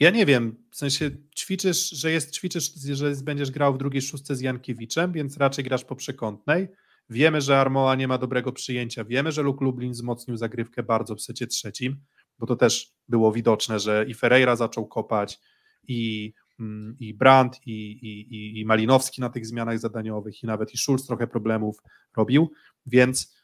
ja 0.00 0.10
nie 0.10 0.26
wiem, 0.26 0.68
w 0.70 0.76
sensie 0.76 1.10
ćwiczysz, 1.38 1.90
że 1.90 2.10
jest, 2.10 2.34
ćwiczysz, 2.34 2.74
że 2.74 3.14
będziesz 3.22 3.50
grał 3.50 3.74
w 3.74 3.78
drugiej 3.78 4.02
szóstce 4.02 4.36
z 4.36 4.40
Jankiewiczem, 4.40 5.12
więc 5.12 5.36
raczej 5.36 5.64
grasz 5.64 5.84
po 5.84 5.96
przekątnej. 5.96 6.68
Wiemy, 7.10 7.40
że 7.40 7.60
Armoa 7.60 7.94
nie 7.94 8.08
ma 8.08 8.18
dobrego 8.18 8.52
przyjęcia. 8.52 9.04
Wiemy, 9.04 9.32
że 9.32 9.42
Luk 9.42 9.60
Lublin 9.60 9.92
wzmocnił 9.92 10.36
zagrywkę 10.36 10.82
bardzo 10.82 11.16
w 11.16 11.22
secie 11.22 11.46
trzecim. 11.46 12.00
bo 12.38 12.46
to 12.46 12.56
też 12.56 12.92
było 13.08 13.32
widoczne, 13.32 13.80
że 13.80 14.04
i 14.08 14.14
Ferreira 14.14 14.56
zaczął 14.56 14.86
kopać, 14.86 15.40
i, 15.88 16.32
mm, 16.60 16.96
i 17.00 17.14
Brandt, 17.14 17.66
i, 17.66 17.90
i, 17.92 18.60
i 18.60 18.64
Malinowski 18.64 19.20
na 19.20 19.28
tych 19.30 19.46
zmianach 19.46 19.78
zadaniowych, 19.78 20.42
i 20.42 20.46
nawet 20.46 20.74
i 20.74 20.78
Schulz 20.78 21.06
trochę 21.06 21.26
problemów 21.26 21.82
robił, 22.16 22.50
więc 22.86 23.34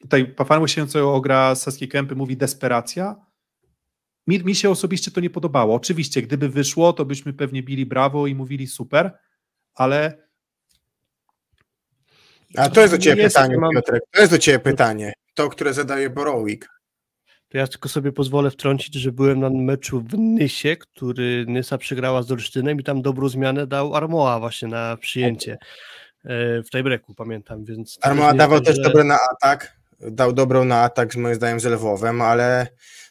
tutaj 0.00 0.34
pan 0.34 0.62
łysięcego 0.62 1.20
gra 1.20 1.54
Saskiej 1.54 1.88
Kępy 1.88 2.14
mówi 2.14 2.36
desperacja, 2.36 3.30
mi, 4.26 4.44
mi 4.44 4.54
się 4.54 4.70
osobiście 4.70 5.10
to 5.10 5.20
nie 5.20 5.30
podobało. 5.30 5.74
Oczywiście, 5.74 6.22
gdyby 6.22 6.48
wyszło, 6.48 6.92
to 6.92 7.04
byśmy 7.04 7.32
pewnie 7.32 7.62
bili 7.62 7.86
brawo 7.86 8.26
i 8.26 8.34
mówili 8.34 8.66
super, 8.66 9.18
ale. 9.74 10.28
A 12.56 12.68
to 12.68 12.80
jest 12.80 12.94
do 12.94 12.98
ciebie 12.98 13.22
jest, 13.22 13.36
pytanie, 13.36 13.56
mam... 13.56 13.70
Piotrek. 13.72 14.02
To 14.10 14.20
jest 14.20 14.32
do 14.32 14.38
ciebie 14.38 14.58
pytanie. 14.58 15.12
To, 15.34 15.48
które 15.48 15.74
zadaje 15.74 16.10
Borowik. 16.10 16.68
To 17.50 17.58
ja 17.58 17.66
tylko 17.66 17.88
sobie 17.88 18.12
pozwolę 18.12 18.50
wtrącić, 18.50 18.94
że 18.94 19.12
byłem 19.12 19.40
na 19.40 19.50
meczu 19.50 20.00
w 20.00 20.18
Nysie, 20.18 20.76
który 20.76 21.44
Nysa 21.48 21.78
przegrała 21.78 22.22
z 22.22 22.32
Olsztynem 22.32 22.80
i 22.80 22.84
tam 22.84 23.02
dobrą 23.02 23.28
zmianę 23.28 23.66
dał 23.66 23.94
Armoa 23.94 24.40
właśnie 24.40 24.68
na 24.68 24.96
przyjęcie 24.96 25.58
e, 26.24 26.62
w 26.62 26.70
tiebreaku, 26.70 27.14
pamiętam. 27.14 27.64
Więc 27.64 27.98
Armoa 28.02 28.34
dawał 28.34 28.58
tak, 28.58 28.66
też 28.66 28.76
że... 28.76 28.82
dobre 28.82 29.04
na 29.04 29.18
atak, 29.32 29.76
dał 30.00 30.32
dobrą 30.32 30.64
na 30.64 30.82
atak, 30.82 31.16
moim 31.16 31.34
zdaniem, 31.34 31.60
z 31.60 31.64
Lwowem, 31.64 32.22
ale 32.22 32.66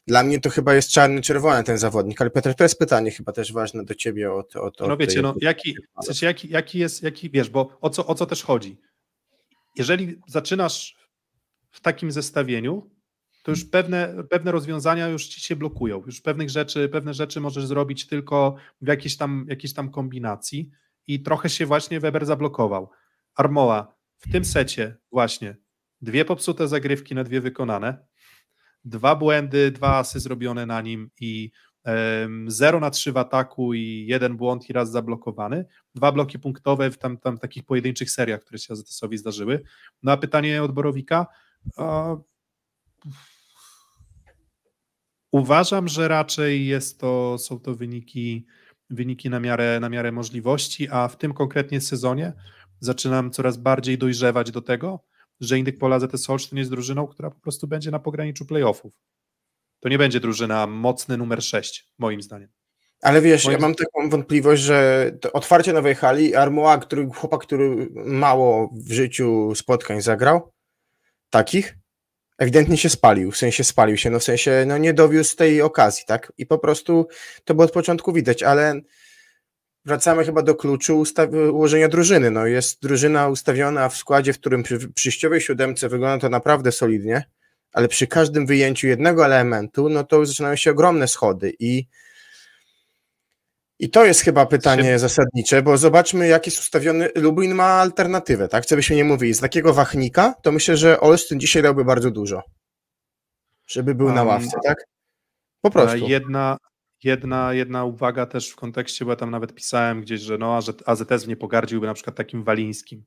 dla 0.08 0.24
mnie 0.24 0.40
to 0.40 0.50
chyba 0.50 0.74
jest 0.74 0.92
czarny-czerwony 0.92 1.64
ten 1.64 1.78
zawodnik, 1.78 2.22
ale 2.22 2.30
Piotr, 2.30 2.56
to 2.56 2.64
jest 2.64 2.80
pytanie 2.80 3.12
chyba 3.12 3.32
też 3.32 3.54
ważne 3.54 3.86
do 3.86 3.96
ciebie 3.96 4.34
od, 4.34 4.56
od, 4.56 4.80
No 4.80 4.98
wiecie, 4.98 5.14
tej... 5.14 5.24
no 5.24 5.36
jaki, 5.42 5.76
w 6.02 6.06
sensie 6.06 6.26
jaki, 6.26 6.50
jaki 6.50 6.80
jest, 6.80 7.04
jaki, 7.04 7.30
wiesz, 7.30 7.50
bo 7.50 7.78
o 7.82 7.90
co, 7.90 8.08
o 8.08 8.16
co 8.16 8.26
też 8.26 8.44
chodzi? 8.44 8.78
Jeżeli 9.76 10.20
zaczynasz 10.28 10.96
w 11.72 11.82
takim 11.82 12.12
zestawieniu, 12.12 12.90
to 13.44 13.52
już 13.52 13.66
pewne, 13.66 14.24
pewne 14.30 14.52
rozwiązania 14.52 15.08
już 15.08 15.28
ci 15.28 15.42
się 15.42 15.56
blokują, 15.56 16.04
już 16.06 16.22
pewnych 16.22 16.50
rzeczy, 16.50 16.90
pewne 16.90 17.14
rzeczy 17.14 17.42
możesz 17.42 17.66
zrobić 17.66 18.08
tylko 18.08 18.56
w 18.82 18.88
jakiejś 18.88 19.18
tam, 19.18 19.46
jakiejś 19.50 19.74
tam 19.74 19.92
kombinacji 19.92 20.70
i 21.08 21.24
trochę 21.24 21.50
się 21.50 21.66
właśnie 21.66 22.00
Weber 22.00 22.26
zablokował. 22.26 22.90
Armoa 23.36 23.96
w 24.18 24.32
tym 24.32 24.46
secie 24.46 24.98
właśnie 25.12 25.56
dwie 26.02 26.26
popsute 26.26 26.68
zagrywki 26.68 27.16
na 27.16 27.24
dwie 27.24 27.42
wykonane, 27.42 28.06
dwa 28.86 29.16
błędy, 29.16 29.72
dwa 29.72 29.98
asy 29.98 30.20
zrobione 30.20 30.66
na 30.66 30.82
nim 30.82 31.10
i 31.20 31.52
0 32.48 32.80
na 32.80 32.90
3 32.90 33.12
w 33.12 33.18
ataku 33.18 33.74
i 33.74 34.06
jeden 34.08 34.38
błąd 34.38 34.70
i 34.70 34.74
raz 34.74 34.92
zablokowany. 34.92 35.66
Dwa 35.96 36.12
bloki 36.12 36.40
punktowe 36.40 36.92
w 36.92 36.98
tam, 36.98 37.18
tam 37.18 37.38
takich 37.38 37.64
pojedynczych 37.64 38.12
seriach, 38.12 38.42
które 38.42 38.60
się 38.60 38.74
AZS-owi 38.74 39.18
zdarzyły. 39.18 39.64
No 40.04 40.12
a 40.12 40.18
pytanie 40.18 40.64
od 40.64 40.72
Borowika. 40.72 41.28
Uważam, 45.32 45.88
że 45.88 46.08
raczej 46.08 46.66
jest 46.66 47.00
to, 47.00 47.38
są 47.38 47.60
to 47.60 47.76
wyniki, 47.76 48.46
wyniki 48.90 49.30
na, 49.30 49.40
miarę, 49.40 49.80
na 49.80 49.90
miarę 49.90 50.12
możliwości, 50.12 50.88
a 50.92 51.08
w 51.08 51.18
tym 51.18 51.34
konkretnie 51.34 51.82
sezonie 51.82 52.34
zaczynam 52.80 53.32
coraz 53.32 53.58
bardziej 53.58 53.98
dojrzewać 53.98 54.52
do 54.52 54.62
tego, 54.62 55.04
że 55.40 55.58
Indyk 55.58 55.78
Pola 55.78 56.00
ZS 56.00 56.30
Olsztyn 56.30 56.58
jest 56.58 56.72
drużyną, 56.72 57.08
która 57.08 57.32
po 57.32 57.40
prostu 57.40 57.68
będzie 57.68 57.92
na 57.92 58.00
pograniczu 58.00 58.46
playoffów. 58.46 58.94
To 59.80 59.90
nie 59.90 59.98
będzie 59.98 60.20
drużyna 60.20 60.68
mocny 60.68 61.18
numer 61.18 61.44
6, 61.44 61.88
moim 61.98 62.22
zdaniem. 62.22 62.50
Ale 63.02 63.22
wiesz, 63.22 63.46
moim 63.46 63.58
ja 63.58 63.62
mam 63.62 63.76
taką 63.76 64.10
wątpliwość, 64.10 64.62
że 64.62 65.12
otwarcie 65.34 65.74
nowej 65.74 65.96
hali, 65.96 66.36
Armoa, 66.36 66.78
który, 66.78 67.10
chłopak, 67.10 67.42
który 67.42 67.90
mało 68.06 68.74
w 68.74 68.92
życiu 68.92 69.56
spotkań 69.56 70.02
zagrał, 70.02 70.52
takich, 71.30 71.79
ewidentnie 72.40 72.78
się 72.78 72.90
spalił, 72.90 73.32
w 73.32 73.38
sensie 73.38 73.64
spalił 73.64 73.98
się, 73.98 74.10
no 74.10 74.20
w 74.20 74.24
sensie 74.24 74.64
no 74.68 74.78
nie 74.78 74.94
dowiózł 74.94 75.36
tej 75.36 75.62
okazji, 75.62 76.04
tak? 76.08 76.34
I 76.38 76.46
po 76.46 76.58
prostu 76.58 77.08
to 77.46 77.54
było 77.54 77.66
od 77.66 77.72
początku 77.72 78.14
widać, 78.14 78.44
ale 78.44 78.82
wracamy 79.86 80.26
chyba 80.26 80.42
do 80.42 80.56
kluczu 80.56 81.04
ułożenia 81.52 81.88
drużyny. 81.88 82.32
No 82.32 82.46
jest 82.46 82.82
drużyna 82.82 83.28
ustawiona 83.28 83.90
w 83.90 83.98
składzie, 83.98 84.34
w 84.34 84.40
którym 84.40 84.64
przy 84.64 84.94
przyjściowej 84.94 85.42
siódemce 85.42 85.90
wygląda 85.90 86.22
to 86.22 86.30
naprawdę 86.30 86.72
solidnie, 86.72 87.24
ale 87.74 87.88
przy 87.88 88.08
każdym 88.08 88.46
wyjęciu 88.46 88.88
jednego 88.88 89.26
elementu, 89.26 89.90
no 89.90 90.04
to 90.04 90.26
zaczynają 90.26 90.56
się 90.56 90.72
ogromne 90.72 91.08
schody 91.08 91.54
i 91.60 91.88
i 93.80 93.90
to 93.90 94.06
jest 94.06 94.22
chyba 94.22 94.46
pytanie 94.46 95.00
zasadnicze, 95.00 95.62
bo 95.62 95.78
zobaczmy, 95.78 96.28
jak 96.28 96.46
jest 96.46 96.60
ustawiony. 96.60 97.10
Lublin 97.16 97.56
ma 97.56 97.66
alternatywę, 97.66 98.48
tak? 98.48 98.66
Co 98.66 98.76
byśmy 98.76 98.96
nie 98.96 99.04
mówili. 99.04 99.34
Z 99.34 99.40
takiego 99.40 99.74
wachnika, 99.74 100.34
to 100.44 100.52
myślę, 100.52 100.78
że 100.78 101.00
Olsztyn 101.00 101.40
dzisiaj 101.40 101.64
dałby 101.64 101.86
bardzo 101.86 102.12
dużo. 102.12 102.44
Żeby 103.68 103.96
był 103.96 104.06
um, 104.06 104.16
na 104.16 104.24
ławce, 104.24 104.58
tak? 104.66 104.78
Po 105.62 105.70
prostu. 105.70 106.08
Jedna, 106.08 106.58
Jedna, 107.04 107.54
jedna 107.54 107.86
uwaga 107.86 108.26
też 108.26 108.50
w 108.50 108.56
kontekście, 108.56 109.06
bo 109.06 109.12
ja 109.12 109.16
tam 109.16 109.32
nawet 109.32 109.54
pisałem 109.54 110.02
gdzieś, 110.02 110.22
że 110.22 110.38
no, 110.38 110.62
że 110.62 110.74
AZS 110.86 111.28
nie 111.28 111.36
pogardziłby 111.36 111.88
na 111.88 111.94
przykład 111.94 112.16
takim 112.16 112.44
Walińskim 112.44 113.06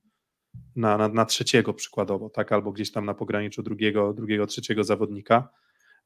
na, 0.77 0.99
na, 0.99 1.09
na 1.09 1.25
trzeciego 1.25 1.75
przykładowo, 1.75 2.31
tak, 2.31 2.53
albo 2.53 2.73
gdzieś 2.73 2.93
tam 2.93 3.07
na 3.07 3.15
pograniczu 3.15 3.63
drugiego, 3.63 4.13
drugiego 4.13 4.47
trzeciego 4.47 4.85
zawodnika. 4.85 5.49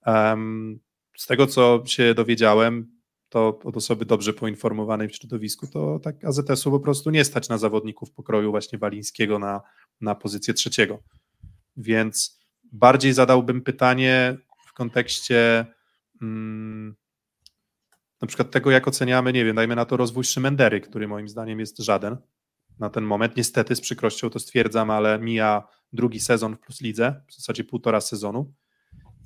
Um, 0.06 0.80
z 1.16 1.26
tego, 1.26 1.46
co 1.46 1.82
się 1.86 2.14
dowiedziałem, 2.14 2.95
to 3.28 3.58
od 3.64 3.76
osoby 3.76 4.04
dobrze 4.04 4.32
poinformowanej 4.32 5.08
w 5.08 5.16
środowisku, 5.16 5.66
to 5.66 5.98
tak 5.98 6.24
AZS-u 6.24 6.70
po 6.70 6.80
prostu 6.80 7.10
nie 7.10 7.24
stać 7.24 7.48
na 7.48 7.58
zawodników 7.58 8.12
pokroju 8.12 8.50
właśnie 8.50 8.78
Walińskiego 8.78 9.38
na, 9.38 9.60
na 10.00 10.14
pozycję 10.14 10.54
trzeciego. 10.54 11.02
Więc 11.76 12.40
bardziej 12.72 13.12
zadałbym 13.12 13.62
pytanie 13.62 14.36
w 14.66 14.72
kontekście 14.72 15.66
mm, 16.22 16.96
na 18.20 18.28
przykład 18.28 18.50
tego, 18.50 18.70
jak 18.70 18.88
oceniamy, 18.88 19.32
nie 19.32 19.44
wiem, 19.44 19.56
dajmy 19.56 19.76
na 19.76 19.84
to 19.84 19.96
rozwój 19.96 20.24
Szymendery, 20.24 20.80
który 20.80 21.08
moim 21.08 21.28
zdaniem 21.28 21.60
jest 21.60 21.78
żaden 21.78 22.16
na 22.78 22.90
ten 22.90 23.04
moment. 23.04 23.36
Niestety 23.36 23.76
z 23.76 23.80
przykrością 23.80 24.30
to 24.30 24.38
stwierdzam, 24.38 24.90
ale 24.90 25.18
mija 25.18 25.68
drugi 25.92 26.20
sezon 26.20 26.56
w 26.56 26.60
Plus 26.60 26.80
Lidze, 26.80 27.22
w 27.28 27.34
zasadzie 27.34 27.64
półtora 27.64 28.00
sezonu. 28.00 28.52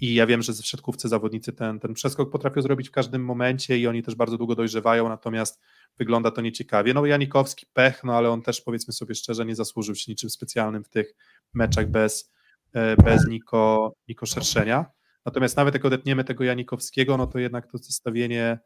I 0.01 0.15
ja 0.15 0.27
wiem, 0.27 0.43
że 0.43 0.53
ze 0.53 0.63
środkówce 0.63 1.09
zawodnicy 1.09 1.53
ten, 1.53 1.81
ten 1.81 1.95
przeskok 1.95 2.31
potrafią 2.31 2.63
zrobić 2.63 2.89
w 2.89 2.93
każdym 2.93 3.25
momencie 3.25 3.79
i 3.79 3.87
oni 3.87 4.03
też 4.03 4.15
bardzo 4.15 4.39
długo 4.39 4.55
dojrzewają, 4.55 5.09
natomiast 5.09 5.61
wygląda 5.99 6.31
to 6.31 6.41
nieciekawie. 6.41 6.95
No 6.95 7.07
Janikowski 7.07 7.67
pech, 7.73 8.05
no 8.05 8.17
ale 8.17 8.31
on 8.31 8.43
też 8.43 8.61
powiedzmy 8.61 8.93
sobie 8.93 9.15
szczerze 9.15 9.47
nie 9.47 9.55
zasłużył 9.55 9.95
się 9.95 10.13
niczym 10.13 10.31
specjalnym 10.31 10.85
w 10.85 10.89
tych 10.89 11.15
meczach 11.55 11.91
bez, 11.91 12.33
e, 12.73 12.97
bez 12.97 13.27
Niko, 13.29 13.93
Niko 14.09 14.27
Szerszenia. 14.27 14.87
Natomiast 15.27 15.57
nawet 15.57 15.75
jak 15.75 15.85
odetniemy 15.85 16.25
tego 16.25 16.45
Janikowskiego, 16.45 17.17
no 17.17 17.27
to 17.27 17.39
jednak 17.39 17.67
to 17.67 17.79
zestawienie 17.79 18.59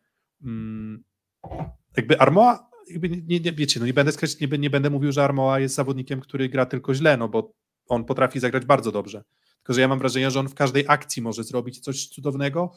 Mm, 0.43 1.05
jakby 1.97 2.21
Armoa, 2.21 2.71
jakby 2.91 3.09
nie, 3.09 3.41
nie, 3.41 3.53
wiecie, 3.53 3.81
no 3.81 3.87
nie 3.87 3.95
będę 3.95 4.13
skreślić, 4.13 4.51
nie, 4.51 4.59
nie 4.59 4.71
będę 4.71 4.91
mówił, 4.91 5.13
że 5.13 5.25
Armoa 5.25 5.61
jest 5.61 5.75
zawodnikiem, 5.75 6.21
który 6.21 6.49
gra 6.49 6.67
tylko 6.67 6.95
źle, 6.95 7.17
no 7.17 7.29
bo 7.29 7.53
on 7.89 8.05
potrafi 8.05 8.41
zagrać 8.41 8.65
bardzo 8.65 8.93
dobrze. 8.93 9.25
Tylko, 9.65 9.73
że 9.73 9.81
ja 9.81 9.89
mam 9.89 9.99
wrażenie, 9.99 10.31
że 10.31 10.41
on 10.41 10.49
w 10.49 10.55
każdej 10.55 10.85
akcji 10.89 11.23
może 11.23 11.45
zrobić 11.45 11.81
coś 11.81 12.09
cudownego 12.09 12.73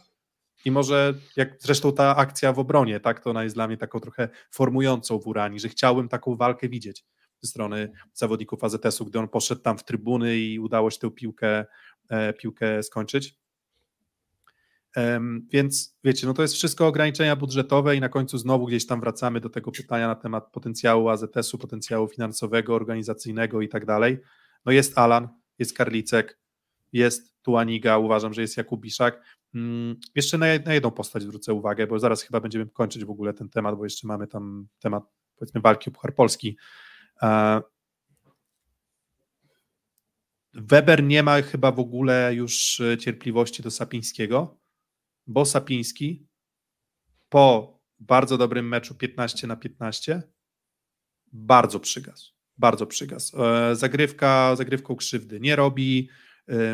i 0.66 0.72
może, 0.72 1.14
jak 1.36 1.56
zresztą 1.60 1.94
ta 1.94 2.16
akcja 2.16 2.54
w 2.54 2.60
obronie, 2.60 3.00
tak, 3.00 3.20
to 3.20 3.30
ona 3.30 3.44
jest 3.44 3.56
dla 3.56 3.68
mnie 3.68 3.78
taką 3.78 4.00
trochę 4.00 4.30
formującą 4.52 5.20
w 5.20 5.28
Urani, 5.28 5.60
że 5.60 5.70
chciałbym 5.70 6.10
taką 6.10 6.36
walkę 6.36 6.70
widzieć 6.70 7.06
ze 7.42 7.50
strony 7.50 7.92
zawodników 8.14 8.64
AZS-u, 8.64 9.06
gdy 9.06 9.20
on 9.20 9.28
poszedł 9.28 9.62
tam 9.62 9.78
w 9.78 9.84
trybuny 9.84 10.38
i 10.38 10.60
udało 10.60 10.92
się 10.92 11.00
tę 11.00 11.12
piłkę, 11.12 11.66
e, 12.10 12.34
piłkę 12.34 12.84
skończyć. 12.84 13.36
Więc 15.52 15.98
wiecie, 16.04 16.28
no 16.28 16.34
to 16.34 16.42
jest 16.42 16.54
wszystko 16.54 16.88
ograniczenia 16.88 17.36
budżetowe 17.36 17.96
i 17.96 18.00
na 18.00 18.10
końcu 18.10 18.38
znowu 18.38 18.66
gdzieś 18.66 18.86
tam 18.86 19.00
wracamy 19.00 19.40
do 19.40 19.50
tego 19.50 19.72
pytania 19.72 20.08
na 20.08 20.16
temat 20.16 20.52
potencjału 20.52 21.10
AZS-u, 21.10 21.58
potencjału 21.58 22.08
finansowego, 22.08 22.76
organizacyjnego 22.76 23.62
i 23.62 23.70
tak 23.70 23.86
dalej. 23.86 24.18
No 24.66 24.72
jest 24.72 24.98
Alan, 24.98 25.30
jest 25.60 25.78
Karlicek, 25.78 26.40
jest 26.98 27.42
Tuaniga, 27.42 27.98
uważam, 27.98 28.34
że 28.34 28.42
jest 28.42 28.58
Jakubiszak. 28.58 29.24
Mm, 29.56 29.96
jeszcze 30.16 30.38
na, 30.38 30.48
jedną 30.48 30.92
postać 30.92 31.24
zwrócę 31.24 31.54
uwagę, 31.54 31.88
bo 31.88 32.00
zaraz 32.00 32.22
chyba 32.22 32.40
będziemy 32.40 32.66
kończyć 32.66 33.06
w 33.06 33.10
ogóle 33.10 33.34
ten 33.34 33.50
temat, 33.50 33.76
bo 33.76 33.84
jeszcze 33.84 34.08
mamy 34.08 34.28
tam 34.28 34.68
temat 34.80 35.04
powiedzmy 35.36 35.62
walki 35.62 35.90
o 35.90 35.94
Puchar 35.94 36.16
Polski. 36.16 36.58
E, 37.22 37.62
Weber 40.54 41.04
nie 41.04 41.24
ma 41.24 41.42
chyba 41.42 41.72
w 41.72 41.80
ogóle 41.80 42.32
już 42.36 42.80
e, 42.80 42.98
cierpliwości 42.98 43.64
do 43.64 43.72
Sapińskiego 43.72 44.58
bo 45.28 45.46
Sapiński 45.46 46.28
po 47.30 47.78
bardzo 48.00 48.38
dobrym 48.38 48.68
meczu 48.68 48.96
15 48.96 49.48
na 49.48 49.56
15 49.56 50.24
bardzo 51.34 51.80
przygasł. 51.80 52.34
Bardzo 52.58 52.88
przygasł. 52.88 53.44
E, 53.44 53.76
zagrywka, 53.76 54.56
zagrywką 54.56 54.96
krzywdy 54.96 55.40
nie 55.40 55.56
robi. 55.56 56.10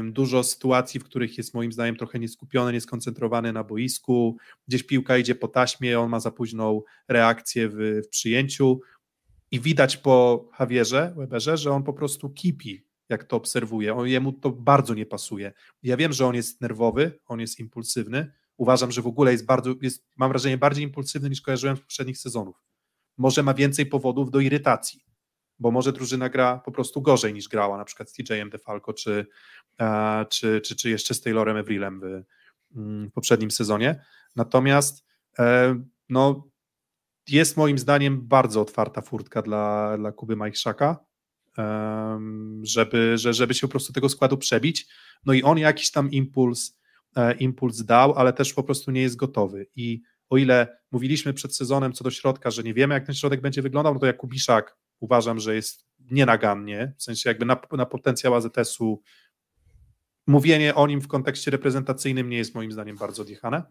Dużo 0.04 0.44
sytuacji, 0.44 1.00
w 1.00 1.04
których 1.04 1.38
jest 1.38 1.54
moim 1.54 1.72
zdaniem 1.72 1.95
trochę 1.95 2.20
nieskupiony, 2.20 2.74
nieskoncentrowany 2.74 3.54
na 3.54 3.64
boisku. 3.64 4.38
Gdzieś 4.68 4.84
piłka 4.84 5.18
idzie 5.18 5.36
po 5.36 5.48
taśmie, 5.48 6.00
on 6.00 6.10
ma 6.10 6.20
za 6.20 6.32
późną 6.32 6.82
reakcję 7.08 7.70
w, 7.70 7.76
w 8.06 8.10
przyjęciu. 8.10 8.80
I 9.52 9.60
widać 9.60 9.98
po 9.98 10.45
Javierze, 10.60 11.14
Weberze, 11.18 11.58
że 11.58 11.72
on 11.72 11.84
po 11.84 11.94
prostu 11.94 12.30
kipi 12.30 12.86
jak 13.10 13.24
to 13.24 13.36
obserwuję. 13.38 13.95
On, 13.95 14.08
jemu 14.08 14.34
to 14.34 14.50
bardzo 14.50 14.94
nie 14.94 15.06
pasuje. 15.06 15.54
Ja 15.84 15.98
wiem, 15.98 16.14
że 16.14 16.26
on 16.26 16.36
jest 16.36 16.62
nerwowy, 16.62 17.20
on 17.26 17.40
jest 17.40 17.60
impulsywny. 17.60 18.32
Uważam, 18.58 18.91
że 18.91 19.02
w 19.02 19.08
ogóle 19.08 19.32
jest 19.32 19.45
bardzo, 19.45 19.76
jest, 19.82 20.06
mam 20.18 20.30
wrażenie, 20.30 20.58
bardziej 20.58 20.84
impulsywny 20.84 21.30
niż 21.30 21.41
kojarzyłem 21.41 21.78
z 21.78 21.80
poprzednich 21.80 22.18
sezonów. 22.18 22.56
Może 23.18 23.44
ma 23.44 23.54
więcej 23.54 23.86
powodów 23.86 24.32
do 24.32 24.40
irytacji, 24.40 25.06
bo 25.60 25.72
może 25.72 25.94
drużyna 25.94 26.30
gra 26.30 26.62
po 26.66 26.72
prostu 26.72 27.02
gorzej 27.02 27.34
niż 27.34 27.48
grała 27.48 27.78
na 27.78 27.86
przykład 27.86 28.10
z 28.10 28.20
TJ'em 28.20 28.50
DeFalco 28.50 28.94
czy, 28.94 29.26
e, 29.80 30.26
czy, 30.30 30.62
czy, 30.62 30.76
czy 30.76 30.90
jeszcze 30.90 31.14
z 31.14 31.22
Taylorem 31.22 31.58
Evrilem 31.58 32.00
w, 32.00 32.04
mm, 32.78 33.10
w 33.10 33.14
poprzednim 33.14 33.52
sezonie. 33.52 34.04
Natomiast 34.36 35.06
e, 35.40 35.76
no, 36.10 36.50
jest 37.28 37.58
moim 37.58 37.78
zdaniem 37.78 38.28
bardzo 38.28 38.62
otwarta 38.62 39.02
furtka 39.02 39.42
dla, 39.42 39.98
dla 39.98 40.12
Kuby 40.12 40.36
Majchrzaka, 40.36 41.06
żeby, 42.64 43.18
żeby 43.18 43.54
się 43.54 43.68
po 43.68 43.72
prostu 43.72 43.94
tego 43.94 44.10
składu 44.10 44.38
przebić. 44.38 44.88
No 45.26 45.34
i 45.34 45.44
on 45.44 45.58
jakiś 45.58 45.92
tam 45.92 46.12
impuls, 46.12 46.80
e, 47.16 47.34
impuls 47.34 47.82
dał, 47.82 48.14
ale 48.14 48.34
też 48.34 48.54
po 48.54 48.64
prostu 48.64 48.92
nie 48.92 49.02
jest 49.02 49.16
gotowy. 49.16 49.68
I 49.76 50.02
o 50.30 50.38
ile 50.38 50.78
mówiliśmy 50.92 51.34
przed 51.34 51.56
sezonem 51.56 51.94
co 51.94 52.04
do 52.04 52.12
środka, 52.12 52.52
że 52.52 52.64
nie 52.64 52.74
wiemy, 52.74 52.94
jak 52.94 53.06
ten 53.06 53.16
środek 53.16 53.42
będzie 53.42 53.62
wyglądał, 53.62 53.94
no 53.94 54.00
to 54.00 54.14
Kubiszak 54.14 54.78
uważam, 55.04 55.40
że 55.40 55.56
jest 55.56 55.86
nienagannie, 56.12 56.94
w 56.98 57.04
sensie 57.04 57.30
jakby 57.30 57.46
na, 57.46 57.62
na 57.72 57.86
potencjał 57.86 58.36
AZS-u 58.36 59.02
mówienie 60.28 60.76
o 60.76 60.88
nim 60.88 61.02
w 61.02 61.08
kontekście 61.08 61.52
reprezentacyjnym 61.52 62.30
nie 62.30 62.38
jest 62.38 62.56
moim 62.56 62.72
zdaniem 62.72 62.98
bardzo 62.98 63.22
odjechane. 63.22 63.64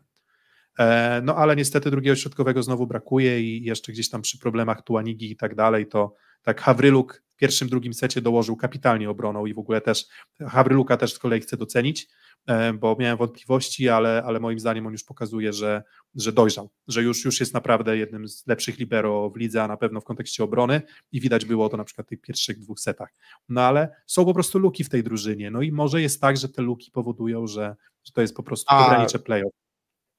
E, 0.78 1.20
no 1.24 1.36
ale 1.36 1.56
niestety 1.56 1.90
drugiego 1.90 2.16
środkowego 2.16 2.62
znowu 2.62 2.86
brakuje 2.86 3.40
i 3.40 3.64
jeszcze 3.64 3.92
gdzieś 3.92 4.10
tam 4.10 4.22
przy 4.22 4.38
problemach 4.38 4.82
Tuanigi 4.82 5.30
i 5.30 5.36
tak 5.36 5.54
dalej, 5.54 5.86
to 5.86 6.14
tak 6.42 6.60
Hawryluk 6.60 7.22
w 7.28 7.36
pierwszym, 7.36 7.68
drugim 7.68 7.94
secie 7.94 8.20
dołożył 8.20 8.56
kapitalnie 8.56 9.10
obroną 9.10 9.46
i 9.46 9.54
w 9.54 9.58
ogóle 9.58 9.80
też 9.80 10.06
Hawryluka 10.48 10.96
też 10.96 11.14
z 11.14 11.18
kolei 11.18 11.40
chcę 11.40 11.56
docenić, 11.56 12.08
e, 12.46 12.72
bo 12.72 12.96
miałem 12.98 13.18
wątpliwości, 13.18 13.88
ale, 13.88 14.22
ale 14.26 14.40
moim 14.40 14.58
zdaniem 14.58 14.86
on 14.86 14.92
już 14.92 15.04
pokazuje, 15.04 15.52
że, 15.52 15.82
że 16.14 16.32
dojrzał, 16.32 16.70
że 16.88 17.02
już, 17.02 17.24
już 17.24 17.40
jest 17.40 17.54
naprawdę 17.54 17.96
jednym 17.96 18.28
z 18.28 18.46
lepszych 18.46 18.78
libero 18.78 19.30
w 19.30 19.36
lidze, 19.36 19.62
a 19.62 19.68
na 19.68 19.76
pewno 19.76 20.00
w 20.00 20.04
kontekście 20.04 20.44
obrony 20.44 20.82
i 21.12 21.20
widać 21.20 21.44
było 21.44 21.68
to 21.68 21.76
na 21.76 21.84
przykład 21.84 22.06
w 22.06 22.10
tych 22.10 22.20
pierwszych 22.20 22.58
dwóch 22.58 22.80
setach. 22.80 23.14
No 23.48 23.60
ale 23.60 23.96
są 24.06 24.24
po 24.24 24.34
prostu 24.34 24.58
luki 24.58 24.84
w 24.84 24.88
tej 24.88 25.02
drużynie, 25.02 25.50
no 25.50 25.62
i 25.62 25.72
może 25.72 26.02
jest 26.02 26.20
tak, 26.20 26.36
że 26.36 26.48
te 26.48 26.62
luki 26.62 26.90
powodują, 26.90 27.46
że, 27.46 27.76
że 28.04 28.12
to 28.12 28.20
jest 28.20 28.36
po 28.36 28.42
prostu 28.42 28.66
a... 28.68 28.86
ogranicze 28.86 29.18
playoff. 29.18 29.52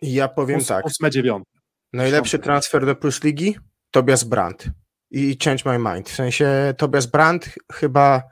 Ja 0.02 0.28
powiem 0.28 0.60
Ós, 0.60 0.68
tak. 0.68 0.86
Ósme, 0.86 1.12
dziewiąte. 1.12 1.52
Najlepszy 1.94 2.40
transfer 2.40 2.86
do 2.86 2.96
Plus 2.96 3.24
Ligi? 3.24 3.56
Tobias 3.92 4.24
Brandt. 4.24 4.70
I 5.14 5.38
Change 5.44 5.64
My 5.66 5.94
Mind. 5.94 6.10
W 6.10 6.16
sensie 6.16 6.74
Tobias 6.78 7.06
Brandt 7.06 7.50
chyba 7.74 8.24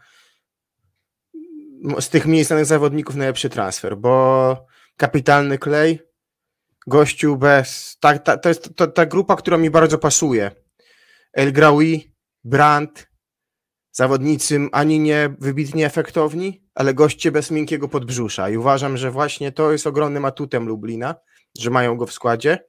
z 1.99 2.09
tych 2.09 2.25
mniej 2.25 2.43
znanych 2.43 2.65
zawodników 2.65 3.15
najlepszy 3.15 3.49
transfer, 3.49 3.97
bo 3.97 4.65
kapitalny 4.97 5.57
klej, 5.57 5.99
gościu 6.87 7.37
bez... 7.37 7.97
Ta, 7.99 8.19
ta, 8.19 8.37
to 8.37 8.49
jest 8.49 8.75
to, 8.75 8.87
ta 8.87 9.05
grupa, 9.05 9.35
która 9.35 9.57
mi 9.57 9.69
bardzo 9.69 9.97
pasuje. 9.97 10.51
El 11.33 11.53
Graoui, 11.53 12.13
Brandt, 12.43 13.07
zawodnicy 13.91 14.59
ani 14.71 14.99
nie 14.99 15.35
wybitnie 15.39 15.85
efektowni, 15.85 16.63
ale 16.75 16.93
goście 16.93 17.31
bez 17.31 17.51
miękkiego 17.51 17.87
podbrzusza 17.87 18.49
i 18.49 18.57
uważam, 18.57 18.97
że 18.97 19.11
właśnie 19.11 19.51
to 19.51 19.71
jest 19.71 19.87
ogromnym 19.87 20.25
atutem 20.25 20.67
Lublina, 20.67 21.15
że 21.59 21.69
mają 21.69 21.97
go 21.97 22.05
w 22.05 22.13
składzie. 22.13 22.65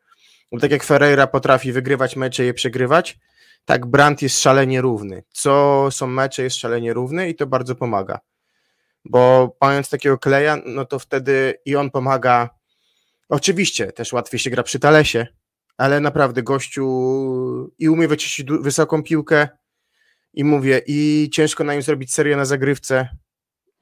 Bo 0.52 0.60
tak 0.60 0.70
jak 0.70 0.84
Ferreira 0.84 1.26
potrafi 1.26 1.72
wygrywać 1.72 2.16
mecze 2.16 2.42
i 2.44 2.46
je 2.46 2.54
przegrywać, 2.54 3.18
tak 3.64 3.86
Brandt 3.86 4.22
jest 4.22 4.40
szalenie 4.40 4.80
równy. 4.80 5.22
Co 5.30 5.88
są 5.90 6.06
mecze 6.06 6.42
jest 6.42 6.56
szalenie 6.56 6.92
równy 6.92 7.28
i 7.28 7.34
to 7.34 7.46
bardzo 7.46 7.74
pomaga. 7.74 8.20
Bo 9.04 9.56
mając 9.60 9.90
takiego 9.90 10.18
kleja, 10.18 10.58
no 10.66 10.84
to 10.84 10.98
wtedy 10.98 11.54
i 11.64 11.76
on 11.76 11.90
pomaga. 11.90 12.50
Oczywiście 13.28 13.92
też 13.92 14.12
łatwiej 14.12 14.40
się 14.40 14.50
gra 14.50 14.62
przy 14.62 14.78
talesie, 14.78 15.26
ale 15.76 16.00
naprawdę 16.00 16.42
gościu 16.42 16.84
i 17.78 17.88
umie 17.88 18.08
wyczyścić 18.08 18.46
wysoką 18.60 19.02
piłkę 19.02 19.48
i 20.34 20.44
mówię, 20.44 20.82
i 20.86 21.30
ciężko 21.32 21.64
na 21.64 21.72
nim 21.72 21.82
zrobić 21.82 22.14
serię 22.14 22.36
na 22.36 22.44
zagrywce. 22.44 23.08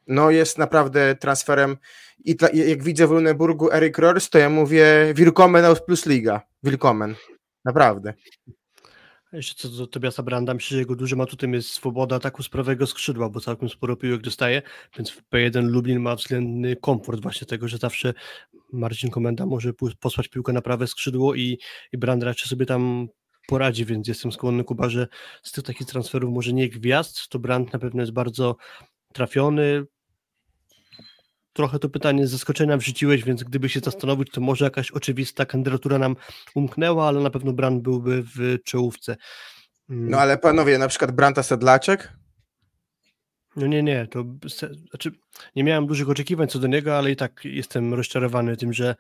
No 0.06 0.30
jest 0.30 0.58
naprawdę 0.58 1.16
transferem 1.16 1.76
i 2.24 2.36
jak 2.52 2.82
widzę 2.82 3.06
w 3.06 3.10
Luneburgu 3.10 3.72
Erik 3.72 3.98
Rors, 3.98 4.30
to 4.30 4.38
ja 4.38 4.50
mówię 4.50 5.14
Willkommen 5.14 5.64
aus 5.64 5.84
Plus 5.86 6.06
Liga. 6.06 6.40
Willkommen. 6.62 7.14
Naprawdę. 7.64 8.14
Jeszcze 9.32 9.54
co 9.54 9.68
do 9.68 9.86
Tobiasa 9.86 10.22
Branda, 10.22 10.54
myślę, 10.54 10.74
że 10.74 10.78
jego 10.78 10.96
dużym 10.96 11.20
atutem 11.20 11.54
jest 11.54 11.68
swoboda 11.68 12.16
ataku 12.16 12.42
z 12.42 12.48
prawego 12.48 12.86
skrzydła, 12.86 13.28
bo 13.28 13.40
całkiem 13.40 13.68
sporo 13.68 13.96
piłek 13.96 14.20
dostaje, 14.20 14.62
więc 14.96 15.10
w 15.10 15.22
P1 15.22 15.68
Lublin 15.68 16.00
ma 16.00 16.16
względny 16.16 16.76
komfort 16.76 17.20
właśnie 17.22 17.46
tego, 17.46 17.68
że 17.68 17.78
zawsze 17.78 18.14
Marcin 18.72 19.10
Komenda 19.10 19.46
może 19.46 19.72
posłać 20.00 20.28
piłkę 20.28 20.52
na 20.52 20.62
prawe 20.62 20.86
skrzydło 20.86 21.34
i, 21.34 21.58
i 21.92 21.98
Brand 21.98 22.22
raczej 22.22 22.48
sobie 22.48 22.66
tam 22.66 23.08
poradzi, 23.46 23.84
więc 23.84 24.08
jestem 24.08 24.32
skłonny 24.32 24.64
Kuba, 24.64 24.88
że 24.88 25.08
z 25.42 25.52
tych 25.52 25.64
takich 25.64 25.86
transferów 25.86 26.34
może 26.34 26.52
nie 26.52 26.68
gwiazd, 26.68 27.28
to 27.28 27.38
Brand 27.38 27.72
na 27.72 27.78
pewno 27.78 28.02
jest 28.02 28.12
bardzo 28.12 28.56
trafiony, 29.12 29.86
trochę 31.52 31.78
to 31.78 31.88
pytanie 31.88 32.26
z 32.26 32.30
zaskoczenia 32.30 32.76
wrzuciłeś, 32.76 33.24
więc 33.24 33.44
gdyby 33.44 33.68
się 33.68 33.80
zastanowić, 33.80 34.30
to 34.30 34.40
może 34.40 34.64
jakaś 34.64 34.90
oczywista 34.90 35.46
kandydatura 35.46 35.98
nam 35.98 36.16
umknęła, 36.54 37.08
ale 37.08 37.20
na 37.20 37.30
pewno 37.30 37.52
Brand 37.52 37.82
byłby 37.82 38.22
w 38.22 38.58
czołówce. 38.64 39.16
No 39.88 40.18
ale 40.18 40.38
panowie, 40.38 40.78
na 40.78 40.88
przykład 40.88 41.10
Branta 41.10 41.42
Sedlaczek? 41.42 42.12
No 43.56 43.66
nie, 43.66 43.82
nie, 43.82 44.06
to 44.06 44.24
znaczy 44.90 45.10
nie 45.56 45.64
miałem 45.64 45.86
dużych 45.86 46.10
oczekiwań 46.10 46.48
co 46.48 46.58
do 46.58 46.66
niego, 46.66 46.98
ale 46.98 47.10
i 47.10 47.16
tak 47.16 47.44
jestem 47.44 47.94
rozczarowany 47.94 48.56
tym, 48.56 48.72
że 48.72 48.94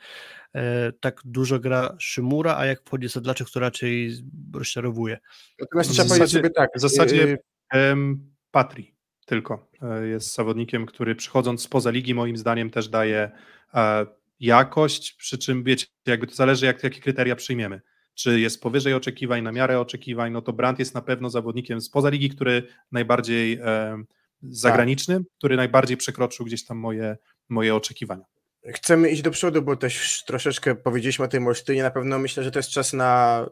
e, 0.54 0.92
tak 0.92 1.20
dużo 1.24 1.58
gra 1.58 1.96
Szymura, 1.98 2.56
a 2.56 2.66
jak 2.66 2.82
wchodzi 2.82 3.08
Sedlaczek, 3.08 3.50
to 3.50 3.60
raczej 3.60 4.12
rozczarowuje. 4.54 5.18
Natomiast 5.60 5.90
trzeba 5.90 6.08
powiedzieć 6.08 6.32
sobie 6.32 6.50
tak. 6.50 6.70
W 6.76 6.80
zasadzie 6.80 7.38
um, 7.74 8.32
Patri 8.50 8.94
tylko. 9.30 9.66
E, 9.82 10.06
jest 10.06 10.34
zawodnikiem, 10.34 10.86
który 10.86 11.14
przychodząc 11.14 11.62
spoza 11.62 11.90
ligi, 11.90 12.14
moim 12.14 12.36
zdaniem 12.36 12.70
też 12.70 12.88
daje 12.88 13.30
e, 13.74 14.06
jakość, 14.40 15.12
przy 15.12 15.38
czym 15.38 15.64
wiecie, 15.64 15.86
jakby 16.06 16.26
to 16.26 16.34
zależy, 16.34 16.66
jak, 16.66 16.84
jakie 16.84 17.00
kryteria 17.00 17.36
przyjmiemy. 17.36 17.80
Czy 18.14 18.40
jest 18.40 18.62
powyżej 18.62 18.94
oczekiwań, 18.94 19.42
na 19.42 19.52
miarę 19.52 19.80
oczekiwań, 19.80 20.32
no 20.32 20.42
to 20.42 20.52
Brandt 20.52 20.78
jest 20.78 20.94
na 20.94 21.02
pewno 21.02 21.30
zawodnikiem 21.30 21.80
spoza 21.80 22.08
ligi, 22.08 22.30
który 22.30 22.62
najbardziej 22.92 23.52
e, 23.52 24.02
zagraniczny, 24.42 25.14
tak. 25.14 25.26
który 25.38 25.56
najbardziej 25.56 25.96
przekroczył 25.96 26.46
gdzieś 26.46 26.64
tam 26.64 26.78
moje, 26.78 27.16
moje 27.48 27.74
oczekiwania. 27.74 28.24
Chcemy 28.66 29.10
iść 29.10 29.22
do 29.22 29.30
przodu, 29.30 29.62
bo 29.62 29.76
też 29.76 30.24
troszeczkę 30.26 30.74
powiedzieliśmy 30.74 31.24
o 31.24 31.28
tej 31.28 31.40
Molsztynie. 31.40 31.82
Na 31.82 31.90
pewno 31.90 32.18
myślę, 32.18 32.44
że 32.44 32.50
to 32.50 32.58
jest 32.58 32.70
czas 32.70 32.92
na 32.92 33.46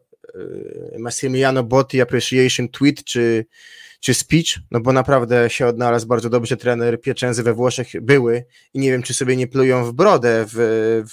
Massimiliano 0.99 1.65
Botti 1.65 2.01
Appreciation 2.01 2.69
Tweet, 2.69 3.05
czy 3.05 3.45
czy 4.01 4.15
speech, 4.15 4.47
no 4.71 4.81
bo 4.81 4.93
naprawdę 4.93 5.51
się 5.51 5.67
odnalazł 5.67 6.07
bardzo 6.07 6.31
dobrze 6.31 6.57
trener 6.57 7.01
Pieczęzy 7.01 7.43
we 7.43 7.55
Włoszech 7.55 8.01
były 8.01 8.45
i 8.75 8.79
nie 8.79 8.91
wiem, 8.91 9.03
czy 9.03 9.15
sobie 9.15 9.37
nie 9.37 9.47
plują 9.47 9.85
w 9.85 9.93
brodę 9.93 10.45
w, 10.49 10.57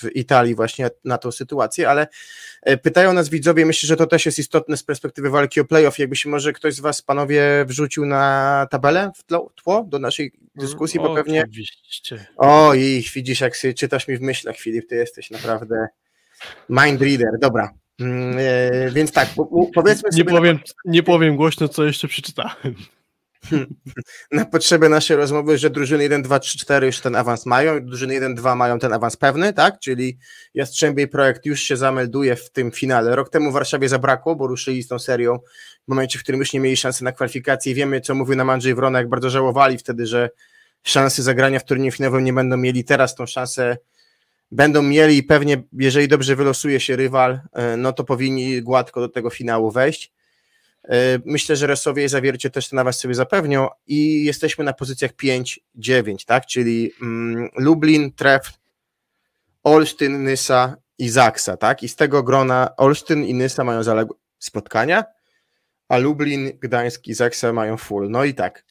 w 0.02 0.16
Italii 0.16 0.56
właśnie 0.56 0.90
na 1.06 1.18
tą 1.18 1.32
sytuację, 1.32 1.90
ale 1.90 2.02
e, 2.02 2.08
pytają 2.84 3.14
nas 3.14 3.30
widzowie, 3.30 3.66
myślę, 3.66 3.88
że 3.88 3.96
to 3.96 4.08
też 4.08 4.26
jest 4.26 4.40
istotne 4.40 4.78
z 4.78 4.84
perspektywy 4.84 5.30
walki 5.30 5.60
o 5.60 5.66
playoff, 5.66 6.00
jakby 6.00 6.16
się 6.16 6.30
może 6.30 6.54
ktoś 6.54 6.74
z 6.74 6.80
was, 6.80 7.02
panowie, 7.02 7.66
wrzucił 7.68 8.06
na 8.06 8.68
tabelę 8.72 9.12
w 9.16 9.24
tło, 9.24 9.52
tło 9.56 9.86
do 9.90 10.00
naszej 10.00 10.32
dyskusji, 10.56 11.00
bo 11.00 11.12
o, 11.12 11.16
pewnie... 11.16 11.42
Oczywiście. 11.42 12.26
O, 12.38 12.74
i 12.74 13.06
widzisz, 13.16 13.42
jak 13.42 13.56
się 13.56 13.74
czytasz 13.74 14.08
mi 14.08 14.18
w 14.18 14.22
myślach, 14.22 14.58
Filip, 14.58 14.90
ty 14.90 14.96
jesteś 14.96 15.32
naprawdę 15.32 15.88
mind 16.70 17.02
reader, 17.02 17.30
dobra. 17.42 17.74
Mm, 18.00 18.38
e, 18.40 18.92
więc 18.92 19.12
tak, 19.12 19.30
powiedzmy 19.74 20.10
nie 20.14 20.26
Powiem, 20.26 20.56
na... 20.56 20.92
Nie 20.92 21.04
powiem 21.04 21.36
głośno, 21.36 21.68
co 21.68 21.84
jeszcze 21.84 22.08
przeczytałem. 22.08 22.76
Na 24.32 24.46
potrzeby 24.46 24.90
naszej 24.90 25.18
rozmowy, 25.18 25.58
że 25.58 25.70
drużyny 25.70 26.04
1, 26.04 26.22
2, 26.22 26.40
3, 26.40 26.60
4 26.60 26.88
już 26.88 27.00
ten 27.00 27.16
awans 27.16 27.46
mają, 27.46 27.86
drużyny 27.86 28.14
1, 28.14 28.36
2 28.36 28.56
mają 28.56 28.80
ten 28.80 28.94
awans 28.94 29.18
pewny, 29.18 29.54
tak? 29.54 29.80
Czyli 29.80 30.18
Jastrzębiej 30.54 31.08
Projekt 31.08 31.46
już 31.46 31.62
się 31.62 31.78
zamelduje 31.78 32.36
w 32.36 32.52
tym 32.52 32.72
finale. 32.72 33.16
Rok 33.16 33.30
temu 33.30 33.52
w 33.52 33.54
Warszawie 33.54 33.90
zabrakło, 33.90 34.36
bo 34.36 34.48
ruszyli 34.48 34.84
z 34.84 34.88
tą 34.88 35.00
serią 35.00 35.40
w 35.86 35.88
momencie, 35.88 36.20
w 36.20 36.24
którym 36.24 36.40
już 36.40 36.54
nie 36.54 36.60
mieli 36.60 36.78
szansy 36.78 37.04
na 37.04 37.12
kwalifikację. 37.12 37.74
Wiemy, 37.74 38.02
co 38.02 38.16
mówił 38.16 38.36
nam 38.36 38.50
Andrzej 38.50 38.76
Wrona, 38.76 39.00
jak 39.00 39.10
bardzo 39.10 39.30
żałowali 39.30 39.78
wtedy, 39.78 40.06
że 40.08 40.30
szansy 40.84 41.24
zagrania 41.24 41.60
w 41.60 41.66
turnieju 41.66 41.92
finałowym 41.92 42.24
nie 42.24 42.34
będą 42.34 42.58
mieli. 42.58 42.84
Teraz 42.84 43.16
tą 43.16 43.26
szansę 43.26 43.78
będą 44.52 44.82
mieli 44.82 45.24
pewnie, 45.24 45.64
jeżeli 45.74 46.08
dobrze 46.08 46.36
wylosuje 46.36 46.80
się 46.80 46.96
rywal, 46.96 47.40
e, 47.54 47.78
no 47.78 47.94
to 47.94 48.04
powinni 48.04 48.62
gładko 48.62 49.02
do 49.02 49.10
tego 49.10 49.30
finału 49.30 49.72
wejść. 49.72 50.15
E, 50.90 51.20
myślę, 51.26 51.56
że 51.56 51.68
Resowie 51.68 52.06
i 52.06 52.10
Zawiercie 52.10 52.50
też 52.50 52.70
to 52.70 52.76
na 52.76 52.84
was 52.84 53.00
sobie 53.00 53.16
zapewnią 53.16 53.68
i 53.88 54.26
jesteśmy 54.26 54.64
na 54.64 54.74
pozycjach 54.74 55.12
5-9, 55.12 55.58
tak? 56.26 56.46
Czyli 56.46 56.92
mm, 57.02 57.50
Lublin, 57.58 58.12
Tref, 58.14 58.52
Olsztyn, 59.64 60.24
Nysa 60.24 60.78
i 60.98 61.10
Zaksa, 61.10 61.58
tak? 61.58 61.84
I 61.84 61.88
z 61.90 61.96
tego 61.96 62.24
grona 62.24 62.70
Olsztyn 62.78 63.24
i 63.26 63.34
Nysa 63.34 63.64
mają 63.64 63.84
zaległe 63.84 64.16
spotkania, 64.40 65.04
a 65.90 65.98
Lublin, 65.98 66.52
Gdańsk 66.60 67.08
i 67.08 67.14
Zaksa 67.14 67.54
mają 67.54 67.78
full. 67.78 68.10
No 68.10 68.24
i 68.24 68.34
tak, 68.34 68.66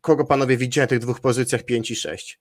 kogo 0.00 0.24
panowie 0.24 0.56
widzicie 0.56 0.80
na 0.80 0.86
tych 0.86 0.98
dwóch 0.98 1.20
pozycjach 1.20 1.62
5 1.62 1.90
i 1.90 1.96
6? 1.96 2.40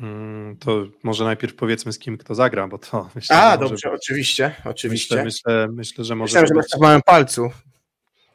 Mm, 0.00 0.56
To 0.56 0.86
może 1.02 1.24
najpierw 1.24 1.54
powiedzmy 1.54 1.92
z 1.92 1.98
kim 1.98 2.18
kto 2.18 2.34
zagra, 2.34 2.68
bo 2.68 2.78
to 2.78 3.08
myślę, 3.14 3.36
A, 3.36 3.56
dobrze, 3.56 3.92
oczywiście, 3.92 4.54
oczywiście. 4.64 5.24
Myślę, 5.24 5.24
myślę, 5.24 5.68
myślę, 5.72 6.04
że 6.04 6.16
może. 6.16 6.24
Myślałem, 6.24 6.46
że 6.48 6.54
masz 6.54 6.68
to 6.68 6.78
w 6.78 6.80
małym 6.80 7.02
palcu. 7.02 7.50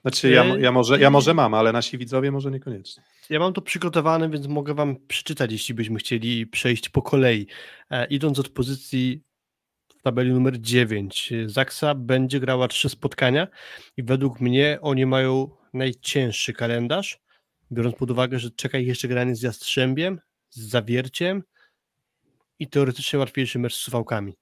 Znaczy, 0.05 0.29
ja, 0.29 0.45
ja, 0.45 0.71
może, 0.71 0.99
ja 0.99 1.09
może 1.09 1.33
mam, 1.33 1.53
ale 1.53 1.71
nasi 1.71 1.97
widzowie 1.97 2.31
może 2.31 2.51
niekoniecznie. 2.51 3.03
Ja 3.29 3.39
mam 3.39 3.53
to 3.53 3.61
przygotowane, 3.61 4.29
więc 4.29 4.47
mogę 4.47 4.73
wam 4.73 4.95
przeczytać, 5.07 5.51
jeśli 5.51 5.73
byśmy 5.75 5.99
chcieli 5.99 6.47
przejść 6.47 6.89
po 6.89 7.01
kolei. 7.01 7.47
E, 7.89 8.05
idąc 8.05 8.39
od 8.39 8.49
pozycji 8.49 9.23
w 9.97 10.01
tabeli 10.01 10.31
numer 10.31 10.61
9, 10.61 11.33
Zaksa 11.45 11.95
będzie 11.95 12.39
grała 12.39 12.67
trzy 12.67 12.89
spotkania 12.89 13.47
i 13.97 14.03
według 14.03 14.41
mnie 14.41 14.77
oni 14.81 15.05
mają 15.05 15.49
najcięższy 15.73 16.53
kalendarz, 16.53 17.19
biorąc 17.71 17.95
pod 17.95 18.11
uwagę, 18.11 18.39
że 18.39 18.51
czeka 18.51 18.77
ich 18.77 18.87
jeszcze 18.87 19.07
granie 19.07 19.35
z 19.35 19.41
Jastrzębiem, 19.41 20.19
z 20.49 20.69
Zawierciem 20.69 21.43
i 22.59 22.67
teoretycznie 22.67 23.19
łatwiejszy 23.19 23.59
mecz 23.59 23.75
z 23.75 23.79
Suwałkami. 23.79 24.33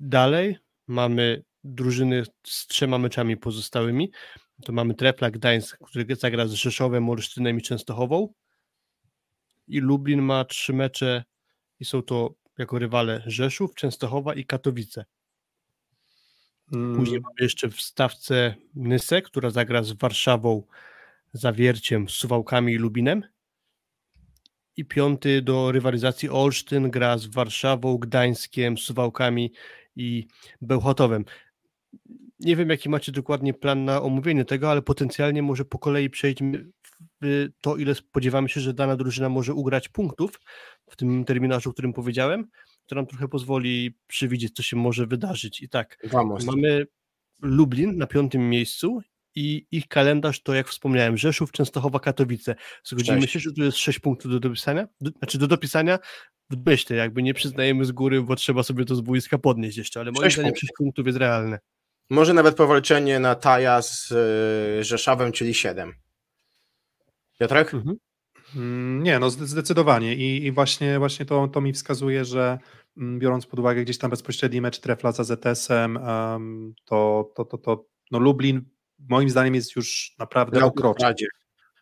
Dalej 0.00 0.56
mamy 0.86 1.42
drużyny 1.64 2.24
z 2.46 2.66
trzema 2.66 2.98
meczami 2.98 3.36
pozostałymi, 3.36 4.10
to 4.62 4.72
mamy 4.72 4.94
Trepla 4.94 5.30
Gdańsk, 5.30 5.78
który 5.84 6.16
zagra 6.16 6.46
z 6.46 6.52
Rzeszowem, 6.52 7.10
Olsztynem 7.10 7.58
i 7.58 7.62
Częstochową. 7.62 8.34
I 9.68 9.80
Lublin 9.80 10.22
ma 10.22 10.44
trzy 10.44 10.72
mecze 10.72 11.24
i 11.80 11.84
są 11.84 12.02
to 12.02 12.34
jako 12.58 12.78
rywale 12.78 13.22
Rzeszów, 13.26 13.74
Częstochowa 13.74 14.34
i 14.34 14.44
Katowice. 14.44 15.04
Mm, 16.72 16.96
Później 16.96 17.20
mamy 17.20 17.34
jeszcze 17.40 17.68
w 17.68 17.80
stawce 17.80 18.54
Nysę, 18.74 19.22
która 19.22 19.50
zagra 19.50 19.82
z 19.82 19.92
Warszawą, 19.92 20.62
Zawierciem, 21.32 22.08
Suwałkami 22.08 22.72
i 22.72 22.76
Lubinem. 22.76 23.22
I 24.76 24.84
piąty 24.84 25.42
do 25.42 25.72
rywalizacji 25.72 26.28
Olsztyn 26.28 26.90
gra 26.90 27.18
z 27.18 27.26
Warszawą, 27.26 27.98
Gdańskiem, 27.98 28.78
Suwałkami 28.78 29.52
i 29.96 30.26
Bełchatowem. 30.60 31.24
Nie 32.44 32.56
wiem, 32.56 32.70
jaki 32.70 32.88
macie 32.88 33.12
dokładnie 33.12 33.54
plan 33.54 33.84
na 33.84 34.02
omówienie 34.02 34.44
tego, 34.44 34.70
ale 34.70 34.82
potencjalnie 34.82 35.42
może 35.42 35.64
po 35.64 35.78
kolei 35.78 36.10
przejdźmy 36.10 36.70
w 37.22 37.48
to, 37.60 37.76
ile 37.76 37.94
spodziewamy 37.94 38.48
się, 38.48 38.60
że 38.60 38.74
dana 38.74 38.96
drużyna 38.96 39.28
może 39.28 39.54
ugrać 39.54 39.88
punktów 39.88 40.40
w 40.90 40.96
tym 40.96 41.24
terminarzu, 41.24 41.70
o 41.70 41.72
którym 41.72 41.92
powiedziałem, 41.92 42.48
to 42.86 42.94
nam 42.94 43.06
trochę 43.06 43.28
pozwoli 43.28 43.98
przewidzieć, 44.06 44.54
co 44.54 44.62
się 44.62 44.76
może 44.76 45.06
wydarzyć. 45.06 45.62
I 45.62 45.68
tak, 45.68 45.98
Vamos. 46.04 46.44
Mamy 46.44 46.86
Lublin 47.42 47.96
na 47.96 48.06
piątym 48.06 48.50
miejscu 48.50 49.00
i 49.34 49.66
ich 49.70 49.88
kalendarz 49.88 50.42
to, 50.42 50.54
jak 50.54 50.68
wspomniałem, 50.68 51.16
Rzeszów, 51.16 51.52
Częstochowa, 51.52 52.00
Katowice. 52.00 52.54
Zgodzimy 52.84 53.20
Sześć. 53.20 53.32
się, 53.32 53.40
że 53.40 53.52
tu 53.52 53.62
jest 53.62 53.78
6 53.78 53.98
punktów 53.98 54.32
do 54.32 54.40
dopisania? 54.40 54.88
Do, 55.00 55.10
znaczy 55.10 55.38
do 55.38 55.46
dopisania 55.46 55.98
w 56.50 56.56
myślę, 56.66 56.96
jakby 56.96 57.22
nie 57.22 57.34
przyznajemy 57.34 57.84
z 57.84 57.92
góry, 57.92 58.22
bo 58.22 58.36
trzeba 58.36 58.62
sobie 58.62 58.84
to 58.84 58.96
z 58.96 59.00
boiska 59.00 59.38
podnieść 59.38 59.78
jeszcze, 59.78 60.00
ale 60.00 60.12
moim 60.12 60.24
Sześć 60.24 60.36
zdaniem 60.36 60.52
punktów. 60.52 60.60
6 60.60 60.72
punktów 60.78 61.06
jest 61.06 61.18
realne. 61.18 61.58
Może 62.10 62.34
nawet 62.34 62.56
powalczenie 62.56 63.18
na 63.18 63.34
Taja 63.34 63.82
z 63.82 64.10
y, 64.80 64.84
Rzeszawem, 64.84 65.32
czyli 65.32 65.54
7. 65.54 65.92
Piotrek? 67.40 67.74
Mhm. 67.74 67.96
Mm, 68.56 69.02
Nie, 69.02 69.18
no 69.18 69.30
zde- 69.30 69.46
zdecydowanie 69.46 70.14
i, 70.14 70.46
i 70.46 70.52
właśnie, 70.52 70.98
właśnie 70.98 71.26
to, 71.26 71.48
to 71.48 71.60
mi 71.60 71.72
wskazuje, 71.72 72.24
że 72.24 72.58
mm, 72.96 73.18
biorąc 73.18 73.46
pod 73.46 73.58
uwagę 73.60 73.82
gdzieś 73.84 73.98
tam 73.98 74.10
bezpośredni 74.10 74.60
mecz 74.60 74.80
Trefla 74.80 75.12
z 75.12 75.20
AZS-em, 75.20 75.96
em, 75.96 76.74
to, 76.84 77.30
to, 77.36 77.44
to, 77.44 77.58
to 77.58 77.84
no 78.10 78.18
Lublin 78.18 78.62
moim 78.98 79.30
zdaniem 79.30 79.54
jest 79.54 79.76
już 79.76 80.14
naprawdę 80.18 80.56
Grał 80.56 80.68
o 80.68 80.72
kroczek. 80.72 81.00
w 81.00 81.02
Radzie. 81.02 81.26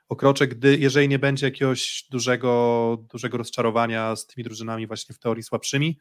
O 0.08 0.16
kroczek, 0.16 0.54
gdy, 0.54 0.78
jeżeli 0.78 1.08
nie 1.08 1.18
będzie 1.18 1.46
jakiegoś 1.46 2.04
dużego, 2.10 2.96
dużego 3.12 3.38
rozczarowania 3.38 4.16
z 4.16 4.26
tymi 4.26 4.44
drużynami 4.44 4.86
właśnie 4.86 5.14
w 5.14 5.18
teorii 5.18 5.42
słabszymi, 5.42 5.98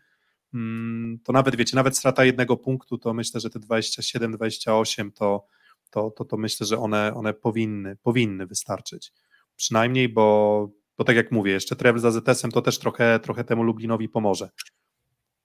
to 1.24 1.32
nawet 1.34 1.56
wiecie, 1.56 1.76
nawet 1.76 1.98
strata 1.98 2.26
jednego 2.26 2.58
punktu, 2.58 2.98
to 2.98 3.14
myślę, 3.14 3.40
że 3.40 3.50
te 3.50 3.60
27, 3.60 4.32
28 4.32 5.12
to, 5.12 5.46
to, 5.90 6.12
to, 6.12 6.26
to 6.26 6.38
myślę, 6.38 6.66
że 6.66 6.78
one, 6.78 7.14
one 7.14 7.34
powinny, 7.34 7.96
powinny 7.96 8.46
wystarczyć. 8.46 9.14
Przynajmniej, 9.56 10.10
bo, 10.10 10.70
bo 10.98 11.04
tak 11.04 11.16
jak 11.16 11.32
mówię, 11.32 11.52
jeszcze 11.52 11.76
Trefl 11.76 12.00
z 12.00 12.06
AZS-em 12.06 12.52
to 12.52 12.62
też 12.62 12.80
trochę, 12.80 13.20
trochę 13.20 13.44
temu 13.44 13.64
Lublinowi 13.64 14.10
pomoże. 14.10 14.50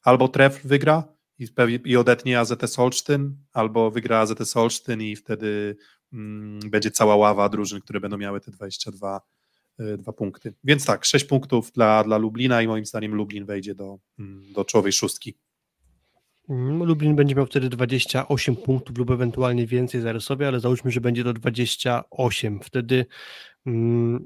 Albo 0.03 0.29
Trefl 0.29 0.69
wygra 0.69 1.15
i, 1.39 1.49
i 1.85 1.97
odetnie 1.97 2.41
AZS 2.41 2.79
Olsztyn, 2.79 3.37
albo 3.53 3.91
wygra 3.91 4.19
AZS 4.19 4.57
Olsztyn 4.57 5.03
i 5.03 5.17
wtedy 5.17 5.77
mm, 6.13 6.61
będzie 6.71 6.91
cała 6.91 7.17
ława 7.17 7.49
drużyn, 7.49 7.81
które 7.81 8.01
będą 8.01 8.17
miały 8.17 8.41
te 8.41 8.51
22 8.51 9.17
y, 9.17 9.21
dwa 9.99 10.13
punkty. 10.13 10.55
Więc 10.65 10.85
tak, 10.85 11.05
6 11.05 11.25
punktów 11.25 11.73
dla, 11.73 12.05
dla 12.05 12.19
Lublina 12.19 12.63
i 12.63 12.67
moim 12.67 12.87
zdaniem 12.87 13.15
Lublin 13.15 13.45
wejdzie 13.45 13.75
do, 13.75 13.99
mm, 14.19 14.53
do 14.53 14.65
czołowej 14.65 14.93
szóstki. 14.93 15.35
Mm, 16.49 16.85
Lublin 16.85 17.17
będzie 17.17 17.35
miał 17.35 17.47
wtedy 17.47 17.69
28 17.69 18.57
punktów 18.57 18.99
lub 18.99 19.11
ewentualnie 19.11 19.67
więcej 19.67 20.01
zaraz 20.01 20.25
sobie, 20.25 20.49
ale 20.49 20.61
załóżmy, 20.61 20.91
że 20.91 21.01
będzie 21.01 21.25
to 21.25 21.33
28. 21.33 22.61
Wtedy 22.61 23.07
mm, 23.67 24.25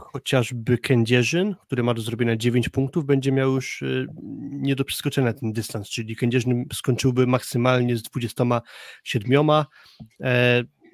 chociażby 0.00 0.78
Kędzierzyn, 0.78 1.54
który 1.66 1.82
ma 1.82 1.94
do 1.94 2.02
zrobienia 2.02 2.36
9 2.36 2.68
punktów, 2.68 3.04
będzie 3.04 3.32
miał 3.32 3.54
już 3.54 3.82
y, 3.82 4.06
nie 4.50 4.76
do 4.76 4.84
przeskoczenia 4.84 5.32
ten 5.32 5.52
dystans, 5.52 5.88
czyli 5.88 6.16
Kędzierzyn 6.16 6.64
skończyłby 6.72 7.26
maksymalnie 7.26 7.96
z 7.96 8.02
27. 8.02 9.50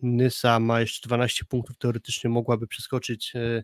E, 0.04 0.06
Nysa 0.06 0.60
ma 0.60 0.80
jeszcze 0.80 1.08
12 1.08 1.44
punktów, 1.44 1.78
teoretycznie 1.78 2.30
mogłaby 2.30 2.66
przeskoczyć 2.66 3.32
e, 3.36 3.62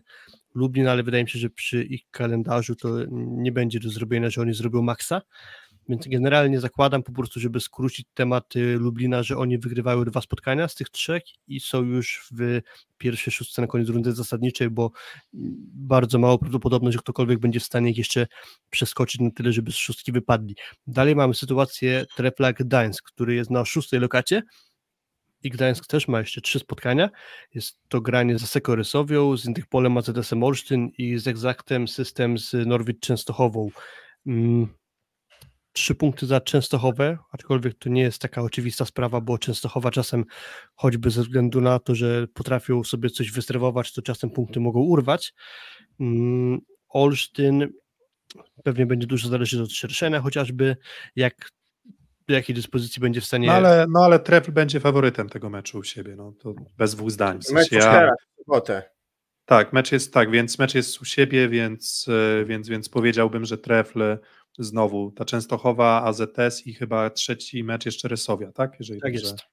Lublin, 0.55 0.87
ale 0.87 1.03
wydaje 1.03 1.23
mi 1.23 1.29
się, 1.29 1.39
że 1.39 1.49
przy 1.49 1.83
ich 1.83 2.01
kalendarzu 2.11 2.75
to 2.75 2.89
nie 3.11 3.51
będzie 3.51 3.79
do 3.79 3.89
zrobienia, 3.89 4.29
że 4.29 4.41
oni 4.41 4.53
zrobią 4.53 4.81
maksa. 4.81 5.21
Więc 5.89 6.07
generalnie 6.07 6.59
zakładam 6.59 7.03
po 7.03 7.11
prostu, 7.11 7.39
żeby 7.39 7.59
skrócić 7.59 8.07
temat 8.13 8.55
y, 8.55 8.77
Lublina, 8.77 9.23
że 9.23 9.37
oni 9.37 9.57
wygrywały 9.57 10.05
dwa 10.05 10.21
spotkania 10.21 10.67
z 10.67 10.75
tych 10.75 10.89
trzech 10.89 11.23
i 11.47 11.59
są 11.59 11.83
już 11.83 12.29
w 12.31 12.61
pierwszej 12.97 13.33
szóstce 13.33 13.61
na 13.61 13.67
koniec 13.67 13.89
rundy 13.89 14.11
zasadniczej, 14.13 14.69
bo 14.69 14.91
mm, 15.33 15.55
bardzo 15.73 16.19
mało 16.19 16.37
prawdopodobne, 16.37 16.91
że 16.91 16.99
ktokolwiek 16.99 17.39
będzie 17.39 17.59
w 17.59 17.63
stanie 17.63 17.91
ich 17.91 17.97
jeszcze 17.97 18.27
przeskoczyć 18.69 19.21
na 19.21 19.31
tyle, 19.31 19.53
żeby 19.53 19.71
z 19.71 19.75
szóstki 19.75 20.11
wypadli. 20.11 20.55
Dalej 20.87 21.15
mamy 21.15 21.33
sytuację 21.33 22.05
Trefla 22.15 22.53
Gdańsk, 22.53 23.05
który 23.05 23.35
jest 23.35 23.49
na 23.49 23.65
szóstej 23.65 23.99
lokacie 23.99 24.43
i 25.43 25.49
Gdańsk 25.49 25.87
też 25.87 26.07
ma 26.07 26.19
jeszcze 26.19 26.41
trzy 26.41 26.59
spotkania. 26.59 27.09
Jest 27.53 27.79
to 27.89 28.01
granie 28.01 28.39
z 28.39 28.43
Aseko 28.43 28.75
Rysowią, 28.75 29.37
z 29.37 29.45
Indykpolem 29.45 29.97
AZS-em 29.97 30.43
Olsztyn 30.43 30.89
i 30.97 31.17
z 31.17 31.27
Exactem 31.27 31.87
System 31.87 32.37
z 32.37 32.53
Norwid 32.67 32.99
Częstochową. 32.99 33.69
Mm, 34.27 34.67
trzy 35.73 35.95
punkty 35.95 36.25
za 36.25 36.41
Częstochowę, 36.41 37.17
aczkolwiek 37.31 37.73
to 37.79 37.89
nie 37.89 38.01
jest 38.01 38.21
taka 38.21 38.41
oczywista 38.41 38.85
sprawa, 38.85 39.21
bo 39.21 39.37
Częstochowa 39.37 39.91
czasem, 39.91 40.25
choćby 40.75 41.09
ze 41.09 41.21
względu 41.21 41.61
na 41.61 41.79
to, 41.79 41.95
że 41.95 42.27
potrafią 42.27 42.83
sobie 42.83 43.09
coś 43.09 43.31
wystrewować, 43.31 43.93
to 43.93 44.01
czasem 44.01 44.29
punkty 44.29 44.59
mogą 44.59 44.79
urwać. 44.79 45.33
Mm, 45.99 46.59
Olsztyn 46.89 47.67
pewnie 48.63 48.85
będzie 48.85 49.07
dużo 49.07 49.29
zależeć 49.29 49.59
od 49.59 49.71
Szerszenia, 49.71 50.21
chociażby 50.21 50.77
jak 51.15 51.49
do 52.31 52.35
jakiej 52.37 52.55
dyspozycji 52.55 52.99
będzie 52.99 53.21
w 53.21 53.25
stanie... 53.25 53.47
No 53.47 53.53
ale, 53.53 53.85
no 53.89 54.05
ale 54.05 54.19
Trefl 54.19 54.51
będzie 54.51 54.79
faworytem 54.79 55.29
tego 55.29 55.49
meczu 55.49 55.77
u 55.77 55.83
siebie, 55.83 56.15
no 56.15 56.33
to 56.39 56.53
bez 56.77 56.95
dwóch 56.95 57.11
zdań. 57.11 57.39
W 57.41 57.51
Mecz 57.51 57.69
sensie 57.69 57.85
ja... 57.87 58.01
ja, 58.01 58.09
sobotę. 58.37 58.83
tak, 59.45 59.73
mecz 59.73 59.91
jest 59.91 60.13
tak, 60.13 60.31
więc 60.31 60.59
mecz 60.59 60.75
jest 60.75 61.01
u 61.01 61.05
siebie, 61.05 61.49
więc, 61.49 62.05
e, 62.41 62.45
więc, 62.45 62.69
więc 62.69 62.89
powiedziałbym, 62.89 63.45
że 63.45 63.57
Trefl 63.57 64.17
znowu 64.59 65.11
ta 65.11 65.25
Częstochowa, 65.25 66.03
AZS 66.03 66.67
i 66.67 66.73
chyba 66.73 67.09
trzeci 67.09 67.63
mecz 67.63 67.85
jeszcze 67.85 68.07
Rysowia, 68.07 68.51
tak? 68.51 68.75
Jeżeli 68.79 69.01
Tak 69.01 69.13
dobrze, 69.13 69.27
jest. 69.31 69.43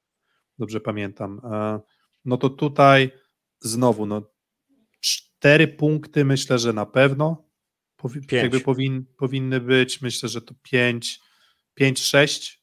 dobrze 0.58 0.80
pamiętam. 0.80 1.40
E, 1.52 1.80
No 2.24 2.36
to 2.36 2.50
tutaj 2.50 3.10
znowu, 3.60 4.06
no 4.06 4.22
cztery 5.00 5.68
punkty 5.68 6.24
myślę, 6.24 6.58
że 6.58 6.72
na 6.72 6.86
pewno 6.86 7.48
powi- 8.02 8.26
Pięć. 8.26 8.42
jakby 8.42 8.60
powin, 8.60 9.04
powinny 9.18 9.60
być, 9.60 10.00
myślę, 10.02 10.28
że 10.28 10.42
to 10.42 10.54
pięć, 10.62 11.20
pięć, 11.74 12.02
sześć. 12.04 12.57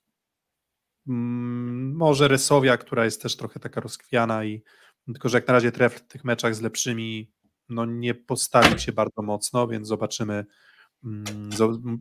Mm, 1.07 1.95
Może 1.95 2.27
Rysowia, 2.27 2.77
która 2.77 3.05
jest 3.05 3.21
też 3.21 3.35
trochę 3.37 3.59
taka 3.59 3.81
rozkwiana 3.81 4.45
i 4.45 4.63
tylko, 5.05 5.29
że 5.29 5.37
jak 5.37 5.47
na 5.47 5.53
razie 5.53 5.71
tref 5.71 5.93
w 5.95 6.07
tych 6.07 6.23
meczach 6.23 6.55
z 6.55 6.61
lepszymi 6.61 7.31
no 7.69 7.85
nie 7.85 8.15
postawił 8.15 8.79
się 8.79 8.91
bardzo 8.91 9.21
mocno, 9.21 9.67
więc 9.67 9.87
zobaczymy. 9.87 10.45
mm, 11.05 11.23
zo- 11.49 11.97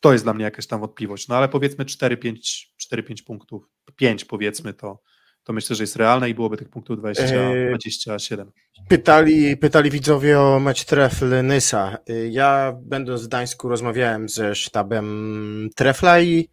To 0.00 0.12
jest 0.12 0.24
dla 0.24 0.34
mnie 0.34 0.44
jakaś 0.44 0.66
tam 0.66 0.80
wątpliwość. 0.80 1.28
No 1.28 1.36
ale 1.36 1.48
powiedzmy 1.48 1.84
4-5 1.84 2.72
4-5 2.76 3.22
punktów, 3.24 3.68
5 3.96 4.24
powiedzmy 4.24 4.74
to, 4.74 5.02
to 5.44 5.52
myślę, 5.52 5.76
że 5.76 5.82
jest 5.82 5.96
realne 5.96 6.30
i 6.30 6.34
byłoby 6.34 6.56
tych 6.56 6.68
punktów 6.68 6.98
20, 6.98 7.24
Eee, 7.34 7.68
27. 7.68 8.52
Pytali, 8.88 9.56
pytali 9.56 9.90
widzowie 9.90 10.40
o 10.40 10.60
mecz 10.60 10.84
Trefl 10.84 11.42
Nysa. 11.44 11.96
Ja 12.30 12.76
będąc 12.82 13.22
w 13.22 13.26
Gdańsku 13.26 13.68
rozmawiałem 13.68 14.28
ze 14.28 14.54
sztabem 14.54 15.70
Trefla 15.76 16.20
i 16.20 16.48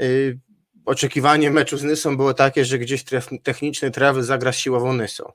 y, 0.00 0.40
oczekiwanie 0.86 1.50
meczu 1.50 1.76
z 1.76 1.84
Nysą 1.84 2.16
było 2.16 2.34
takie, 2.34 2.64
że 2.64 2.78
gdzieś 2.78 3.04
tref, 3.04 3.28
techniczny 3.42 3.90
Trefl 3.90 4.22
zagra 4.22 4.52
z 4.52 4.56
siłową 4.56 4.92
Nysą. 4.92 5.32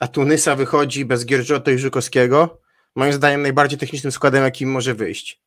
a 0.00 0.08
Tunysa 0.08 0.56
wychodzi 0.56 1.04
bez 1.04 1.26
Gierżota 1.26 1.70
i 1.70 1.78
Żukowskiego, 1.78 2.60
moim 2.94 3.12
zdaniem 3.12 3.42
najbardziej 3.42 3.78
technicznym 3.78 4.12
składem, 4.12 4.44
jakim 4.44 4.70
może 4.70 4.94
wyjść. 4.94 5.40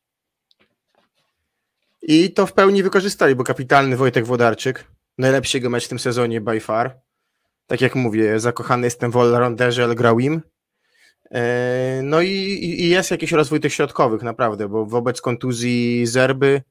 I 2.02 2.30
to 2.30 2.46
w 2.46 2.52
pełni 2.52 2.82
wykorzystali, 2.82 3.34
bo 3.34 3.44
kapitalny 3.44 3.96
Wojtek 3.96 4.26
Wodarczyk, 4.26 4.84
najlepszy 5.18 5.56
jego 5.56 5.70
mecz 5.70 5.84
w 5.86 5.88
tym 5.88 5.98
sezonie 5.98 6.40
by 6.40 6.60
far. 6.60 7.00
Tak 7.66 7.80
jak 7.80 7.94
mówię, 7.94 8.40
zakochany 8.40 8.86
jestem 8.86 9.10
w 9.10 9.16
all-rounderze, 9.16 9.84
ale 9.84 9.94
grał 9.94 10.20
im. 10.20 10.42
E, 11.30 12.00
no 12.02 12.20
i, 12.20 12.30
i 12.62 12.88
jest 12.88 13.10
jakiś 13.10 13.32
rozwój 13.32 13.60
tych 13.60 13.74
środkowych, 13.74 14.22
naprawdę, 14.22 14.68
bo 14.68 14.86
wobec 14.86 15.20
kontuzji 15.20 16.06
Zerby 16.06 16.62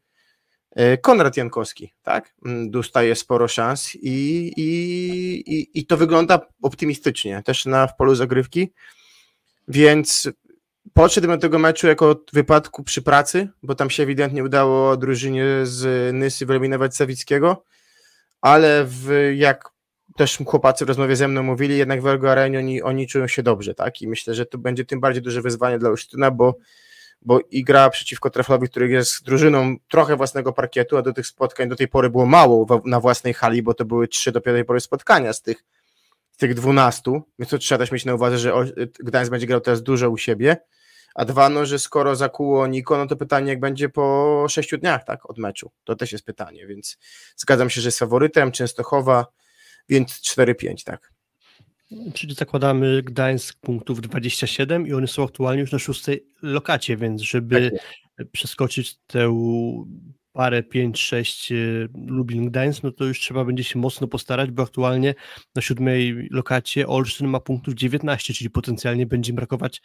Konrad 1.01 1.37
Jankowski, 1.37 1.93
tak, 2.03 2.33
mm, 2.45 2.71
dostaje 2.71 3.15
sporo 3.15 3.47
szans 3.47 3.95
i, 3.95 4.51
i, 4.57 5.79
i, 5.79 5.85
to 5.85 5.97
wygląda 5.97 6.39
optymistycznie 6.61 7.43
też 7.45 7.65
na, 7.65 7.87
w 7.87 7.95
polu 7.95 8.15
zagrywki, 8.15 8.73
więc 9.67 10.29
podszedłem 10.93 11.37
do 11.37 11.41
tego 11.41 11.59
meczu 11.59 11.87
jako 11.87 12.15
wypadku 12.33 12.83
przy 12.83 13.01
pracy, 13.01 13.49
bo 13.63 13.75
tam 13.75 13.89
się 13.89 14.03
ewidentnie 14.03 14.43
udało 14.43 14.97
drużynie 14.97 15.45
z 15.63 16.13
Nysy 16.13 16.45
wyeliminować 16.45 16.95
Sawickiego, 16.95 17.63
ale 18.41 18.85
w, 18.85 19.31
jak 19.35 19.69
też 20.17 20.37
chłopacy 20.45 20.85
w 20.85 20.87
rozmowie 20.87 21.15
ze 21.15 21.27
mną 21.27 21.43
mówili, 21.43 21.77
jednak 21.77 22.01
w 22.01 22.07
Ergo 22.07 22.31
Arenie 22.31 22.59
oni, 22.59 22.81
oni 22.81 23.07
czują 23.07 23.27
się 23.27 23.43
dobrze, 23.43 23.75
tak? 23.75 24.01
I 24.01 24.07
myślę, 24.07 24.33
że 24.33 24.45
to 24.45 24.57
będzie 24.57 24.85
tym 24.85 24.99
bardziej 24.99 25.23
duże 25.23 25.41
wyzwanie 25.41 25.79
dla 25.79 25.89
Olsztyna, 25.89 26.31
bo, 26.31 26.55
bo 27.25 27.39
i 27.51 27.63
gra 27.63 27.89
przeciwko 27.89 28.29
Treflowi, 28.29 28.69
który 28.69 28.89
jest 28.89 29.23
drużyną 29.23 29.75
trochę 29.89 30.15
własnego 30.15 30.53
parkietu, 30.53 30.97
a 30.97 31.01
do 31.01 31.13
tych 31.13 31.27
spotkań 31.27 31.69
do 31.69 31.75
tej 31.75 31.87
pory 31.87 32.09
było 32.09 32.25
mało 32.25 32.81
na 32.85 32.99
własnej 32.99 33.33
hali, 33.33 33.63
bo 33.63 33.73
to 33.73 33.85
były 33.85 34.07
trzy 34.07 34.31
do 34.31 34.41
tej 34.41 34.65
pory 34.65 34.79
spotkania 34.79 35.33
z 35.33 35.41
tych, 35.41 35.65
z 36.31 36.37
tych 36.37 36.53
dwunastu, 36.53 37.21
więc 37.39 37.49
to 37.49 37.57
trzeba 37.57 37.79
też 37.79 37.91
mieć 37.91 38.05
na 38.05 38.15
uwadze, 38.15 38.37
że 38.37 38.53
Gdańsk 38.99 39.31
będzie 39.31 39.47
grał 39.47 39.61
teraz 39.61 39.83
dużo 39.83 40.09
u 40.09 40.17
siebie, 40.17 40.57
a 41.15 41.25
dwa, 41.25 41.49
no, 41.49 41.65
że 41.65 41.79
skoro 41.79 42.15
zakuło 42.15 42.67
Niko, 42.67 42.97
no 42.97 43.07
to 43.07 43.15
pytanie, 43.15 43.49
jak 43.49 43.59
będzie 43.59 43.89
po 43.89 44.45
sześciu 44.49 44.77
dniach, 44.77 45.03
tak, 45.03 45.29
od 45.29 45.37
meczu. 45.37 45.71
To 45.83 45.95
też 45.95 46.11
jest 46.11 46.25
pytanie, 46.25 46.67
więc 46.67 46.97
zgadzam 47.35 47.69
się, 47.69 47.81
że 47.81 47.87
jest 47.87 47.99
faworytem, 47.99 48.51
Częstochowa, 48.51 49.25
więc 49.89 50.21
4-5, 50.21 50.83
tak. 50.83 51.14
Czyli 52.13 52.35
zakładamy 52.35 53.01
Gdańsk 53.03 53.59
punktów 53.61 54.01
27 54.01 54.87
i 54.87 54.93
one 54.93 55.07
są 55.07 55.23
aktualnie 55.23 55.61
już 55.61 55.71
na 55.71 55.79
szóstej 55.79 56.27
lokacie, 56.41 56.97
więc 56.97 57.21
żeby 57.21 57.71
tak 58.17 58.31
przeskoczyć 58.31 58.97
tę 59.07 59.33
parę 60.35 60.61
5-6 60.61 61.55
e, 61.55 61.87
Lublin 62.07 62.49
Gdańsk, 62.49 62.83
no 62.83 62.91
to 62.91 63.05
już 63.05 63.19
trzeba 63.19 63.45
będzie 63.45 63.63
się 63.63 63.79
mocno 63.79 64.07
postarać, 64.07 64.51
bo 64.51 64.63
aktualnie 64.63 65.15
na 65.55 65.61
siódmej 65.61 66.27
lokacie 66.31 66.87
Olsztyn 66.87 67.27
ma 67.27 67.39
punktów 67.39 67.73
19, 67.73 68.33
czyli 68.33 68.49
potencjalnie 68.49 69.05
będzie 69.05 69.33
brakować 69.33 69.81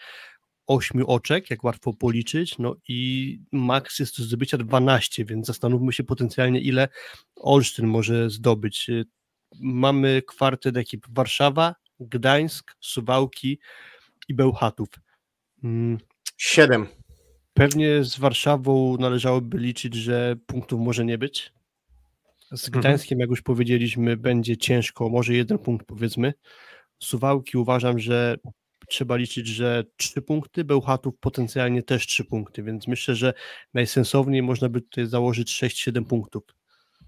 8 0.66 1.04
oczek, 1.06 1.50
jak 1.50 1.64
łatwo 1.64 1.92
policzyć, 1.92 2.58
no 2.58 2.76
i 2.88 3.40
maks 3.52 3.98
jest 3.98 4.18
do 4.18 4.24
zdobycia 4.24 4.58
12, 4.58 5.24
więc 5.24 5.46
zastanówmy 5.46 5.92
się 5.92 6.04
potencjalnie, 6.04 6.60
ile 6.60 6.88
Olsztyn 7.36 7.86
może 7.86 8.30
zdobyć. 8.30 8.90
Mamy 9.60 10.22
kwartet 10.26 10.76
ekip 10.76 11.06
Warszawa, 11.08 11.74
Gdańsk, 12.00 12.76
Suwałki 12.80 13.58
i 14.28 14.34
Bełchatów. 14.34 14.88
Mm. 15.64 15.98
Siedem. 16.36 16.86
Pewnie 17.54 18.04
z 18.04 18.18
Warszawą 18.18 18.96
należałoby 18.96 19.58
liczyć, 19.58 19.94
że 19.94 20.36
punktów 20.46 20.80
może 20.80 21.04
nie 21.04 21.18
być. 21.18 21.52
Z 22.52 22.66
mhm. 22.66 22.80
Gdańskiem, 22.80 23.16
mhm. 23.16 23.20
jak 23.20 23.30
już 23.30 23.42
powiedzieliśmy, 23.42 24.16
będzie 24.16 24.56
ciężko, 24.56 25.08
może 25.08 25.34
jeden 25.34 25.58
punkt 25.58 25.86
powiedzmy. 25.86 26.34
Suwałki 26.98 27.58
uważam, 27.58 27.98
że 27.98 28.36
trzeba 28.88 29.16
liczyć, 29.16 29.46
że 29.46 29.84
trzy 29.96 30.22
punkty, 30.22 30.64
Bełchatów 30.64 31.14
potencjalnie 31.20 31.82
też 31.82 32.06
trzy 32.06 32.24
punkty, 32.24 32.62
więc 32.62 32.88
myślę, 32.88 33.14
że 33.14 33.34
najsensowniej 33.74 34.42
można 34.42 34.68
by 34.68 34.80
tutaj 34.80 35.06
założyć 35.06 35.62
6-7 35.62 36.04
punktów. 36.04 36.42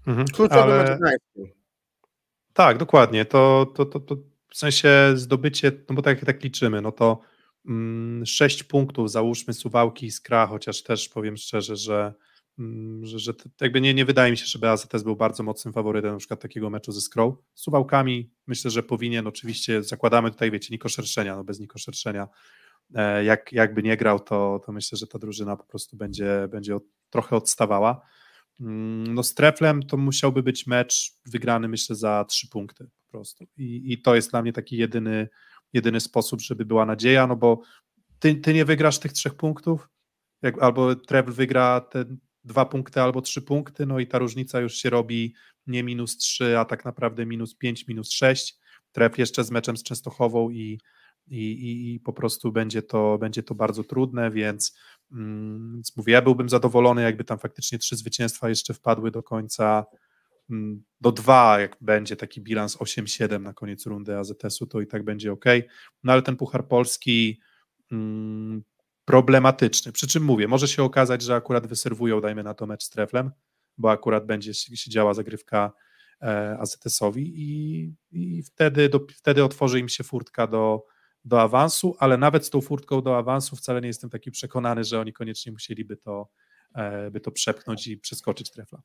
Mhm. 0.07 0.27
Ale... 0.49 0.97
Tak, 2.53 2.77
dokładnie. 2.77 3.25
To, 3.25 3.65
to, 3.75 3.85
to, 3.85 3.99
to 3.99 4.15
w 4.53 4.57
sensie 4.57 4.89
zdobycie, 5.15 5.71
no 5.89 5.95
bo 5.95 6.01
tak, 6.01 6.25
tak 6.25 6.43
liczymy, 6.43 6.81
no 6.81 6.91
to 6.91 7.21
mm, 7.67 8.25
6 8.25 8.63
punktów, 8.63 9.11
załóżmy 9.11 9.53
Suwałki 9.53 10.05
i 10.05 10.11
Skra, 10.11 10.47
chociaż 10.47 10.83
też 10.83 11.09
powiem 11.09 11.37
szczerze, 11.37 11.75
że, 11.75 12.13
mm, 12.59 13.05
że, 13.05 13.19
że 13.19 13.33
jakby 13.61 13.81
nie, 13.81 13.93
nie 13.93 14.05
wydaje 14.05 14.31
mi 14.31 14.37
się, 14.37 14.45
żeby 14.45 14.69
AZS 14.69 15.03
był 15.03 15.15
bardzo 15.15 15.43
mocnym 15.43 15.73
faworytem 15.73 16.11
na 16.11 16.17
przykład 16.17 16.41
takiego 16.41 16.69
meczu 16.69 16.91
ze 16.91 17.01
Skrą. 17.01 17.37
Z 17.53 17.61
Suwałkami 17.61 18.31
myślę, 18.47 18.71
że 18.71 18.83
powinien, 18.83 19.27
oczywiście 19.27 19.83
zakładamy 19.83 20.31
tutaj, 20.31 20.51
wiecie, 20.51 20.67
Niko 20.71 20.89
Szerszenia, 20.89 21.35
no 21.35 21.43
bez 21.43 21.59
Niko 21.59 21.79
Szerszenia 21.79 22.27
e, 22.95 23.23
jak, 23.23 23.51
jakby 23.51 23.83
nie 23.83 23.97
grał, 23.97 24.19
to, 24.19 24.61
to 24.65 24.71
myślę, 24.71 24.97
że 24.97 25.07
ta 25.07 25.19
drużyna 25.19 25.57
po 25.57 25.65
prostu 25.65 25.97
będzie, 25.97 26.47
będzie 26.51 26.75
od, 26.75 26.83
trochę 27.09 27.35
odstawała. 27.35 28.01
Mm, 28.59 29.13
no 29.13 29.23
z 29.23 29.33
Treflem 29.33 29.83
to 29.83 29.97
musiałby 29.97 30.43
być 30.43 30.67
mecz 30.67 31.17
wygrany 31.25 31.67
myślę 31.67 31.95
za 31.95 32.25
trzy 32.25 32.49
punkty 32.49 32.83
po 32.83 33.11
prostu 33.11 33.45
i, 33.57 33.93
i 33.93 34.01
to 34.01 34.15
jest 34.15 34.31
dla 34.31 34.41
mnie 34.41 34.53
taki 34.53 34.77
jedyny, 34.77 35.29
jedyny 35.73 35.99
sposób, 35.99 36.41
żeby 36.41 36.65
była 36.65 36.85
nadzieja, 36.85 37.27
no 37.27 37.35
bo 37.35 37.61
ty, 38.19 38.35
ty 38.35 38.53
nie 38.53 38.65
wygrasz 38.65 38.99
tych 38.99 39.13
trzech 39.13 39.35
punktów, 39.35 39.89
jak, 40.41 40.63
albo 40.63 40.95
Trefl 40.95 41.31
wygra 41.31 41.81
te 41.81 42.05
dwa 42.43 42.65
punkty 42.65 43.01
albo 43.01 43.21
trzy 43.21 43.41
punkty, 43.41 43.85
no 43.85 43.99
i 43.99 44.07
ta 44.07 44.17
różnica 44.17 44.59
już 44.59 44.75
się 44.75 44.89
robi 44.89 45.35
nie 45.67 45.83
minus 45.83 46.17
trzy, 46.17 46.59
a 46.59 46.65
tak 46.65 46.85
naprawdę 46.85 47.25
minus 47.25 47.55
pięć, 47.55 47.87
minus 47.87 48.11
sześć. 48.11 48.57
Tref 48.91 49.17
jeszcze 49.17 49.43
z 49.43 49.51
meczem 49.51 49.77
z 49.77 49.83
Częstochową 49.83 50.49
i, 50.49 50.79
i, 51.27 51.93
i, 51.93 51.99
po 51.99 52.13
prostu 52.13 52.51
będzie 52.51 52.81
to, 52.81 53.17
będzie 53.17 53.43
to 53.43 53.55
bardzo 53.55 53.83
trudne, 53.83 54.31
więc 54.31 54.77
więc 55.73 55.97
mówię, 55.97 56.13
ja 56.13 56.21
byłbym 56.21 56.49
zadowolony, 56.49 57.01
jakby 57.01 57.23
tam 57.23 57.39
faktycznie 57.39 57.77
trzy 57.77 57.95
zwycięstwa 57.95 58.49
jeszcze 58.49 58.73
wpadły 58.73 59.11
do 59.11 59.23
końca, 59.23 59.85
mm, 60.49 60.83
do 61.01 61.11
dwa, 61.11 61.59
jak 61.59 61.77
będzie 61.81 62.15
taki 62.15 62.41
bilans 62.41 62.77
8-7 62.77 63.41
na 63.41 63.53
koniec 63.53 63.85
rundy 63.85 64.17
AZS-u, 64.17 64.67
to 64.67 64.81
i 64.81 64.87
tak 64.87 65.03
będzie 65.03 65.31
ok. 65.31 65.45
No 66.03 66.13
ale 66.13 66.21
ten 66.21 66.35
Puchar 66.35 66.67
Polski 66.67 67.39
mm, 67.91 68.63
problematyczny. 69.05 69.91
Przy 69.91 70.07
czym 70.07 70.23
mówię, 70.23 70.47
może 70.47 70.67
się 70.67 70.83
okazać, 70.83 71.21
że 71.21 71.35
akurat 71.35 71.67
wyserwują, 71.67 72.21
dajmy 72.21 72.43
na 72.43 72.53
to 72.53 72.67
mecz 72.67 72.83
z 72.83 72.89
Treflem, 72.89 73.31
bo 73.77 73.91
akurat 73.91 74.25
będzie 74.25 74.53
się 74.53 74.89
działa 74.89 75.13
zagrywka 75.13 75.73
e, 76.21 76.57
AZS-owi 76.59 77.33
i, 77.35 77.93
i 78.11 78.43
wtedy, 78.43 78.89
do, 78.89 79.05
wtedy 79.15 79.43
otworzy 79.43 79.79
im 79.79 79.89
się 79.89 80.03
furtka 80.03 80.47
do, 80.47 80.85
do 81.25 81.41
awansu, 81.41 81.95
ale 81.99 82.17
nawet 82.17 82.45
z 82.45 82.49
tą 82.49 82.61
furtką 82.61 83.01
do 83.01 83.17
awansu 83.17 83.55
wcale 83.55 83.81
nie 83.81 83.87
jestem 83.87 84.09
taki 84.09 84.31
przekonany, 84.31 84.83
że 84.83 84.99
oni 84.99 85.13
koniecznie 85.13 85.51
musieliby 85.51 85.97
to, 85.97 86.27
e, 86.75 87.11
by 87.11 87.19
to 87.19 87.31
przepchnąć 87.31 87.87
i 87.87 87.97
przeskoczyć 87.97 88.51
trefla. 88.51 88.81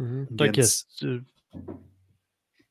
Mhm, 0.00 0.26
tak 0.36 0.56
jest. 0.56 1.02
Y, 1.02 1.22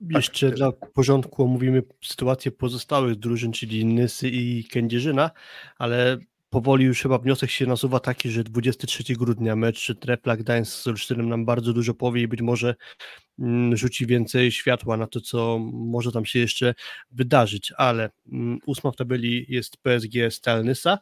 jeszcze 0.10 0.48
tak. 0.48 0.58
dla 0.58 0.72
porządku 0.72 1.44
omówimy 1.44 1.84
sytuację 2.04 2.52
pozostałych 2.52 3.16
drużyn, 3.16 3.52
czyli 3.52 3.86
Nysy 3.86 4.30
i 4.30 4.64
Kędzierzyna, 4.64 5.32
ale 5.78 6.18
powoli 6.50 6.86
już 6.86 7.02
chyba 7.02 7.18
wniosek 7.18 7.50
się 7.50 7.66
nasuwa 7.66 8.00
taki, 8.00 8.30
że 8.30 8.44
23 8.44 9.04
grudnia 9.14 9.56
mecz 9.56 9.94
Trepla 10.00 10.38
Gdańsk 10.38 10.74
z 10.74 10.88
Olsztynem 10.88 11.30
nam 11.30 11.46
bardzo 11.46 11.74
dużo 11.74 11.94
powie 11.94 12.22
i 12.22 12.28
być 12.28 12.42
może 12.42 12.76
mm, 13.40 13.78
rzuci 13.78 14.06
więcej 14.06 14.52
światła 14.52 14.98
na 14.98 15.08
to, 15.08 15.22
co 15.22 15.60
może 15.74 16.12
tam 16.12 16.26
się 16.26 16.40
jeszcze 16.40 16.74
wydarzyć, 17.12 17.74
ale 17.78 18.10
mm, 18.32 18.60
ósma 18.66 18.92
w 18.92 18.96
tabeli 18.96 19.46
jest 19.50 19.78
PSG 19.78 20.14
Stalnysa 20.30 21.00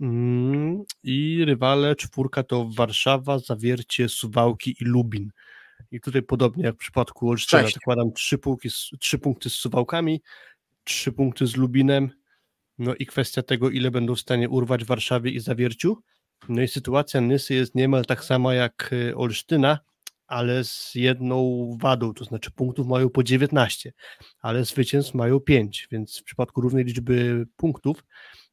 mm, 0.00 0.82
i 1.02 1.44
rywale 1.44 1.96
czwórka 1.96 2.42
to 2.42 2.68
Warszawa, 2.76 3.38
Zawiercie, 3.38 4.08
Suwałki 4.08 4.76
i 4.80 4.84
Lubin. 4.84 5.30
I 5.90 6.00
tutaj 6.00 6.22
podobnie 6.22 6.64
jak 6.64 6.74
w 6.74 6.78
przypadku 6.78 7.30
Olsztyna, 7.30 7.68
zakładam 7.68 8.12
trzy 8.12 8.38
punkty, 8.38 8.68
trzy 9.00 9.18
punkty 9.18 9.50
z 9.50 9.54
Suwałkami, 9.54 10.22
trzy 10.84 11.12
punkty 11.12 11.46
z 11.46 11.56
Lubinem, 11.56 12.10
no 12.78 12.94
i 12.94 13.06
kwestia 13.06 13.42
tego, 13.42 13.70
ile 13.70 13.90
będą 13.90 14.14
w 14.14 14.20
stanie 14.20 14.48
urwać 14.48 14.84
w 14.84 14.86
Warszawie 14.86 15.30
i 15.30 15.40
Zawierciu. 15.40 16.02
No 16.48 16.62
i 16.62 16.68
sytuacja 16.68 17.20
Nysy 17.20 17.54
jest 17.54 17.74
niemal 17.74 18.04
tak 18.04 18.24
sama 18.24 18.54
jak 18.54 18.90
y, 18.92 19.16
Olsztyna, 19.16 19.78
ale 20.26 20.64
z 20.64 20.94
jedną 20.94 21.68
wadą, 21.80 22.14
to 22.14 22.24
znaczy 22.24 22.50
punktów 22.50 22.86
mają 22.86 23.10
po 23.10 23.22
19, 23.22 23.92
ale 24.40 24.64
zwycięstw 24.64 25.14
mają 25.14 25.40
5, 25.40 25.88
więc 25.90 26.18
w 26.20 26.22
przypadku 26.22 26.60
równej 26.60 26.84
liczby 26.84 27.46
punktów 27.56 28.04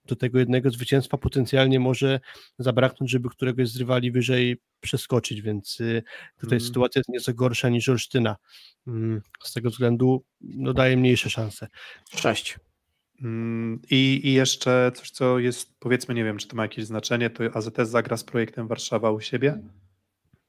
do 0.06 0.16
tego 0.16 0.40
jednego 0.40 0.70
zwycięstwa 0.70 1.18
potencjalnie 1.18 1.80
może 1.80 2.20
zabraknąć, 2.60 3.12
żeby 3.12 3.30
któregoś 3.30 3.70
z 3.70 3.78
rywali 3.78 4.12
wyżej 4.12 4.58
przeskoczyć, 4.80 5.42
więc 5.42 5.80
y, 5.80 6.04
tutaj 6.40 6.58
mm. 6.58 6.68
sytuacja 6.68 7.00
jest 7.00 7.10
nieco 7.10 7.34
gorsza 7.34 7.70
niż 7.70 7.90
Olsztyna. 7.90 8.36
Mm, 8.88 9.22
z 9.44 9.54
tego 9.54 9.70
względu 9.70 10.24
no, 10.42 10.74
daje 10.74 10.98
mniejsze 10.98 11.30
szanse. 11.30 11.68
Sześć. 12.16 12.60
Mm, 13.22 13.80
I, 13.92 14.22
I 14.24 14.34
jeszcze 14.34 14.92
coś, 14.96 15.12
co 15.12 15.40
jest, 15.40 15.80
powiedzmy, 15.80 16.16
nie 16.16 16.24
wiem, 16.24 16.38
czy 16.38 16.48
to 16.48 16.56
ma 16.56 16.64
jakieś 16.64 16.86
znaczenie, 16.86 17.30
to 17.30 17.44
AZS 17.54 17.90
zagra 17.90 18.18
z 18.18 18.24
projektem 18.24 18.68
Warszawa 18.68 19.12
u 19.12 19.20
siebie, 19.20 19.62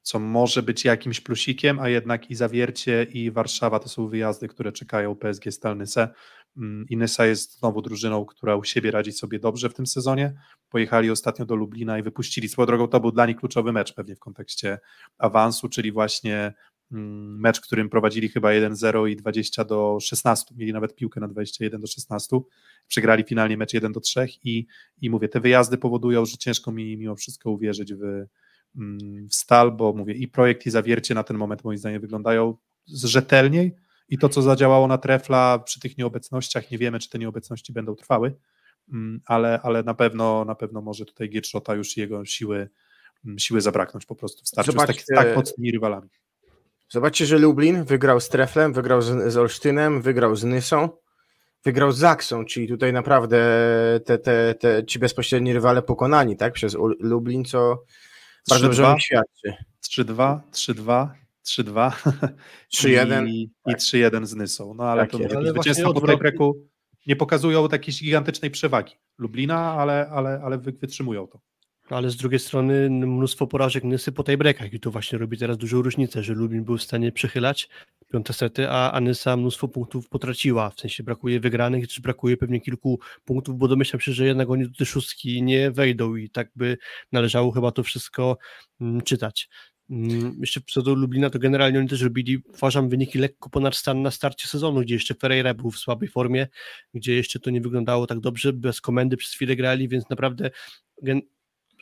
co 0.01 0.19
może 0.19 0.63
być 0.63 0.85
jakimś 0.85 1.21
plusikiem, 1.21 1.79
a 1.79 1.89
jednak 1.89 2.31
i 2.31 2.35
Zawiercie 2.35 3.03
i 3.03 3.31
Warszawa 3.31 3.79
to 3.79 3.89
są 3.89 4.07
wyjazdy, 4.07 4.47
które 4.47 4.71
czekają 4.71 5.15
PSG 5.15 5.51
Stalnyse, 5.51 6.09
Mm, 6.57 6.85
Inesa 6.89 7.25
jest 7.25 7.59
znowu 7.59 7.81
drużyną, 7.81 8.25
która 8.25 8.55
u 8.55 8.63
siebie 8.63 8.91
radzi 8.91 9.11
sobie 9.11 9.39
dobrze 9.39 9.69
w 9.69 9.73
tym 9.73 9.87
sezonie. 9.87 10.33
Pojechali 10.69 11.11
ostatnio 11.11 11.45
do 11.45 11.55
Lublina 11.55 11.99
i 11.99 12.03
wypuścili. 12.03 12.49
Swoją 12.49 12.65
drogą 12.65 12.87
to 12.87 12.99
był 12.99 13.11
dla 13.11 13.25
nich 13.25 13.37
kluczowy 13.37 13.71
mecz 13.73 13.93
pewnie 13.93 14.15
w 14.15 14.19
kontekście 14.19 14.79
awansu, 15.17 15.69
czyli 15.69 15.91
właśnie 15.91 16.53
mecz, 16.93 17.61
którym 17.61 17.89
prowadzili 17.89 18.29
chyba 18.29 18.49
1-0 18.49 19.09
i 19.09 19.15
20 19.15 19.63
do 19.63 19.97
16. 20.01 20.55
Mieli 20.57 20.73
nawet 20.73 20.95
piłkę 20.95 21.19
na 21.19 21.27
21 21.27 21.81
do 21.81 21.87
16. 21.87 22.39
Przegrali 22.87 23.23
finalnie 23.23 23.57
mecz 23.57 23.73
1 23.73 23.91
do 23.91 23.99
3 23.99 24.27
i, 24.43 24.65
i 25.01 25.09
mówię, 25.09 25.29
te 25.29 25.39
wyjazdy 25.39 25.77
powodują, 25.77 26.25
że 26.25 26.37
ciężko 26.37 26.71
mi 26.71 26.97
mimo 26.97 27.15
wszystko 27.15 27.51
uwierzyć 27.51 27.93
w, 27.93 28.03
mm, 28.75 29.27
w 29.29 29.35
stal, 29.35 29.71
bo 29.71 29.93
mówię, 29.93 30.13
i 30.13 30.27
projekt, 30.27 30.65
i 30.65 30.69
zawiercie 30.69 31.13
na 31.15 31.23
ten 31.23 31.37
moment 31.37 31.63
moim 31.63 31.77
zdaniem 31.77 32.01
wyglądają 32.01 32.57
rzetelniej 32.87 33.75
i 34.09 34.17
to, 34.17 34.29
co 34.29 34.41
zadziałało 34.41 34.87
na 34.87 34.97
Trefla 34.97 35.59
przy 35.59 35.79
tych 35.79 35.97
nieobecnościach, 35.97 36.71
nie 36.71 36.77
wiemy, 36.77 36.99
czy 36.99 37.09
te 37.09 37.19
nieobecności 37.19 37.73
będą 37.73 37.95
trwały, 37.95 38.35
mm, 38.91 39.21
ale, 39.25 39.59
ale 39.63 39.83
na 39.83 39.93
pewno 39.93 40.45
na 40.45 40.55
pewno 40.55 40.81
może 40.81 41.05
tutaj 41.05 41.29
Gierczota 41.29 41.75
już 41.75 41.97
jego 41.97 42.25
siły, 42.25 42.69
mm, 43.25 43.39
siły 43.39 43.61
zabraknąć 43.61 44.05
po 44.05 44.15
prostu 44.15 44.43
w 44.45 44.47
starciu 44.47 44.71
Zobaczcie, 44.71 45.01
z 45.01 45.05
tak, 45.05 45.25
tak 45.25 45.35
mocnymi 45.35 45.71
rywalami. 45.71 46.09
Zobaczcie, 46.93 47.25
że 47.25 47.37
Lublin 47.37 47.83
wygrał 47.83 48.19
z 48.19 48.29
Treflem, 48.29 48.73
wygrał 48.73 49.01
z, 49.01 49.33
z 49.33 49.37
Olsztynem, 49.37 50.01
wygrał 50.01 50.35
z 50.35 50.43
Nysą, 50.43 50.89
wygrał 51.65 51.91
z 51.91 51.97
Zaksą, 51.97 52.45
czyli 52.45 52.67
tutaj 52.67 52.93
naprawdę 52.93 53.39
te, 54.05 54.17
te, 54.17 54.55
te 54.55 54.85
ci 54.85 54.99
bezpośredni 54.99 55.53
rywale 55.53 55.81
pokonani, 55.81 56.37
tak, 56.37 56.53
przez 56.53 56.77
Lublin, 56.99 57.45
co 57.45 57.83
bardzo 58.49 58.65
dobrze 58.65 58.95
świadczy. 58.99 59.53
3-2, 59.89 60.39
3-2, 60.51 61.07
3-2 61.45 61.91
3-1 62.75 63.27
i, 63.27 63.51
i 63.67 63.75
3-1 63.75 64.25
z 64.25 64.35
Nysą. 64.35 64.73
No 64.73 64.83
ale 64.83 65.01
tak 65.01 65.11
to 65.11 65.19
mówię, 65.19 65.49
zwycięstwa 65.49 65.93
po 65.93 66.07
tiebreaku 66.07 66.67
nie 67.07 67.15
pokazują 67.15 67.69
takiej 67.69 67.93
gigantycznej 67.93 68.51
przewagi. 68.51 68.95
Lublina, 69.17 69.73
ale, 69.73 70.09
ale, 70.11 70.41
ale 70.43 70.57
wytrzymują 70.57 71.27
to. 71.27 71.39
Ale 71.89 72.09
z 72.09 72.15
drugiej 72.15 72.39
strony 72.39 72.89
mnóstwo 72.89 73.47
porażek 73.47 73.83
Nysy 73.83 74.11
po 74.11 74.23
tej 74.23 74.37
brekach 74.37 74.73
i 74.73 74.79
to 74.79 74.91
właśnie 74.91 75.17
robi 75.17 75.37
teraz 75.37 75.57
dużą 75.57 75.81
różnicę, 75.81 76.23
że 76.23 76.33
Lublin 76.33 76.63
był 76.63 76.77
w 76.77 76.83
stanie 76.83 77.11
przechylać 77.11 77.69
piąte 78.13 78.33
sety, 78.33 78.69
a, 78.69 78.91
a 78.91 79.01
Nysa 79.01 79.37
mnóstwo 79.37 79.67
punktów 79.67 80.09
potraciła, 80.09 80.69
w 80.69 80.79
sensie 80.79 81.03
brakuje 81.03 81.39
wygranych, 81.39 81.87
czy 81.87 82.01
brakuje 82.01 82.37
pewnie 82.37 82.61
kilku 82.61 82.99
punktów, 83.25 83.57
bo 83.57 83.67
domyślam 83.67 83.99
się, 83.99 84.13
że 84.13 84.25
jednak 84.25 84.49
oni 84.49 84.67
do 84.67 84.75
tej 84.77 84.87
szóstki 84.87 85.43
nie 85.43 85.71
wejdą 85.71 86.15
i 86.15 86.29
tak 86.29 86.51
by 86.55 86.77
należało 87.11 87.51
chyba 87.51 87.71
to 87.71 87.83
wszystko 87.83 88.37
mm, 88.81 89.01
czytać. 89.01 89.49
Mm, 89.89 90.37
jeszcze 90.39 90.61
co 90.69 90.81
do 90.81 90.93
Lublina, 90.93 91.29
to 91.29 91.39
generalnie 91.39 91.79
oni 91.79 91.87
też 91.87 92.01
robili, 92.01 92.37
uważam, 92.37 92.89
wyniki 92.89 93.19
lekko 93.19 93.49
ponad 93.49 93.75
stan 93.75 94.01
na 94.01 94.11
starcie 94.11 94.47
sezonu, 94.47 94.81
gdzie 94.81 94.93
jeszcze 94.93 95.13
Ferreira 95.13 95.53
był 95.53 95.71
w 95.71 95.77
słabej 95.77 96.09
formie, 96.09 96.47
gdzie 96.93 97.13
jeszcze 97.13 97.39
to 97.39 97.49
nie 97.49 97.61
wyglądało 97.61 98.07
tak 98.07 98.19
dobrze, 98.19 98.53
bez 98.53 98.81
komendy 98.81 99.17
przez 99.17 99.33
chwilę 99.33 99.55
grali, 99.55 99.87
więc 99.87 100.09
naprawdę 100.09 100.51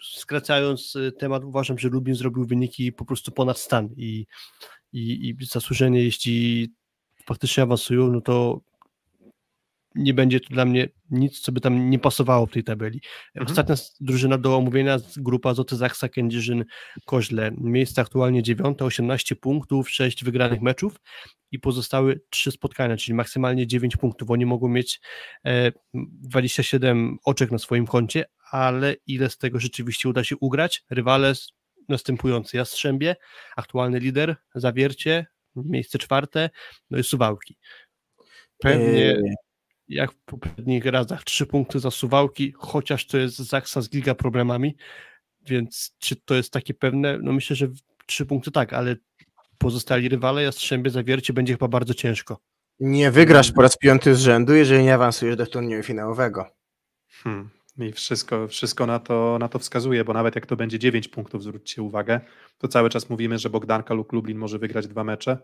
skracając 0.02 0.96
y, 0.96 1.12
temat, 1.12 1.44
uważam, 1.44 1.78
że 1.78 1.90
Lublin 1.90 2.16
zrobił 2.16 2.46
wyniki 2.46 2.92
po 2.92 3.06
prostu 3.06 3.32
ponad 3.32 3.60
stan 3.60 3.90
i, 3.98 4.26
i, 4.94 5.30
i 5.30 5.46
zasłużenie, 5.46 6.04
jeśli 6.04 6.70
faktycznie 7.26 7.64
awansują, 7.64 8.08
no 8.08 8.22
to 8.22 8.62
nie 9.96 10.14
będzie 10.14 10.40
to 10.40 10.50
dla 10.50 10.66
mnie 10.66 10.90
nic, 11.10 11.40
co 11.40 11.52
by 11.52 11.62
tam 11.62 11.90
nie 11.90 12.00
pasowało 12.00 12.46
w 12.46 12.52
tej 12.52 12.64
tabeli. 12.64 13.02
Mhm. 13.36 13.46
Ostatnia 13.52 13.76
drużyna 14.00 14.38
do 14.38 14.58
omówienia, 14.58 14.98
grupa 15.18 15.54
Zoty 15.54 15.76
Zaksa, 15.76 16.10
Kędzierzyn, 16.10 16.66
Koźle. 17.06 17.52
Miejsce 17.58 18.02
aktualnie 18.02 18.44
dziewiąte, 18.44 18.86
18 18.86 19.36
punktów, 19.36 19.90
6 19.90 20.24
wygranych 20.24 20.62
meczów 20.62 20.96
i 21.52 21.60
pozostałe 21.60 22.16
3 22.30 22.52
spotkania, 22.52 22.98
czyli 22.98 23.16
maksymalnie 23.16 23.68
9 23.68 23.98
punktów. 23.98 24.32
Oni 24.32 24.46
mogą 24.46 24.68
mieć 24.68 25.02
e, 25.46 25.72
27 25.94 27.18
oczek 27.24 27.52
na 27.52 27.58
swoim 27.58 27.88
koncie, 27.88 28.26
ale 28.52 28.96
ile 29.08 29.30
z 29.30 29.38
tego 29.38 29.60
rzeczywiście 29.60 30.10
uda 30.10 30.24
się 30.24 30.36
ugrać? 30.38 30.84
Rywale 30.90 31.34
następujący 31.90 32.58
Jastrzębie, 32.58 33.16
aktualny 33.56 34.00
lider, 34.00 34.36
Zawiercie, 34.56 35.26
miejsce 35.56 35.98
czwarte, 35.98 36.50
no 36.90 36.98
i 36.98 37.04
Suwałki. 37.04 37.58
Pewnie 38.58 39.16
eee 39.16 39.36
jak 39.92 40.12
w 40.12 40.16
poprzednich 40.26 40.86
razach, 40.86 41.24
trzy 41.24 41.46
punkty 41.46 41.80
za 41.80 41.92
Suwałki, 41.92 42.54
chociaż 42.58 43.08
to 43.08 43.18
jest 43.18 43.38
Zaksa 43.38 43.82
z 43.82 43.90
giga 43.90 44.16
problemami, 44.16 44.76
więc 45.42 45.96
czy 46.00 46.16
to 46.16 46.36
jest 46.36 46.54
takie 46.54 46.74
pewne? 46.74 47.18
No 47.22 47.34
myślę, 47.34 47.56
że 47.56 47.68
trzy 48.06 48.26
punkty 48.26 48.52
tak, 48.52 48.74
ale 48.74 48.96
pozostali 49.58 50.10
rywale, 50.10 50.44
Jastrzębie, 50.44 50.92
Zawiercie 50.92 51.34
będzie 51.34 51.54
chyba 51.54 51.68
bardzo 51.68 51.94
ciężko. 51.94 52.38
Nie 52.80 53.12
wygrasz 53.12 53.52
po 53.52 53.62
raz 53.62 53.78
piąty 53.78 54.16
z 54.16 54.20
rzędu, 54.20 54.54
jeżeli 54.54 54.84
nie 54.84 54.94
awansujesz 54.94 55.36
do 55.36 55.48
turnieju 55.48 55.84
finałowego. 55.84 56.46
Hmm. 57.10 57.50
I 57.78 57.92
wszystko, 57.92 58.48
wszystko 58.48 58.86
na, 58.86 59.00
to, 59.00 59.38
na 59.40 59.48
to 59.50 59.60
wskazuje, 59.60 60.04
bo 60.04 60.14
nawet 60.14 60.36
jak 60.36 60.46
to 60.46 60.56
będzie 60.56 60.80
9 60.80 61.08
punktów, 61.08 61.44
zwróćcie 61.44 61.82
uwagę, 61.82 62.22
to 62.58 62.68
cały 62.68 62.90
czas 62.90 63.10
mówimy, 63.10 63.40
że 63.40 63.50
Bogdanka 63.50 63.94
lub 63.94 64.14
Lublin 64.14 64.38
może 64.38 64.60
wygrać 64.60 64.88
dwa 64.88 65.04
mecze, 65.04 65.38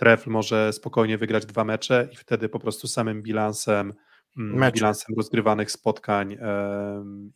Trefl 0.00 0.30
może 0.30 0.72
spokojnie 0.72 1.18
wygrać 1.18 1.46
dwa 1.46 1.64
mecze 1.64 2.08
i 2.12 2.16
wtedy 2.16 2.48
po 2.48 2.58
prostu 2.58 2.88
samym 2.88 3.22
bilansem, 3.22 3.92
mm, 4.38 4.58
Mecze. 4.58 4.72
bilansem 4.72 5.14
rozgrywanych 5.16 5.70
spotkań 5.70 6.36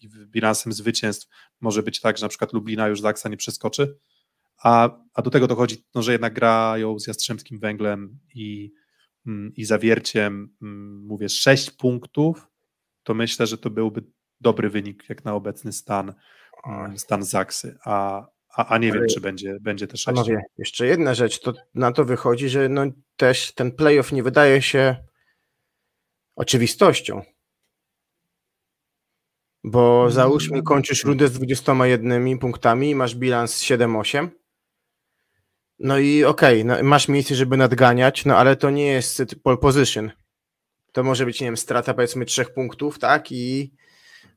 i 0.00 0.08
bilansem 0.08 0.72
zwycięstw 0.72 1.28
może 1.60 1.82
być 1.82 2.00
tak, 2.00 2.18
że 2.18 2.24
na 2.24 2.28
przykład 2.28 2.52
Lublina 2.52 2.88
już 2.88 3.00
Zaksa 3.00 3.28
nie 3.28 3.36
przeskoczy, 3.36 3.98
a, 4.62 4.90
a 5.14 5.22
do 5.22 5.30
tego 5.30 5.46
dochodzi, 5.46 5.84
no, 5.94 6.02
że 6.02 6.12
jednak 6.12 6.34
grają 6.34 6.98
z 6.98 7.06
Jastrzębskim 7.06 7.58
Węglem 7.58 8.18
i, 8.34 8.72
mm, 9.26 9.52
i 9.56 9.64
Zawierciem, 9.64 10.56
mm, 10.62 11.06
mówię, 11.06 11.28
sześć 11.28 11.70
punktów, 11.70 12.48
to 13.04 13.14
myślę, 13.14 13.46
że 13.46 13.58
to 13.58 13.70
byłby 13.70 14.04
dobry 14.40 14.70
wynik 14.70 15.08
jak 15.08 15.24
na 15.24 15.34
obecny 15.34 15.72
stan, 15.72 16.14
stan 16.96 17.24
Zaksy, 17.24 17.78
a, 17.84 18.26
a, 18.56 18.66
a 18.66 18.78
nie 18.78 18.92
wiem, 18.92 19.06
czy 19.14 19.20
będzie, 19.20 19.56
będzie 19.60 19.86
też 19.86 20.04
Panowie, 20.04 20.42
jeszcze 20.58 20.86
jedna 20.86 21.14
rzecz, 21.14 21.40
to 21.40 21.52
na 21.74 21.92
to 21.92 22.04
wychodzi, 22.04 22.48
że 22.48 22.68
no 22.68 22.84
też 23.16 23.52
ten 23.52 23.72
playoff 23.72 24.12
nie 24.12 24.22
wydaje 24.22 24.62
się 24.62 24.96
oczywistością. 26.36 27.22
Bo 29.64 30.00
mm. 30.00 30.12
załóżmy, 30.12 30.62
kończysz 30.62 31.04
rundę 31.04 31.28
z 31.28 31.32
21 31.32 32.38
punktami 32.38 32.90
i 32.90 32.94
masz 32.94 33.14
bilans 33.14 33.62
7-8. 33.62 34.28
No 35.78 35.98
i 35.98 36.24
okej, 36.24 36.62
okay, 36.62 36.82
no, 36.82 36.88
masz 36.88 37.08
miejsce, 37.08 37.34
żeby 37.34 37.56
nadganiać, 37.56 38.24
no 38.24 38.36
ale 38.36 38.56
to 38.56 38.70
nie 38.70 38.86
jest 38.86 39.22
pole 39.42 39.56
position. 39.56 40.10
To 40.94 41.02
może 41.02 41.26
być, 41.26 41.40
nie 41.40 41.46
wiem, 41.46 41.56
strata 41.56 41.94
powiedzmy 41.94 42.24
trzech 42.24 42.54
punktów, 42.54 42.98
tak? 42.98 43.32
I, 43.32 43.74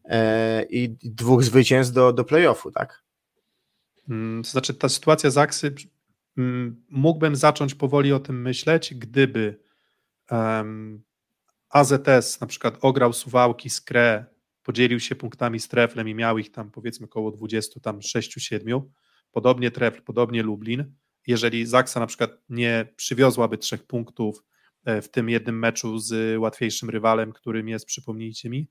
e, 0.05 0.63
i 0.63 0.89
dwóch 1.03 1.43
zwycięstw 1.43 1.93
do, 1.93 2.13
do 2.13 2.23
playoffu, 2.23 2.71
tak? 2.71 3.03
Mm, 4.09 4.43
to 4.43 4.49
znaczy, 4.49 4.73
ta 4.73 4.89
sytuacja 4.89 5.29
z 5.29 5.37
Aksy, 5.37 5.75
mm, 6.37 6.83
mógłbym 6.89 7.35
zacząć 7.35 7.75
powoli 7.75 8.13
o 8.13 8.19
tym 8.19 8.41
myśleć, 8.41 8.93
gdyby 8.93 9.59
um, 10.31 11.03
AZS 11.69 12.41
na 12.41 12.47
przykład 12.47 12.77
ograł 12.81 13.13
Suwałki 13.13 13.69
z 13.69 13.81
Kre, 13.81 14.25
podzielił 14.63 14.99
się 14.99 15.15
punktami 15.15 15.59
z 15.59 15.67
Treflem 15.67 16.09
i 16.09 16.15
miał 16.15 16.37
ich 16.37 16.51
tam 16.51 16.71
powiedzmy 16.71 17.05
około 17.05 17.31
20, 17.31 17.79
tam 17.79 17.99
6-7, 17.99 18.81
podobnie 19.31 19.71
Trefl, 19.71 20.01
podobnie 20.01 20.43
Lublin. 20.43 20.93
Jeżeli 21.27 21.65
Zaksa 21.65 21.99
na 21.99 22.07
przykład 22.07 22.31
nie 22.49 22.93
przywiozłaby 22.95 23.57
trzech 23.57 23.83
punktów 23.83 24.43
w 25.01 25.09
tym 25.09 25.29
jednym 25.29 25.59
meczu 25.59 25.99
z 25.99 26.39
łatwiejszym 26.39 26.89
rywalem, 26.89 27.33
którym 27.33 27.67
jest, 27.67 27.85
przypomnijcie 27.85 28.49
mi. 28.49 28.67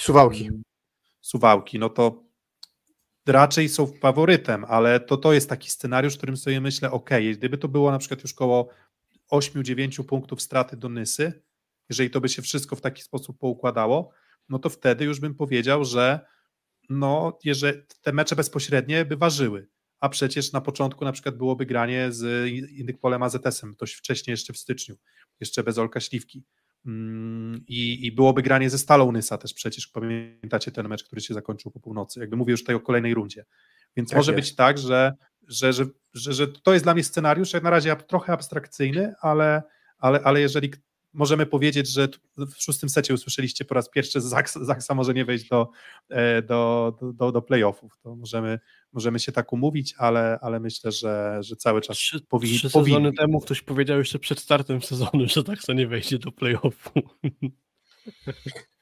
Suwałki. 0.00 0.46
Mm, 0.46 0.62
Suwałki, 1.20 1.78
no 1.78 1.88
to 1.88 2.24
raczej 3.26 3.68
są 3.68 3.86
faworytem, 3.86 4.64
ale 4.68 5.00
to, 5.00 5.16
to 5.16 5.32
jest 5.32 5.48
taki 5.48 5.70
scenariusz, 5.70 6.14
w 6.14 6.16
którym 6.16 6.36
sobie 6.36 6.60
myślę, 6.60 6.90
ok, 6.90 7.10
gdyby 7.32 7.58
to 7.58 7.68
było 7.68 7.90
na 7.90 7.98
przykład 7.98 8.22
już 8.22 8.34
koło 8.34 8.68
8-9 9.32 10.04
punktów 10.04 10.42
straty 10.42 10.76
do 10.76 10.88
Nysy, 10.88 11.42
jeżeli 11.88 12.10
to 12.10 12.20
by 12.20 12.28
się 12.28 12.42
wszystko 12.42 12.76
w 12.76 12.80
taki 12.80 13.02
sposób 13.02 13.38
poukładało, 13.38 14.10
no 14.48 14.58
to 14.58 14.68
wtedy 14.70 15.04
już 15.04 15.20
bym 15.20 15.34
powiedział, 15.34 15.84
że 15.84 16.20
no, 16.88 17.38
jeżeli 17.44 17.82
te 18.02 18.12
mecze 18.12 18.36
bezpośrednie 18.36 19.04
by 19.04 19.16
ważyły, 19.16 19.68
a 20.00 20.08
przecież 20.08 20.52
na 20.52 20.60
początku 20.60 21.04
na 21.04 21.12
przykład 21.12 21.36
byłoby 21.36 21.66
granie 21.66 22.12
z 22.12 22.48
Indykpolem 22.70 23.22
AZS-em, 23.22 23.74
dość 23.78 23.94
wcześniej 23.94 24.32
jeszcze 24.32 24.52
w 24.52 24.58
styczniu, 24.58 24.96
jeszcze 25.40 25.62
bez 25.62 25.78
Olka 25.78 26.00
Śliwki. 26.00 26.44
Mm, 26.86 27.64
I, 27.68 28.06
I 28.06 28.12
byłoby 28.12 28.42
granie 28.42 28.70
ze 28.70 28.78
Stalą 28.78 29.12
Nysa 29.12 29.38
też 29.38 29.54
przecież, 29.54 29.86
pamiętacie 29.86 30.72
ten 30.72 30.88
mecz, 30.88 31.04
który 31.04 31.20
się 31.20 31.34
zakończył 31.34 31.70
po 31.70 31.80
północy, 31.80 32.20
jakby 32.20 32.36
mówię 32.36 32.50
już 32.50 32.60
tutaj 32.60 32.74
o 32.74 32.80
kolejnej 32.80 33.14
rundzie. 33.14 33.44
Więc 33.96 34.10
tak 34.10 34.16
może 34.16 34.32
jest. 34.32 34.48
być 34.48 34.56
tak, 34.56 34.78
że, 34.78 35.14
że, 35.48 35.72
że, 35.72 35.84
że, 36.14 36.32
że 36.32 36.48
to 36.48 36.72
jest 36.72 36.84
dla 36.84 36.94
mnie 36.94 37.04
scenariusz, 37.04 37.52
jak 37.52 37.62
na 37.62 37.70
razie 37.70 37.96
trochę 37.96 38.32
abstrakcyjny, 38.32 39.14
ale, 39.20 39.62
ale, 39.98 40.20
ale 40.20 40.40
jeżeli 40.40 40.70
możemy 41.12 41.46
powiedzieć, 41.46 41.88
że 41.88 42.08
w 42.36 42.62
szóstym 42.62 42.88
secie 42.88 43.14
usłyszeliście 43.14 43.64
po 43.64 43.74
raz 43.74 43.90
pierwszy, 43.90 44.20
że 44.20 44.28
Zaksa, 44.60 44.94
może 44.94 45.14
nie 45.14 45.24
wejść 45.24 45.48
do, 45.48 45.70
e, 46.08 46.42
do, 46.42 46.92
do, 47.14 47.32
do 47.32 47.42
playoffów. 47.42 47.98
To 48.02 48.16
możemy, 48.16 48.58
możemy 48.92 49.18
się 49.20 49.32
tak 49.32 49.52
umówić, 49.52 49.94
ale, 49.98 50.38
ale 50.42 50.60
myślę, 50.60 50.92
że, 50.92 51.38
że 51.40 51.56
cały 51.56 51.80
czas 51.80 51.96
trzy, 51.96 52.20
powinni. 52.20 52.58
Trzy 52.58 52.70
powinni. 52.70 52.96
sezony 52.96 53.12
temu 53.12 53.40
ktoś 53.40 53.62
powiedział 53.62 53.98
jeszcze 53.98 54.18
przed 54.18 54.40
startem 54.40 54.82
sezonu, 54.82 55.26
że 55.26 55.42
Zaksa 55.42 55.72
nie 55.72 55.86
wejdzie 55.86 56.18
do 56.18 56.32
playoffu. 56.32 57.00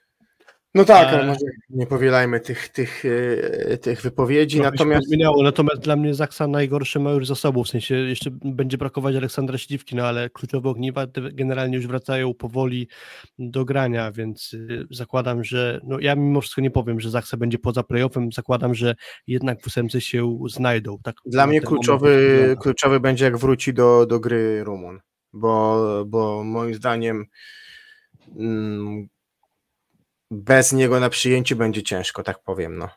No 0.74 0.84
tak, 0.84 1.14
E, 1.14 1.26
może 1.26 1.46
nie 1.70 1.86
powielajmy 1.86 2.40
tych, 2.40 2.68
tych, 2.68 3.04
e, 3.04 3.78
tych 3.78 4.02
wypowiedzi, 4.02 4.56
Trochę 4.56 4.68
się 4.68 4.72
natomiast 4.72 5.08
zmieniało, 5.08 5.42
natomiast 5.42 5.82
dla 5.82 5.96
mnie 5.96 6.14
Zaksa 6.14 6.46
najgorsze 6.46 6.98
ma 6.98 7.10
już 7.10 7.26
za 7.26 7.34
sobą, 7.34 7.64
w 7.64 7.68
sensie 7.68 7.94
jeszcze 7.94 8.30
będzie 8.32 8.78
brakować 8.78 9.16
Aleksandra 9.16 9.58
Śliwki, 9.58 9.96
no 9.96 10.06
ale 10.06 10.30
kluczowe 10.30 10.68
ogniwa 10.68 11.06
generalnie 11.32 11.76
już 11.76 11.86
wracają 11.86 12.34
powoli 12.34 12.88
do 13.38 13.64
grania, 13.64 14.12
więc 14.12 14.52
y, 14.54 14.86
zakładam, 14.90 15.44
że 15.44 15.80
no 15.84 16.00
ja 16.00 16.14
mimo 16.16 16.40
wszystko 16.40 16.60
nie 16.60 16.70
powiem, 16.70 17.00
że 17.00 17.10
Zaksa 17.10 17.36
będzie 17.36 17.58
poza 17.58 17.82
playoffem, 17.82 18.32
zakładam, 18.32 18.74
że 18.74 18.94
jednak 19.26 19.62
w 19.62 19.66
ósemce 19.66 20.00
się 20.00 20.38
znajdą. 20.48 20.98
Tak 21.02 21.16
dla 21.26 21.46
mnie 21.46 21.60
moment 21.60 21.68
kluczowy, 21.68 22.28
wygląda. 22.28 22.62
kluczowy 22.62 23.00
będzie 23.00 23.24
jak 23.24 23.38
wróci 23.38 23.74
do, 23.74 24.06
do 24.06 24.20
gry 24.20 24.64
Rumun, 24.64 25.00
bo, 25.32 26.04
bo 26.06 26.44
moim 26.44 26.74
zdaniem 26.74 27.24
mm, 28.36 29.08
bez 30.30 30.72
niego 30.72 31.00
na 31.00 31.10
przyjęciu 31.10 31.56
będzie 31.56 31.82
ciężko, 31.82 32.22
tak 32.22 32.42
powiem. 32.42 32.78
No. 32.78 32.88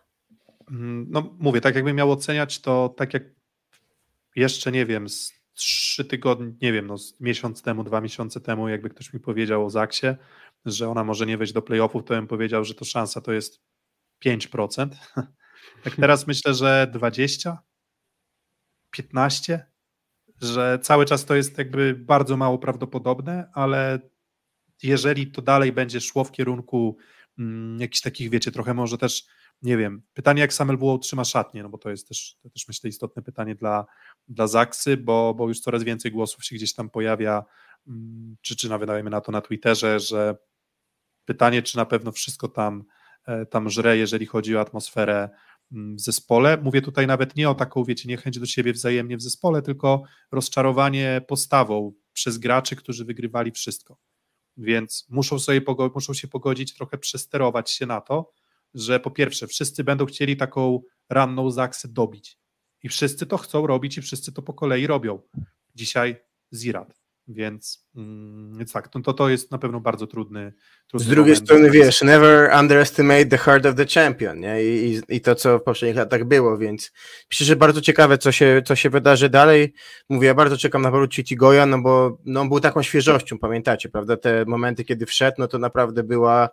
Mm, 0.72 1.06
No 1.10 1.36
mówię, 1.40 1.62
tak 1.62 1.76
jakbym 1.76 1.96
miał 1.96 2.12
oceniać, 2.12 2.62
to 2.62 2.94
tak 2.98 3.14
jak 3.14 3.24
jeszcze 4.36 4.72
nie 4.72 4.86
wiem, 4.86 5.10
z 5.10 5.34
trzy 5.54 6.06
tygodnie, 6.06 6.54
nie 6.62 6.74
wiem, 6.74 6.88
no 6.88 6.98
z 6.98 7.20
miesiąc 7.20 7.62
temu, 7.62 7.84
dwa 7.84 8.02
miesiące 8.02 8.42
temu, 8.42 8.70
jakby 8.70 8.90
ktoś 8.90 9.14
mi 9.14 9.20
powiedział 9.20 9.66
o 9.66 9.70
Zaksie, 9.70 10.08
że 10.66 10.90
ona 10.90 11.04
może 11.04 11.26
nie 11.26 11.38
wejść 11.38 11.54
do 11.54 11.62
playoffów, 11.62 12.04
to 12.04 12.14
bym 12.14 12.28
powiedział, 12.28 12.64
że 12.66 12.76
to 12.76 12.86
szansa 12.86 13.22
to 13.22 13.32
jest 13.32 13.62
5%. 14.26 14.90
Tak 15.84 15.96
teraz 15.96 16.28
myślę, 16.28 16.54
że 16.54 16.88
20, 16.94 17.58
15, 18.92 19.66
że 20.42 20.80
cały 20.82 21.06
czas 21.06 21.26
to 21.26 21.36
jest 21.36 21.58
jakby 21.58 21.94
bardzo 21.94 22.38
mało 22.38 22.60
prawdopodobne, 22.60 23.50
ale 23.54 24.00
jeżeli 24.84 25.32
to 25.32 25.42
dalej 25.42 25.72
będzie 25.72 26.02
szło 26.02 26.24
w 26.24 26.32
kierunku 26.32 26.98
jakichś 27.78 28.02
takich, 28.02 28.30
wiecie, 28.30 28.52
trochę 28.52 28.74
może 28.74 28.98
też, 28.98 29.26
nie 29.62 29.78
wiem, 29.78 30.02
pytanie 30.14 30.42
jak 30.42 30.54
Samuel 30.54 30.78
Buło 30.78 30.94
utrzyma 30.94 31.24
szatnię, 31.24 31.64
no 31.64 31.70
bo 31.70 31.78
to 31.78 31.90
jest 31.90 32.08
też, 32.08 32.38
to 32.44 32.50
też 32.50 32.68
myślę 32.68 32.90
istotne 32.90 33.22
pytanie 33.22 33.56
dla, 33.56 33.86
dla 34.28 34.48
Zaksy, 34.48 34.98
bo, 34.98 35.34
bo 35.34 35.48
już 35.48 35.60
coraz 35.60 35.84
więcej 35.84 36.12
głosów 36.12 36.46
się 36.46 36.56
gdzieś 36.56 36.74
tam 36.74 36.90
pojawia, 36.90 37.44
mm, 37.88 38.36
czy, 38.42 38.56
czy 38.56 38.70
nawet 38.70 38.90
na 39.04 39.22
to 39.22 39.32
na 39.32 39.42
Twitterze, 39.42 40.00
że 40.00 40.36
pytanie, 41.26 41.62
czy 41.62 41.78
na 41.78 41.86
pewno 41.86 42.12
wszystko 42.12 42.48
tam, 42.48 42.84
e, 43.26 43.46
tam 43.46 43.70
żre, 43.70 43.98
jeżeli 43.98 44.26
chodzi 44.26 44.56
o 44.56 44.62
atmosferę 44.62 45.30
mm, 45.72 45.96
w 45.96 46.02
zespole. 46.02 46.58
Mówię 46.58 46.82
tutaj 46.82 47.08
nawet 47.08 47.36
nie 47.36 47.50
o 47.50 47.56
taką, 47.56 47.84
wiecie, 47.84 48.10
niechęć 48.10 48.40
do 48.40 48.46
siebie 48.46 48.74
wzajemnie 48.74 49.18
w 49.18 49.22
zespole, 49.22 49.62
tylko 49.62 50.04
rozczarowanie 50.32 51.22
postawą 51.28 51.94
przez 52.14 52.38
graczy, 52.38 52.76
którzy 52.76 53.06
wygrywali 53.06 53.52
wszystko. 53.52 53.98
Więc 54.58 55.06
muszą, 55.10 55.40
sobie 55.40 55.62
pogo- 55.62 55.92
muszą 55.96 56.14
się 56.14 56.28
pogodzić, 56.28 56.74
trochę 56.74 56.98
przesterować 56.98 57.72
się 57.72 57.86
na 57.86 58.02
to, 58.02 58.32
że 58.74 59.00
po 59.00 59.12
pierwsze, 59.12 59.48
wszyscy 59.48 59.84
będą 59.84 60.06
chcieli 60.06 60.38
taką 60.38 60.82
ranną 61.10 61.52
zaksę 61.52 61.88
dobić. 61.88 62.40
I 62.84 62.90
wszyscy 62.90 63.26
to 63.26 63.38
chcą 63.38 63.68
robić 63.68 63.98
i 63.98 64.02
wszyscy 64.02 64.32
to 64.32 64.42
po 64.42 64.54
kolei 64.54 64.88
robią. 64.88 65.22
Dzisiaj 65.76 66.16
Zirat. 66.54 67.01
Więc, 67.34 67.88
mm, 67.96 68.58
więc 68.58 68.72
tak, 68.72 68.90
no 68.96 69.02
to, 69.02 69.14
to 69.14 69.30
jest 69.30 69.52
na 69.52 69.58
pewno 69.58 69.80
bardzo 69.80 70.08
trudny. 70.08 70.54
trudny 70.88 71.06
Z 71.06 71.10
drugiej 71.10 71.34
moment. 71.34 71.48
strony 71.48 71.70
wiesz, 71.70 72.02
never 72.02 72.52
underestimate 72.60 73.26
the 73.26 73.38
heart 73.38 73.66
of 73.66 73.76
the 73.76 73.86
champion, 73.86 74.40
nie? 74.40 74.64
I, 74.64 75.02
i, 75.10 75.16
i 75.16 75.22
to, 75.22 75.36
co 75.36 75.60
w 75.60 75.64
poprzednich 75.64 75.98
latach 75.98 76.24
było, 76.24 76.58
więc 76.58 76.92
myślę, 77.32 77.46
że 77.46 77.56
bardzo 77.56 77.82
ciekawe, 77.82 78.18
co 78.18 78.32
się, 78.32 78.62
co 78.66 78.76
się 78.76 78.90
wydarzy 78.90 79.30
dalej. 79.30 79.74
Mówię, 80.10 80.28
ja 80.28 80.34
bardzo 80.34 80.58
czekam 80.58 80.82
na 80.82 80.92
powrót 80.92 81.12
Goja, 81.32 81.66
no 81.66 81.82
bo 81.82 82.18
no, 82.26 82.42
on 82.42 82.50
był 82.50 82.60
taką 82.60 82.82
świeżością, 82.82 83.40
pamiętacie, 83.40 83.90
prawda? 83.90 84.18
Te 84.18 84.46
momenty, 84.46 84.84
kiedy 84.84 85.06
wszedł, 85.06 85.36
no 85.40 85.48
to 85.48 85.58
naprawdę 85.58 86.04
była 86.04 86.50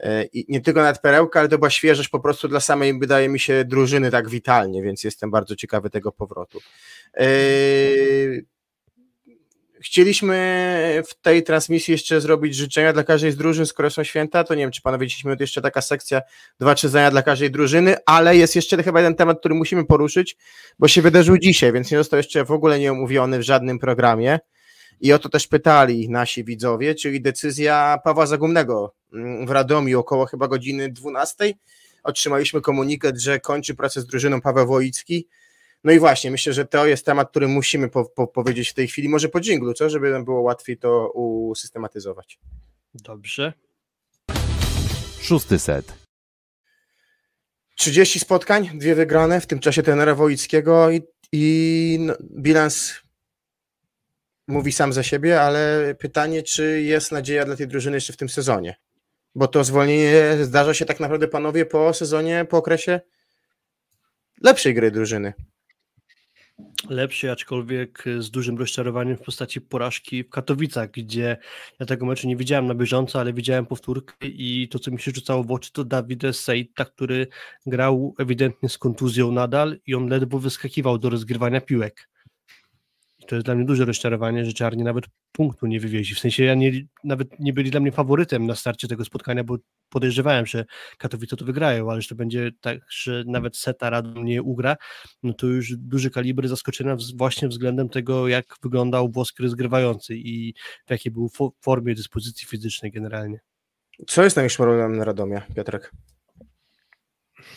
e, 0.00 0.24
i 0.24 0.44
nie 0.48 0.60
tylko 0.60 0.80
nawet 0.80 1.00
perełka, 1.00 1.40
ale 1.40 1.48
to 1.48 1.58
była 1.58 1.70
świeżość 1.70 2.08
po 2.08 2.20
prostu 2.20 2.48
dla 2.48 2.60
samej, 2.60 2.98
wydaje 2.98 3.28
mi 3.28 3.40
się, 3.40 3.64
drużyny 3.64 4.10
tak 4.10 4.28
witalnie, 4.28 4.82
więc 4.82 5.04
jestem 5.04 5.30
bardzo 5.30 5.56
ciekawy 5.56 5.90
tego 5.90 6.12
powrotu. 6.12 6.60
E, 7.16 7.26
Chcieliśmy 9.84 11.02
w 11.06 11.14
tej 11.14 11.42
transmisji 11.42 11.92
jeszcze 11.92 12.20
zrobić 12.20 12.54
życzenia 12.54 12.92
dla 12.92 13.04
każdej 13.04 13.32
z 13.32 13.36
drużyn, 13.36 13.66
skoro 13.66 13.90
są 13.90 14.04
święta, 14.04 14.44
to 14.44 14.54
nie 14.54 14.62
wiem, 14.62 14.70
czy 14.70 14.82
panowie 14.82 15.06
10 15.06 15.24
minut 15.24 15.40
jeszcze 15.40 15.62
taka 15.62 15.80
sekcja, 15.80 16.22
dwa, 16.60 16.74
trzy 16.74 16.88
zdania 16.88 17.10
dla 17.10 17.22
każdej 17.22 17.50
drużyny, 17.50 17.96
ale 18.06 18.36
jest 18.36 18.56
jeszcze 18.56 18.82
chyba 18.82 19.00
jeden 19.00 19.14
temat, 19.14 19.38
który 19.40 19.54
musimy 19.54 19.84
poruszyć, 19.84 20.36
bo 20.78 20.88
się 20.88 21.02
wydarzył 21.02 21.38
dzisiaj, 21.38 21.72
więc 21.72 21.90
nie 21.90 21.98
został 21.98 22.16
jeszcze 22.16 22.44
w 22.44 22.50
ogóle 22.50 22.78
nie 22.78 22.92
omówiony 22.92 23.38
w 23.38 23.42
żadnym 23.42 23.78
programie 23.78 24.38
i 25.00 25.12
o 25.12 25.18
to 25.18 25.28
też 25.28 25.46
pytali 25.46 26.08
nasi 26.08 26.44
widzowie, 26.44 26.94
czyli 26.94 27.20
decyzja 27.20 27.98
Pawła 28.04 28.26
Zagumnego 28.26 28.94
mm, 29.12 29.46
w 29.46 29.50
Radomiu 29.50 30.00
około 30.00 30.26
chyba 30.26 30.48
godziny 30.48 30.92
12. 30.92 31.52
Otrzymaliśmy 32.02 32.60
komunikat, 32.60 33.18
że 33.18 33.40
kończy 33.40 33.74
pracę 33.74 34.00
z 34.00 34.06
drużyną 34.06 34.40
Paweł 34.40 34.66
Wojicki, 34.66 35.28
no 35.84 35.92
i 35.92 35.98
właśnie, 35.98 36.30
myślę, 36.30 36.52
że 36.52 36.64
to 36.64 36.86
jest 36.86 37.06
temat, 37.06 37.30
który 37.30 37.48
musimy 37.48 37.88
po, 37.88 38.04
po, 38.04 38.26
powiedzieć 38.26 38.70
w 38.70 38.74
tej 38.74 38.88
chwili, 38.88 39.08
może 39.08 39.28
po 39.28 39.40
dżinglu, 39.40 39.74
co, 39.74 39.90
żeby 39.90 40.10
nam 40.10 40.24
było 40.24 40.40
łatwiej 40.40 40.78
to 40.78 41.10
usystematyzować. 41.10 42.38
Dobrze. 42.94 43.52
Szósty 45.20 45.58
set. 45.58 45.92
30 47.76 48.20
spotkań, 48.20 48.70
dwie 48.74 48.94
wygrane, 48.94 49.40
w 49.40 49.46
tym 49.46 49.58
czasie 49.58 49.82
trenera 49.82 50.14
Wojickiego 50.14 50.90
i, 50.90 51.02
i 51.32 51.96
no, 52.00 52.14
bilans 52.30 52.94
mówi 54.48 54.72
sam 54.72 54.92
za 54.92 55.02
siebie, 55.02 55.40
ale 55.40 55.94
pytanie, 55.98 56.42
czy 56.42 56.82
jest 56.82 57.12
nadzieja 57.12 57.44
dla 57.44 57.56
tej 57.56 57.68
drużyny 57.68 57.96
jeszcze 57.96 58.12
w 58.12 58.16
tym 58.16 58.28
sezonie? 58.28 58.76
Bo 59.34 59.48
to 59.48 59.64
zwolnienie 59.64 60.36
zdarza 60.42 60.74
się 60.74 60.84
tak 60.84 61.00
naprawdę, 61.00 61.28
panowie, 61.28 61.66
po 61.66 61.94
sezonie, 61.94 62.46
po 62.50 62.56
okresie 62.56 63.00
lepszej 64.42 64.74
gry 64.74 64.90
drużyny. 64.90 65.32
Lepszy, 66.90 67.32
aczkolwiek 67.32 68.04
z 68.18 68.30
dużym 68.30 68.58
rozczarowaniem 68.58 69.16
w 69.16 69.20
postaci 69.20 69.60
porażki 69.60 70.24
w 70.24 70.30
Katowicach, 70.30 70.90
gdzie 70.90 71.36
ja 71.80 71.86
tego 71.86 72.06
meczu 72.06 72.28
nie 72.28 72.36
widziałem 72.36 72.66
na 72.66 72.74
bieżąco, 72.74 73.20
ale 73.20 73.32
widziałem 73.32 73.66
powtórkę 73.66 74.14
i 74.22 74.68
to, 74.68 74.78
co 74.78 74.90
mi 74.90 75.00
się 75.00 75.10
rzucało 75.10 75.44
w 75.44 75.52
oczy, 75.52 75.72
to 75.72 75.84
Dawid 75.84 76.22
Sejta, 76.32 76.84
który 76.84 77.26
grał 77.66 78.14
ewidentnie 78.18 78.68
z 78.68 78.78
kontuzją 78.78 79.32
nadal 79.32 79.78
i 79.86 79.94
on 79.94 80.08
ledwo 80.08 80.38
wyskakiwał 80.38 80.98
do 80.98 81.10
rozgrywania 81.10 81.60
piłek. 81.60 82.13
To 83.26 83.34
jest 83.34 83.46
dla 83.46 83.54
mnie 83.54 83.64
duże 83.64 83.84
rozczarowanie, 83.84 84.44
że 84.44 84.52
Czarni 84.52 84.82
nawet 84.82 85.04
punktu 85.32 85.66
nie 85.66 85.80
wywieźli. 85.80 86.14
W 86.14 86.18
sensie 86.18 86.44
ja 86.44 86.54
nie, 86.54 86.72
nawet 87.04 87.40
nie 87.40 87.52
byli 87.52 87.70
dla 87.70 87.80
mnie 87.80 87.92
faworytem 87.92 88.46
na 88.46 88.54
starcie 88.54 88.88
tego 88.88 89.04
spotkania, 89.04 89.44
bo 89.44 89.56
podejrzewałem, 89.88 90.46
że 90.46 90.64
Katowice 90.98 91.36
to 91.36 91.44
wygrają, 91.44 91.90
ale 91.90 92.02
że 92.02 92.08
to 92.08 92.14
będzie 92.14 92.50
tak, 92.60 92.78
że 92.90 93.24
nawet 93.26 93.56
seta 93.56 93.90
Radom 93.90 94.24
nie 94.24 94.42
ugra, 94.42 94.76
no 95.22 95.32
to 95.32 95.46
już 95.46 95.76
duży 95.76 96.10
kaliber 96.10 96.48
zaskoczenia 96.48 96.96
właśnie 97.16 97.48
względem 97.48 97.88
tego, 97.88 98.28
jak 98.28 98.46
wyglądał 98.62 99.10
włoski 99.10 99.42
rozgrywający 99.42 100.16
i 100.16 100.54
w 100.86 100.90
jakiej 100.90 101.12
był 101.12 101.28
fo- 101.28 101.50
formie 101.60 101.94
dyspozycji 101.94 102.46
fizycznej 102.48 102.92
generalnie. 102.92 103.40
Co 104.06 104.24
jest 104.24 104.36
największym 104.36 104.64
problemem 104.64 104.96
na 104.96 105.04
Radomia, 105.04 105.40
Piotrek? 105.56 105.92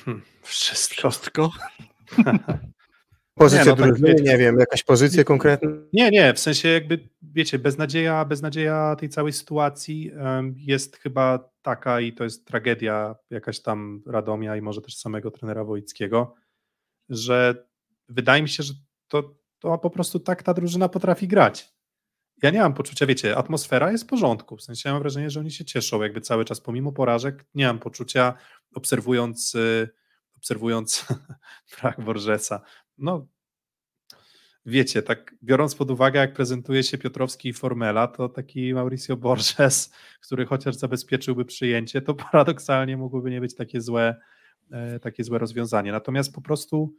Hmm, 0.06 0.24
wszystko. 0.44 1.10
Wszystko? 1.12 1.52
Pozycja 3.38 3.66
Nie, 3.66 3.72
no 3.72 3.76
tak, 3.76 3.86
drużyny, 3.86 4.10
wiecie. 4.10 4.24
nie 4.24 4.38
wiem, 4.38 4.60
jakaś 4.60 4.84
pozycja 4.84 5.24
konkretna? 5.24 5.70
Nie, 5.94 6.12
nie, 6.12 6.34
w 6.34 6.40
sensie 6.40 6.70
jakby, 6.70 7.10
wiecie, 7.22 7.60
beznadzieja, 7.60 8.26
beznadzieja 8.26 8.96
tej 9.00 9.10
całej 9.10 9.34
sytuacji 9.34 10.12
em, 10.16 10.56
jest 10.58 10.98
chyba 10.98 11.50
taka 11.62 12.02
i 12.02 12.14
to 12.14 12.24
jest 12.24 12.48
tragedia 12.48 13.16
jakaś 13.30 13.60
tam 13.60 14.02
Radomia 14.06 14.56
i 14.56 14.62
może 14.62 14.82
też 14.82 14.98
samego 14.98 15.32
trenera 15.32 15.64
Wojickiego, 15.64 16.36
że 17.10 17.68
wydaje 18.10 18.42
mi 18.42 18.50
się, 18.50 18.64
że 18.64 18.74
to, 19.08 19.36
to 19.60 19.78
po 19.78 19.90
prostu 19.90 20.20
tak 20.20 20.44
ta 20.44 20.54
drużyna 20.54 20.90
potrafi 20.90 21.28
grać. 21.28 21.74
Ja 22.44 22.50
nie 22.50 22.60
mam 22.60 22.74
poczucia, 22.74 23.06
wiecie, 23.06 23.38
atmosfera 23.38 23.92
jest 23.92 24.04
w 24.04 24.08
porządku, 24.08 24.58
w 24.58 24.62
sensie 24.62 24.90
ja 24.90 24.94
mam 24.94 25.02
wrażenie, 25.02 25.30
że 25.30 25.40
oni 25.40 25.52
się 25.52 25.66
cieszą 25.66 26.02
jakby 26.02 26.22
cały 26.22 26.46
czas, 26.46 26.62
pomimo 26.62 26.92
porażek, 26.92 27.46
nie 27.56 27.68
mam 27.68 27.80
poczucia, 27.80 28.34
obserwując, 28.76 29.56
y, 29.56 29.90
obserwując 30.38 31.06
brak 31.82 32.02
Borgesa, 32.02 32.62
no 32.98 33.28
wiecie, 34.68 35.02
tak 35.02 35.36
biorąc 35.44 35.76
pod 35.76 35.92
uwagę, 35.92 36.20
jak 36.20 36.34
prezentuje 36.34 36.84
się 36.84 36.98
Piotrowski 36.98 37.50
i 37.50 37.54
Formela, 37.54 38.08
to 38.08 38.30
taki 38.30 38.74
Mauricio 38.74 39.18
Borges, 39.18 39.92
który 40.26 40.46
chociaż 40.46 40.76
zabezpieczyłby 40.76 41.46
przyjęcie, 41.46 42.02
to 42.02 42.14
paradoksalnie 42.32 42.98
mogłoby 42.98 43.32
nie 43.32 43.42
być 43.42 43.56
takie 43.56 43.82
złe, 43.82 44.16
e, 44.72 45.00
takie 45.00 45.24
złe 45.24 45.40
rozwiązanie. 45.40 45.92
Natomiast 45.92 46.34
po 46.34 46.42
prostu 46.42 46.94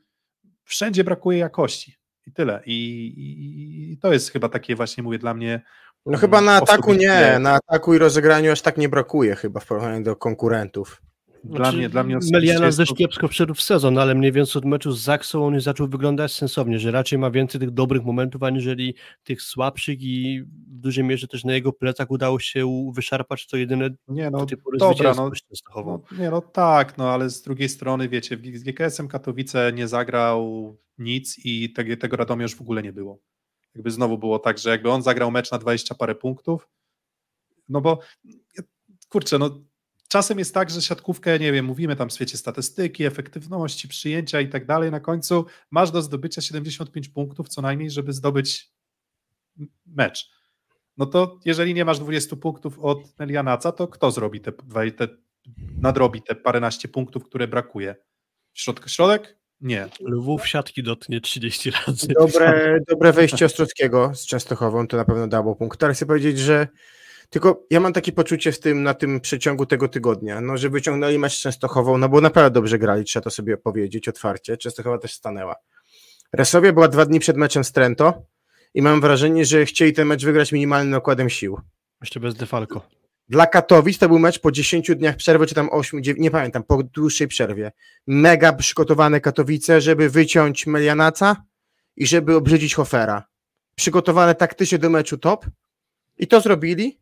wszędzie 0.64 1.04
brakuje 1.04 1.38
jakości 1.38 1.96
i 2.26 2.32
tyle. 2.32 2.62
I, 2.66 2.72
i, 3.06 3.92
i 3.92 3.98
to 3.98 4.12
jest 4.12 4.30
chyba 4.30 4.48
takie 4.48 4.76
właśnie, 4.76 5.02
mówię, 5.02 5.18
dla 5.18 5.34
mnie 5.34 5.62
No 6.06 6.18
chyba 6.18 6.40
na 6.40 6.52
ataku 6.56 6.94
nie, 6.94 7.38
na 7.38 7.54
ataku 7.54 7.94
i 7.94 7.98
rozegraniu 7.98 8.52
aż 8.52 8.62
tak 8.62 8.76
nie 8.76 8.88
brakuje 8.88 9.36
chyba 9.36 9.60
w 9.60 9.66
porównaniu 9.66 10.04
do 10.04 10.16
konkurentów. 10.16 11.02
Dla 11.44 11.72
mnie, 11.72 11.88
dla 11.88 12.04
mnie 12.04 12.18
Meliana 12.32 12.66
jest 12.66 12.78
też 12.78 12.94
kiepsko 12.94 13.28
wszedł 13.28 13.54
w 13.54 13.62
sezon, 13.62 13.98
ale 13.98 14.14
mniej 14.14 14.32
więcej 14.32 14.60
od 14.60 14.64
meczu 14.64 14.92
z 14.92 15.02
Zaksą 15.02 15.46
on 15.46 15.54
już 15.54 15.62
zaczął 15.62 15.88
wyglądać 15.88 16.32
sensownie, 16.32 16.78
że 16.78 16.90
raczej 16.90 17.18
ma 17.18 17.30
więcej 17.30 17.60
tych 17.60 17.70
dobrych 17.70 18.04
momentów, 18.04 18.42
aniżeli 18.42 18.94
tych 19.24 19.42
słabszych 19.42 20.02
i 20.02 20.42
w 20.42 20.80
dużej 20.80 21.04
mierze 21.04 21.28
też 21.28 21.44
na 21.44 21.52
jego 21.52 21.72
plecach 21.72 22.10
udało 22.10 22.40
się 22.40 22.92
wyszarpać 22.94 23.46
to 23.46 23.56
jedyne 23.56 23.90
Nie, 24.08 24.30
do 24.30 24.38
no 24.38 24.46
tej 24.46 24.58
pory 24.58 24.78
dobra, 24.78 25.14
no, 25.14 25.30
no, 25.76 26.02
nie, 26.18 26.30
no 26.30 26.40
tak, 26.40 26.98
no 26.98 27.10
ale 27.10 27.30
z 27.30 27.42
drugiej 27.42 27.68
strony, 27.68 28.08
wiecie, 28.08 28.38
z 28.54 28.62
GKS-em 28.62 29.08
Katowice 29.08 29.72
nie 29.72 29.88
zagrał 29.88 30.76
nic 30.98 31.38
i 31.44 31.72
tego, 31.72 31.96
tego 31.96 32.16
Radomia 32.16 32.42
już 32.42 32.54
w 32.56 32.60
ogóle 32.60 32.82
nie 32.82 32.92
było. 32.92 33.18
Jakby 33.74 33.90
znowu 33.90 34.18
było 34.18 34.38
tak, 34.38 34.58
że 34.58 34.70
jakby 34.70 34.90
on 34.90 35.02
zagrał 35.02 35.30
mecz 35.30 35.50
na 35.52 35.58
20 35.58 35.94
parę 35.94 36.14
punktów, 36.14 36.68
no 37.68 37.80
bo 37.80 37.98
kurczę, 39.08 39.38
no 39.38 39.60
czasem 40.08 40.38
jest 40.38 40.54
tak, 40.54 40.70
że 40.70 40.82
siatkówkę, 40.82 41.38
nie 41.38 41.52
wiem, 41.52 41.64
mówimy 41.64 41.96
tam 41.96 42.08
w 42.08 42.12
świecie 42.12 42.36
statystyki, 42.36 43.04
efektywności, 43.04 43.88
przyjęcia 43.88 44.40
i 44.40 44.48
tak 44.48 44.66
dalej, 44.66 44.90
na 44.90 45.00
końcu 45.00 45.46
masz 45.70 45.90
do 45.90 46.02
zdobycia 46.02 46.40
75 46.40 47.08
punktów 47.08 47.48
co 47.48 47.62
najmniej, 47.62 47.90
żeby 47.90 48.12
zdobyć 48.12 48.72
mecz. 49.86 50.30
No 50.96 51.06
to 51.06 51.40
jeżeli 51.44 51.74
nie 51.74 51.84
masz 51.84 51.98
20 51.98 52.36
punktów 52.36 52.78
od 52.78 53.18
Melianaca, 53.18 53.72
to 53.72 53.88
kto 53.88 54.10
zrobi 54.10 54.40
te, 54.40 54.52
te 54.96 55.08
nadrobi 55.80 56.22
te 56.22 56.34
paręnaście 56.34 56.88
punktów, 56.88 57.24
które 57.24 57.48
brakuje? 57.48 57.96
Środek, 58.54 58.88
środek? 58.88 59.38
Nie. 59.60 59.88
Lwów 60.00 60.48
siatki 60.48 60.82
dotknie 60.82 61.20
30 61.20 61.70
razy. 61.70 62.06
Dobre, 62.20 62.78
dobre 62.88 63.12
wejście 63.12 63.46
Ostrockiego 63.46 64.14
z 64.14 64.26
Częstochową 64.26 64.86
to 64.86 64.96
na 64.96 65.04
pewno 65.04 65.28
dało 65.28 65.56
punkt. 65.56 65.84
Ale 65.84 65.94
chcę 65.94 66.06
powiedzieć, 66.06 66.38
że 66.38 66.68
tylko 67.30 67.66
ja 67.70 67.80
mam 67.80 67.92
takie 67.92 68.12
poczucie 68.12 68.52
z 68.52 68.60
tym 68.60 68.82
na 68.82 68.94
tym 68.94 69.20
przeciągu 69.20 69.66
tego 69.66 69.88
tygodnia, 69.88 70.40
no, 70.40 70.56
że 70.56 70.70
wyciągnęli 70.70 71.18
mecz 71.18 71.32
z 71.32 71.40
Częstochową, 71.40 71.98
no 71.98 72.08
bo 72.08 72.20
naprawdę 72.20 72.54
dobrze 72.54 72.78
grali, 72.78 73.04
trzeba 73.04 73.24
to 73.24 73.30
sobie 73.30 73.56
powiedzieć 73.56 74.08
otwarcie. 74.08 74.56
Częstochowa 74.56 74.98
też 74.98 75.12
stanęła. 75.12 75.56
Resowia 76.32 76.72
była 76.72 76.88
dwa 76.88 77.04
dni 77.04 77.20
przed 77.20 77.36
meczem 77.36 77.64
z 77.64 77.72
Trento 77.72 78.22
i 78.74 78.82
mam 78.82 79.00
wrażenie, 79.00 79.44
że 79.44 79.66
chcieli 79.66 79.92
ten 79.92 80.08
mecz 80.08 80.24
wygrać 80.24 80.52
minimalnym 80.52 80.90
nakładem 80.90 81.30
sił. 81.30 81.60
Jeszcze 82.00 82.20
bez 82.20 82.34
Defalco. 82.34 82.82
Dla 83.28 83.46
Katowic 83.46 83.98
to 83.98 84.08
był 84.08 84.18
mecz 84.18 84.38
po 84.38 84.52
10 84.52 84.90
dniach 84.96 85.16
przerwy, 85.16 85.46
czy 85.46 85.54
tam 85.54 85.68
8, 85.72 86.02
9, 86.02 86.22
nie 86.22 86.30
pamiętam, 86.30 86.62
po 86.62 86.82
dłuższej 86.82 87.28
przerwie. 87.28 87.72
Mega 88.06 88.52
przygotowane 88.52 89.20
Katowice, 89.20 89.80
żeby 89.80 90.10
wyciąć 90.10 90.66
Melianaca 90.66 91.44
i 91.96 92.06
żeby 92.06 92.36
obrzydzić 92.36 92.74
Hofera. 92.74 93.24
Przygotowane 93.74 94.34
taktycznie 94.34 94.78
do 94.78 94.90
meczu 94.90 95.18
top 95.18 95.46
i 96.18 96.26
to 96.26 96.40
zrobili. 96.40 96.98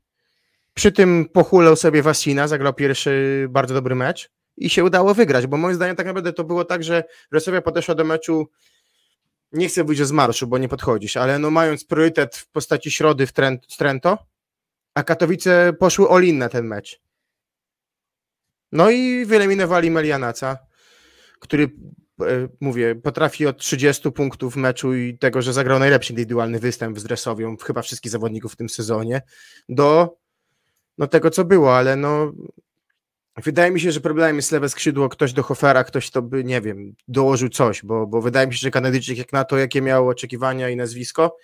Przy 0.77 0.93
tym 0.93 1.29
pochulał 1.33 1.77
sobie 1.77 2.03
Wasina, 2.03 2.49
zagrał 2.49 2.75
pierwszy 2.75 3.47
bardzo 3.51 3.75
dobry 3.75 3.95
mecz 3.95 4.31
i 4.57 4.71
się 4.71 4.85
udało 4.85 5.15
wygrać, 5.15 5.47
bo 5.47 5.57
moim 5.57 5.75
zdaniem 5.75 5.97
tak 5.97 6.07
naprawdę 6.07 6.33
to 6.33 6.45
było 6.45 6.65
tak, 6.65 6.85
że 6.85 7.05
Resowia 7.33 7.63
podeszła 7.63 7.95
do 7.95 8.05
meczu 8.05 8.49
nie 9.53 9.69
chcę 9.69 9.85
wyjść 9.85 10.03
z 10.03 10.13
marszu, 10.13 10.47
bo 10.47 10.59
nie 10.59 10.69
podchodzisz, 10.69 11.17
ale 11.17 11.39
no 11.39 11.51
mając 11.51 11.85
priorytet 11.85 12.37
w 12.37 12.49
postaci 12.49 12.91
środy 12.91 13.27
w 13.27 13.33
Trento, 13.77 14.19
a 14.95 15.03
Katowice 15.03 15.73
poszły 15.73 16.09
all-in 16.09 16.39
na 16.39 16.49
ten 16.49 16.67
mecz. 16.67 17.01
No 18.73 18.91
i 18.91 19.25
wyeliminowali 19.25 19.91
Melianaca, 19.91 20.59
który, 21.41 21.71
e, 22.21 22.49
mówię, 22.61 22.95
potrafi 22.95 23.47
od 23.47 23.59
30 23.59 24.13
punktów 24.13 24.57
meczu 24.57 24.95
i 24.95 25.19
tego, 25.19 25.43
że 25.43 25.53
zagrał 25.53 25.79
najlepszy 25.79 26.13
indywidualny 26.13 26.59
występ 26.59 26.99
z 26.99 27.05
Dresowią, 27.05 27.57
chyba 27.57 27.83
wszystkich 27.83 28.13
zawodników 28.13 28.53
w 28.53 28.57
tym 28.57 28.69
sezonie, 28.69 29.23
do 29.69 30.19
no, 30.99 31.07
tego, 31.07 31.31
co 31.31 31.45
było, 31.45 31.77
ale 31.77 31.97
no 31.97 32.33
wydaje 33.37 33.71
mi 33.71 33.81
się, 33.81 33.93
że 33.93 34.01
problemem 34.01 34.37
jest 34.37 34.53
lewe 34.53 34.69
skrzydło, 34.69 35.09
ktoś 35.09 35.33
do 35.33 35.43
Hofera, 35.43 35.85
ktoś 35.85 36.11
to 36.11 36.23
by, 36.23 36.45
nie 36.45 36.61
wiem, 36.61 36.95
dołożył 37.09 37.49
coś, 37.49 37.85
bo, 37.85 38.07
bo 38.07 38.23
wydaje 38.23 38.47
mi 38.47 38.55
się, 38.55 38.59
że 38.59 38.71
Kanadyjczyk 38.71 39.19
jak 39.19 39.33
na 39.33 39.45
to, 39.45 39.57
jakie 39.59 39.83
miał 39.83 40.09
oczekiwania 40.09 40.71
i 40.71 40.77
nazwisko, 40.77 41.37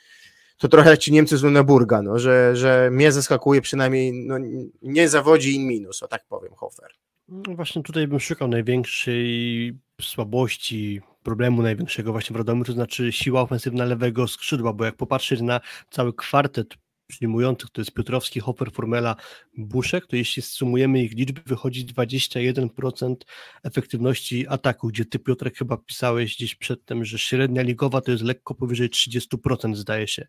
to 0.59 0.69
trochę 0.69 0.91
jak 0.91 0.99
ci 0.99 1.13
Niemcy 1.13 1.39
z 1.39 1.43
Luneburga, 1.43 2.03
no, 2.03 2.19
że, 2.19 2.57
że 2.57 2.91
mnie 2.93 3.13
zaskakuje 3.13 3.61
przynajmniej, 3.61 4.13
no, 4.13 4.37
nie 4.83 5.09
zawodzi 5.09 5.57
im 5.57 5.69
minus, 5.69 6.03
o 6.03 6.09
tak 6.09 6.25
powiem, 6.29 6.55
Hofer. 6.55 6.89
No 7.29 7.55
właśnie 7.55 7.83
tutaj 7.83 8.07
bym 8.09 8.21
szukał 8.21 8.49
największej 8.49 9.79
słabości, 10.01 11.01
problemu 11.23 11.63
największego 11.63 12.13
właśnie 12.13 12.35
w 12.35 12.37
Radomiu, 12.37 12.65
to 12.65 12.73
znaczy 12.73 13.13
siła 13.13 13.41
ofensywna 13.41 13.85
lewego 13.85 14.29
skrzydła, 14.29 14.73
bo 14.73 14.85
jak 14.85 14.97
popatrzeć 14.97 15.41
na 15.41 15.61
cały 15.91 16.15
kwartet 16.15 16.75
przyjmujących, 17.13 17.71
to 17.71 17.81
jest 17.81 17.93
Piotrowski, 17.93 18.41
Hopper, 18.41 18.73
Formela, 18.73 19.17
Buszek, 19.57 20.07
to 20.07 20.17
jeśli 20.17 20.43
sumujemy 20.43 21.03
ich 21.03 21.13
liczby, 21.13 21.41
wychodzi 21.47 21.87
21% 21.87 23.17
efektywności 23.63 24.49
ataku, 24.49 24.89
gdzie 24.89 25.05
ty 25.05 25.19
Piotrek 25.19 25.57
chyba 25.57 25.77
pisałeś 25.77 26.37
gdzieś 26.37 26.55
przedtem, 26.55 27.05
że 27.05 27.19
średnia 27.19 27.63
ligowa 27.63 28.01
to 28.01 28.11
jest 28.11 28.23
lekko 28.25 28.55
powyżej 28.55 28.91
30% 28.91 29.75
zdaje 29.75 30.09
się. 30.09 30.27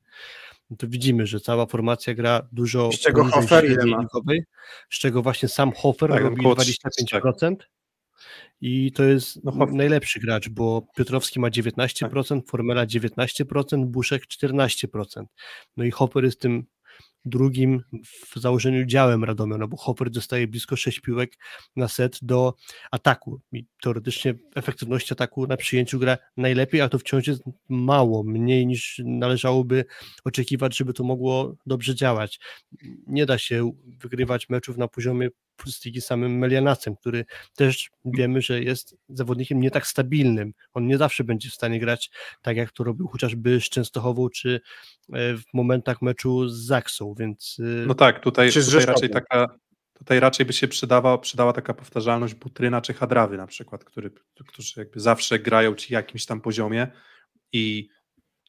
No 0.70 0.78
to 0.78 0.88
widzimy, 0.88 1.28
że 1.28 1.40
cała 1.40 1.66
formacja 1.66 2.14
gra 2.14 2.48
dużo 2.52 2.92
Z 2.92 3.00
czego 3.00 3.24
Hofer 3.24 3.86
ligowej, 3.86 4.44
z 4.90 5.00
czego 5.00 5.22
właśnie 5.22 5.50
sam 5.50 5.72
Hofer 5.72 6.10
Tak, 6.10 6.22
robi 6.22 6.40
około 6.40 6.56
25%. 6.56 7.56
I 8.62 8.92
to 8.92 9.04
jest 9.04 9.44
No, 9.44 9.66
najlepszy 9.72 10.20
gracz, 10.20 10.50
bo 10.50 10.88
Piotrowski 10.96 11.40
ma 11.40 11.50
19%, 11.50 12.42
Formela 12.48 12.86
19%, 12.86 13.86
Buszek 13.86 14.24
14%. 14.28 15.26
No 15.78 15.84
i 15.84 15.92
Hopper 15.92 16.24
jest 16.24 16.40
tym 16.40 16.66
drugim 17.26 17.84
w 18.04 18.40
założeniu 18.40 18.86
działem 18.86 19.24
Radomia, 19.24 19.58
no 19.58 19.68
bo 19.68 19.78
Hopper 19.78 20.10
dostaje 20.10 20.48
blisko 20.48 20.76
6 20.76 21.00
piłek 21.00 21.38
na 21.76 21.88
set 21.88 22.20
do 22.22 22.54
ataku 22.92 23.42
i 23.52 23.66
teoretycznie 23.82 24.34
efektywność 24.56 25.12
ataku 25.12 25.48
na 25.48 25.58
przyjęciu 25.58 26.00
gra 26.00 26.18
najlepiej, 26.38 26.82
a 26.82 26.90
to 26.90 27.00
wciąż 27.00 27.28
jest 27.28 27.44
mało, 27.70 28.24
mniej 28.24 28.68
niż 28.68 29.02
należałoby 29.06 29.86
oczekiwać, 30.24 30.78
żeby 30.78 30.94
to 30.94 31.04
mogło 31.04 31.56
dobrze 31.66 31.96
działać. 31.96 32.40
Nie 33.08 33.26
da 33.26 33.38
się 33.38 33.72
wygrywać 34.00 34.50
meczów 34.50 34.78
na 34.78 34.88
poziomie 34.88 35.30
z 35.72 36.06
samym 36.06 36.38
Melianacem, 36.38 36.96
który 36.96 37.26
też 37.56 37.90
wiemy, 38.06 38.42
że 38.42 38.64
jest 38.64 38.98
zawodnikiem 39.10 39.60
nie 39.60 39.72
tak 39.72 39.88
stabilnym. 39.88 40.54
On 40.74 40.88
nie 40.88 40.98
zawsze 40.98 41.24
będzie 41.24 41.50
w 41.50 41.54
stanie 41.54 41.80
grać 41.80 42.12
tak, 42.42 42.58
jak 42.58 42.72
to 42.72 42.84
robił 42.84 43.08
chociażby 43.08 43.62
z 43.62 43.64
Częstochową, 43.64 44.30
czy 44.30 44.62
e, 45.14 45.38
w 45.38 45.44
momentach 45.54 46.02
meczu 46.02 46.50
z 46.50 46.66
Zaksą, 46.66 47.14
więc 47.20 47.58
e, 47.60 47.86
No 47.86 47.94
tak, 47.94 48.20
tutaj, 48.20 48.52
tutaj 48.52 48.86
raczej 48.86 49.10
taka 49.10 49.48
tutaj 49.94 50.20
raczej 50.20 50.46
by 50.46 50.54
się 50.54 50.68
przydała, 50.68 51.18
przydała 51.18 51.54
taka 51.54 51.74
powtarzalność 51.74 52.34
Butryna 52.34 52.82
czy 52.82 52.94
Hadrawy 52.94 53.38
na 53.38 53.48
przykład, 53.48 53.84
który, 53.84 54.12
którzy 54.48 54.74
jakby 54.78 55.00
zawsze 55.00 55.40
grają 55.40 55.76
ci 55.76 55.94
jakimś 55.94 56.26
tam 56.26 56.42
poziomie 56.42 56.88
i 57.54 57.90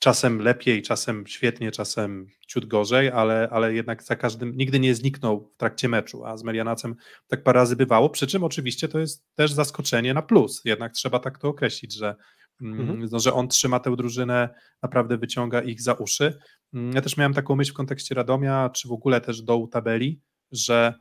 czasem 0.01 0.39
lepiej, 0.43 0.83
czasem 0.83 1.27
świetnie, 1.27 1.71
czasem 1.71 2.27
ciut 2.47 2.67
gorzej, 2.67 3.11
ale, 3.11 3.49
ale 3.51 3.75
jednak 3.75 4.03
za 4.03 4.17
każdym, 4.17 4.57
nigdy 4.57 4.81
nie 4.81 4.95
zniknął 4.95 5.51
w 5.55 5.57
trakcie 5.57 5.89
meczu, 5.89 6.25
a 6.25 6.37
z 6.37 6.43
Melianacem 6.45 6.95
tak 7.29 7.43
parę 7.43 7.61
razy 7.61 7.77
bywało, 7.77 8.11
przy 8.11 8.27
czym 8.27 8.45
oczywiście 8.45 8.89
to 8.89 8.99
jest 8.99 9.27
też 9.35 9.53
zaskoczenie 9.53 10.15
na 10.15 10.23
plus, 10.23 10.63
jednak 10.65 10.93
trzeba 10.93 11.19
tak 11.19 11.39
to 11.39 11.49
określić, 11.49 11.95
że, 11.95 12.17
mm, 12.61 12.81
Mhm. 12.81 13.09
no, 13.13 13.19
że 13.19 13.33
on 13.33 13.49
trzyma 13.49 13.81
tę 13.81 13.97
drużynę, 13.97 14.49
naprawdę 14.83 15.19
wyciąga 15.19 15.63
ich 15.63 15.83
za 15.83 15.93
uszy. 15.93 16.39
Mm, 16.75 16.93
Ja 16.95 17.01
też 17.01 17.17
miałem 17.17 17.35
taką 17.35 17.57
myśl 17.57 17.71
w 17.73 17.75
kontekście 17.75 18.15
Radomia, 18.15 18.71
czy 18.71 18.89
w 18.89 18.93
ogóle 18.93 19.21
też 19.21 19.43
dołu 19.43 19.69
tabeli, 19.69 20.21
że 20.53 20.95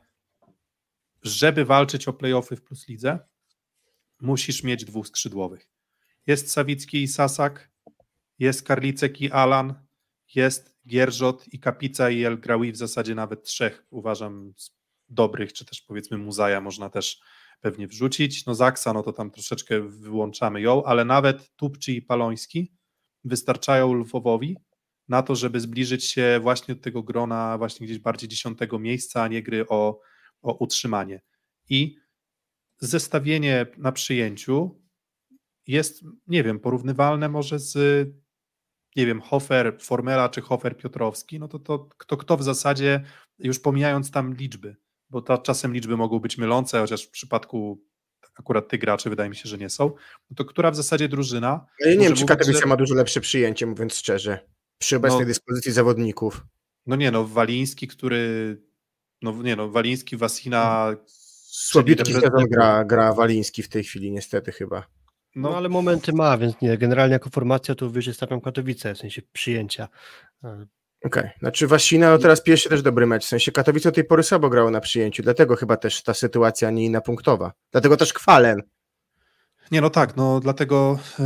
żeby 1.22 1.64
walczyć 1.64 2.08
o 2.08 2.12
playoffy 2.12 2.56
w 2.56 2.62
Plus 2.62 2.88
Lidze, 2.88 3.18
musisz 4.20 4.62
mieć 4.62 4.84
dwóch 4.84 5.06
skrzydłowych. 5.08 5.68
Jest 6.26 6.50
Sawicki 6.50 7.02
i 7.02 7.08
Sasak, 7.08 7.70
jest 8.38 8.66
Karlicek 8.66 9.20
i 9.20 9.30
Alan, 9.30 9.74
jest 10.34 10.76
Gierżot 10.88 11.48
i 11.52 11.60
Kapica 11.60 12.10
i 12.10 12.24
El 12.24 12.40
Graoui, 12.40 12.72
w 12.72 12.76
zasadzie 12.76 13.14
nawet 13.14 13.42
trzech 13.42 13.86
uważam 13.90 14.52
dobrych, 15.08 15.52
czy 15.52 15.64
też 15.64 15.82
powiedzmy 15.82 16.18
Muzaja 16.18 16.60
można 16.60 16.90
też 16.90 17.20
pewnie 17.60 17.88
wrzucić. 17.88 18.46
No 18.46 18.54
Zaksa, 18.54 18.92
no 18.92 19.02
to 19.02 19.12
tam 19.12 19.30
troszeczkę 19.30 19.88
wyłączamy 19.88 20.60
ją, 20.60 20.84
ale 20.84 21.04
nawet 21.04 21.56
Tupczy 21.56 21.92
i 21.92 22.02
Paloński 22.02 22.72
wystarczają 23.24 23.94
Lwowowi 23.94 24.56
na 25.08 25.22
to, 25.22 25.36
żeby 25.36 25.60
zbliżyć 25.60 26.04
się 26.04 26.40
właśnie 26.42 26.74
do 26.74 26.80
tego 26.80 27.02
grona 27.02 27.58
właśnie 27.58 27.86
gdzieś 27.86 27.98
bardziej 27.98 28.28
dziesiątego 28.28 28.78
miejsca, 28.78 29.22
a 29.22 29.28
nie 29.28 29.42
gry 29.42 29.68
o, 29.68 30.00
o 30.42 30.54
utrzymanie. 30.54 31.22
I 31.68 31.96
zestawienie 32.78 33.66
na 33.78 33.92
przyjęciu 33.92 34.80
jest, 35.66 36.04
nie 36.26 36.42
wiem, 36.42 36.60
porównywalne 36.60 37.28
może 37.28 37.58
z, 37.58 38.08
nie 38.96 39.06
wiem, 39.06 39.20
Hofer 39.20 39.76
Formela 39.80 40.28
czy 40.28 40.40
Hofer 40.40 40.76
Piotrowski, 40.76 41.38
no 41.38 41.48
to, 41.48 41.58
to 41.58 41.78
kto, 41.98 42.16
kto 42.16 42.36
w 42.36 42.42
zasadzie, 42.42 43.04
już 43.38 43.60
pomijając 43.60 44.10
tam 44.10 44.34
liczby, 44.34 44.76
bo 45.10 45.22
to 45.22 45.38
czasem 45.38 45.72
liczby 45.74 45.96
mogą 45.96 46.18
być 46.18 46.38
mylące, 46.38 46.80
chociaż 46.80 47.04
w 47.04 47.10
przypadku 47.10 47.84
akurat 48.38 48.68
tych 48.68 48.80
graczy 48.80 49.10
wydaje 49.10 49.30
mi 49.30 49.36
się, 49.36 49.48
że 49.48 49.58
nie 49.58 49.70
są, 49.70 49.84
no 50.30 50.34
to 50.36 50.44
która 50.44 50.70
w 50.70 50.76
zasadzie 50.76 51.08
drużyna 51.08 51.66
Ja 51.80 51.90
nie 51.94 51.98
wiem, 51.98 52.14
czy 52.14 52.26
Katowice 52.26 52.60
że- 52.60 52.66
ma 52.66 52.76
dużo 52.76 52.94
lepsze 52.94 53.20
przyjęcie, 53.20 53.66
mówiąc 53.66 53.94
szczerze, 53.94 54.38
przy 54.78 54.96
obecnej 54.96 55.20
No. 55.20 55.26
dyspozycji 55.26 55.72
zawodników. 55.72 56.46
No 56.86 56.96
nie, 56.96 57.10
no 57.10 57.24
Waliński, 57.24 57.88
który. 57.88 58.56
No 59.22 59.32
nie, 59.42 59.56
no 59.56 59.68
Waliński, 59.70 60.16
Wasina. 60.16 60.90
Słabitki 61.56 62.04
czyli 62.04 62.14
sezon 62.20 62.44
gra, 62.50 62.84
gra 62.84 63.12
Waliński 63.12 63.62
w 63.62 63.68
tej 63.68 63.84
chwili, 63.84 64.10
niestety 64.12 64.52
chyba. 64.52 64.86
No, 65.34 65.50
No, 65.50 65.56
ale 65.56 65.68
momenty 65.68 66.12
ma, 66.12 66.38
więc 66.38 66.54
nie. 66.62 66.78
Generalnie 66.78 67.12
jako 67.12 67.30
formacja 67.30 67.74
to 67.74 67.90
wyżej 67.90 68.14
stawiam 68.14 68.40
Katowice, 68.40 68.94
w 68.94 68.98
sensie 68.98 69.22
przyjęcia. 69.32 69.88
E, 70.44 70.66
Okej, 71.04 71.30
znaczy 71.38 71.66
Wasina 71.66 72.10
no 72.10 72.18
teraz 72.18 72.42
pierwszy 72.42 72.68
też 72.68 72.82
dobry 72.82 73.06
mecz, 73.06 73.24
w 73.24 73.28
sensie 73.28 73.52
Katowice 73.52 73.88
do 73.88 73.94
tej 73.94 74.04
pory 74.04 74.22
słabo 74.22 74.48
grało 74.48 74.70
na 74.70 74.80
przyjęciu, 74.80 75.22
dlatego 75.22 75.56
chyba 75.56 75.76
też 75.76 76.02
ta 76.02 76.14
sytuacja 76.14 76.70
nie 76.70 76.84
inna 76.84 77.00
punktowa. 77.00 77.52
Dlatego 77.72 77.96
też 77.96 78.12
Kwalen. 78.12 78.62
Nie, 79.70 79.80
no 79.80 79.90
tak, 79.90 80.16
no 80.16 80.40
dlatego, 80.40 80.98
e, 81.20 81.24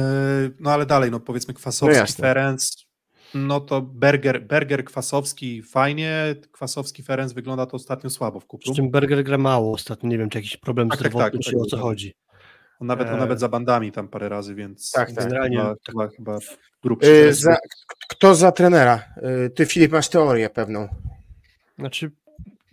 no 0.61 0.71
ale 0.71 0.87
dalej, 0.87 1.11
no 1.11 1.21
powiedzmy 1.21 1.55
No 1.55 1.59
Kwasowski, 1.61 1.97
jasne. 1.99 2.23
Ferenc, 2.23 2.87
no 3.35 3.61
to 3.61 3.83
Berger, 3.83 4.47
Berger, 4.47 4.85
Kwasowski 4.85 5.63
fajnie, 5.63 6.35
Kwasowski, 6.53 7.03
Ferenc 7.03 7.33
wygląda 7.33 7.67
to 7.67 7.77
ostatnio 7.77 8.11
słabo 8.11 8.41
w 8.41 8.43
Z 8.45 8.47
kupru. 8.47 8.75
czym 8.75 8.91
Berger 8.91 9.25
gra 9.25 9.39
mało 9.39 9.73
ostatnio, 9.73 10.09
nie 10.09 10.19
wiem, 10.19 10.31
czy 10.31 10.39
jakiś 10.39 10.57
problem 10.57 10.89
Tak, 10.89 10.99
tak, 10.99 11.09
zdrowotny, 11.09 11.39
tak, 11.39 11.45
czy 11.47 11.53
tak, 11.53 11.61
o 11.61 11.65
co 11.65 11.77
tak. 11.77 11.83
chodzi. 11.83 12.15
On 12.81 12.87
nawet, 12.87 13.09
on 13.09 13.15
e, 13.15 13.19
nawet 13.19 13.41
za 13.41 13.49
bandami 13.49 13.93
tam 13.93 14.09
parę 14.09 14.29
razy, 14.29 14.55
więc 14.55 14.91
Tak, 14.91 15.13
tak. 15.13 15.25
Generalnie 15.25 15.57
chyba, 15.57 15.75
tak- 15.75 15.81
chyba, 15.87 16.09
chyba 16.09 16.39
grup 16.83 17.03
Yy, 17.03 17.35
za, 17.35 17.55
k- 17.55 17.61
kto 18.09 18.35
za 18.35 18.53
trenera? 18.53 19.05
Yy, 19.23 19.51
ty 19.51 19.67
Filip 19.67 19.93
masz 19.93 20.09
teorię 20.09 20.51
pewną. 20.51 20.89
Znaczy, 21.79 22.11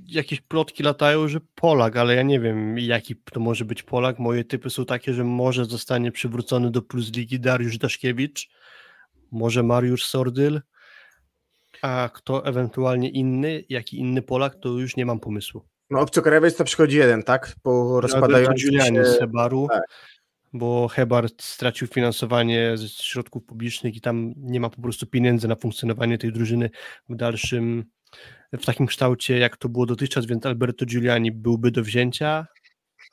jakieś 0.08 0.42
plotki 0.42 0.84
latają, 0.84 1.28
że 1.28 1.40
Polak, 1.56 1.98
ale 1.98 2.16
ja 2.16 2.22
nie 2.24 2.40
wiem, 2.40 2.80
jaki 2.80 3.16
to 3.16 3.40
może 3.40 3.66
być 3.66 3.84
Polak. 3.84 4.20
Moje 4.20 4.44
typy 4.44 4.70
są 4.70 4.86
takie, 4.86 5.14
że 5.14 5.24
może 5.24 5.66
zostanie 5.66 6.12
przywrócony 6.12 6.72
do 6.72 6.82
Plus 6.82 7.16
Ligi 7.16 7.40
Dariusz 7.40 7.78
Daszkiewicz, 7.78 8.50
może 9.32 9.64
Mariusz 9.64 10.06
Sordyl, 10.06 10.62
a 11.82 12.10
kto 12.14 12.46
ewentualnie 12.46 13.10
inny, 13.10 13.64
jaki 13.70 14.00
inny 14.00 14.22
Polak, 14.22 14.56
to 14.56 14.70
już 14.70 14.96
nie 14.96 15.06
mam 15.06 15.20
pomysłu. 15.20 15.66
No 15.90 16.00
obcokrajowiec 16.00 16.56
to 16.56 16.64
przychodzi 16.64 16.98
jeden, 16.98 17.24
tak? 17.24 17.56
Po 17.64 18.02
rozpadającym 18.02 18.56
Giuliani 18.56 18.98
się... 18.98 19.06
z 19.06 19.20
Hebaru, 19.20 19.68
tak. 19.72 19.84
bo 20.54 20.88
Hebar 20.88 21.28
stracił 21.42 21.88
finansowanie 21.88 22.78
ze 22.78 22.90
środków 22.90 23.44
publicznych 23.44 23.96
i 23.96 24.02
tam 24.02 24.34
nie 24.38 24.60
ma 24.60 24.70
po 24.70 24.82
prostu 24.82 25.08
pieniędzy 25.08 25.48
na 25.48 25.56
funkcjonowanie 25.56 26.18
tej 26.18 26.32
drużyny 26.32 26.70
w 27.10 27.16
dalszym, 27.16 27.84
w 28.54 28.66
takim 28.66 28.86
kształcie, 28.86 29.38
jak 29.38 29.58
to 29.58 29.70
było 29.70 29.86
dotychczas, 29.86 30.26
więc 30.26 30.46
Alberto 30.46 30.86
Giuliani 30.86 31.32
byłby 31.32 31.72
do 31.72 31.84
wzięcia, 31.84 32.48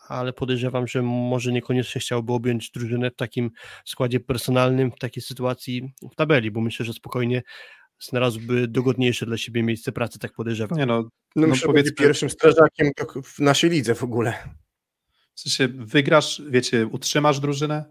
ale 0.08 0.32
podejrzewam, 0.32 0.86
że 0.86 1.02
może 1.02 1.52
niekoniecznie 1.52 2.00
chciałby 2.00 2.32
objąć 2.32 2.70
drużynę 2.70 3.10
w 3.10 3.16
takim 3.16 3.50
składzie 3.84 4.20
personalnym, 4.20 4.92
w 4.92 4.98
takiej 4.98 5.22
sytuacji 5.22 5.92
w 6.12 6.14
tabeli, 6.14 6.50
bo 6.50 6.60
myślę, 6.60 6.86
że 6.86 6.92
spokojnie 6.92 7.42
znalazłby 8.02 8.68
dogodniejsze 8.68 9.26
dla 9.26 9.36
siebie 9.36 9.62
miejsce 9.62 9.92
pracy, 9.92 10.18
tak 10.18 10.32
podejrzewam. 10.32 10.78
Nie 10.78 10.86
no, 10.86 11.08
No, 11.36 11.46
no 11.66 11.72
będzie 11.72 11.92
pierwszym 11.92 12.30
strażakiem 12.30 12.90
w 13.24 13.38
naszej 13.38 13.70
lidze 13.70 13.94
w 13.94 14.02
ogóle. 14.04 14.34
w 15.34 15.40
sensie 15.40 15.68
wygrasz, 15.68 16.42
wiecie, 16.48 16.86
utrzymasz 16.86 17.40
drużynę, 17.40 17.84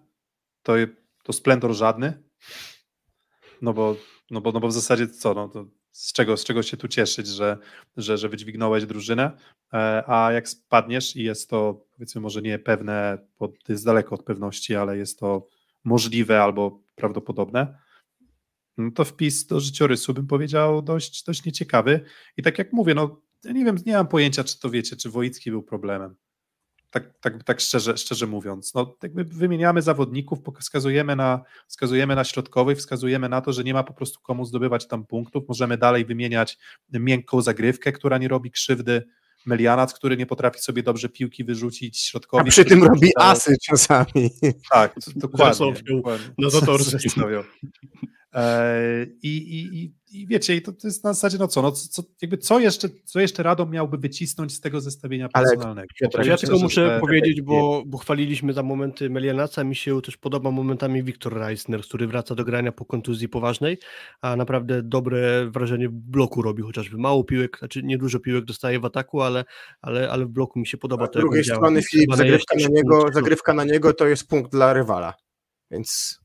to, 0.63 0.73
to 1.23 1.33
splendor 1.33 1.73
żadny, 1.73 2.23
no 3.61 3.73
bo, 3.73 3.95
no 4.31 4.41
bo, 4.41 4.51
no 4.51 4.59
bo 4.59 4.67
w 4.67 4.73
zasadzie 4.73 5.07
co, 5.07 5.33
no 5.33 5.49
to 5.49 5.65
z 5.91 6.13
czego, 6.13 6.37
z 6.37 6.43
czego 6.43 6.63
się 6.63 6.77
tu 6.77 6.87
cieszyć, 6.87 7.27
że, 7.27 7.57
że, 7.97 8.17
że 8.17 8.29
wydźwignąłeś 8.29 8.85
drużynę, 8.85 9.31
e, 9.73 10.03
a 10.07 10.31
jak 10.31 10.49
spadniesz 10.49 11.15
i 11.15 11.23
jest 11.23 11.49
to 11.49 11.85
powiedzmy 11.91 12.21
może 12.21 12.41
nie 12.41 12.59
pewne, 12.59 13.17
bo 13.39 13.47
to 13.47 13.71
jest 13.71 13.85
daleko 13.85 14.15
od 14.15 14.23
pewności, 14.23 14.75
ale 14.75 14.97
jest 14.97 15.19
to 15.19 15.47
możliwe 15.83 16.43
albo 16.43 16.83
prawdopodobne, 16.95 17.77
no 18.85 18.91
to 18.91 19.05
wpis 19.05 19.45
do 19.47 19.59
życiorysu 19.59 20.13
bym 20.13 20.27
powiedział 20.27 20.81
dość, 20.81 21.23
dość 21.23 21.45
nieciekawy 21.45 21.99
i 22.37 22.43
tak 22.43 22.57
jak 22.57 22.73
mówię, 22.73 22.93
no 22.95 23.21
ja 23.43 23.51
nie 23.51 23.65
wiem, 23.65 23.77
nie 23.85 23.93
mam 23.93 24.07
pojęcia, 24.07 24.43
czy 24.43 24.59
to 24.59 24.69
wiecie, 24.69 24.95
czy 24.95 25.09
Wojicki 25.09 25.51
był 25.51 25.63
problemem. 25.63 26.15
Tak, 26.89 27.13
tak, 27.21 27.43
tak 27.43 27.59
szczerze, 27.59 27.97
szczerze 27.97 28.27
mówiąc. 28.27 28.73
No, 28.73 28.95
jakby 29.03 29.23
wymieniamy 29.23 29.81
zawodników, 29.81 30.39
wskazujemy 30.59 31.15
na, 31.15 31.41
wskazujemy 31.67 32.15
na 32.15 32.23
środkowych, 32.23 32.77
wskazujemy 32.77 33.29
na 33.29 33.41
to, 33.41 33.53
że 33.53 33.63
nie 33.63 33.73
ma 33.73 33.83
po 33.83 33.93
prostu 33.93 34.19
komu 34.21 34.45
zdobywać 34.45 34.87
tam 34.87 35.05
punktów. 35.05 35.43
Możemy 35.47 35.77
dalej 35.77 36.05
wymieniać 36.05 36.57
miękką 36.93 37.41
zagrywkę, 37.41 37.91
która 37.91 38.17
nie 38.17 38.27
robi 38.27 38.51
krzywdy. 38.51 39.03
Melianac, 39.45 39.93
który 39.93 40.17
nie 40.17 40.25
potrafi 40.25 40.59
sobie 40.59 40.83
dobrze 40.83 41.09
piłki 41.09 41.43
wyrzucić, 41.43 41.97
A 41.97 42.09
środkowi. 42.09 42.51
przy 42.51 42.65
którzy 42.65 42.75
tym 42.81 42.87
robi 42.89 43.07
zostają- 43.07 43.31
asy 43.31 43.55
czasami. 43.69 44.29
tak, 44.71 44.95
dokładnie. 45.15 45.73
Dokładnie. 45.83 46.27
na 46.37 46.49
Zatorskim. 46.49 47.23
E, 48.35 49.05
I, 49.21 49.37
i, 49.59 49.93
i, 50.11 50.27
wiecie, 50.27 50.55
i 50.55 50.61
to, 50.61 50.71
to 50.71 50.87
jest 50.87 51.03
na 51.03 51.13
zasadzie, 51.13 51.37
no 51.37 51.47
co, 51.47 51.61
no 51.61 51.71
co, 51.71 52.03
jakby 52.21 52.37
co 52.37 52.59
jeszcze, 52.59 52.89
co 53.05 53.19
jeszcze 53.19 53.43
Radom 53.43 53.71
miałby 53.71 53.97
wycisnąć 53.97 54.53
z 54.53 54.61
tego 54.61 54.81
zestawienia 54.81 55.29
Ale 55.33 55.47
personalnego? 55.49 55.87
Piotr, 56.01 56.25
Ja 56.25 56.37
tylko 56.37 56.59
muszę 56.59 56.87
że- 56.87 56.99
powiedzieć, 56.99 57.41
bo, 57.41 57.83
bo 57.85 57.97
chwaliliśmy 57.97 58.53
za 58.53 58.63
momenty 58.63 59.09
Melianaca, 59.09 59.63
mi 59.63 59.75
się 59.75 60.01
też 60.01 60.17
podoba 60.17 60.51
momentami 60.51 61.03
Wiktor 61.03 61.33
Reisner, 61.33 61.81
który 61.81 62.07
wraca 62.07 62.35
do 62.35 62.45
grania 62.45 62.71
po 62.71 62.85
kontuzji 62.85 63.29
poważnej, 63.29 63.77
a 64.21 64.35
naprawdę 64.35 64.83
dobre 64.83 65.49
wrażenie 65.49 65.89
w 65.89 65.93
bloku 65.93 66.41
robi, 66.41 66.63
chociażby 66.63 66.97
mało 66.97 67.23
piłek, 67.23 67.57
znaczy 67.59 67.83
niedużo 67.83 68.19
piłek 68.19 68.45
dostaje 68.45 68.79
w 68.79 68.85
ataku, 68.85 69.21
ale, 69.21 69.45
ale, 69.81 70.11
ale 70.11 70.25
w 70.25 70.29
bloku 70.29 70.59
mi 70.59 70.67
się 70.67 70.77
podoba 70.77 71.07
z 71.07 71.11
drugiej 71.11 71.43
strony 71.43 71.81
Filip, 71.83 72.15
zagrywka 72.15 72.55
na, 72.55 72.67
niego, 72.67 72.97
punkt. 72.99 73.13
zagrywka 73.13 73.53
na 73.53 73.63
niego 73.63 73.93
to 73.93 74.07
jest 74.07 74.27
punkt 74.27 74.51
dla 74.51 74.73
rywala. 74.73 75.13
Więc 75.71 76.20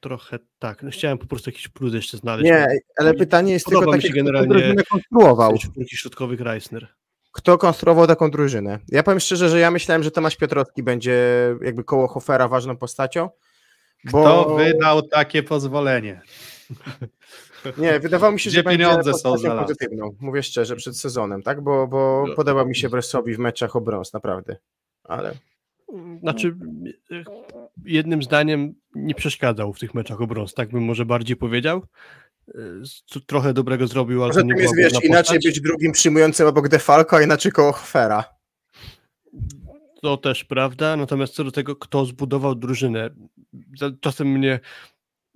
Trochę 0.00 0.38
tak, 0.58 0.82
no 0.82 0.90
chciałem 0.90 1.18
po 1.18 1.26
prostu 1.26 1.50
jakiś 1.50 1.68
plus 1.68 1.94
jeszcze 1.94 2.16
znaleźć. 2.16 2.44
nie, 2.44 2.66
ale 2.98 3.14
pytanie 3.14 3.52
jest 3.52 3.64
Podoba 3.64 3.82
tylko 3.84 3.96
się 4.00 4.08
takie, 4.08 4.08
kto 4.08 4.18
tę 4.18 4.24
generalnie- 4.24 4.48
drużynę 4.48 4.82
konstruował. 4.90 5.54
Środkowych 5.88 6.40
Reisner. 6.40 6.88
Kto 7.32 7.58
konstruował 7.58 8.06
taką 8.06 8.30
drużynę? 8.30 8.78
Ja 8.88 9.02
powiem 9.02 9.20
szczerze, 9.20 9.48
że 9.48 9.58
ja 9.60 9.70
myślałem, 9.70 10.02
że 10.02 10.10
Tomasz 10.10 10.36
Piotrowski 10.36 10.82
będzie 10.82 11.14
jakby 11.62 11.84
koło 11.84 12.08
Hofera 12.08 12.48
ważną 12.48 12.76
postacią. 12.76 13.28
Bo 14.10 14.22
Kto 14.22 14.54
wydał 14.56 15.02
takie 15.02 15.42
pozwolenie? 15.42 16.20
nie, 17.78 18.00
wydawało 18.00 18.32
mi 18.32 18.40
się, 18.40 18.50
Gdzie 18.50 18.58
że 18.58 18.62
będzie 18.62 18.84
pieniądze 18.84 19.14
są 19.14 19.34
pozytywną. 19.62 20.10
Mówię 20.20 20.42
szczerze, 20.42 20.76
przed 20.76 20.98
sezonem, 20.98 21.42
tak? 21.42 21.60
Bo, 21.60 21.86
bo 21.86 22.24
No. 22.28 22.34
podoba 22.34 22.64
mi 22.64 22.76
się 22.76 22.88
Bresowi 22.88 23.34
w 23.34 23.38
meczach 23.38 23.76
o 23.76 23.80
brąz, 23.80 24.12
naprawdę. 24.12 24.56
Ale 25.04 25.34
Znaczy, 26.20 26.56
e, 27.12 27.24
jednym 27.84 28.22
zdaniem 28.22 28.74
nie 28.94 29.14
przeszkadzał 29.14 29.72
w 29.72 29.78
tych 29.78 29.94
meczach 29.94 30.20
o 30.20 30.26
brąz, 30.26 30.54
tak 30.54 30.70
bym 30.70 30.84
może 30.84 31.04
bardziej 31.06 31.36
powiedział. 31.36 31.82
E, 32.48 32.52
co- 33.06 33.20
Trochę 33.20 33.52
dobrego 33.54 33.86
zrobił, 33.86 34.22
ale 34.24 34.30
poza 34.30 34.42
nie 34.42 34.62
jest, 34.62 34.76
wiesz, 34.76 34.92
inaczej 35.04 35.38
być 35.44 35.60
drugim 35.60 35.92
przyjmującym 35.92 36.46
obok 36.46 36.68
Defalco, 36.68 37.16
a 37.16 37.22
inaczej 37.22 37.52
koło 37.52 37.72
Hofera. 37.72 38.24
To 40.02 40.16
też 40.16 40.44
prawda, 40.44 40.96
natomiast 40.96 41.34
co 41.34 41.44
do 41.44 41.52
tego, 41.52 41.76
kto 41.76 42.04
zbudował 42.04 42.54
drużynę, 42.54 43.10
za- 43.78 43.90
czasem 44.00 44.28
mnie 44.28 44.60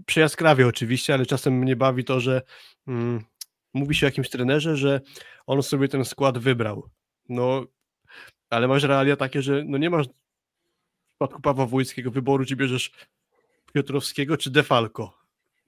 przejaskrawie 0.07 0.67
oczywiście, 0.67 1.15
ale 1.15 1.27
czasem 1.27 1.55
mnie 1.59 1.77
bawi 1.77 2.05
to, 2.05 2.21
że 2.21 2.43
mm, 2.89 3.25
mówi 3.75 3.95
się 3.95 4.07
o 4.07 4.09
jakimś 4.09 4.31
trenerze, 4.31 4.77
że 4.77 5.01
on 5.47 5.63
sobie 5.63 5.89
ten 5.89 6.05
skład 6.05 6.39
wybrał. 6.39 6.89
No, 7.29 7.65
ale 8.51 8.69
masz 8.69 8.83
realia 8.83 9.17
takie, 9.17 9.43
że 9.43 9.63
no 9.67 9.79
nie 9.79 9.91
masz 9.91 10.07
przypadku 11.21 11.43
Pawła 11.43 11.67
Wójckiego 11.67 12.11
wyboru, 12.11 12.45
czy 12.45 12.57
bierzesz 12.57 12.93
Piotrowskiego 13.73 14.37
czy 14.37 14.51
Defalco. 14.51 15.19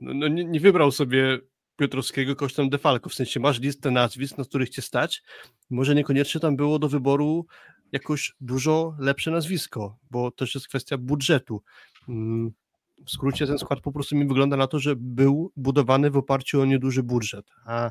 No, 0.01 0.15
no 0.15 0.29
nie, 0.29 0.45
nie 0.45 0.61
wybrał 0.61 0.93
sobie 0.93 1.39
Piotrowskiego 1.77 2.37
kosztem 2.37 2.71
Defalco, 2.71 3.09
w 3.09 3.15
sensie 3.15 3.41
masz 3.41 3.61
listę 3.61 3.91
nazwisk, 3.91 4.39
na 4.39 4.45
których 4.45 4.69
cię 4.69 4.83
stać, 4.83 5.23
może 5.71 5.95
niekoniecznie 5.95 6.41
tam 6.41 6.57
było 6.57 6.79
do 6.79 6.89
wyboru 6.89 7.47
jakoś 7.93 8.35
dużo 8.41 8.97
lepsze 8.99 9.31
nazwisko, 9.31 9.99
bo 10.11 10.31
też 10.31 10.55
jest 10.55 10.69
kwestia 10.69 10.99
budżetu. 10.99 11.63
Mm, 12.09 12.53
W 13.07 13.11
skrócie 13.11 13.47
ten 13.47 13.59
skład 13.59 13.81
po 13.81 13.93
prostu 13.93 14.17
mi 14.17 14.27
wygląda 14.27 14.57
na 14.57 14.67
to, 14.67 14.79
że 14.79 14.95
był 14.97 15.53
budowany 15.57 16.11
w 16.11 16.17
oparciu 16.17 16.61
o 16.61 16.65
nieduży 16.65 17.03
budżet, 17.03 17.47
a 17.65 17.91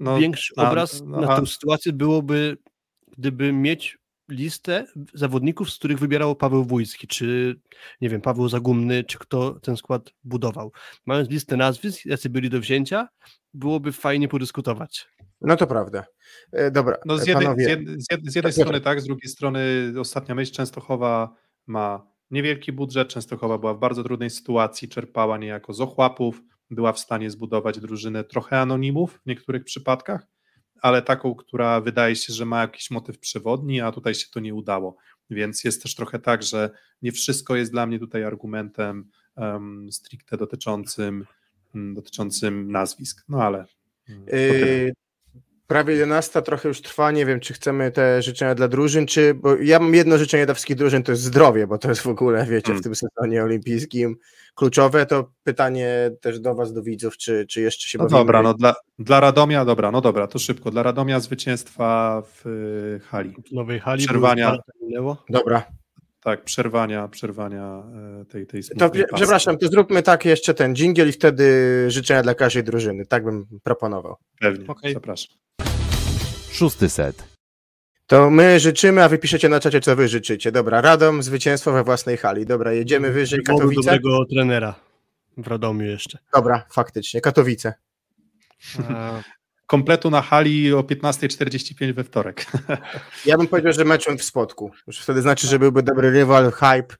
No, 0.00 0.18
większy 0.18 0.54
obraz 0.56 1.02
no, 1.02 1.20
na 1.20 1.40
tę 1.40 1.46
sytuację 1.46 1.92
byłoby, 1.92 2.56
gdyby 3.18 3.52
mieć 3.52 3.98
listę 4.28 4.86
zawodników, 5.14 5.70
z 5.70 5.78
których 5.78 5.98
wybierał 5.98 6.36
Paweł 6.36 6.64
Wójcki, 6.64 7.06
czy 7.06 7.56
nie 8.00 8.08
wiem, 8.08 8.20
Paweł 8.20 8.48
Zagumny, 8.48 9.04
czy 9.04 9.18
kto 9.18 9.60
ten 9.60 9.76
skład 9.76 10.10
budował. 10.24 10.72
Mając 11.06 11.30
listę 11.30 11.56
nazwisk, 11.56 12.06
jacy 12.06 12.30
byli 12.30 12.50
do 12.50 12.60
wzięcia, 12.60 13.08
byłoby 13.54 13.92
fajnie 13.92 14.28
podyskutować. 14.28 15.08
No 15.40 15.56
to 15.56 15.66
prawda. 15.66 16.04
E, 16.52 16.70
Dobra, 16.70 16.96
No 17.04 17.18
z 17.18 17.26
jednej, 17.26 17.46
panowie, 17.46 17.64
z 17.64 17.68
jednej, 17.68 18.00
z 18.00 18.06
jednej, 18.10 18.32
z 18.32 18.36
jednej 18.36 18.52
Tak, 18.52 18.62
strony 18.62 18.80
tak, 18.80 19.00
z 19.00 19.04
drugiej 19.04 19.30
strony 19.30 19.92
ostatnia 20.00 20.34
myśl 20.34 20.52
Częstochowa 20.52 21.34
ma 21.66 22.06
niewielki 22.30 22.72
budżet, 22.72 23.08
Częstochowa 23.08 23.58
była 23.58 23.74
w 23.74 23.78
bardzo 23.78 24.04
trudnej 24.04 24.30
sytuacji, 24.30 24.88
czerpała 24.88 25.38
niejako 25.38 25.72
z 25.72 25.80
ochłapów, 25.80 26.42
była 26.70 26.92
w 26.92 26.98
stanie 26.98 27.30
zbudować 27.30 27.80
drużynę 27.80 28.24
trochę 28.24 28.60
anonimów 28.60 29.20
w 29.24 29.26
niektórych 29.26 29.64
przypadkach, 29.64 30.26
ale 30.82 31.02
taką, 31.02 31.34
która 31.34 31.80
wydaje 31.80 32.16
się, 32.16 32.32
że 32.32 32.44
ma 32.44 32.60
jakiś 32.60 32.90
motyw 32.90 33.18
przewodni, 33.18 33.80
a 33.80 33.92
tutaj 33.92 34.14
się 34.14 34.26
to 34.30 34.40
nie 34.40 34.54
udało. 34.54 34.96
Więc 35.30 35.64
jest 35.64 35.82
też 35.82 35.94
trochę 35.94 36.18
tak, 36.18 36.42
że 36.42 36.70
nie 37.02 37.12
wszystko 37.12 37.56
jest 37.56 37.72
dla 37.72 37.86
mnie 37.86 37.98
tutaj 37.98 38.24
argumentem 38.24 39.10
um, 39.36 39.92
stricte 39.92 40.36
dotyczącym 40.36 41.26
mm, 41.74 41.94
dotyczącym 41.94 42.72
nazwisk. 42.72 43.24
No 43.28 43.42
ale. 43.42 43.64
mm, 44.08 44.26
Yy. 44.32 44.92
Prawie 45.68 45.94
11 45.94 46.42
trochę 46.42 46.68
już 46.68 46.82
trwa, 46.82 47.10
nie 47.10 47.26
wiem, 47.26 47.40
czy 47.40 47.54
chcemy 47.54 47.90
te 47.90 48.22
życzenia 48.22 48.54
dla 48.54 48.68
drużyn, 48.68 49.06
czy, 49.06 49.34
bo 49.34 49.56
ja 49.56 49.78
mam 49.78 49.94
jedno 49.94 50.18
życzenie 50.18 50.44
dla 50.46 50.54
wszystkich 50.54 50.76
drużyn, 50.76 51.02
to 51.02 51.12
jest 51.12 51.22
zdrowie, 51.22 51.66
bo 51.66 51.78
to 51.78 51.88
jest 51.88 52.00
w 52.00 52.06
ogóle, 52.06 52.46
wiecie, 52.46 52.66
w 52.66 52.70
Mm. 52.70 52.82
tym 52.82 52.94
sezonie 52.94 53.42
olimpijskim 53.44 54.16
kluczowe, 54.54 55.06
to 55.06 55.30
pytanie 55.44 56.10
też 56.20 56.40
do 56.40 56.54
was, 56.54 56.72
do 56.72 56.82
widzów, 56.82 57.16
czy, 57.16 57.46
czy 57.46 57.60
jeszcze 57.60 57.88
się 57.88 57.98
No 57.98 58.04
bawimy? 58.04 58.18
dobra, 58.20 58.42
no 58.42 58.54
dla, 58.54 58.74
dla 58.98 59.20
Radomia, 59.20 59.64
dobra, 59.64 59.90
no 59.90 60.00
dobra, 60.00 60.26
to 60.26 60.38
szybko. 60.38 60.70
Dla 60.70 60.82
Radomia 60.82 61.20
zwycięstwa 61.20 62.22
w 62.26 62.46
y, 62.46 63.00
hali. 63.08 63.34
W 63.48 63.52
nowej 63.52 63.80
hali. 63.80 64.06
Przerwania. 64.06 64.56
Dobra, 65.30 65.64
Tak, 66.20 66.44
przerwania, 66.44 67.08
przerwania 67.08 67.82
e, 68.20 68.24
tej, 68.24 68.46
tej 68.46 68.62
to 68.78 68.90
przepraszam, 69.14 69.58
to 69.58 69.68
zróbmy 69.68 70.02
tak 70.02 70.24
jeszcze 70.24 70.54
ten 70.54 70.74
dżingiel 70.74 71.08
i 71.08 71.12
wtedy 71.12 71.84
życzenia 71.88 72.22
dla 72.22 72.34
każdej 72.34 72.64
drużyny, 72.64 73.06
tak 73.06 73.24
bym 73.24 73.46
proponował. 73.62 74.16
Pewnie, 74.40 74.66
Okej. 74.66 74.94
zapraszam. 74.94 75.36
Szósty 76.50 76.88
set. 76.88 77.38
To 78.06 78.30
my 78.30 78.60
życzymy, 78.60 79.02
a 79.02 79.08
wy 79.08 79.18
piszecie 79.18 79.48
na 79.48 79.60
czacie, 79.60 79.80
co 79.80 79.96
wy 79.96 80.08
życzycie. 80.08 80.52
Dobra, 80.52 80.80
Radom, 80.80 81.22
zwycięstwo 81.22 81.72
we 81.72 81.84
własnej 81.84 82.16
hali. 82.16 82.46
Dobra, 82.46 82.72
jedziemy 82.72 83.10
wyżej, 83.10 83.38
Wyboru 83.38 83.58
Katowice. 83.58 83.82
dobrego 83.82 84.24
trenera 84.24 84.74
w 85.36 85.46
Radomiu 85.46 85.84
jeszcze. 85.84 86.18
Dobra, 86.34 86.64
faktycznie, 86.70 87.20
Katowice. 87.20 87.74
A, 88.88 89.22
Kompletu 89.68 90.10
na 90.10 90.22
hali 90.22 90.72
o 90.72 90.80
15.45 90.80 91.92
we 91.92 92.04
wtorek. 92.04 92.46
Ja 93.26 93.38
bym 93.38 93.46
powiedział, 93.46 93.72
że 93.72 93.84
meczem 93.84 94.18
w 94.18 94.22
spotku. 94.22 94.70
Już 94.86 94.98
wtedy 94.98 95.22
znaczy, 95.22 95.46
że 95.46 95.58
byłby 95.58 95.82
dobry 95.82 96.10
rywal, 96.10 96.52
hype, 96.52 96.96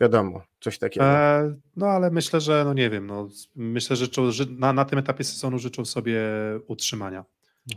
wiadomo, 0.00 0.42
coś 0.60 0.78
takiego. 0.78 1.06
E, 1.06 1.54
no 1.76 1.86
ale 1.86 2.10
myślę, 2.10 2.40
że 2.40 2.62
no 2.64 2.74
nie 2.74 2.90
wiem, 2.90 3.06
no, 3.06 3.28
myślę, 3.56 3.96
że, 3.96 4.06
na, 4.50 4.72
na 4.72 4.84
tym 4.84 4.98
etapie 4.98 5.24
sezonu 5.24 5.58
życzą 5.58 5.84
sobie 5.84 6.20
utrzymania. 6.66 7.24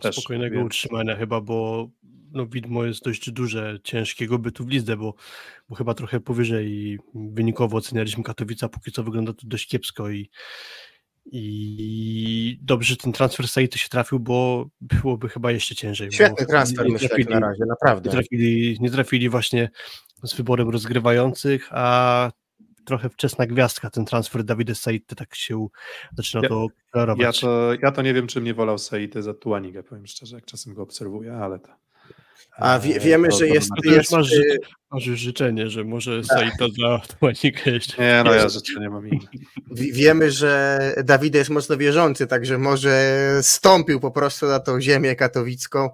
Też, 0.01 0.15
spokojnego 0.15 0.55
więc- 0.55 0.65
utrzymania 0.65 1.15
chyba, 1.15 1.41
bo 1.41 1.89
no, 2.31 2.45
widmo 2.45 2.83
jest 2.83 3.03
dość 3.03 3.31
duże, 3.31 3.77
ciężkiego 3.83 4.39
bytu 4.39 4.65
w 4.65 4.69
Lizdze, 4.69 4.97
bo, 4.97 5.13
bo 5.69 5.75
chyba 5.75 5.93
trochę 5.93 6.19
powyżej 6.19 6.67
i 6.67 6.99
wynikowo 7.15 7.77
ocenialiśmy 7.77 8.23
Katowice, 8.23 8.65
a 8.65 8.69
póki 8.69 8.91
co 8.91 9.03
wygląda 9.03 9.33
to 9.33 9.47
dość 9.47 9.67
kiepsko 9.67 10.09
i, 10.09 10.29
i 11.25 12.59
dobrze, 12.61 12.89
że 12.89 12.97
ten 12.97 13.13
transfer 13.13 13.47
Saity 13.47 13.79
się 13.79 13.89
trafił, 13.89 14.19
bo 14.19 14.65
byłoby 14.81 15.29
chyba 15.29 15.51
jeszcze 15.51 15.75
ciężej. 15.75 16.11
Świetny 16.11 16.45
transfer, 16.45 16.89
nie 16.89 16.99
trafili, 16.99 17.29
na 17.29 17.39
razie, 17.39 17.59
nie 17.59 17.65
naprawdę. 17.65 18.09
trafili, 18.09 18.77
nie 18.79 18.91
trafili 18.91 19.29
właśnie 19.29 19.69
z 20.23 20.33
wyborem 20.33 20.69
rozgrywających, 20.69 21.69
a 21.71 22.31
trochę 22.85 23.09
wczesna 23.09 23.47
gwiazdka, 23.47 23.89
ten 23.89 24.05
transfer 24.05 24.43
Davide 24.43 24.75
Saity 24.75 25.15
tak 25.15 25.35
się 25.35 25.67
zaczyna 26.17 26.43
Ja- 26.43 26.49
to 26.49 26.67
klarować. 26.91 27.41
Ja 27.41 27.47
to, 27.47 27.73
ja 27.81 27.91
to 27.91 28.01
nie 28.01 28.13
wiem, 28.13 28.27
czym 28.27 28.43
nie 28.43 28.53
wolał 28.53 28.77
Seity 28.77 29.21
za 29.21 29.33
Tuanigę, 29.33 29.83
powiem 29.83 30.07
szczerze, 30.07 30.35
jak 30.35 30.45
czasem 30.45 30.73
go 30.73 30.81
obserwuję, 30.83 31.33
ale 31.33 31.59
to... 31.59 31.69
A 32.57 32.79
wie, 32.79 32.95
e, 32.95 32.99
wiemy, 32.99 33.29
to- 33.29 33.37
że 33.37 33.47
jest... 33.47 33.69
To 33.83 33.89
jest 33.91 34.11
masz, 34.11 34.27
ży- 34.27 34.59
masz 34.91 35.03
życzenie, 35.03 35.69
że 35.69 35.83
może 35.83 36.23
Saita 36.23 36.65
za 36.81 37.01
Tuanikę 37.19 37.71
jeszcze. 37.71 38.01
Nie, 38.01 38.21
no 38.25 38.33
ja 38.33 38.47
nie 38.79 38.89
mam 38.89 39.07
inne. 39.07 39.27
wiemy, 39.71 40.31
że 40.31 40.79
Dawid 41.03 41.35
jest 41.35 41.49
mocno 41.49 41.77
wierzący, 41.77 42.27
także 42.27 42.57
może 42.57 43.15
stąpił 43.41 43.99
po 43.99 44.11
prostu 44.11 44.45
na 44.45 44.59
tą 44.59 44.81
ziemię 44.81 45.15
katowicką. 45.15 45.89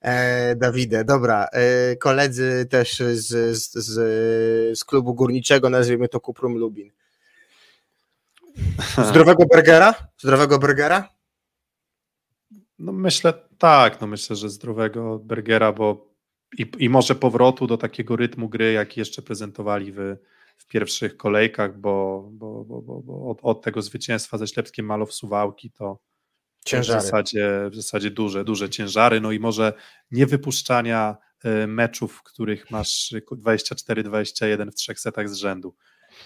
E, 0.00 0.56
Dawide, 0.56 1.04
dobra, 1.04 1.46
e, 1.52 1.96
koledzy 1.96 2.66
też 2.70 2.98
z, 2.98 3.26
z, 3.58 3.72
z, 3.74 4.78
z 4.78 4.84
klubu 4.84 5.14
górniczego, 5.14 5.70
nazwijmy 5.70 6.08
to 6.08 6.20
Kuprum 6.20 6.54
Lubin. 6.54 6.90
Zdrowego 9.08 9.44
burgera? 9.52 9.94
Zdrowego 10.18 10.58
burgera? 10.58 11.08
No 12.78 12.92
myślę, 12.92 13.32
tak, 13.58 14.00
no 14.00 14.06
myślę, 14.06 14.36
że 14.36 14.48
zdrowego 14.48 15.18
Bergera, 15.18 15.72
bo 15.72 16.08
i, 16.58 16.70
i 16.78 16.88
może 16.88 17.14
powrotu 17.14 17.66
do 17.66 17.76
takiego 17.76 18.16
rytmu 18.16 18.48
gry, 18.48 18.72
jaki 18.72 19.00
jeszcze 19.00 19.22
prezentowali 19.22 19.92
w, 19.92 20.16
w 20.56 20.66
pierwszych 20.66 21.16
kolejkach, 21.16 21.80
bo, 21.80 22.28
bo, 22.32 22.64
bo, 22.64 22.82
bo, 22.82 23.00
bo 23.00 23.30
od, 23.30 23.38
od 23.42 23.62
tego 23.62 23.82
zwycięstwa 23.82 24.38
ze 24.38 24.46
Ślepskiem 24.46 24.86
Malow 24.86 25.12
Suwałki 25.12 25.70
to 25.70 25.98
w 26.60 26.64
Ciężary. 26.64 27.00
zasadzie, 27.00 27.68
w 27.70 27.76
zasadzie 27.76 28.10
duże, 28.10 28.44
duże 28.44 28.70
ciężary, 28.70 29.20
no 29.20 29.32
i 29.32 29.40
może 29.40 29.72
nie 30.10 30.26
wypuszczania 30.26 31.16
e, 31.44 31.66
meczów, 31.66 32.12
w 32.12 32.22
których 32.22 32.70
masz 32.70 33.14
24-21 33.30 34.70
w 34.70 34.74
trzech 34.74 35.00
setach 35.00 35.28
z 35.28 35.34
rzędu 35.34 35.74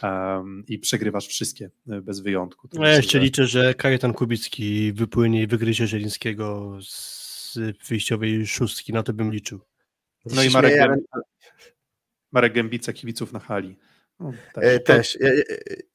em, 0.02 0.64
i 0.68 0.78
przegrywasz 0.78 1.26
wszystkie 1.26 1.70
e, 1.90 2.00
bez 2.00 2.20
wyjątku. 2.20 2.68
No 2.72 2.86
ja 2.86 2.96
jeszcze 2.96 3.18
że- 3.18 3.24
liczę, 3.24 3.46
że 3.46 3.74
Kajetan 3.74 4.12
Kubicki 4.12 4.92
wypłynie 4.92 5.42
i 5.42 5.46
wygryzie 5.46 5.86
Żelińskiego 5.86 6.78
z 6.82 7.58
wyjściowej 7.88 8.46
szóstki, 8.46 8.92
na 8.92 9.02
to 9.02 9.12
bym 9.12 9.32
liczył. 9.32 9.60
No 10.26 10.42
i 10.42 10.50
Marek, 10.50 10.72
śmieję, 10.72 10.88
Gęb- 10.88 11.20
Marek 12.32 12.52
Gębica, 12.54 12.92
kibiców 12.92 13.32
na 13.32 13.38
hali. 13.38 13.76
No, 14.20 14.32
E, 14.56 14.78
Też. 14.80 15.18
Ja- 15.20 15.34
ja- 15.34 15.42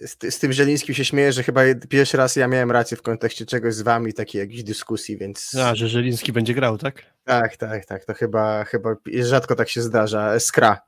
Z, 0.08 0.18
z 0.36 0.40
tym 0.40 0.54
Żelińskim 0.54 0.96
się 0.96 1.06
śmieję, 1.06 1.34
że 1.34 1.44
chyba 1.44 1.62
pierwszy 1.90 2.18
raz 2.18 2.36
ja 2.36 2.48
miałem 2.48 2.72
rację 2.72 2.98
w 2.98 3.02
kontekście 3.02 3.46
czegoś 3.46 3.74
z 3.74 3.82
wami, 3.82 4.14
takiej 4.14 4.40
jakiejś 4.40 4.64
dyskusji, 4.64 5.18
więc 5.18 5.56
A, 5.56 5.76
że 5.76 5.88
Żeliński 5.90 6.32
będzie 6.34 6.54
grał, 6.54 6.78
tak? 6.78 7.04
tak, 7.24 7.58
tak, 7.58 7.86
tak, 7.86 8.06
to 8.06 8.14
chyba, 8.14 8.64
chyba 8.64 8.96
rzadko 9.22 9.56
tak 9.56 9.70
się 9.70 9.82
zdarza. 9.82 10.40
Skra. 10.40 10.80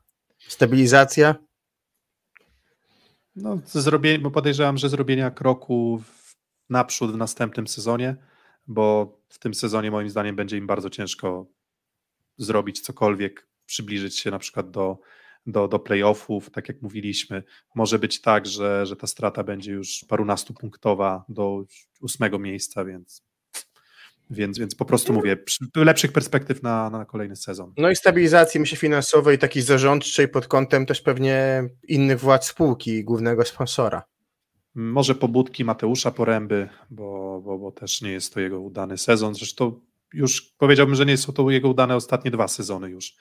Stabilizacja. 0.48 1.34
No, 3.36 3.58
bo 4.20 4.30
podejrzewam, 4.30 4.78
że 4.78 4.88
zrobienia 4.88 5.30
kroku 5.30 5.98
w, 5.98 6.36
naprzód 6.70 7.12
w 7.12 7.16
następnym 7.16 7.66
sezonie, 7.66 8.16
bo 8.66 9.18
w 9.28 9.38
tym 9.38 9.54
sezonie 9.54 9.90
moim 9.90 10.10
zdaniem 10.10 10.36
będzie 10.36 10.58
im 10.58 10.66
bardzo 10.66 10.90
ciężko 10.90 11.46
zrobić 12.36 12.80
cokolwiek, 12.80 13.48
przybliżyć 13.66 14.18
się 14.18 14.30
na 14.30 14.38
przykład 14.38 14.70
do, 14.70 14.98
do, 15.46 15.68
do 15.68 15.78
playoffów, 15.78 16.50
tak 16.50 16.68
jak 16.68 16.82
mówiliśmy. 16.82 17.42
Może 17.74 17.98
być 17.98 18.20
tak, 18.20 18.46
że, 18.46 18.86
że 18.86 18.96
ta 18.96 19.06
strata 19.06 19.44
będzie 19.44 19.72
już 19.72 20.04
parunastu 20.08 20.54
punktowa 20.54 21.24
do 21.28 21.64
ósmego 22.00 22.38
miejsca, 22.38 22.84
więc, 22.84 23.29
więc, 24.30 24.58
więc 24.58 24.74
po 24.74 24.84
prostu 24.84 25.12
mówię, 25.12 25.36
lepszych 25.76 26.12
perspektyw 26.12 26.62
na, 26.62 26.90
na 26.90 27.04
kolejny 27.04 27.36
sezon. 27.36 27.72
No 27.76 27.90
i 27.90 27.96
stabilizacji 27.96 28.60
myślę 28.60 28.78
finansowej, 28.78 29.38
takiej 29.38 29.62
zarządczej 29.62 30.28
pod 30.28 30.46
kątem 30.46 30.86
też 30.86 31.00
pewnie 31.00 31.64
innych 31.88 32.20
władz 32.20 32.46
spółki 32.46 33.04
głównego 33.04 33.44
sponsora. 33.44 34.02
Może 34.74 35.14
pobudki 35.14 35.64
Mateusza 35.64 36.10
Poręby, 36.10 36.68
bo, 36.90 37.40
bo, 37.44 37.58
bo 37.58 37.72
też 37.72 38.02
nie 38.02 38.12
jest 38.12 38.34
to 38.34 38.40
jego 38.40 38.60
udany 38.60 38.98
sezon. 38.98 39.34
Zresztą 39.34 39.80
już 40.14 40.52
powiedziałbym, 40.58 40.94
że 40.94 41.06
nie 41.06 41.16
są 41.16 41.32
to 41.32 41.50
jego 41.50 41.68
udane 41.68 41.96
ostatnie 41.96 42.30
dwa 42.30 42.48
sezony 42.48 42.90
już. 42.90 43.14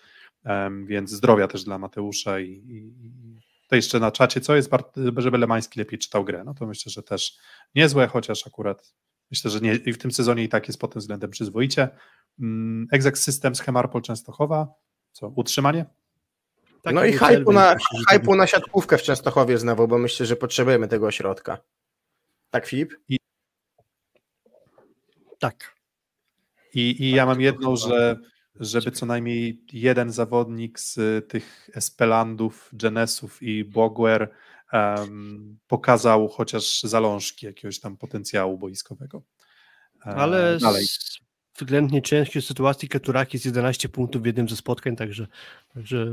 Em, 0.43 0.85
więc 0.85 1.11
zdrowia 1.11 1.47
też 1.47 1.63
dla 1.63 1.77
Mateusza 1.77 2.39
i, 2.39 2.49
i, 2.49 2.93
to 3.67 3.75
jeszcze 3.75 3.99
na 3.99 4.11
czacie, 4.11 4.41
co 4.41 4.55
jest, 4.55 4.71
żeby 5.17 5.37
Lemański 5.37 5.79
lepiej 5.79 5.99
czytał 5.99 6.25
grę. 6.25 6.43
No 6.43 6.53
to 6.53 6.65
myślę, 6.65 6.89
że 6.89 7.03
też 7.03 7.37
niezłe, 7.75 8.07
chociaż 8.07 8.47
akurat 8.47 8.93
myślę, 9.31 9.51
że 9.51 9.59
nie, 9.59 9.75
i 9.75 9.93
w 9.93 9.97
tym 9.97 10.11
sezonie 10.11 10.43
i 10.43 10.49
tak 10.49 10.67
jest 10.67 10.79
pod 10.79 10.93
tym 10.93 10.99
względem 10.99 11.29
przyzwoicie. 11.29 11.89
Mm, 12.39 12.87
Exex 12.91 13.23
System 13.23 13.55
z 13.55 13.61
Hemarpol 13.61 14.01
Częstochowa, 14.01 14.67
co, 15.11 15.27
utrzymanie? 15.35 15.85
Tak, 16.81 16.95
no 16.95 17.05
i 17.05 17.13
hypu 17.13 17.51
na, 17.51 17.75
hypu 18.11 18.35
na 18.35 18.47
siatkówkę 18.47 18.97
w 18.97 19.01
Częstochowie 19.01 19.57
znowu, 19.57 19.87
bo 19.87 19.97
myślę, 19.97 20.25
że 20.25 20.35
potrzebujemy 20.35 20.87
tego 20.87 21.07
ośrodka. 21.07 21.57
Tak, 22.49 22.65
Filip? 22.65 22.93
Tak. 25.39 25.75
I, 26.73 27.03
i 27.03 27.11
ja 27.11 27.25
mam 27.25 27.41
jedną, 27.41 27.75
że 27.75 28.19
żeby 28.59 28.91
co 28.91 29.05
najmniej 29.05 29.61
jeden 29.73 30.11
zawodnik 30.11 30.79
z 30.79 30.99
tych 31.29 31.69
Espelandów, 31.73 32.69
Genesów 32.73 33.43
i 33.43 33.63
Bogwer 33.63 34.29
em, 34.71 35.59
pokazał 35.67 36.27
chociaż 36.27 36.81
zalążki 36.81 37.45
jakiegoś 37.45 37.79
tam 37.79 37.97
potencjału 37.97 38.57
boiskowego. 38.57 39.23
E, 40.05 40.15
Ale 40.15 40.57
dalej. 40.59 40.85
z 40.85 41.19
względnie 41.59 42.01
ciężkiej 42.01 42.41
sytuacji 42.41 42.89
Keturakis 42.89 43.45
11 43.45 43.89
punktów 43.89 44.21
w 44.21 44.25
jednym 44.25 44.49
ze 44.49 44.55
spotkań, 44.55 44.95
także, 44.95 45.27
także 45.73 46.11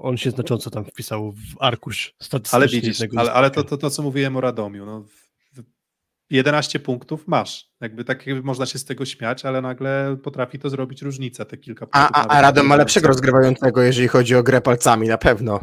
on 0.00 0.16
się 0.16 0.30
znacząco 0.30 0.70
tam 0.70 0.84
wpisał 0.84 1.32
w 1.32 1.56
arkusz 1.60 2.14
statystyczny. 2.22 2.56
Ale 2.56 2.68
widzisz, 2.68 2.98
ale, 3.16 3.32
ale 3.32 3.50
to, 3.50 3.64
to, 3.64 3.76
to 3.76 3.90
co 3.90 4.02
mówiłem 4.02 4.36
o 4.36 4.40
Radomiu, 4.40 4.86
no, 4.86 5.02
w, 5.02 5.60
w 5.60 5.64
11 6.30 6.80
punktów 6.80 7.28
masz. 7.28 7.70
Jakby 7.80 8.04
tak 8.04 8.26
jakby 8.26 8.42
można 8.42 8.66
się 8.66 8.78
z 8.78 8.84
tego 8.84 9.04
śmiać, 9.04 9.44
ale 9.44 9.62
nagle 9.62 10.16
potrafi 10.22 10.58
to 10.58 10.70
zrobić 10.70 11.02
różnicę, 11.02 11.46
te 11.46 11.56
kilka 11.56 11.86
A, 11.90 11.98
punktów. 12.00 12.16
a, 12.16 12.18
nawet 12.18 12.32
a 12.32 12.40
Radom 12.40 12.66
ma 12.66 12.76
lepszego 12.76 13.08
rozgrywającego, 13.08 13.82
jeżeli 13.82 14.08
chodzi 14.08 14.34
o 14.34 14.42
grę 14.42 14.60
palcami, 14.60 15.08
na 15.08 15.18
pewno. 15.18 15.60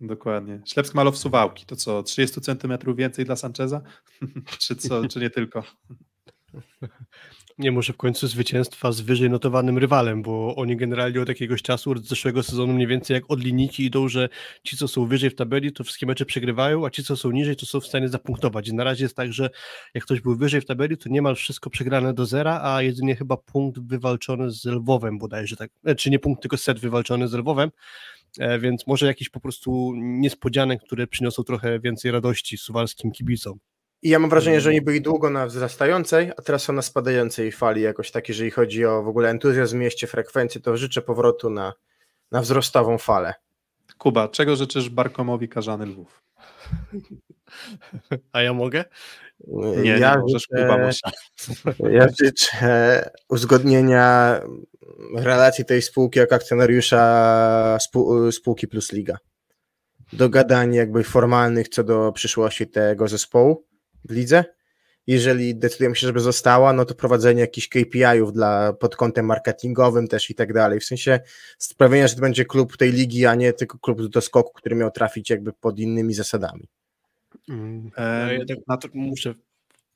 Dokładnie. 0.00 0.60
Ślepsk 0.66 0.94
Malow 0.94 1.18
Suwałki, 1.18 1.66
to 1.66 1.76
co, 1.76 2.02
30 2.02 2.40
centymetrów 2.40 2.96
więcej 2.96 3.24
dla 3.24 3.36
Sancheza? 3.36 3.82
czy 4.58 4.76
co, 4.76 5.08
czy 5.08 5.20
nie 5.20 5.30
tylko? 5.30 5.62
Nie 7.58 7.72
może 7.72 7.92
w 7.92 7.96
końcu 7.96 8.26
zwycięstwa 8.28 8.92
z 8.92 9.00
wyżej 9.00 9.30
notowanym 9.30 9.78
rywalem, 9.78 10.22
bo 10.22 10.56
oni 10.56 10.76
generalnie 10.76 11.22
od 11.22 11.28
jakiegoś 11.28 11.62
czasu, 11.62 11.90
od 11.90 12.06
zeszłego 12.06 12.42
sezonu 12.42 12.72
mniej 12.72 12.86
więcej 12.86 13.14
jak 13.14 13.24
od 13.28 13.44
linijki 13.44 13.84
idą, 13.84 14.08
że 14.08 14.28
ci, 14.62 14.76
co 14.76 14.88
są 14.88 15.06
wyżej 15.06 15.30
w 15.30 15.34
tabeli, 15.34 15.72
to 15.72 15.84
wszystkie 15.84 16.06
mecze 16.06 16.26
przegrywają, 16.26 16.86
a 16.86 16.90
ci, 16.90 17.04
co 17.04 17.16
są 17.16 17.30
niżej, 17.30 17.56
to 17.56 17.66
są 17.66 17.80
w 17.80 17.86
stanie 17.86 18.08
zapunktować. 18.08 18.68
I 18.68 18.74
na 18.74 18.84
razie 18.84 19.04
jest 19.04 19.16
tak, 19.16 19.32
że 19.32 19.50
jak 19.94 20.04
ktoś 20.04 20.20
był 20.20 20.36
wyżej 20.36 20.60
w 20.60 20.64
tabeli, 20.64 20.96
to 20.96 21.08
niemal 21.08 21.36
wszystko 21.36 21.70
przegrane 21.70 22.14
do 22.14 22.26
zera, 22.26 22.60
a 22.62 22.82
jedynie 22.82 23.16
chyba 23.16 23.36
punkt 23.36 23.80
wywalczony 23.80 24.50
z 24.50 24.64
Lwowem 24.64 25.18
bodajże, 25.18 25.56
tak, 25.56 25.70
e, 25.84 25.94
czy 25.94 26.10
nie 26.10 26.18
punkt, 26.18 26.42
tylko 26.42 26.56
set 26.56 26.78
wywalczony 26.80 27.28
z 27.28 27.32
Lwowem, 27.32 27.70
więc 28.58 28.86
może 28.86 29.06
jakieś 29.06 29.28
po 29.28 29.40
prostu 29.40 29.92
niespodzianek, 29.96 30.82
które 30.82 31.06
przyniosą 31.06 31.44
trochę 31.44 31.80
więcej 31.80 32.10
radości 32.10 32.58
suwalskim 32.58 33.12
kibicom. 33.12 33.58
I 34.02 34.08
ja 34.08 34.18
mam 34.18 34.30
wrażenie, 34.30 34.60
że 34.60 34.70
oni 34.70 34.82
byli 34.82 35.00
długo 35.00 35.30
na 35.30 35.46
wzrastającej, 35.46 36.32
a 36.36 36.42
teraz 36.42 36.62
są 36.62 36.72
na 36.72 36.82
spadającej 36.82 37.52
fali 37.52 37.82
jakoś 37.82 38.10
tak, 38.10 38.28
jeżeli 38.28 38.50
chodzi 38.50 38.84
o 38.84 39.02
w 39.02 39.08
ogóle 39.08 39.30
entuzjazm 39.30 39.76
w 39.76 39.80
mieście, 39.80 40.06
frekwencję, 40.06 40.60
to 40.60 40.76
życzę 40.76 41.02
powrotu 41.02 41.50
na, 41.50 41.72
na 42.32 42.40
wzrostową 42.40 42.98
falę. 42.98 43.34
Kuba, 43.98 44.28
czego 44.28 44.56
życzysz 44.56 44.90
Barkomowi 44.90 45.48
Karzany 45.48 45.86
Lwów? 45.86 46.22
A 48.32 48.42
ja 48.42 48.52
mogę? 48.52 48.84
Nie, 49.82 49.90
ja 49.90 50.14
nie 50.14 50.20
możesz, 50.20 50.46
życzę. 50.52 51.10
Ja 51.90 52.06
życzę 52.20 53.10
uzgodnienia 53.28 54.40
relacji 55.16 55.64
tej 55.64 55.82
spółki 55.82 56.18
jako 56.18 56.34
akcjonariusza 56.34 57.78
spół, 57.80 58.32
spółki 58.32 58.68
Plus 58.68 58.92
Liga. 58.92 59.16
Dogadań 60.12 60.74
jakby 60.74 61.04
formalnych 61.04 61.68
co 61.68 61.84
do 61.84 62.12
przyszłości 62.12 62.66
tego 62.66 63.08
zespołu 63.08 63.66
w 64.04 64.12
lidze. 64.12 64.44
Jeżeli 65.06 65.56
decydujemy 65.56 65.96
się, 65.96 66.06
żeby 66.06 66.20
została, 66.20 66.72
no 66.72 66.84
to 66.84 66.94
prowadzenie 66.94 67.40
jakichś 67.40 67.68
KPI-ów 67.68 68.32
dla, 68.32 68.72
pod 68.72 68.96
kątem 68.96 69.26
marketingowym 69.26 70.08
też 70.08 70.30
i 70.30 70.34
tak 70.34 70.52
dalej. 70.52 70.80
W 70.80 70.84
sensie 70.84 71.20
sprawienia, 71.58 72.08
że 72.08 72.14
to 72.14 72.20
będzie 72.20 72.44
klub 72.44 72.76
tej 72.76 72.92
ligi, 72.92 73.26
a 73.26 73.34
nie 73.34 73.52
tylko 73.52 73.78
klub 73.78 74.06
do 74.06 74.20
skoku, 74.20 74.52
który 74.54 74.76
miał 74.76 74.90
trafić 74.90 75.30
jakby 75.30 75.52
pod 75.52 75.78
innymi 75.78 76.14
zasadami. 76.14 76.68
Em, 77.48 77.90
ja 78.38 78.44
tak 78.48 78.58
na 78.68 78.76
to- 78.76 78.88
muszę 78.94 79.34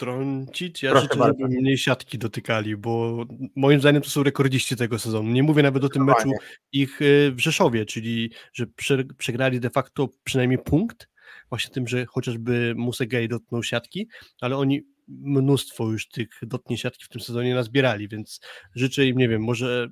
wtrącić. 0.01 0.83
Ja 0.83 0.91
Proszę 0.91 1.05
życzę, 1.05 1.19
bardzo. 1.19 1.43
żeby 1.43 1.61
mniej 1.61 1.79
siatki 1.79 2.19
dotykali, 2.19 2.77
bo 2.77 3.25
moim 3.57 3.81
zdaniem 3.81 4.03
to 4.03 4.11
są 4.11 4.23
rekordziści 4.23 4.77
tego 4.77 4.99
sezonu. 4.99 5.31
Nie 5.31 5.43
mówię 5.43 5.62
nawet 5.62 5.85
o 5.85 5.89
tym 5.89 6.05
meczu 6.05 6.31
ich 6.73 7.03
y, 7.03 7.33
w 7.33 7.41
Rzeszowie, 7.41 7.87
czyli 7.87 8.31
że 8.53 8.67
prze, 8.67 9.05
przegrali 9.05 9.61
de 9.61 9.71
facto 9.71 10.09
przynajmniej 10.25 10.59
punkt, 10.59 11.09
właśnie 11.49 11.75
tym, 11.75 11.89
że 11.89 12.07
chociażby 12.07 12.75
Musegej 12.77 13.29
dotknął 13.29 13.62
siatki, 13.62 14.09
ale 14.41 14.57
oni 14.57 14.83
mnóstwo 15.09 15.91
już 15.91 16.09
tych 16.09 16.29
dotknięć 16.43 16.81
siatki 16.81 17.05
w 17.05 17.09
tym 17.09 17.21
sezonie 17.21 17.55
nazbierali, 17.55 18.09
więc 18.09 18.41
życzę 18.75 19.07
im, 19.07 19.19
nie 19.19 19.29
wiem, 19.29 19.43
może 19.43 19.89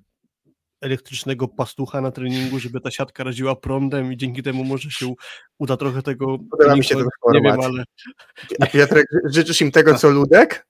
elektrycznego 0.81 1.49
pastucha 1.49 2.01
na 2.01 2.11
treningu, 2.11 2.59
żeby 2.59 2.81
ta 2.81 2.91
siatka 2.91 3.25
raziła 3.25 3.57
prądem 3.57 4.13
i 4.13 4.17
dzięki 4.17 4.43
temu 4.43 4.65
może 4.65 4.91
się 4.91 5.15
uda 5.59 5.77
trochę 5.77 6.03
tego 6.03 6.39
Podoba 6.51 6.77
mi 6.77 6.85
się 6.85 6.97
ten 6.97 7.07
nie 7.33 7.41
wiem, 7.41 7.61
ale 7.61 7.85
A 8.61 8.67
Piotrek, 8.67 9.07
życzysz 9.25 9.61
im 9.61 9.71
tego, 9.71 9.95
co 9.95 10.11
Ludek? 10.11 10.67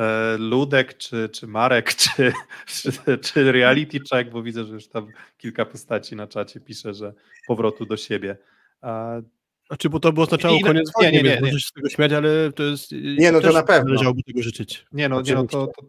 E, 0.00 0.36
Ludek, 0.38 0.96
czy, 0.96 1.28
czy 1.28 1.46
Marek, 1.46 1.94
czy, 1.94 2.32
czy, 2.66 3.18
czy 3.18 3.52
Reality 3.52 3.98
Check, 4.10 4.30
bo 4.30 4.42
widzę, 4.42 4.64
że 4.64 4.74
już 4.74 4.88
tam 4.88 5.08
kilka 5.38 5.64
postaci 5.64 6.16
na 6.16 6.26
czacie 6.26 6.60
pisze, 6.60 6.94
że 6.94 7.14
powrotu 7.46 7.86
do 7.86 7.96
siebie. 7.96 8.36
A, 8.80 9.20
Znaczy, 9.66 9.90
bo 9.90 10.00
to 10.00 10.12
by 10.12 10.20
oznaczało 10.20 10.56
I- 10.56 10.60
koniec 10.60 10.92
nie, 11.00 11.12
nie, 11.12 11.22
nie, 11.22 11.34
nie. 11.34 11.40
możesz 11.40 11.62
się 11.62 11.68
z 11.68 11.72
tego 11.72 11.88
śmiać, 11.88 12.12
ale 12.12 12.52
to 12.52 12.62
jest... 12.62 12.92
Nie, 13.18 13.32
no 13.32 13.40
to 13.40 13.52
na 13.52 13.62
pewno. 13.62 13.84
Należałoby 13.84 14.22
tego 14.22 14.42
życzyć. 14.42 14.86
Nie 14.92 15.08
no, 15.08 15.20
nie 15.20 15.34
no 15.34 15.46
to, 15.46 15.66
to, 15.66 15.82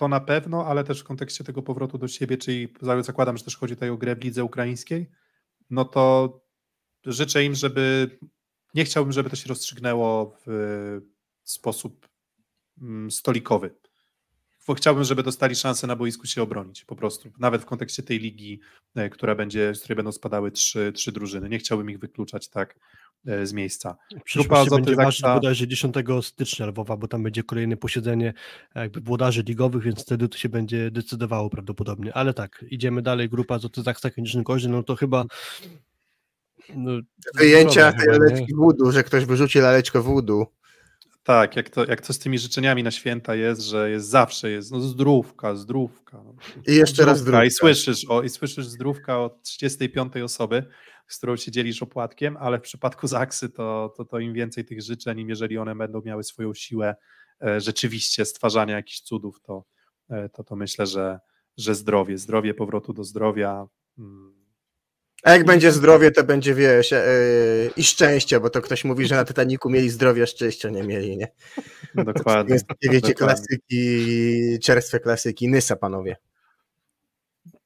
to 0.00 0.08
na 0.08 0.20
pewno, 0.20 0.66
ale 0.66 0.84
też 0.84 1.00
w 1.00 1.04
kontekście 1.04 1.44
tego 1.44 1.62
powrotu 1.62 1.98
do 1.98 2.08
siebie, 2.08 2.36
czyli 2.36 2.68
za- 2.80 3.02
zakładam, 3.02 3.36
że 3.36 3.44
też 3.44 3.56
chodzi 3.56 3.74
tutaj 3.74 3.90
o 3.90 3.96
grę 3.96 4.16
w 4.16 4.24
lidze 4.24 4.44
ukraińskiej, 4.44 5.10
no 5.70 5.84
to 5.84 6.40
życzę 7.04 7.44
im, 7.44 7.54
żeby 7.54 8.10
nie 8.74 8.84
chciałbym, 8.84 9.12
żeby 9.12 9.30
to 9.30 9.36
się 9.36 9.48
rozstrzygnęło 9.48 10.36
w 10.46 11.00
sposób 11.42 12.08
mm, 12.82 13.10
stolikowy. 13.10 13.74
Bo 14.66 14.74
Chciałbym, 14.74 15.04
żeby 15.04 15.22
dostali 15.22 15.56
szansę 15.56 15.86
na 15.86 15.96
boisku 15.96 16.26
się 16.26 16.42
obronić, 16.42 16.84
po 16.84 16.96
prostu. 16.96 17.28
Nawet 17.38 17.62
w 17.62 17.64
kontekście 17.64 18.02
tej 18.02 18.18
ligi, 18.18 18.60
e, 18.94 19.10
która 19.10 19.34
będzie, 19.34 19.74
z 19.74 19.80
której 19.80 19.96
będą 19.96 20.12
spadały 20.12 20.50
trzy, 20.50 20.92
trzy 20.92 21.12
drużyny. 21.12 21.48
Nie 21.48 21.58
chciałbym 21.58 21.90
ich 21.90 21.98
wykluczać 21.98 22.48
tak 22.48 22.76
e, 23.26 23.46
z 23.46 23.52
miejsca. 23.52 23.96
Przyszłości 24.24 24.66
Azoty 24.66 24.82
będzie 24.82 24.96
Zaksa- 24.96 25.34
bodajże 25.34 25.68
10 25.68 25.94
stycznia 26.22 26.66
Lwowa, 26.66 26.96
bo 26.96 27.08
tam 27.08 27.22
będzie 27.22 27.42
kolejne 27.42 27.76
posiedzenie 27.76 28.34
jakby 28.74 29.00
włodarzy 29.00 29.42
ligowych, 29.42 29.82
więc 29.82 30.02
wtedy 30.02 30.28
to 30.28 30.38
się 30.38 30.48
będzie 30.48 30.90
decydowało 30.90 31.50
prawdopodobnie. 31.50 32.14
Ale 32.14 32.34
tak, 32.34 32.64
idziemy 32.70 33.02
dalej, 33.02 33.28
grupa 33.28 33.58
Zoty 33.58 33.82
Zaksa 33.82 34.10
Konieczny 34.10 34.44
Koźle, 34.44 34.70
no 34.70 34.82
to 34.82 34.96
chyba 34.96 35.24
no, 36.74 36.90
Wyjęcia 37.34 37.92
tej 37.92 38.00
chyba, 38.00 38.12
nie? 38.12 38.18
laleczki 38.18 38.54
wódu, 38.54 38.92
że 38.92 39.04
ktoś 39.04 39.24
wyrzuci 39.24 39.58
laleczkę 39.58 40.00
wódu. 40.00 40.46
Tak, 41.22 41.56
jak 41.56 41.70
to, 41.70 41.84
jak 41.84 42.00
to 42.00 42.12
z 42.12 42.18
tymi 42.18 42.38
życzeniami 42.38 42.82
na 42.82 42.90
święta 42.90 43.34
jest, 43.34 43.62
że 43.62 43.90
jest 43.90 44.08
zawsze 44.08 44.50
jest 44.50 44.72
no 44.72 44.80
zdrówka, 44.80 45.54
zdrówka. 45.54 46.22
no. 46.24 46.34
I 46.66 46.76
jeszcze 46.76 47.04
raz 47.04 47.18
Zdrówka. 47.18 47.44
I 47.44 47.50
zdrówka. 47.50 47.74
słyszysz, 47.74 48.04
o, 48.08 48.22
I 48.22 48.28
słyszysz 48.28 48.66
zdrówka 48.66 49.20
od 49.20 49.42
35 49.42 50.16
osoby, 50.16 50.64
z 51.08 51.18
którą 51.18 51.36
się 51.36 51.50
dzielisz 51.50 51.82
opłatkiem, 51.82 52.36
ale 52.36 52.58
w 52.58 52.62
przypadku 52.62 53.06
Zaksy 53.06 53.48
to, 53.48 53.94
to, 53.96 54.04
to 54.04 54.18
im 54.18 54.32
więcej 54.32 54.64
tych 54.64 54.82
życzeń, 54.82 55.18
im 55.18 55.28
jeżeli 55.28 55.58
one 55.58 55.74
będą 55.74 56.02
miały 56.04 56.24
swoją 56.24 56.54
siłę 56.54 56.96
e, 57.42 57.60
rzeczywiście 57.60 58.24
stwarzania 58.24 58.76
jakichś 58.76 59.00
cudów, 59.00 59.40
to, 59.42 59.64
e, 60.10 60.28
to, 60.28 60.44
to 60.44 60.56
myślę, 60.56 60.86
że, 60.86 61.18
że 61.56 61.74
zdrowie, 61.74 62.18
zdrowie 62.18 62.54
powrotu 62.54 62.92
do 62.92 63.04
zdrowia. 63.04 63.66
mm, 63.98 64.39
A 65.22 65.30
jak 65.32 65.44
będzie 65.44 65.72
zdrowie, 65.72 66.10
to 66.10 66.24
będzie, 66.24 66.54
wiesz, 66.54 66.90
yy, 66.90 66.98
i 67.76 67.84
szczęście, 67.84 68.40
bo 68.40 68.50
to 68.50 68.60
ktoś 68.62 68.84
mówi, 68.84 69.06
że 69.06 69.14
na 69.16 69.24
Titaniku 69.24 69.70
mieli 69.70 69.90
zdrowie, 69.90 70.22
a 70.22 70.26
szczęścia 70.26 70.70
nie 70.70 70.82
mieli, 70.82 71.16
nie? 71.16 71.28
Dokładnie. 71.94 72.50
Więc 72.54 72.62
nie 72.82 72.90
wiecie, 72.90 73.08
dokładnie. 73.08 73.14
klasyki, 73.14 74.58
czerstwe 74.62 75.00
klasyki, 75.00 75.48
Nysa, 75.48 75.76
panowie. 75.76 76.16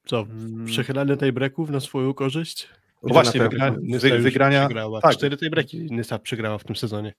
Co, 0.05 0.19
Mm. 0.21 0.65
przechylanie 0.65 1.17
tej 1.17 1.31
breków 1.33 1.69
na 1.69 1.79
swoją 1.79 2.13
korzyść? 2.13 2.69
No 3.03 3.13
właśnie, 3.13 3.41
wygra, 3.41 3.75
Nysa 3.81 4.07
wygrania. 4.19 4.65
Przegrała. 4.65 5.01
tak. 5.01 5.13
Cztery 5.13 5.37
tej 5.37 5.49
breki 5.49 5.87
Nysa 5.91 6.19
przegrała 6.19 6.57
w 6.57 6.63
tym 6.63 6.75
sezonie. 6.75 7.13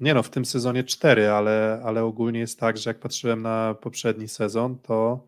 Nie 0.00 0.14
no, 0.14 0.22
w 0.22 0.30
tym 0.30 0.44
sezonie 0.44 0.84
cztery, 0.84 1.28
ale, 1.28 1.80
ale 1.84 2.04
ogólnie 2.04 2.40
jest 2.40 2.60
tak, 2.60 2.76
że 2.78 2.90
jak 2.90 2.98
patrzyłem 2.98 3.42
na 3.42 3.74
poprzedni 3.80 4.28
sezon, 4.28 4.78
to, 4.78 5.26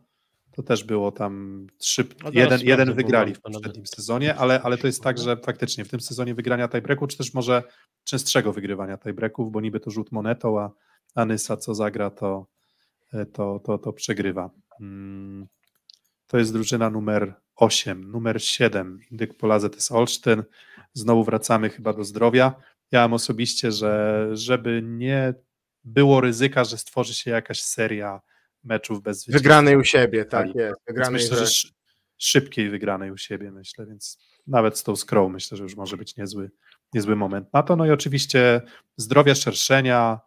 to 0.56 0.62
też 0.62 0.84
było 0.84 1.12
tam 1.12 1.66
trzy, 1.78 2.04
teraz 2.04 2.34
jeden, 2.34 2.60
jeden 2.60 2.94
wygrali 2.94 3.34
w 3.34 3.40
poprzednim 3.40 3.86
sezonie, 3.86 4.34
ale, 4.34 4.62
ale 4.62 4.78
to 4.78 4.86
jest 4.86 5.02
tak, 5.02 5.18
że 5.18 5.36
faktycznie 5.36 5.84
w 5.84 5.88
tym 5.88 6.00
sezonie 6.00 6.34
wygrania 6.34 6.68
tiebreaku, 6.68 7.06
czy 7.06 7.16
też 7.18 7.34
może 7.34 7.62
częstszego 8.04 8.52
wygrywania 8.52 8.98
tiebreaków, 8.98 9.52
bo 9.52 9.60
niby 9.60 9.80
to 9.80 9.90
rzut 9.90 10.12
monetą, 10.12 10.60
a 10.60 10.70
Anysa 11.14 11.56
co 11.56 11.74
zagra, 11.74 12.10
to, 12.10 12.46
to, 13.32 13.60
to, 13.64 13.78
to 13.78 13.92
przegrywa. 13.92 14.50
Mm, 14.80 15.46
To 16.26 16.38
jest 16.38 16.52
drużyna 16.52 16.90
numer 16.90 17.34
8, 17.56 18.10
numer 18.10 18.42
7, 18.42 19.00
Indyk 19.10 19.36
Polaze 19.36 19.70
to 19.70 19.76
jest 19.76 19.92
Olsztyn. 19.92 20.42
Znowu 20.92 21.24
wracamy 21.24 21.70
chyba 21.70 21.92
do 21.92 22.04
zdrowia. 22.04 22.54
Ja 22.92 23.00
mam 23.00 23.12
osobiście, 23.12 23.72
że 23.72 24.28
żeby 24.32 24.82
nie 24.84 25.34
było 25.84 26.20
ryzyka, 26.20 26.64
że 26.64 26.78
stworzy 26.78 27.14
się 27.14 27.30
jakaś 27.30 27.60
seria 27.60 28.20
meczów 28.64 29.02
bez 29.02 29.16
zwycięstwa. 29.20 29.38
Wygranej 29.42 29.76
u 29.76 29.84
siebie, 29.84 30.24
tak 30.24 30.46
Tak. 30.46 30.56
jest. 30.56 30.80
Wygranej 30.86 31.12
myślę, 31.12 31.36
że 31.36 31.46
że... 31.46 31.52
szy- 31.52 31.68
szybkiej 32.18 32.70
wygranej 32.70 33.10
u 33.10 33.16
siebie, 33.16 33.50
myślę, 33.50 33.86
więc 33.86 34.18
nawet 34.46 34.78
z 34.78 34.82
tą 34.82 34.96
skrą 34.96 35.28
myślę, 35.28 35.56
że 35.56 35.62
już 35.62 35.76
może 35.76 35.96
być 35.96 36.16
niezły, 36.16 36.50
niezły 36.94 37.16
moment 37.16 37.52
na 37.52 37.62
to. 37.62 37.76
No 37.76 37.86
i 37.86 37.90
oczywiście 37.90 38.60
zdrowia, 38.96 39.34
szerszenia. 39.34 40.20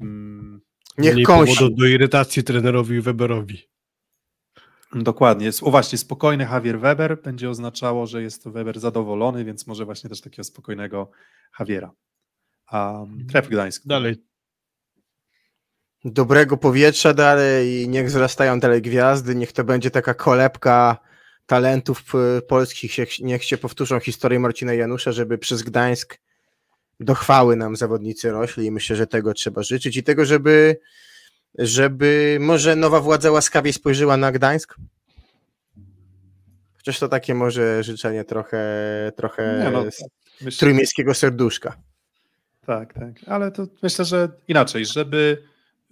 Mm, 0.00 0.60
Niech 0.98 1.26
kąsi. 1.26 1.54
powodu 1.56 1.76
do 1.76 1.86
irytacji 1.86 2.44
trenerowi 2.44 3.00
Weberowi. 3.00 3.68
dokładnie. 4.94 5.50
O 5.62 5.70
właśnie, 5.70 5.98
spokojny 5.98 6.44
Javier 6.44 6.80
Weber 6.80 7.22
będzie 7.22 7.50
oznaczało, 7.50 8.06
że 8.06 8.22
jest 8.22 8.44
to 8.44 8.50
Weber 8.50 8.80
zadowolony, 8.80 9.44
więc 9.44 9.66
może 9.66 9.84
właśnie 9.84 10.10
też 10.10 10.20
takiego 10.20 10.44
spokojnego 10.44 11.10
Javiera. 11.60 11.92
A 12.66 13.04
Tref 13.28 13.48
Gdańsk. 13.48 13.82
Dalej, 13.86 14.16
Dobrego 16.04 16.56
powietrza 16.56 17.14
dalej 17.14 17.82
i 17.82 17.88
niech 17.88 18.06
wzrastają 18.06 18.60
dalej 18.60 18.82
gwiazdy, 18.82 19.34
niech 19.34 19.52
to 19.52 19.64
będzie 19.64 19.90
taka 19.90 20.14
kolebka 20.14 20.96
talentów 21.46 22.02
y, 22.38 22.42
polskich, 22.42 22.92
niech 23.20 23.44
się 23.44 23.58
powtórzą 23.58 24.00
historie 24.00 24.38
Marcina 24.38 24.74
Janusza, 24.74 25.12
żeby 25.12 25.38
przez 25.38 25.62
Gdańsk 25.62 26.18
do 27.00 27.14
chwały 27.14 27.56
nam 27.56 27.76
zawodnicy 27.76 28.30
rośli 28.30 28.66
i 28.66 28.70
myślę, 28.70 28.96
że 28.96 29.06
tego 29.06 29.34
trzeba 29.34 29.62
życzyć 29.62 29.96
i 29.96 30.02
tego, 30.02 30.24
żeby, 30.24 30.80
żeby 31.58 32.38
może 32.40 32.76
nowa 32.76 33.00
władza 33.00 33.30
łaskawiej 33.30 33.72
spojrzała 33.72 34.16
na 34.16 34.32
Gdańsk. 34.32 34.76
Chociaż 36.76 36.98
to 36.98 37.08
takie 37.08 37.34
może 37.34 37.82
życzenie 37.82 38.24
trochę, 38.24 38.62
trochę 39.16 39.70
no, 39.72 39.84
myślę, 40.40 40.58
trójmiejskiego 40.58 41.14
serduszka. 41.14 41.76
Tak, 42.66 42.94
tak. 42.94 43.12
Ale 43.26 43.50
to 43.50 43.66
myślę, 43.82 44.04
że 44.04 44.28
inaczej, 44.48 44.86
żeby 44.86 45.42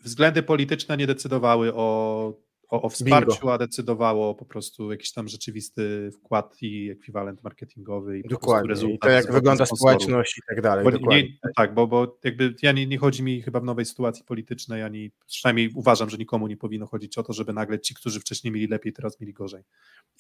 względy 0.02 0.42
polityczne 0.42 0.96
nie 0.96 1.06
decydowały 1.06 1.74
o, 1.74 2.42
o, 2.68 2.82
o 2.82 2.88
wsparciu, 2.88 3.30
Bingo. 3.30 3.52
a 3.54 3.58
decydowało 3.58 4.34
po 4.34 4.44
prostu 4.44 4.90
jakiś 4.90 5.12
tam 5.12 5.28
rzeczywisty 5.28 6.10
wkład 6.12 6.56
i 6.62 6.90
ekwiwalent 6.90 7.42
marketingowy. 7.42 8.18
I 8.18 8.28
dokładnie, 8.28 8.94
I 8.94 8.98
to 8.98 9.08
jak 9.08 9.32
wygląda 9.32 9.66
społeczność 9.66 10.38
i 10.38 10.40
tak 10.48 10.60
dalej. 10.60 10.86
Nie, 11.00 11.28
tak, 11.56 11.74
bo, 11.74 11.86
bo 11.86 12.18
jakby 12.24 12.54
ja 12.62 12.72
nie, 12.72 12.86
nie 12.86 12.98
chodzi 12.98 13.22
mi 13.22 13.42
chyba 13.42 13.60
w 13.60 13.64
nowej 13.64 13.84
sytuacji 13.84 14.24
politycznej, 14.24 14.82
ani 14.82 15.10
przynajmniej 15.26 15.70
uważam, 15.74 16.10
że 16.10 16.16
nikomu 16.16 16.46
nie 16.46 16.56
powinno 16.56 16.86
chodzić 16.86 17.18
o 17.18 17.22
to, 17.22 17.32
żeby 17.32 17.52
nagle 17.52 17.80
ci, 17.80 17.94
którzy 17.94 18.20
wcześniej 18.20 18.52
mieli 18.52 18.66
lepiej, 18.66 18.92
teraz 18.92 19.20
mieli 19.20 19.32
gorzej. 19.32 19.62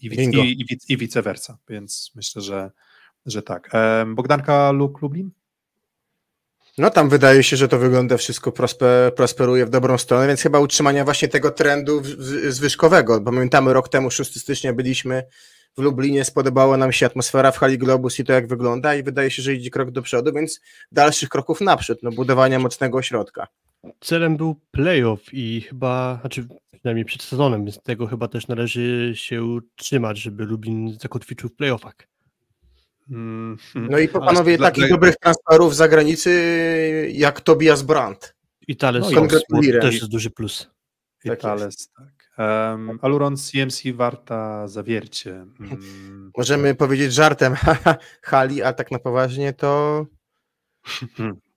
I, 0.00 0.06
i, 0.06 0.38
i, 0.38 0.62
i, 0.62 0.78
i 0.88 0.96
vice 0.96 1.22
versa, 1.22 1.58
więc 1.68 2.12
myślę, 2.14 2.42
że, 2.42 2.70
że 3.26 3.42
tak. 3.42 3.70
Bogdanka 4.14 4.72
Luk 4.72 5.02
Lublin? 5.02 5.30
No 6.78 6.90
tam 6.90 7.08
wydaje 7.08 7.42
się, 7.42 7.56
że 7.56 7.68
to 7.68 7.78
wygląda 7.78 8.16
wszystko 8.16 8.52
prosper, 8.52 9.14
prosperuje 9.14 9.66
w 9.66 9.70
dobrą 9.70 9.98
stronę, 9.98 10.26
więc 10.26 10.40
chyba 10.40 10.60
utrzymania 10.60 11.04
właśnie 11.04 11.28
tego 11.28 11.50
trendu 11.50 12.02
zwyżkowego. 12.48 13.20
Pamiętamy 13.20 13.72
rok 13.72 13.88
temu, 13.88 14.10
6 14.10 14.40
stycznia 14.40 14.72
byliśmy 14.72 15.22
w 15.78 15.82
Lublinie, 15.82 16.24
spodobało 16.24 16.76
nam 16.76 16.92
się 16.92 17.06
atmosfera 17.06 17.52
w 17.52 17.58
hali 17.58 17.78
Globus 17.78 18.18
i 18.18 18.24
to 18.24 18.32
jak 18.32 18.46
wygląda 18.46 18.94
i 18.94 19.02
wydaje 19.02 19.30
się, 19.30 19.42
że 19.42 19.54
idzie 19.54 19.70
krok 19.70 19.90
do 19.90 20.02
przodu, 20.02 20.32
więc 20.32 20.60
dalszych 20.92 21.28
kroków 21.28 21.60
naprzód, 21.60 21.98
no 22.02 22.10
budowania 22.10 22.58
mocnego 22.58 22.98
ośrodka. 22.98 23.46
Celem 24.00 24.36
był 24.36 24.60
playoff 24.70 25.20
i 25.32 25.60
chyba, 25.60 26.18
znaczy 26.20 26.46
przynajmniej 26.72 27.04
przed 27.04 27.22
sezonem, 27.22 27.64
więc 27.64 27.82
tego 27.82 28.06
chyba 28.06 28.28
też 28.28 28.48
należy 28.48 29.12
się 29.14 29.58
trzymać, 29.76 30.18
żeby 30.18 30.44
Lublin 30.44 30.98
zakotwiczył 31.00 31.48
w 31.48 31.54
playoffach. 31.54 32.11
Mm, 33.10 33.56
no 33.74 33.98
i 33.98 34.08
po 34.08 34.20
panowie 34.20 34.58
takich 34.58 34.84
dla... 34.84 34.96
dobrych 34.96 35.16
transferów 35.16 35.74
z 35.74 35.76
zagranicy 35.76 37.10
jak 37.12 37.40
Tobias 37.40 37.82
Brandt. 37.82 38.34
I 38.68 38.76
Thales 38.76 39.10
no, 39.10 39.26
też 39.80 39.94
jest 39.94 40.08
duży 40.08 40.30
plus. 40.30 40.70
I 41.24 41.28
tak 41.28 41.40
Thales, 41.40 41.88
tak. 41.96 42.32
Um, 42.38 42.98
Aluron 43.02 43.36
CMC 43.36 43.82
warta 43.92 44.68
zawiercie. 44.68 45.46
Um, 45.60 46.30
Możemy 46.38 46.74
powiedzieć 46.74 47.12
żartem 47.12 47.54
hali, 48.22 48.62
a 48.62 48.72
tak 48.72 48.90
na 48.90 48.98
poważnie 48.98 49.52
to 49.52 50.06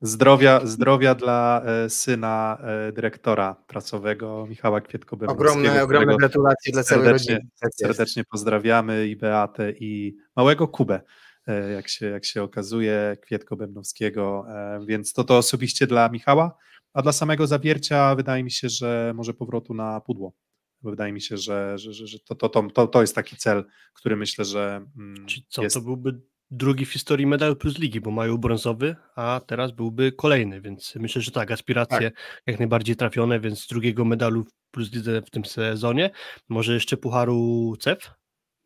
Zdrowia, 0.01 0.65
zdrowia 0.65 1.15
dla 1.15 1.61
e, 1.65 1.89
syna 1.89 2.57
e, 2.61 2.91
dyrektora 2.91 3.55
prasowego 3.67 4.45
Michała 4.49 4.81
kwietko 4.81 5.17
Ogromne, 5.27 5.83
ogromne 5.83 6.17
gratulacje 6.17 6.73
dla 6.73 6.83
całej 6.83 7.09
rodziny. 7.09 7.47
Tak 7.59 7.71
serdecznie 7.75 8.23
pozdrawiamy 8.23 9.07
i 9.07 9.15
Beatę 9.15 9.71
i 9.71 10.17
małego 10.35 10.67
Kubę. 10.67 11.01
E, 11.47 11.71
jak 11.71 11.89
się, 11.89 12.05
jak 12.05 12.25
się 12.25 12.43
okazuje, 12.43 13.17
Kwietko 13.21 13.55
Bębnowskiego, 13.55 14.45
e, 14.49 14.85
więc 14.87 15.13
to 15.13 15.23
to 15.23 15.37
osobiście 15.37 15.87
dla 15.87 16.09
Michała, 16.09 16.57
a 16.93 17.01
dla 17.01 17.11
samego 17.11 17.47
Zawiercia 17.47 18.15
wydaje 18.15 18.43
mi 18.43 18.51
się, 18.51 18.69
że 18.69 19.13
może 19.15 19.33
powrotu 19.33 19.73
na 19.73 20.01
pudło. 20.01 20.33
Wydaje 20.81 21.13
mi 21.13 21.21
się, 21.21 21.37
że, 21.37 21.77
że, 21.77 21.93
że 21.93 22.19
to, 22.19 22.35
to, 22.35 22.49
to, 22.49 22.87
to 22.87 23.01
jest 23.01 23.15
taki 23.15 23.35
cel, 23.37 23.65
który 23.93 24.15
myślę, 24.15 24.45
że 24.45 24.85
mm, 24.97 25.25
Czyli 25.25 25.45
co, 25.49 25.63
jest... 25.63 25.75
to 25.75 25.81
byłby 25.81 26.21
drugi 26.51 26.85
w 26.85 26.93
historii 26.93 27.27
medal 27.27 27.55
plus 27.55 27.79
ligi, 27.79 28.01
bo 28.01 28.11
mają 28.11 28.37
brązowy, 28.37 28.95
a 29.15 29.41
teraz 29.47 29.71
byłby 29.71 30.11
kolejny, 30.11 30.61
więc 30.61 30.95
myślę, 30.95 31.21
że 31.21 31.31
tak, 31.31 31.51
aspiracje 31.51 32.11
tak. 32.11 32.41
jak 32.47 32.59
najbardziej 32.59 32.95
trafione, 32.95 33.39
więc 33.39 33.67
drugiego 33.67 34.05
medalu 34.05 34.45
plus 34.71 34.93
lidze 34.93 35.21
w 35.21 35.29
tym 35.29 35.45
sezonie. 35.45 36.09
Może 36.49 36.73
jeszcze 36.73 36.97
pucharu 36.97 37.73
CEF 37.79 38.11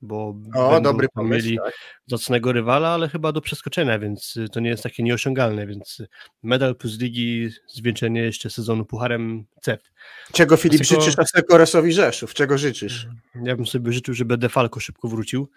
bo 0.02 0.36
o, 0.56 0.82
dobry 0.82 1.08
pomysł, 1.14 1.46
mieli 1.46 1.58
tak. 1.58 1.74
zacnego 2.08 2.52
rywala, 2.52 2.90
ale 2.90 3.10
chyba 3.10 3.32
do 3.32 3.42
przeskoczenia, 3.42 4.00
więc 4.00 4.38
y, 4.38 4.50
to 4.50 4.60
nie 4.60 4.70
jest 4.70 4.84
takie 4.84 5.04
nieosiągalne, 5.04 5.68
więc 5.68 6.00
y, 6.00 6.08
medal 6.44 6.76
plus 6.76 7.00
ligi, 7.00 7.50
zwieńczenie 7.68 8.22
jeszcze 8.22 8.50
sezonu 8.50 8.86
pucharem 8.86 9.46
CEF. 9.62 9.92
Czego 10.34 10.58
Filip 10.58 10.82
Dlatego... 10.82 11.02
życzysz 11.02 11.20
Asekoresowi 11.20 11.94
Rzeszów? 11.94 12.34
Czego 12.34 12.58
życzysz? 12.58 13.08
Ja 13.44 13.56
bym 13.56 13.66
sobie 13.66 13.92
życzył, 13.92 14.14
żeby 14.14 14.38
Defalco 14.38 14.80
szybko 14.80 15.08
wrócił 15.08 15.50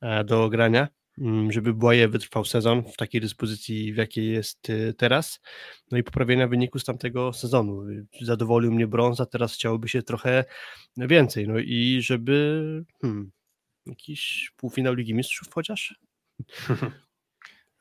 e, 0.00 0.24
do 0.24 0.48
grania, 0.48 0.88
mm, 1.18 1.52
żeby 1.52 1.74
Błaje 1.74 2.08
wytrwał 2.08 2.44
sezon 2.44 2.82
w 2.82 2.96
takiej 2.96 3.20
dyspozycji, 3.20 3.92
w 3.92 3.96
jakiej 3.96 4.32
jest 4.32 4.70
y, 4.70 4.94
teraz, 4.98 5.40
no 5.90 5.98
i 5.98 6.02
poprawienia 6.02 6.48
wyniku 6.48 6.78
z 6.78 6.84
tamtego 6.84 7.32
sezonu. 7.32 7.84
Zadowolił 8.22 8.72
mnie 8.72 8.86
brąz, 8.86 9.20
a 9.20 9.26
teraz 9.26 9.54
chciałoby 9.54 9.88
się 9.88 10.02
trochę 10.02 10.44
więcej, 10.96 11.48
no 11.48 11.58
i 11.58 11.98
żeby 12.02 12.84
hmm, 13.02 13.30
Jakiś 13.90 14.52
półfinał 14.56 14.94
Ligi 14.94 15.14
Mistrzów 15.14 15.54
chociaż? 15.54 16.00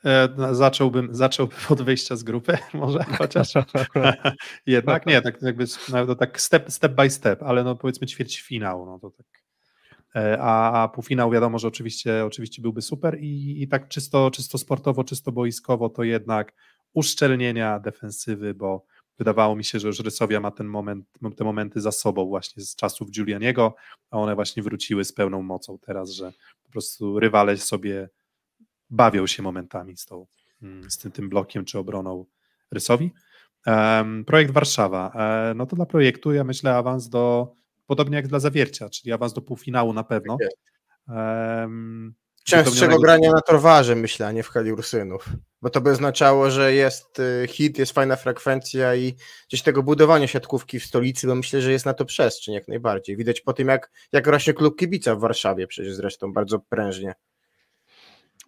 E, 0.05 0.29
zacząłbym, 0.51 1.15
zacząłbym 1.15 1.57
od 1.69 1.81
wyjścia 1.81 2.15
z 2.15 2.23
grupy, 2.23 2.57
może 2.73 3.03
chociaż. 3.03 3.53
Jednak 4.65 5.05
nie, 5.05 5.21
tak 5.21 5.41
jakby 5.41 5.65
no, 6.07 6.15
tak 6.15 6.41
step, 6.41 6.71
step 6.71 6.93
by 6.93 7.09
step, 7.09 7.43
ale 7.43 7.63
no 7.63 7.75
powiedzmy 7.75 8.07
ćwierćfinał, 8.07 8.85
no 8.85 8.99
to 8.99 9.11
tak. 9.11 9.25
E, 10.15 10.37
a, 10.41 10.83
a 10.83 10.87
półfinał 10.87 11.31
wiadomo, 11.31 11.59
że 11.59 11.67
oczywiście, 11.67 12.25
oczywiście 12.25 12.61
byłby 12.61 12.81
super 12.81 13.17
i, 13.19 13.63
i 13.63 13.67
tak 13.67 13.87
czysto, 13.87 14.31
czysto 14.31 14.57
sportowo, 14.57 15.03
czysto 15.03 15.31
boiskowo 15.31 15.89
to 15.89 16.03
jednak 16.03 16.53
uszczelnienia 16.93 17.79
defensywy, 17.79 18.53
bo 18.53 18.85
wydawało 19.19 19.55
mi 19.55 19.63
się, 19.63 19.79
że 19.79 19.87
już 19.87 19.99
Rysowia 19.99 20.39
ma 20.39 20.51
ten 20.51 20.67
moment, 20.67 21.05
te 21.37 21.43
momenty 21.43 21.81
za 21.81 21.91
sobą 21.91 22.25
właśnie 22.25 22.63
z 22.63 22.75
czasów 22.75 23.11
Giulianiego, 23.11 23.75
a 24.11 24.17
one 24.17 24.35
właśnie 24.35 24.63
wróciły 24.63 25.05
z 25.05 25.13
pełną 25.13 25.41
mocą 25.41 25.77
teraz, 25.79 26.09
że 26.09 26.33
po 26.63 26.71
prostu 26.71 27.19
rywale 27.19 27.57
sobie 27.57 28.09
bawią 28.89 29.27
się 29.27 29.43
momentami 29.43 29.97
z, 29.97 30.05
tą, 30.05 30.25
mm, 30.61 30.91
z 30.91 30.97
tym, 30.97 31.11
tym 31.11 31.29
blokiem 31.29 31.65
czy 31.65 31.79
obroną 31.79 32.25
Rysowi. 32.71 33.11
Um, 33.65 34.25
projekt 34.25 34.51
Warszawa. 34.51 35.11
E, 35.15 35.53
no 35.53 35.65
to 35.65 35.75
dla 35.75 35.85
projektu 35.85 36.33
ja 36.33 36.43
myślę 36.43 36.75
awans 36.75 37.09
do, 37.09 37.53
podobnie 37.85 38.15
jak 38.15 38.27
dla 38.27 38.39
Zawiercia, 38.39 38.89
czyli 38.89 39.11
awans 39.11 39.33
do 39.33 39.41
półfinału 39.41 39.93
na 39.93 40.03
pewno. 40.03 40.37
Um, 41.07 42.13
Częstszego 42.49 42.99
grania 42.99 43.31
na 43.31 43.41
torwarze, 43.41 43.95
myślę, 43.95 44.27
a 44.27 44.31
nie 44.31 44.43
w 44.43 44.49
hali 44.49 44.73
Ursynów. 44.73 45.25
Bo 45.61 45.69
to 45.69 45.81
by 45.81 45.91
oznaczało, 45.91 46.51
że 46.51 46.73
jest 46.73 47.19
y, 47.19 47.47
hit, 47.47 47.79
jest 47.79 47.91
fajna 47.91 48.15
frekwencja 48.15 48.95
i 48.95 49.15
gdzieś 49.47 49.61
tego 49.61 49.83
budowania 49.83 50.27
siatkówki 50.27 50.79
w 50.79 50.85
stolicy, 50.85 51.27
bo 51.27 51.35
myślę, 51.35 51.61
że 51.61 51.71
jest 51.71 51.85
na 51.85 51.93
to 51.93 52.05
przestrzeń 52.05 52.55
jak 52.55 52.67
najbardziej. 52.67 53.17
Widać 53.17 53.41
po 53.41 53.53
tym, 53.53 53.67
jak, 53.67 53.91
jak 54.11 54.27
rośnie 54.27 54.53
klub 54.53 54.79
kibica 54.79 55.15
w 55.15 55.19
Warszawie, 55.19 55.67
przecież 55.67 55.93
zresztą 55.93 56.33
bardzo 56.33 56.59
prężnie. 56.59 57.13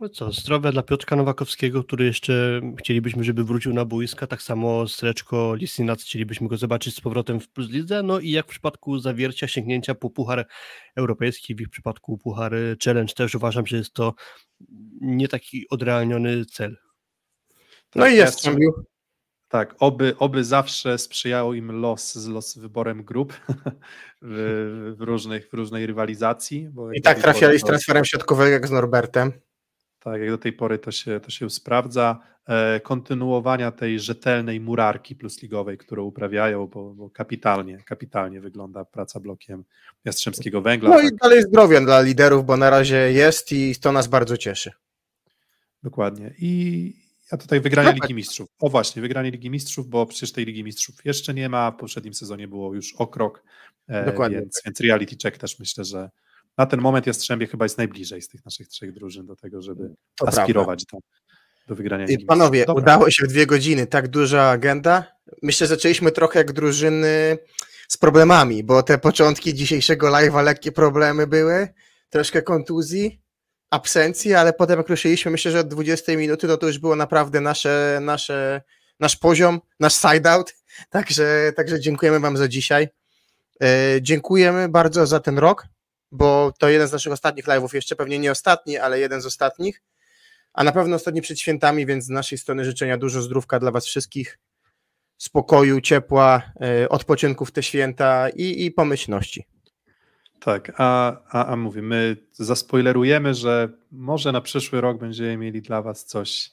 No 0.02 0.10
co, 0.10 0.32
zdrowia 0.32 0.72
dla 0.72 0.84
Piotrka 0.84 1.16
Nowakowskiego, 1.16 1.84
który 1.84 2.06
jeszcze 2.06 2.62
chcielibyśmy, 2.80 3.24
żeby 3.24 3.44
wrócił 3.44 3.74
na 3.74 3.86
boiska, 3.86 4.28
tak 4.28 4.42
samo 4.42 4.88
Streczko 4.88 5.56
Lisinac 5.56 6.04
chcielibyśmy 6.04 6.48
go 6.48 6.58
zobaczyć 6.58 6.96
z 6.96 7.02
powrotem 7.02 7.40
w 7.40 7.50
Plus 7.50 7.70
Lidze, 7.70 8.04
no 8.04 8.20
i 8.20 8.30
jak 8.30 8.46
w 8.46 8.50
przypadku 8.50 9.00
zawiercia 9.00 9.48
sięgnięcia 9.48 9.96
po 9.96 10.10
Puchar 10.10 10.48
Europejski, 10.96 11.56
w 11.56 11.62
ich 11.62 11.70
przypadku 11.70 12.18
Puchar 12.18 12.54
Challenge 12.86 13.14
też 13.14 13.36
uważam, 13.36 13.68
że 13.68 13.78
jest 13.78 13.94
to 13.94 14.14
nie 15.02 15.28
taki 15.28 15.70
odrealniony 15.70 16.46
cel. 16.46 16.78
No 17.96 18.08
i 18.08 18.16
jest. 18.16 18.50
Tak, 19.48 19.76
oby, 19.80 20.16
oby 20.18 20.44
zawsze 20.44 20.98
sprzyjało 20.98 21.54
im 21.54 21.72
los 21.72 22.16
z 22.16 22.28
los 22.28 22.58
wyborem 22.58 23.04
grup 23.04 23.34
w, 24.22 24.96
w, 24.98 25.02
różnych, 25.02 25.50
w 25.50 25.54
różnej 25.54 25.86
rywalizacji. 25.86 26.70
I 26.94 27.02
tak 27.02 27.20
trafiali 27.20 27.60
z 27.60 27.64
transferem 27.64 28.06
środkowego 28.06 28.52
jak 28.52 28.68
z 28.68 28.72
Norbertem. 28.72 29.34
Tak, 30.04 30.22
jak 30.22 30.30
do 30.30 30.38
tej 30.38 30.54
pory 30.54 30.80
to 30.80 30.92
się, 30.92 31.20
to 31.20 31.32
się 31.32 31.50
sprawdza. 31.50 32.20
E, 32.48 32.80
kontynuowania 32.80 33.72
tej 33.72 34.00
rzetelnej 34.00 34.60
murarki 34.60 35.16
plusligowej, 35.16 35.78
którą 35.78 36.04
uprawiają, 36.04 36.68
bo, 36.68 36.94
bo, 36.94 37.10
kapitalnie, 37.10 37.78
kapitalnie 37.78 38.42
wygląda 38.42 38.86
praca 38.86 39.20
blokiem 39.20 39.64
Jastrzębskiego 40.06 40.62
Węgla. 40.62 40.90
No 40.90 40.96
tak. 40.96 41.06
i 41.06 41.16
dalej 41.16 41.42
zdrowia 41.42 41.82
dla 41.82 42.02
liderów, 42.02 42.46
bo 42.46 42.58
na 42.58 42.70
razie 42.70 43.12
jest 43.12 43.52
i 43.52 43.76
to 43.76 43.92
nas 43.92 44.08
bardzo 44.08 44.38
cieszy. 44.38 44.72
Dokładnie. 45.84 46.34
I 46.38 46.94
ja 47.32 47.38
tutaj 47.38 47.62
wygranie 47.62 47.90
tak. 47.90 48.02
Ligi 48.02 48.14
Mistrzów. 48.14 48.50
O 48.60 48.70
właśnie, 48.70 49.02
wygranie 49.02 49.32
Ligi 49.32 49.50
Mistrzów, 49.50 49.88
bo 49.88 50.06
przecież 50.06 50.32
tej 50.32 50.46
Ligi 50.46 50.64
Mistrzów 50.64 51.06
jeszcze 51.06 51.34
nie 51.34 51.50
ma. 51.50 51.72
W 51.72 51.78
poprzednim 51.78 52.14
sezonie 52.14 52.48
było 52.48 52.74
już 52.74 52.94
o 52.94 53.08
krok. 53.08 53.44
E, 53.88 54.06
Dokładnie. 54.06 54.38
Więc, 54.38 54.62
więc 54.66 54.80
reality 54.80 55.16
check 55.24 55.38
też 55.38 55.60
myślę, 55.60 55.84
że 55.84 56.10
na 56.58 56.66
ten 56.66 56.82
moment 56.82 57.08
Jastrzębie 57.08 57.48
chyba 57.48 57.66
jest 57.66 57.78
najbliżej 57.78 58.22
z 58.22 58.28
tych 58.28 58.46
naszych 58.46 58.68
trzech 58.68 58.94
drużyn 58.94 59.26
do 59.26 59.36
tego, 59.36 59.62
żeby 59.62 59.96
to 60.16 60.28
aspirować 60.28 60.86
do, 60.86 60.98
do 61.68 61.76
wygrania. 61.76 62.06
I 62.06 62.26
panowie, 62.26 62.66
Dobra. 62.66 62.84
udało 62.84 63.12
się 63.12 63.26
w 63.26 63.28
dwie 63.28 63.46
godziny, 63.46 63.88
tak 63.88 64.08
duża 64.08 64.50
agenda. 64.50 65.06
Myślę, 65.42 65.68
że 65.68 65.76
zaczęliśmy 65.76 66.12
trochę 66.12 66.40
jak 66.40 66.52
drużyny 66.52 67.38
z 67.88 67.98
problemami, 67.98 68.64
bo 68.64 68.84
te 68.84 68.98
początki 68.98 69.54
dzisiejszego 69.54 70.08
live'a 70.08 70.44
lekkie 70.44 70.72
problemy 70.72 71.28
były, 71.28 71.68
troszkę 72.10 72.42
kontuzji, 72.42 73.22
absencji, 73.70 74.34
ale 74.34 74.54
potem 74.54 74.78
jak 74.78 74.90
ruszyliśmy, 74.90 75.32
myślę, 75.32 75.52
że 75.52 75.60
od 75.60 75.68
20 75.68 76.18
minuty 76.18 76.48
no 76.48 76.58
to 76.58 76.68
już 76.68 76.80
było 76.80 76.96
naprawdę 76.96 77.42
nasze, 77.42 78.00
nasze, 78.02 78.62
nasz 79.00 79.16
poziom, 79.16 79.62
nasz 79.80 79.94
side-out, 79.94 80.56
także, 80.90 81.54
także 81.56 81.80
dziękujemy 81.80 82.20
wam 82.20 82.38
za 82.38 82.48
dzisiaj. 82.48 82.88
E, 83.64 84.02
dziękujemy 84.02 84.70
bardzo 84.70 85.08
za 85.08 85.20
ten 85.20 85.38
rok, 85.38 85.68
bo 86.12 86.54
to 86.60 86.70
jeden 86.70 86.88
z 86.88 86.92
naszych 86.92 87.14
ostatnich 87.14 87.46
live'ów, 87.46 87.76
jeszcze 87.76 87.96
pewnie 87.96 88.20
nie 88.20 88.32
ostatni, 88.32 88.78
ale 88.78 89.00
jeden 89.00 89.22
z 89.22 89.26
ostatnich, 89.26 89.82
a 90.54 90.64
na 90.64 90.72
pewno 90.72 90.96
ostatni 90.96 91.22
przed 91.22 91.40
świętami, 91.40 91.86
więc 91.86 92.06
z 92.06 92.10
naszej 92.10 92.38
strony 92.38 92.66
życzenia 92.66 92.98
dużo 92.98 93.22
zdrówka 93.22 93.60
dla 93.60 93.72
Was 93.72 93.86
wszystkich. 93.86 94.40
spokoju, 95.18 95.82
ciepła, 95.82 96.52
e, 96.62 96.90
odpoczynku 96.90 97.46
w 97.46 97.52
te 97.52 97.64
święta 97.64 98.30
i, 98.30 98.66
i 98.66 98.72
pomyślności. 98.72 99.46
Tak, 100.40 100.72
a, 100.78 101.18
a, 101.30 101.46
a 101.46 101.56
mówię, 101.56 101.82
my 101.82 102.18
zaspoilerujemy, 102.32 103.34
że 103.34 103.70
może 103.92 104.32
na 104.32 104.42
przyszły 104.42 104.82
rok 104.82 105.00
będziemy 105.00 105.38
mieli 105.38 105.62
dla 105.62 105.82
Was 105.82 106.06
coś, 106.06 106.52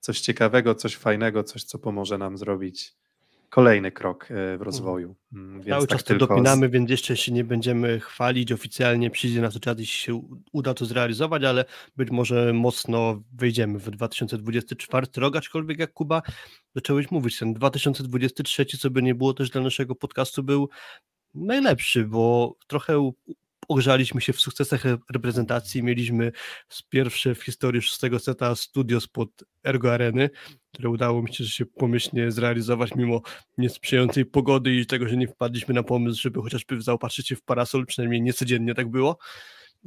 coś 0.00 0.20
ciekawego, 0.20 0.74
coś 0.74 0.96
fajnego, 0.96 1.44
coś, 1.44 1.64
co 1.64 1.78
pomoże 1.78 2.18
nam 2.18 2.38
zrobić 2.38 2.96
kolejny 3.50 3.92
krok 3.92 4.28
e, 4.30 4.58
w 4.58 4.62
rozwoju. 4.62 5.16
Mm, 5.32 5.54
Więc 5.54 5.66
Cały 5.66 5.86
tak 5.86 5.98
czas 5.98 6.04
to 6.04 6.08
tylko 6.08 6.26
dopinamy, 6.26 6.68
więc 6.68 6.90
jeszcze 6.90 7.16
się 7.16 7.32
nie 7.32 7.44
będziemy 7.44 8.00
chwalić 8.00 8.52
oficjalnie, 8.52 9.10
przyjdzie 9.10 9.40
na 9.40 9.50
to 9.50 9.60
czas, 9.60 9.80
się 9.80 10.22
uda 10.52 10.74
to 10.74 10.84
zrealizować, 10.84 11.44
ale 11.44 11.64
być 11.96 12.10
może 12.10 12.52
mocno 12.52 13.22
wejdziemy 13.32 13.78
w 13.78 13.90
2024 13.90 15.06
rok, 15.16 15.36
aczkolwiek 15.36 15.78
jak 15.78 15.92
Kuba 15.92 16.22
zacząłeś 16.74 17.10
mówić, 17.10 17.38
ten 17.38 17.54
2023, 17.54 18.66
co 18.66 18.90
by 18.90 19.02
nie 19.02 19.14
było 19.14 19.34
też 19.34 19.50
dla 19.50 19.60
naszego 19.60 19.94
podcastu, 19.94 20.42
był 20.42 20.68
najlepszy, 21.34 22.04
bo 22.04 22.56
trochę 22.66 23.12
ogrzaliśmy 23.68 24.20
się 24.20 24.32
w 24.32 24.40
sukcesach 24.40 24.86
re- 24.86 24.98
reprezentacji, 25.12 25.82
mieliśmy 25.82 26.32
pierwsze 26.88 27.34
w 27.34 27.42
historii 27.42 27.82
szóstego 27.82 28.18
seta 28.18 28.54
studio 28.54 29.00
spod 29.00 29.44
Ergo 29.64 29.92
Areny, 29.94 30.30
które 30.72 30.88
udało 30.90 31.22
mi 31.22 31.34
się, 31.34 31.44
się 31.44 31.66
pomyślnie 31.66 32.30
zrealizować 32.30 32.94
mimo 32.94 33.22
niesprzyjającej 33.58 34.24
pogody 34.24 34.74
i 34.74 34.86
tego, 34.86 35.08
że 35.08 35.16
nie 35.16 35.28
wpadliśmy 35.28 35.74
na 35.74 35.82
pomysł, 35.82 36.22
żeby 36.22 36.42
chociażby 36.42 36.82
zaopatrzyć 36.82 37.28
się 37.28 37.36
w 37.36 37.42
parasol, 37.42 37.86
przynajmniej 37.86 38.22
niecodziennie 38.22 38.74
tak 38.74 38.90
było. 38.90 39.18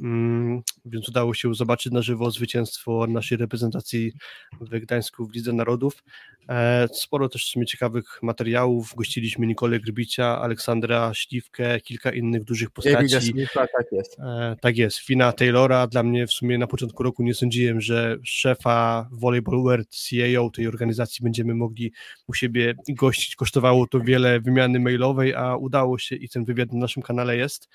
Mm, 0.00 0.62
Więc 0.84 1.08
udało 1.08 1.34
się 1.34 1.54
zobaczyć 1.54 1.92
na 1.92 2.02
żywo 2.02 2.30
zwycięstwo 2.30 3.06
naszej 3.08 3.38
reprezentacji 3.38 4.12
w 4.60 4.78
Gdańsku 4.78 5.26
w 5.26 5.34
Lidze 5.34 5.52
Narodów. 5.52 6.04
E, 6.48 6.88
Sporo 6.92 7.28
też 7.28 7.44
w 7.46 7.48
sumie 7.48 7.66
ciekawych 7.66 8.18
materiałów. 8.22 8.94
Gościliśmy 8.96 9.46
Nikolę 9.46 9.80
Grbicia, 9.80 10.40
Aleksandra 10.40 11.14
Śliwkę, 11.14 11.80
kilka 11.80 12.12
innych 12.12 12.44
dużych 12.44 12.70
postaci. 12.70 13.20
Smitha, 13.20 13.66
tak 13.76 13.86
jest. 13.92 14.18
E, 14.18 14.56
tak 14.60 14.76
jest, 14.76 14.98
Fina 14.98 15.32
Taylora. 15.32 15.86
Dla 15.86 16.02
mnie 16.02 16.26
w 16.26 16.32
sumie 16.32 16.58
na 16.58 16.66
początku 16.66 17.02
roku 17.02 17.22
nie 17.22 17.34
sądziłem, 17.34 17.80
że 17.80 18.16
szefa 18.22 19.08
Volleyball 19.12 19.62
World, 19.62 19.88
CEO 19.88 20.50
tej 20.50 20.66
organizacji 20.66 21.22
będziemy 21.22 21.54
mogli 21.54 21.92
u 22.26 22.34
siebie 22.34 22.74
gościć. 22.88 23.36
Kosztowało 23.36 23.86
to 23.86 24.00
wiele 24.00 24.40
wymiany 24.40 24.80
mailowej, 24.80 25.34
a 25.34 25.56
udało 25.56 25.98
się 25.98 26.16
i 26.16 26.28
ten 26.28 26.44
wywiad 26.44 26.72
na 26.72 26.78
naszym 26.78 27.02
kanale 27.02 27.36
jest. 27.36 27.68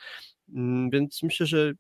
Mm, 0.56 0.90
Więc 0.90 1.24
myślę, 1.24 1.46
że 1.46 1.74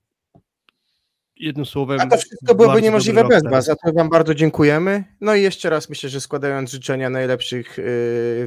jednym 1.37 1.65
słowem. 1.65 1.99
A 2.01 2.07
to 2.07 2.17
wszystko 2.17 2.55
byłoby 2.55 2.81
niemożliwe 2.81 3.23
bez 3.23 3.43
Was, 3.43 3.65
za 3.65 3.75
to 3.75 3.93
Wam 3.93 4.09
bardzo 4.09 4.35
dziękujemy. 4.35 5.03
No 5.21 5.35
i 5.35 5.41
jeszcze 5.41 5.69
raz 5.69 5.89
myślę, 5.89 6.09
że 6.09 6.21
składając 6.21 6.71
życzenia 6.71 7.09
najlepszych, 7.09 7.77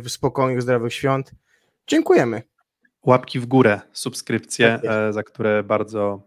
yy, 0.05 0.11
spokojnych, 0.11 0.63
zdrowych 0.63 0.95
świąt, 0.95 1.31
dziękujemy. 1.87 2.43
łapki 3.07 3.41
w 3.41 3.47
górę, 3.47 3.81
subskrypcje, 3.93 4.79
Tak 4.83 5.09
e, 5.09 5.13
za 5.13 5.23
które 5.23 5.63
bardzo, 5.63 6.23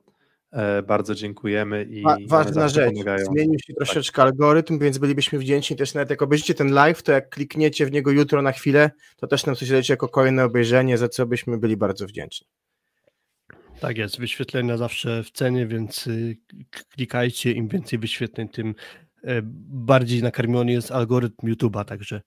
e, 0.52 0.82
bardzo 0.82 1.16
dziękujemy 1.16 1.84
i 1.84 2.04
Wa- 2.04 2.18
ważna 2.28 2.68
rzecz, 2.68 2.94
pomagają. 2.94 3.26
zmienił 3.26 3.60
się 3.60 3.74
troszeczkę 3.74 4.22
algorytm, 4.22 4.80
więc 4.80 4.98
bylibyśmy 4.98 5.40
wdzięczni 5.40 5.76
też 5.76 5.94
nawet 5.94 6.10
jak 6.10 6.22
obejrzycie 6.22 6.54
ten 6.54 6.72
live, 6.72 7.04
to 7.04 7.12
jak 7.12 7.30
klikniecie 7.30 7.86
w 7.86 7.92
niego 7.92 8.12
jutro 8.12 8.42
na 8.42 8.52
chwilę, 8.52 8.92
to 9.18 9.28
też 9.28 9.46
nam 9.46 9.56
coś 9.56 9.70
leci 9.70 9.92
jako 9.92 10.08
kolejne 10.08 10.46
obejrzenie, 10.46 10.98
za 10.98 11.10
co 11.10 11.26
byśmy 11.26 11.58
byli 11.58 11.78
bardzo 11.78 12.06
wdzięczni. 12.08 12.48
Tak 13.82 13.98
jest, 13.98 14.20
wyświetlenia 14.20 14.78
zawsze 14.78 15.24
w 15.24 15.32
cenie, 15.32 15.68
więc 15.68 16.08
y, 16.08 16.38
klikajcie, 16.90 17.52
im 17.52 17.68
więcej 17.68 18.00
wyświetleń, 18.00 18.50
tym 18.50 18.76
e, 19.24 19.42
bardziej 19.44 20.24
nakarmiony 20.24 20.72
jest 20.72 20.92
algorytm 20.92 21.48
YouTube'a, 21.48 21.86
także 21.86 22.22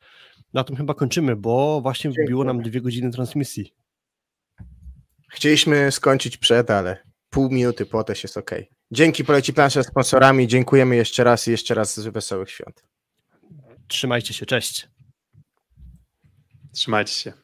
na 0.52 0.64
tym 0.64 0.76
chyba 0.76 0.94
kończymy, 0.94 1.36
bo 1.36 1.80
właśnie 1.80 2.10
wbiło 2.10 2.44
nam 2.44 2.62
dwie 2.62 2.80
godziny 2.80 3.10
transmisji. 3.10 3.74
Chcieliśmy 5.32 5.92
skończyć 5.92 6.36
przed, 6.36 6.70
ale 6.70 7.02
pół 7.30 7.50
minuty 7.50 7.86
po 7.86 8.04
też 8.04 8.22
jest 8.22 8.36
ok. 8.36 8.50
Dzięki 8.90 9.24
Poleci 9.24 9.52
Plansze 9.52 9.84
sponsorami, 9.84 10.48
dziękujemy 10.48 10.96
jeszcze 10.96 11.24
raz 11.24 11.48
i 11.48 11.50
jeszcze 11.50 11.74
raz 11.74 11.98
wesołych 11.98 12.50
świąt. 12.50 12.84
Trzymajcie 13.88 14.34
się, 14.34 14.46
cześć. 14.46 14.88
Trzymajcie 16.72 17.12
się. 17.12 17.43